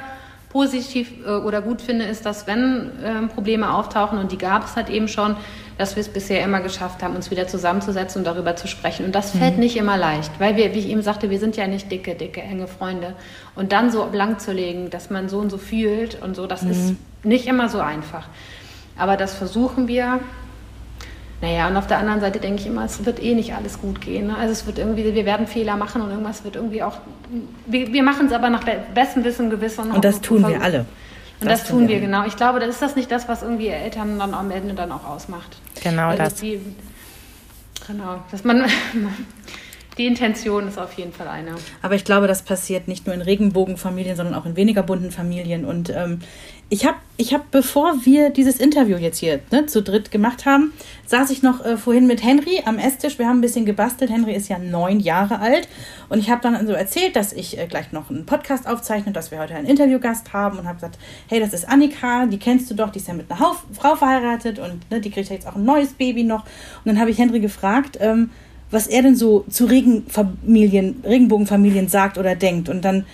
positiv 0.51 1.13
äh, 1.25 1.31
oder 1.31 1.63
gut 1.63 1.81
finde, 1.81 2.05
ist, 2.05 2.27
dass 2.27 2.47
wenn 2.47 2.91
ähm, 3.03 3.29
Probleme 3.29 3.73
auftauchen, 3.73 4.19
und 4.19 4.33
die 4.33 4.39
gab 4.39 4.67
es 4.67 4.77
halt 4.77 4.91
eben 4.91 5.09
schon, 5.09 5.37
dass 5.79 5.97
wir 5.97 6.03
es 6.03 6.09
bisher 6.11 6.45
immer 6.45 6.61
geschafft 6.61 7.03
haben, 7.03 7.17
uns 7.17 7.31
wieder 7.31 7.49
zusammenzusetzen 7.49 8.21
und 8.21 8.25
darüber 8.27 8.55
zu 8.57 8.69
sprechen. 8.69 9.07
Und 9.07 9.15
das 9.15 9.31
fällt 9.31 9.55
mhm. 9.55 9.61
nicht 9.61 9.77
immer 9.77 9.97
leicht, 9.97 10.31
weil 10.39 10.57
wir, 10.57 10.75
wie 10.75 10.81
ich 10.81 10.91
eben 10.91 11.01
sagte, 11.01 11.31
wir 11.31 11.39
sind 11.39 11.57
ja 11.57 11.67
nicht 11.67 11.91
dicke, 11.91 12.15
dicke, 12.15 12.43
enge 12.43 12.67
Freunde. 12.67 13.15
Und 13.55 13.73
dann 13.73 13.91
so 13.91 14.05
blank 14.05 14.43
zu 14.43 14.53
legen, 14.53 14.91
dass 14.91 15.09
man 15.09 15.31
so 15.31 15.39
und 15.39 15.49
so 15.49 15.57
fühlt 15.57 16.21
und 16.21 16.37
so, 16.37 16.47
das 16.47 16.63
mhm. 16.63 16.71
ist 16.71 16.95
nicht 17.23 17.47
immer 17.47 17.71
so 17.71 17.81
einfach. 17.81 18.29
Aber 19.01 19.17
das 19.17 19.35
versuchen 19.35 19.89
wir. 19.89 20.21
Naja, 21.41 21.69
und 21.69 21.77
auf 21.77 21.87
der 21.87 21.99
anderen 21.99 22.21
Seite 22.21 22.39
denke 22.39 22.61
ich 22.61 22.67
immer, 22.67 22.85
es 22.85 23.05
wird 23.07 23.23
eh 23.23 23.35
nicht 23.35 23.55
alles 23.55 23.81
gut 23.81 24.03
gehen. 24.03 24.27
Ne? 24.27 24.37
Also 24.37 24.53
es 24.53 24.67
wird 24.67 24.79
irgendwie, 24.79 25.15
wir 25.15 25.25
werden 25.25 25.47
Fehler 25.47 25.77
machen 25.77 26.03
und 26.03 26.11
irgendwas 26.11 26.45
wird 26.45 26.57
irgendwie 26.57 26.83
auch. 26.83 26.99
Wir, 27.67 27.91
wir 27.93 28.03
machen 28.03 28.27
es 28.27 28.33
aber 28.33 28.51
nach 28.51 28.63
bestem 28.95 29.25
Wissen 29.25 29.47
und 29.47 29.51
Gewissen. 29.51 29.91
Und 29.91 30.05
das 30.05 30.21
tun 30.21 30.47
wir 30.47 30.61
alle. 30.61 30.85
Und 31.41 31.49
das, 31.49 31.61
das 31.61 31.71
tun 31.71 31.89
wir, 31.89 31.99
genau. 32.01 32.27
Ich 32.27 32.37
glaube, 32.37 32.61
das 32.61 32.69
ist 32.69 32.83
das 32.83 32.97
nicht 32.97 33.11
das, 33.11 33.27
was 33.27 33.43
irgendwie 33.43 33.69
Eltern 33.69 34.19
dann 34.19 34.35
am 34.35 34.51
Ende 34.51 34.75
dann 34.75 34.93
auch 34.93 35.07
ausmacht. 35.07 35.57
Genau 35.83 36.09
also 36.09 36.23
das. 36.25 36.35
Die, 36.35 36.61
genau, 37.87 38.19
dass 38.31 38.45
man 38.45 38.65
die 39.97 40.07
Intention 40.07 40.69
ist 40.69 40.79
auf 40.79 40.93
jeden 40.93 41.15
Fall 41.15 41.29
eine. 41.29 41.53
Aber 41.81 41.95
ich 41.95 42.05
glaube, 42.05 42.27
das 42.27 42.43
passiert 42.43 42.87
nicht 42.87 43.07
nur 43.07 43.15
in 43.15 43.23
Regenbogenfamilien, 43.23 44.17
sondern 44.17 44.35
auch 44.35 44.45
in 44.45 44.57
weniger 44.57 44.83
bunten 44.83 45.11
Familien. 45.11 45.65
Und 45.65 45.89
ähm, 45.89 46.21
ich 46.73 46.87
habe, 46.87 46.99
ich 47.17 47.35
hab, 47.35 47.51
bevor 47.51 48.05
wir 48.05 48.31
dieses 48.31 48.61
Interview 48.61 48.97
jetzt 48.97 49.19
hier 49.19 49.41
ne, 49.51 49.67
zu 49.67 49.83
dritt 49.83 50.13
gemacht 50.13 50.47
haben, 50.47 50.73
saß 51.07 51.31
ich 51.31 51.43
noch 51.43 51.65
äh, 51.65 51.77
vorhin 51.77 52.07
mit 52.07 52.23
Henry 52.23 52.63
am 52.65 52.79
Esstisch. 52.79 53.19
Wir 53.19 53.27
haben 53.27 53.39
ein 53.39 53.41
bisschen 53.41 53.67
gebastelt. 53.67 54.09
Henry 54.09 54.35
ist 54.35 54.49
ja 54.49 54.57
neun 54.57 55.01
Jahre 55.01 55.41
alt. 55.41 55.69
Und 56.09 56.21
ich 56.21 56.31
habe 56.31 56.41
dann 56.43 56.65
so 56.69 56.73
erzählt, 56.73 57.17
dass 57.17 57.33
ich 57.33 57.59
äh, 57.59 57.67
gleich 57.67 57.91
noch 57.91 58.09
einen 58.09 58.25
Podcast 58.25 58.69
aufzeichne, 58.69 59.11
dass 59.11 59.33
wir 59.33 59.41
heute 59.41 59.57
einen 59.57 59.67
Interviewgast 59.67 60.33
haben 60.33 60.61
und 60.61 60.67
habe 60.67 60.77
gesagt, 60.77 60.97
hey, 61.29 61.41
das 61.41 61.53
ist 61.53 61.69
Annika, 61.69 62.27
die 62.27 62.39
kennst 62.39 62.71
du 62.71 62.75
doch, 62.75 62.91
die 62.91 63.01
ist 63.01 63.09
ja 63.09 63.15
mit 63.15 63.29
einer 63.29 63.41
Hauf 63.41 63.65
Frau 63.73 63.97
verheiratet 63.97 64.61
und 64.61 64.89
ne, 64.93 65.01
die 65.01 65.11
kriegt 65.11 65.29
ja 65.29 65.35
jetzt 65.35 65.49
auch 65.49 65.57
ein 65.57 65.65
neues 65.65 65.95
Baby 65.95 66.23
noch. 66.23 66.45
Und 66.45 66.87
dann 66.87 67.01
habe 67.01 67.11
ich 67.11 67.19
Henry 67.19 67.41
gefragt, 67.41 67.99
ähm, 68.01 68.31
was 68.71 68.87
er 68.87 69.03
denn 69.03 69.17
so 69.17 69.45
zu 69.51 69.65
Regenfamilien, 69.65 71.03
Regenbogenfamilien 71.05 71.89
sagt 71.89 72.17
oder 72.17 72.37
denkt. 72.37 72.69
Und 72.69 72.85
dann 72.85 73.07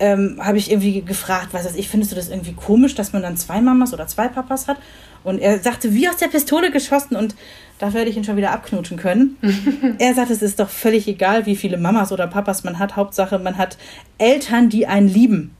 ähm, 0.00 0.38
habe 0.40 0.58
ich 0.58 0.70
irgendwie 0.70 1.02
gefragt, 1.02 1.48
was 1.52 1.64
weiß 1.64 1.76
ich, 1.76 1.88
findest 1.88 2.12
du 2.12 2.16
das 2.16 2.28
irgendwie 2.28 2.54
komisch, 2.54 2.94
dass 2.94 3.12
man 3.12 3.22
dann 3.22 3.36
zwei 3.36 3.60
Mamas 3.60 3.92
oder 3.92 4.06
zwei 4.06 4.28
Papas 4.28 4.66
hat? 4.66 4.78
Und 5.22 5.38
er 5.38 5.58
sagte, 5.58 5.94
wie 5.94 6.08
aus 6.08 6.16
der 6.16 6.28
Pistole 6.28 6.70
geschossen 6.70 7.14
und 7.14 7.36
da 7.78 7.92
werde 7.92 8.10
ich 8.10 8.16
ihn 8.16 8.24
schon 8.24 8.36
wieder 8.36 8.52
abknutschen 8.52 8.96
können. 8.96 9.36
er 9.98 10.14
sagt, 10.14 10.30
es 10.30 10.42
ist 10.42 10.58
doch 10.58 10.68
völlig 10.68 11.06
egal, 11.08 11.46
wie 11.46 11.56
viele 11.56 11.76
Mamas 11.76 12.12
oder 12.12 12.26
Papas 12.26 12.64
man 12.64 12.78
hat. 12.78 12.96
Hauptsache, 12.96 13.38
man 13.38 13.56
hat 13.56 13.76
Eltern, 14.18 14.68
die 14.68 14.86
einen 14.86 15.08
lieben. 15.08 15.54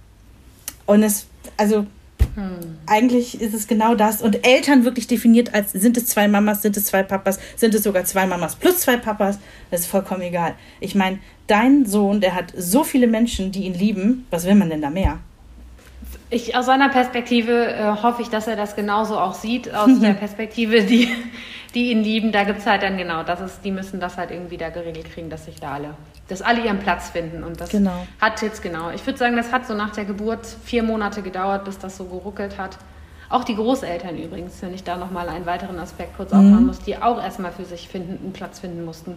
Und 0.86 1.02
es, 1.02 1.26
also 1.56 1.86
hm. 2.34 2.78
Eigentlich 2.86 3.40
ist 3.40 3.54
es 3.54 3.66
genau 3.66 3.94
das. 3.94 4.22
Und 4.22 4.46
Eltern 4.46 4.84
wirklich 4.84 5.06
definiert 5.06 5.54
als, 5.54 5.72
sind 5.72 5.96
es 5.96 6.06
zwei 6.06 6.28
Mamas, 6.28 6.62
sind 6.62 6.76
es 6.76 6.86
zwei 6.86 7.02
Papas, 7.02 7.38
sind 7.56 7.74
es 7.74 7.82
sogar 7.82 8.04
zwei 8.04 8.26
Mamas 8.26 8.56
plus 8.56 8.78
zwei 8.78 8.96
Papas, 8.96 9.38
das 9.70 9.80
ist 9.80 9.86
vollkommen 9.86 10.22
egal. 10.22 10.54
Ich 10.80 10.94
meine, 10.94 11.18
dein 11.46 11.86
Sohn, 11.86 12.20
der 12.20 12.34
hat 12.34 12.52
so 12.56 12.84
viele 12.84 13.06
Menschen, 13.06 13.52
die 13.52 13.64
ihn 13.64 13.74
lieben, 13.74 14.26
was 14.30 14.44
will 14.44 14.54
man 14.54 14.70
denn 14.70 14.82
da 14.82 14.90
mehr? 14.90 15.18
ich, 16.30 16.56
aus 16.56 16.66
seiner 16.66 16.88
Perspektive 16.88 17.66
äh, 17.66 18.02
hoffe 18.02 18.22
ich, 18.22 18.28
dass 18.28 18.46
er 18.46 18.56
das 18.56 18.76
genauso 18.76 19.18
auch 19.18 19.34
sieht, 19.34 19.74
aus 19.74 19.98
der 20.00 20.14
Perspektive, 20.14 20.82
die, 20.82 21.08
die 21.72 21.90
ihn 21.90 22.02
lieben. 22.02 22.32
Da 22.32 22.44
gibt 22.44 22.58
es 22.58 22.66
halt 22.66 22.82
dann 22.82 22.96
genau, 22.96 23.22
das 23.22 23.40
ist, 23.40 23.64
die 23.64 23.70
müssen 23.70 24.00
das 24.00 24.16
halt 24.16 24.30
irgendwie 24.30 24.56
da 24.56 24.70
geregelt 24.70 25.12
kriegen, 25.12 25.30
dass 25.30 25.44
sich 25.44 25.60
da 25.60 25.72
alle, 25.74 25.94
dass 26.28 26.42
alle 26.42 26.60
ihren 26.64 26.78
Platz 26.78 27.10
finden. 27.10 27.42
Und 27.42 27.60
das 27.60 27.70
Genau. 27.70 28.06
hat 28.20 28.42
jetzt 28.42 28.62
genau, 28.62 28.90
ich 28.90 29.04
würde 29.06 29.18
sagen, 29.18 29.36
das 29.36 29.52
hat 29.52 29.66
so 29.66 29.74
nach 29.74 29.90
der 29.90 30.04
Geburt 30.04 30.46
vier 30.64 30.82
Monate 30.82 31.22
gedauert, 31.22 31.64
bis 31.64 31.78
das 31.78 31.96
so 31.96 32.04
geruckelt 32.04 32.58
hat. 32.58 32.78
Auch 33.28 33.44
die 33.44 33.54
Großeltern 33.54 34.18
übrigens, 34.18 34.60
wenn 34.60 34.74
ich 34.74 34.82
da 34.82 34.96
nochmal 34.96 35.28
einen 35.28 35.46
weiteren 35.46 35.78
Aspekt 35.78 36.16
kurz 36.16 36.32
aufmachen 36.32 36.66
muss, 36.66 36.80
die 36.80 36.96
auch 37.00 37.22
erstmal 37.22 37.52
für 37.52 37.64
sich 37.64 37.88
finden, 37.88 38.18
einen 38.24 38.32
Platz 38.32 38.58
finden 38.58 38.84
mussten. 38.84 39.16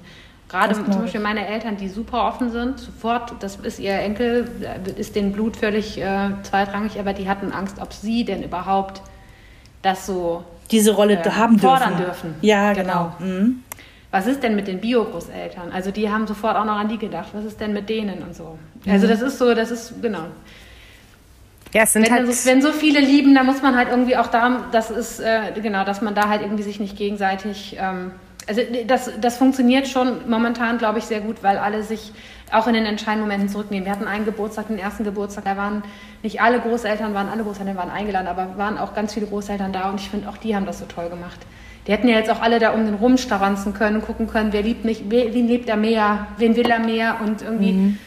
Gerade 0.49 0.75
zum 0.75 0.85
Beispiel 1.01 1.19
meine 1.19 1.47
Eltern, 1.47 1.77
die 1.77 1.89
super 1.89 2.27
offen 2.27 2.51
sind, 2.51 2.79
sofort, 2.79 3.33
das 3.39 3.55
ist 3.55 3.79
ihr 3.79 3.93
Enkel, 3.93 4.47
äh, 4.61 4.99
ist 4.99 5.15
den 5.15 5.31
Blut 5.31 5.57
völlig 5.57 5.99
äh, 5.99 6.29
zweitrangig, 6.43 6.99
aber 6.99 7.13
die 7.13 7.27
hatten 7.27 7.51
Angst, 7.51 7.79
ob 7.81 7.91
sie 7.91 8.23
denn 8.23 8.43
überhaupt 8.43 9.01
das 9.81 10.05
so 10.05 10.43
Diese 10.73 10.91
Rolle 10.91 11.13
äh, 11.13 11.29
haben 11.29 11.57
dürfen. 11.57 11.79
fordern 11.79 11.97
dürfen. 11.97 12.35
Ja, 12.41 12.73
genau. 12.73 13.13
Mhm. 13.19 13.63
Was 14.11 14.27
ist 14.27 14.43
denn 14.43 14.55
mit 14.55 14.67
den 14.67 14.79
Bio-Großeltern? 14.79 15.71
Also 15.71 15.91
die 15.91 16.09
haben 16.09 16.27
sofort 16.27 16.55
auch 16.55 16.65
noch 16.65 16.77
an 16.77 16.87
die 16.87 16.97
gedacht. 16.97 17.29
Was 17.33 17.45
ist 17.45 17.59
denn 17.59 17.73
mit 17.73 17.89
denen 17.89 18.21
und 18.21 18.35
so? 18.35 18.57
Also 18.87 19.07
das 19.07 19.21
ist 19.21 19.37
so, 19.37 19.55
das 19.55 19.71
ist, 19.71 20.01
genau. 20.01 20.25
Ja, 21.73 21.83
es 21.83 21.93
sind 21.93 22.05
Wenn, 22.05 22.13
halt. 22.13 22.33
so, 22.33 22.49
wenn 22.49 22.61
so 22.61 22.71
viele 22.71 22.99
lieben, 22.99 23.33
dann 23.33 23.45
muss 23.45 23.61
man 23.63 23.75
halt 23.75 23.89
irgendwie 23.89 24.15
auch 24.15 24.27
da, 24.27 24.65
das 24.71 24.91
ist, 24.91 25.19
äh, 25.19 25.51
genau, 25.61 25.83
dass 25.83 26.01
man 26.01 26.13
da 26.13 26.29
halt 26.29 26.41
irgendwie 26.41 26.61
sich 26.63 26.79
nicht 26.79 26.95
gegenseitig, 26.95 27.77
ähm, 27.79 28.11
also 28.47 28.61
das, 28.85 29.09
das 29.19 29.37
funktioniert 29.37 29.87
schon 29.87 30.29
momentan, 30.29 30.77
glaube 30.77 30.99
ich, 30.99 31.05
sehr 31.05 31.21
gut, 31.21 31.41
weil 31.41 31.57
alle 31.57 31.81
sich 31.81 32.11
auch 32.53 32.67
in 32.67 32.73
den 32.73 32.85
entscheidenden 32.85 33.27
Momenten 33.27 33.49
zurücknehmen. 33.49 33.85
Wir 33.85 33.91
hatten 33.91 34.07
einen 34.07 34.25
Geburtstag, 34.25 34.67
den 34.67 34.79
ersten 34.79 35.03
Geburtstag, 35.03 35.45
da 35.45 35.57
waren 35.57 35.83
nicht 36.21 36.41
alle 36.41 36.59
Großeltern, 36.59 37.13
waren 37.13 37.29
alle 37.29 37.43
Großeltern 37.43 37.75
waren 37.75 37.89
eingeladen, 37.89 38.27
aber 38.27 38.57
waren 38.57 38.77
auch 38.77 38.93
ganz 38.93 39.13
viele 39.13 39.27
Großeltern 39.27 39.73
da 39.73 39.89
und 39.89 39.99
ich 39.99 40.09
finde, 40.09 40.29
auch 40.29 40.37
die 40.37 40.55
haben 40.55 40.65
das 40.65 40.79
so 40.79 40.85
toll 40.85 41.09
gemacht. 41.09 41.39
Die 41.87 41.91
hätten 41.91 42.07
ja 42.07 42.17
jetzt 42.17 42.29
auch 42.29 42.41
alle 42.41 42.59
da 42.59 42.71
um 42.71 42.85
den 42.85 42.95
rumstaranzen 42.95 43.73
können, 43.73 44.01
gucken 44.01 44.27
können, 44.27 44.53
wer 44.53 44.61
liebt 44.61 44.85
mich, 44.85 45.03
wen 45.09 45.47
liebt 45.47 45.67
er 45.67 45.75
mehr, 45.75 46.27
wen 46.37 46.55
will 46.55 46.69
er 46.69 46.79
mehr 46.79 47.17
und 47.21 47.41
irgendwie. 47.41 47.97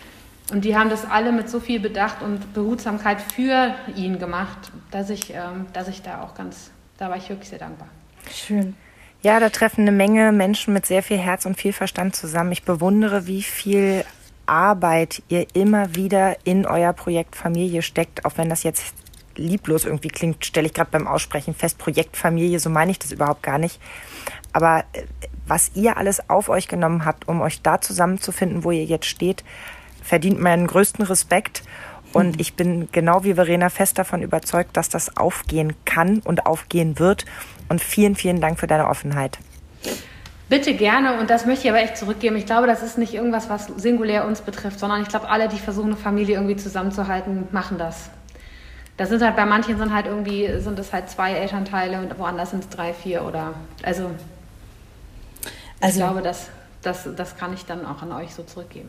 Und 0.52 0.64
die 0.64 0.76
haben 0.76 0.90
das 0.90 1.04
alle 1.04 1.32
mit 1.32 1.50
so 1.50 1.58
viel 1.58 1.80
Bedacht 1.80 2.22
und 2.22 2.54
Behutsamkeit 2.54 3.20
für 3.20 3.74
ihn 3.96 4.18
gemacht, 4.18 4.70
dass 4.90 5.10
ich, 5.10 5.34
ähm, 5.34 5.66
dass 5.72 5.88
ich 5.88 6.02
da 6.02 6.22
auch 6.22 6.34
ganz, 6.34 6.70
da 6.98 7.10
war 7.10 7.16
ich 7.16 7.28
wirklich 7.28 7.48
sehr 7.48 7.58
dankbar. 7.58 7.88
Schön. 8.32 8.76
Ja, 9.22 9.40
da 9.40 9.48
treffen 9.48 9.80
eine 9.80 9.92
Menge 9.92 10.30
Menschen 10.30 10.72
mit 10.72 10.86
sehr 10.86 11.02
viel 11.02 11.18
Herz 11.18 11.46
und 11.46 11.56
viel 11.56 11.72
Verstand 11.72 12.14
zusammen. 12.14 12.52
Ich 12.52 12.62
bewundere, 12.62 13.26
wie 13.26 13.42
viel 13.42 14.04
Arbeit 14.46 15.22
ihr 15.28 15.46
immer 15.54 15.94
wieder 15.94 16.36
in 16.44 16.66
euer 16.66 16.92
Projekt 16.92 17.36
Familie 17.36 17.82
steckt, 17.82 18.24
auch 18.24 18.32
wenn 18.36 18.48
das 18.48 18.62
jetzt 18.62 18.94
lieblos 19.36 19.84
irgendwie 19.84 20.08
klingt, 20.08 20.44
stelle 20.44 20.66
ich 20.66 20.74
gerade 20.74 20.90
beim 20.90 21.06
Aussprechen 21.06 21.54
fest, 21.54 21.78
Projekt 21.78 22.16
Familie, 22.16 22.58
so 22.58 22.70
meine 22.70 22.90
ich 22.90 22.98
das 22.98 23.12
überhaupt 23.12 23.42
gar 23.42 23.58
nicht. 23.58 23.80
Aber 24.52 24.84
äh, 24.92 25.02
was 25.46 25.72
ihr 25.74 25.96
alles 25.96 26.28
auf 26.28 26.48
euch 26.48 26.68
genommen 26.68 27.04
habt, 27.04 27.28
um 27.28 27.40
euch 27.40 27.62
da 27.62 27.80
zusammenzufinden, 27.80 28.64
wo 28.64 28.70
ihr 28.70 28.84
jetzt 28.84 29.06
steht, 29.06 29.44
verdient 30.02 30.40
meinen 30.40 30.66
größten 30.66 31.04
Respekt. 31.04 31.62
Und 32.12 32.40
ich 32.40 32.54
bin 32.54 32.88
genau 32.92 33.24
wie 33.24 33.34
Verena 33.34 33.68
fest 33.68 33.98
davon 33.98 34.22
überzeugt, 34.22 34.76
dass 34.76 34.88
das 34.88 35.16
aufgehen 35.16 35.74
kann 35.84 36.20
und 36.20 36.46
aufgehen 36.46 36.98
wird. 36.98 37.26
Und 37.68 37.82
vielen, 37.82 38.16
vielen 38.16 38.40
Dank 38.40 38.58
für 38.58 38.66
deine 38.66 38.88
Offenheit. 38.88 39.38
Bitte 40.48 40.74
gerne, 40.74 41.18
und 41.18 41.28
das 41.28 41.44
möchte 41.44 41.64
ich 41.64 41.70
aber 41.70 41.80
echt 41.82 41.96
zurückgeben. 41.96 42.36
Ich 42.36 42.46
glaube, 42.46 42.68
das 42.68 42.82
ist 42.82 42.98
nicht 42.98 43.14
irgendwas, 43.14 43.48
was 43.48 43.66
singulär 43.66 44.26
uns 44.26 44.40
betrifft, 44.42 44.78
sondern 44.78 45.02
ich 45.02 45.08
glaube, 45.08 45.28
alle, 45.28 45.48
die 45.48 45.58
versuchen, 45.58 45.88
eine 45.88 45.96
Familie 45.96 46.36
irgendwie 46.36 46.56
zusammenzuhalten, 46.56 47.48
machen 47.50 47.78
das. 47.78 48.10
Das 48.96 49.08
sind 49.08 49.22
halt 49.22 49.34
bei 49.36 49.44
manchen 49.44 49.76
sind 49.76 49.92
halt 49.92 50.06
irgendwie, 50.06 50.48
sind 50.60 50.78
es 50.78 50.92
halt 50.92 51.10
zwei 51.10 51.32
Elternteile 51.32 51.98
und 52.00 52.16
woanders 52.18 52.50
sind 52.52 52.62
es 52.62 52.68
drei, 52.70 52.94
vier 52.94 53.24
oder 53.24 53.54
also, 53.82 54.10
Also- 55.80 55.98
ich 56.00 56.04
glaube, 56.06 56.22
das, 56.22 56.48
das, 56.82 57.08
das 57.16 57.36
kann 57.36 57.52
ich 57.52 57.66
dann 57.66 57.84
auch 57.84 58.00
an 58.02 58.12
euch 58.12 58.32
so 58.32 58.44
zurückgeben. 58.44 58.88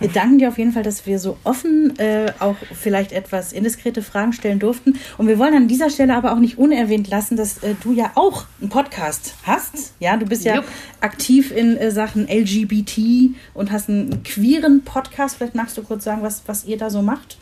Wir 0.00 0.08
danken 0.08 0.38
dir 0.38 0.48
auf 0.48 0.58
jeden 0.58 0.72
Fall, 0.72 0.82
dass 0.82 1.06
wir 1.06 1.18
so 1.18 1.36
offen 1.44 1.98
äh, 1.98 2.32
auch 2.38 2.56
vielleicht 2.74 3.12
etwas 3.12 3.52
indiskrete 3.52 4.02
Fragen 4.02 4.32
stellen 4.32 4.58
durften. 4.58 4.98
Und 5.18 5.28
wir 5.28 5.38
wollen 5.38 5.54
an 5.54 5.68
dieser 5.68 5.90
Stelle 5.90 6.14
aber 6.14 6.32
auch 6.32 6.38
nicht 6.38 6.58
unerwähnt 6.58 7.08
lassen, 7.08 7.36
dass 7.36 7.62
äh, 7.62 7.74
du 7.82 7.92
ja 7.92 8.12
auch 8.14 8.44
einen 8.60 8.70
Podcast 8.70 9.34
hast. 9.44 9.94
Ja, 10.00 10.16
du 10.16 10.26
bist 10.26 10.44
ja 10.44 10.56
Jupp. 10.56 10.64
aktiv 11.00 11.50
in 11.50 11.76
äh, 11.76 11.90
Sachen 11.90 12.28
LGBT 12.28 13.34
und 13.54 13.72
hast 13.72 13.88
einen 13.88 14.22
queeren 14.22 14.82
Podcast. 14.82 15.36
Vielleicht 15.36 15.54
magst 15.54 15.76
du 15.76 15.82
kurz 15.82 16.04
sagen, 16.04 16.22
was, 16.22 16.42
was 16.46 16.64
ihr 16.64 16.76
da 16.76 16.90
so 16.90 17.02
macht. 17.02 17.38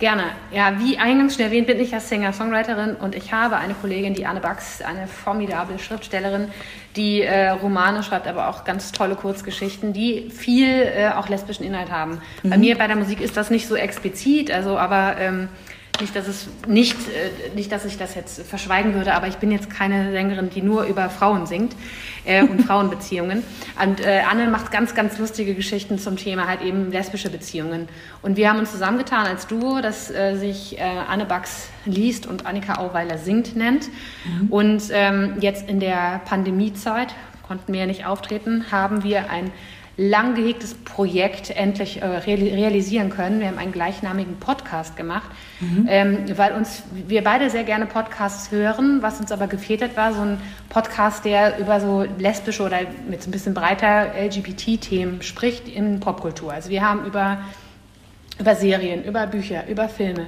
Gerne. 0.00 0.24
Ja, 0.52 0.80
wie 0.80 0.98
eingangs 0.98 1.36
schon 1.36 1.44
erwähnt, 1.44 1.68
bin 1.68 1.78
ich 1.78 1.92
ja 1.92 2.00
Singer-Songwriterin 2.00 2.96
und 2.96 3.14
ich 3.14 3.32
habe 3.32 3.56
eine 3.56 3.74
Kollegin, 3.74 4.12
die 4.12 4.26
Anne 4.26 4.40
Bax, 4.40 4.82
eine 4.82 5.06
formidable 5.06 5.78
Schriftstellerin, 5.78 6.48
die 6.96 7.22
äh, 7.22 7.50
Romane 7.50 8.02
schreibt, 8.02 8.26
aber 8.26 8.48
auch 8.48 8.64
ganz 8.64 8.90
tolle 8.90 9.14
Kurzgeschichten, 9.14 9.92
die 9.92 10.30
viel 10.30 10.68
äh, 10.68 11.10
auch 11.14 11.28
lesbischen 11.28 11.64
Inhalt 11.64 11.92
haben. 11.92 12.20
Bei 12.42 12.58
mir 12.58 12.76
bei 12.76 12.88
der 12.88 12.96
Musik 12.96 13.20
ist 13.20 13.36
das 13.36 13.50
nicht 13.50 13.68
so 13.68 13.76
explizit, 13.76 14.50
also 14.50 14.78
aber 14.78 15.16
ähm, 15.18 15.48
nicht, 16.00 16.16
dass 16.16 16.26
es 16.26 16.48
nicht, 16.66 16.96
äh, 17.08 17.54
nicht, 17.54 17.70
dass 17.70 17.84
ich 17.84 17.96
das 17.96 18.14
jetzt 18.14 18.42
verschweigen 18.42 18.94
würde, 18.94 19.14
aber 19.14 19.28
ich 19.28 19.36
bin 19.36 19.50
jetzt 19.50 19.70
keine 19.70 20.12
Sängerin, 20.12 20.50
die 20.50 20.62
nur 20.62 20.84
über 20.84 21.08
Frauen 21.10 21.46
singt 21.46 21.74
äh, 22.24 22.42
und 22.42 22.62
Frauenbeziehungen. 22.66 23.42
Und 23.82 24.00
äh, 24.00 24.22
Anne 24.28 24.48
macht 24.48 24.72
ganz, 24.72 24.94
ganz 24.94 25.18
lustige 25.18 25.54
Geschichten 25.54 25.98
zum 25.98 26.16
Thema 26.16 26.48
halt 26.48 26.62
eben 26.62 26.90
lesbische 26.90 27.30
Beziehungen. 27.30 27.88
Und 28.22 28.36
wir 28.36 28.50
haben 28.50 28.58
uns 28.58 28.72
zusammengetan 28.72 29.26
als 29.26 29.46
Duo, 29.46 29.80
das 29.80 30.10
äh, 30.10 30.36
sich 30.36 30.78
äh, 30.78 30.82
Anne 30.82 31.26
Bax 31.26 31.68
liest 31.84 32.26
und 32.26 32.46
Annika 32.46 32.78
Auweiler 32.78 33.18
singt 33.18 33.56
nennt. 33.56 33.88
Und 34.48 34.84
ähm, 34.90 35.34
jetzt 35.40 35.68
in 35.68 35.80
der 35.80 36.22
Pandemiezeit 36.24 37.14
konnten 37.46 37.72
wir 37.72 37.80
ja 37.80 37.86
nicht 37.86 38.06
auftreten, 38.06 38.64
haben 38.72 39.04
wir 39.04 39.30
ein 39.30 39.52
lang 39.96 40.34
gehegtes 40.34 40.74
Projekt 40.74 41.50
endlich 41.50 42.02
äh, 42.02 42.04
reali- 42.04 42.52
realisieren 42.52 43.10
können. 43.10 43.40
Wir 43.40 43.46
haben 43.48 43.58
einen 43.58 43.72
gleichnamigen 43.72 44.36
Podcast 44.36 44.96
gemacht, 44.96 45.30
ähm, 45.86 46.24
weil 46.36 46.52
uns 46.52 46.82
wir 47.06 47.22
beide 47.22 47.48
sehr 47.48 47.64
gerne 47.64 47.86
Podcasts 47.86 48.50
hören, 48.50 49.02
was 49.02 49.20
uns 49.20 49.30
aber 49.30 49.46
gefehlt 49.46 49.96
war 49.96 50.12
so 50.12 50.20
ein 50.20 50.38
Podcast, 50.68 51.24
der 51.24 51.58
über 51.58 51.80
so 51.80 52.04
lesbische 52.18 52.62
oder 52.64 52.80
mit 53.08 53.22
so 53.22 53.28
ein 53.28 53.32
bisschen 53.32 53.54
breiter 53.54 54.12
LGBT-Themen 54.20 55.22
spricht 55.22 55.68
in 55.68 56.00
Popkultur. 56.00 56.52
Also 56.52 56.70
wir 56.70 56.82
haben 56.82 57.04
über 57.04 57.38
über 58.40 58.56
Serien, 58.56 59.04
über 59.04 59.26
Bücher, 59.26 59.66
über 59.68 59.88
Filme, 59.88 60.26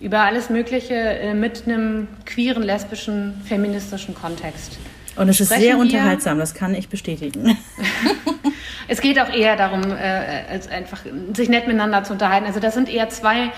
über 0.00 0.20
alles 0.22 0.50
Mögliche 0.50 0.94
äh, 0.94 1.34
mit 1.34 1.66
einem 1.66 2.08
queeren, 2.26 2.62
lesbischen, 2.62 3.40
feministischen 3.44 4.14
Kontext. 4.14 4.78
Und 5.16 5.28
es 5.28 5.40
ist 5.40 5.50
sehr 5.50 5.78
unterhaltsam, 5.78 6.38
das 6.38 6.54
kann 6.54 6.74
ich 6.74 6.88
bestätigen. 6.88 7.56
Es 8.88 9.00
geht 9.00 9.18
auch 9.18 9.32
eher 9.32 9.56
darum, 9.56 9.82
äh, 9.90 10.42
als 10.50 10.68
einfach 10.68 11.00
sich 11.34 11.48
nett 11.48 11.66
miteinander 11.66 12.04
zu 12.04 12.12
unterhalten. 12.12 12.46
Also 12.46 12.60
das 12.60 12.74
sind 12.74 12.92
eher 12.92 13.08
zwei 13.08 13.50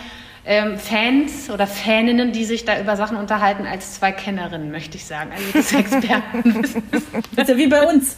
ähm, 0.45 0.79
Fans 0.79 1.51
oder 1.51 1.67
Faninnen, 1.67 2.33
die 2.33 2.45
sich 2.45 2.65
da 2.65 2.79
über 2.79 2.97
Sachen 2.97 3.17
unterhalten, 3.17 3.67
als 3.67 3.95
zwei 3.95 4.13
Kennerinnen, 4.13 4.71
möchte 4.71 4.97
ich 4.97 5.05
sagen. 5.05 5.31
Also 5.33 5.53
das 5.53 5.73
Experten. 5.73 6.63
Das 7.35 7.49
ja 7.49 7.57
wie 7.57 7.67
bei 7.67 7.83
uns. 7.83 8.17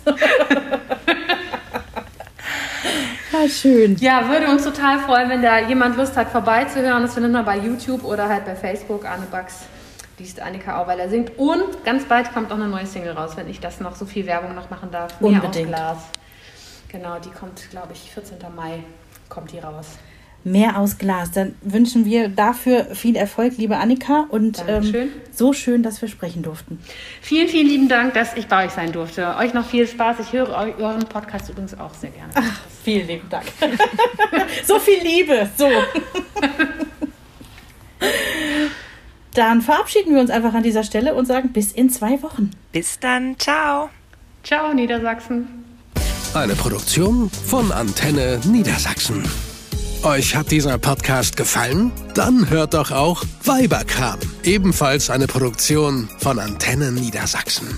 ja, 3.32 3.48
schön. 3.48 3.96
ja, 4.00 4.28
würde 4.28 4.48
uns 4.48 4.64
total 4.64 4.98
freuen, 5.00 5.30
wenn 5.30 5.42
da 5.42 5.58
jemand 5.60 5.96
Lust 5.96 6.16
hat, 6.16 6.30
vorbeizuhören. 6.30 7.02
Das 7.02 7.14
findet 7.14 7.32
man 7.32 7.44
bei 7.44 7.58
YouTube 7.58 8.04
oder 8.04 8.28
halt 8.28 8.44
bei 8.44 8.54
Facebook. 8.54 9.06
Anne 9.06 9.26
Bax 9.30 9.62
liest 10.18 10.40
Annika 10.40 10.80
Auweiler 10.82 11.08
singt. 11.08 11.38
Und 11.38 11.84
ganz 11.84 12.04
bald 12.04 12.32
kommt 12.32 12.50
auch 12.52 12.56
eine 12.56 12.68
neue 12.68 12.86
Single 12.86 13.12
raus, 13.12 13.32
wenn 13.36 13.48
ich 13.48 13.60
das 13.60 13.80
noch 13.80 13.94
so 13.96 14.04
viel 14.06 14.26
Werbung 14.26 14.54
noch 14.54 14.70
machen 14.70 14.90
darf. 14.90 15.14
Unbedingt. 15.20 15.68
Aus 15.68 15.76
Glas. 15.78 15.98
Genau, 16.90 17.18
die 17.18 17.30
kommt, 17.30 17.68
glaube 17.70 17.92
ich, 17.92 18.10
14. 18.10 18.38
Mai 18.56 18.82
kommt 19.28 19.52
die 19.52 19.58
raus. 19.58 19.86
Mehr 20.44 20.78
aus 20.78 20.96
Glas. 20.96 21.32
Dann 21.32 21.56
wünschen 21.62 22.04
wir 22.06 22.28
dafür 22.28 22.94
viel 22.94 23.16
Erfolg, 23.16 23.58
liebe 23.58 23.76
Annika. 23.76 24.24
Und 24.30 24.64
ähm, 24.68 25.10
so 25.32 25.52
schön, 25.52 25.82
dass 25.82 26.00
wir 26.00 26.08
sprechen 26.08 26.42
durften. 26.42 26.78
Vielen, 27.20 27.48
vielen 27.48 27.66
lieben 27.66 27.88
Dank, 27.88 28.14
dass 28.14 28.34
ich 28.36 28.46
bei 28.46 28.64
euch 28.64 28.70
sein 28.70 28.92
durfte. 28.92 29.36
Euch 29.36 29.52
noch 29.52 29.66
viel 29.66 29.86
Spaß. 29.86 30.18
Ich 30.20 30.32
höre 30.32 30.48
eu- 30.48 30.82
euren 30.82 31.04
Podcast 31.06 31.50
übrigens 31.50 31.78
auch 31.78 31.92
sehr 31.92 32.10
gerne. 32.10 32.32
Vielen 32.84 33.06
lieben 33.08 33.28
Dank. 33.28 33.44
so 34.64 34.78
viel 34.78 35.02
Liebe. 35.02 35.50
So. 35.56 35.68
Dann 39.38 39.62
verabschieden 39.62 40.14
wir 40.14 40.20
uns 40.20 40.30
einfach 40.30 40.52
an 40.52 40.64
dieser 40.64 40.82
Stelle 40.82 41.14
und 41.14 41.26
sagen 41.26 41.52
bis 41.52 41.70
in 41.70 41.90
zwei 41.90 42.20
Wochen. 42.24 42.50
Bis 42.72 42.98
dann. 42.98 43.38
Ciao. 43.38 43.88
Ciao, 44.42 44.74
Niedersachsen. 44.74 45.46
Eine 46.34 46.56
Produktion 46.56 47.30
von 47.30 47.70
Antenne 47.70 48.40
Niedersachsen. 48.50 49.22
Euch 50.02 50.34
hat 50.34 50.50
dieser 50.50 50.76
Podcast 50.78 51.36
gefallen? 51.36 51.92
Dann 52.14 52.50
hört 52.50 52.74
doch 52.74 52.90
auch 52.90 53.22
Weiberkram, 53.44 54.18
ebenfalls 54.42 55.08
eine 55.08 55.28
Produktion 55.28 56.08
von 56.18 56.40
Antenne 56.40 56.90
Niedersachsen. 56.90 57.68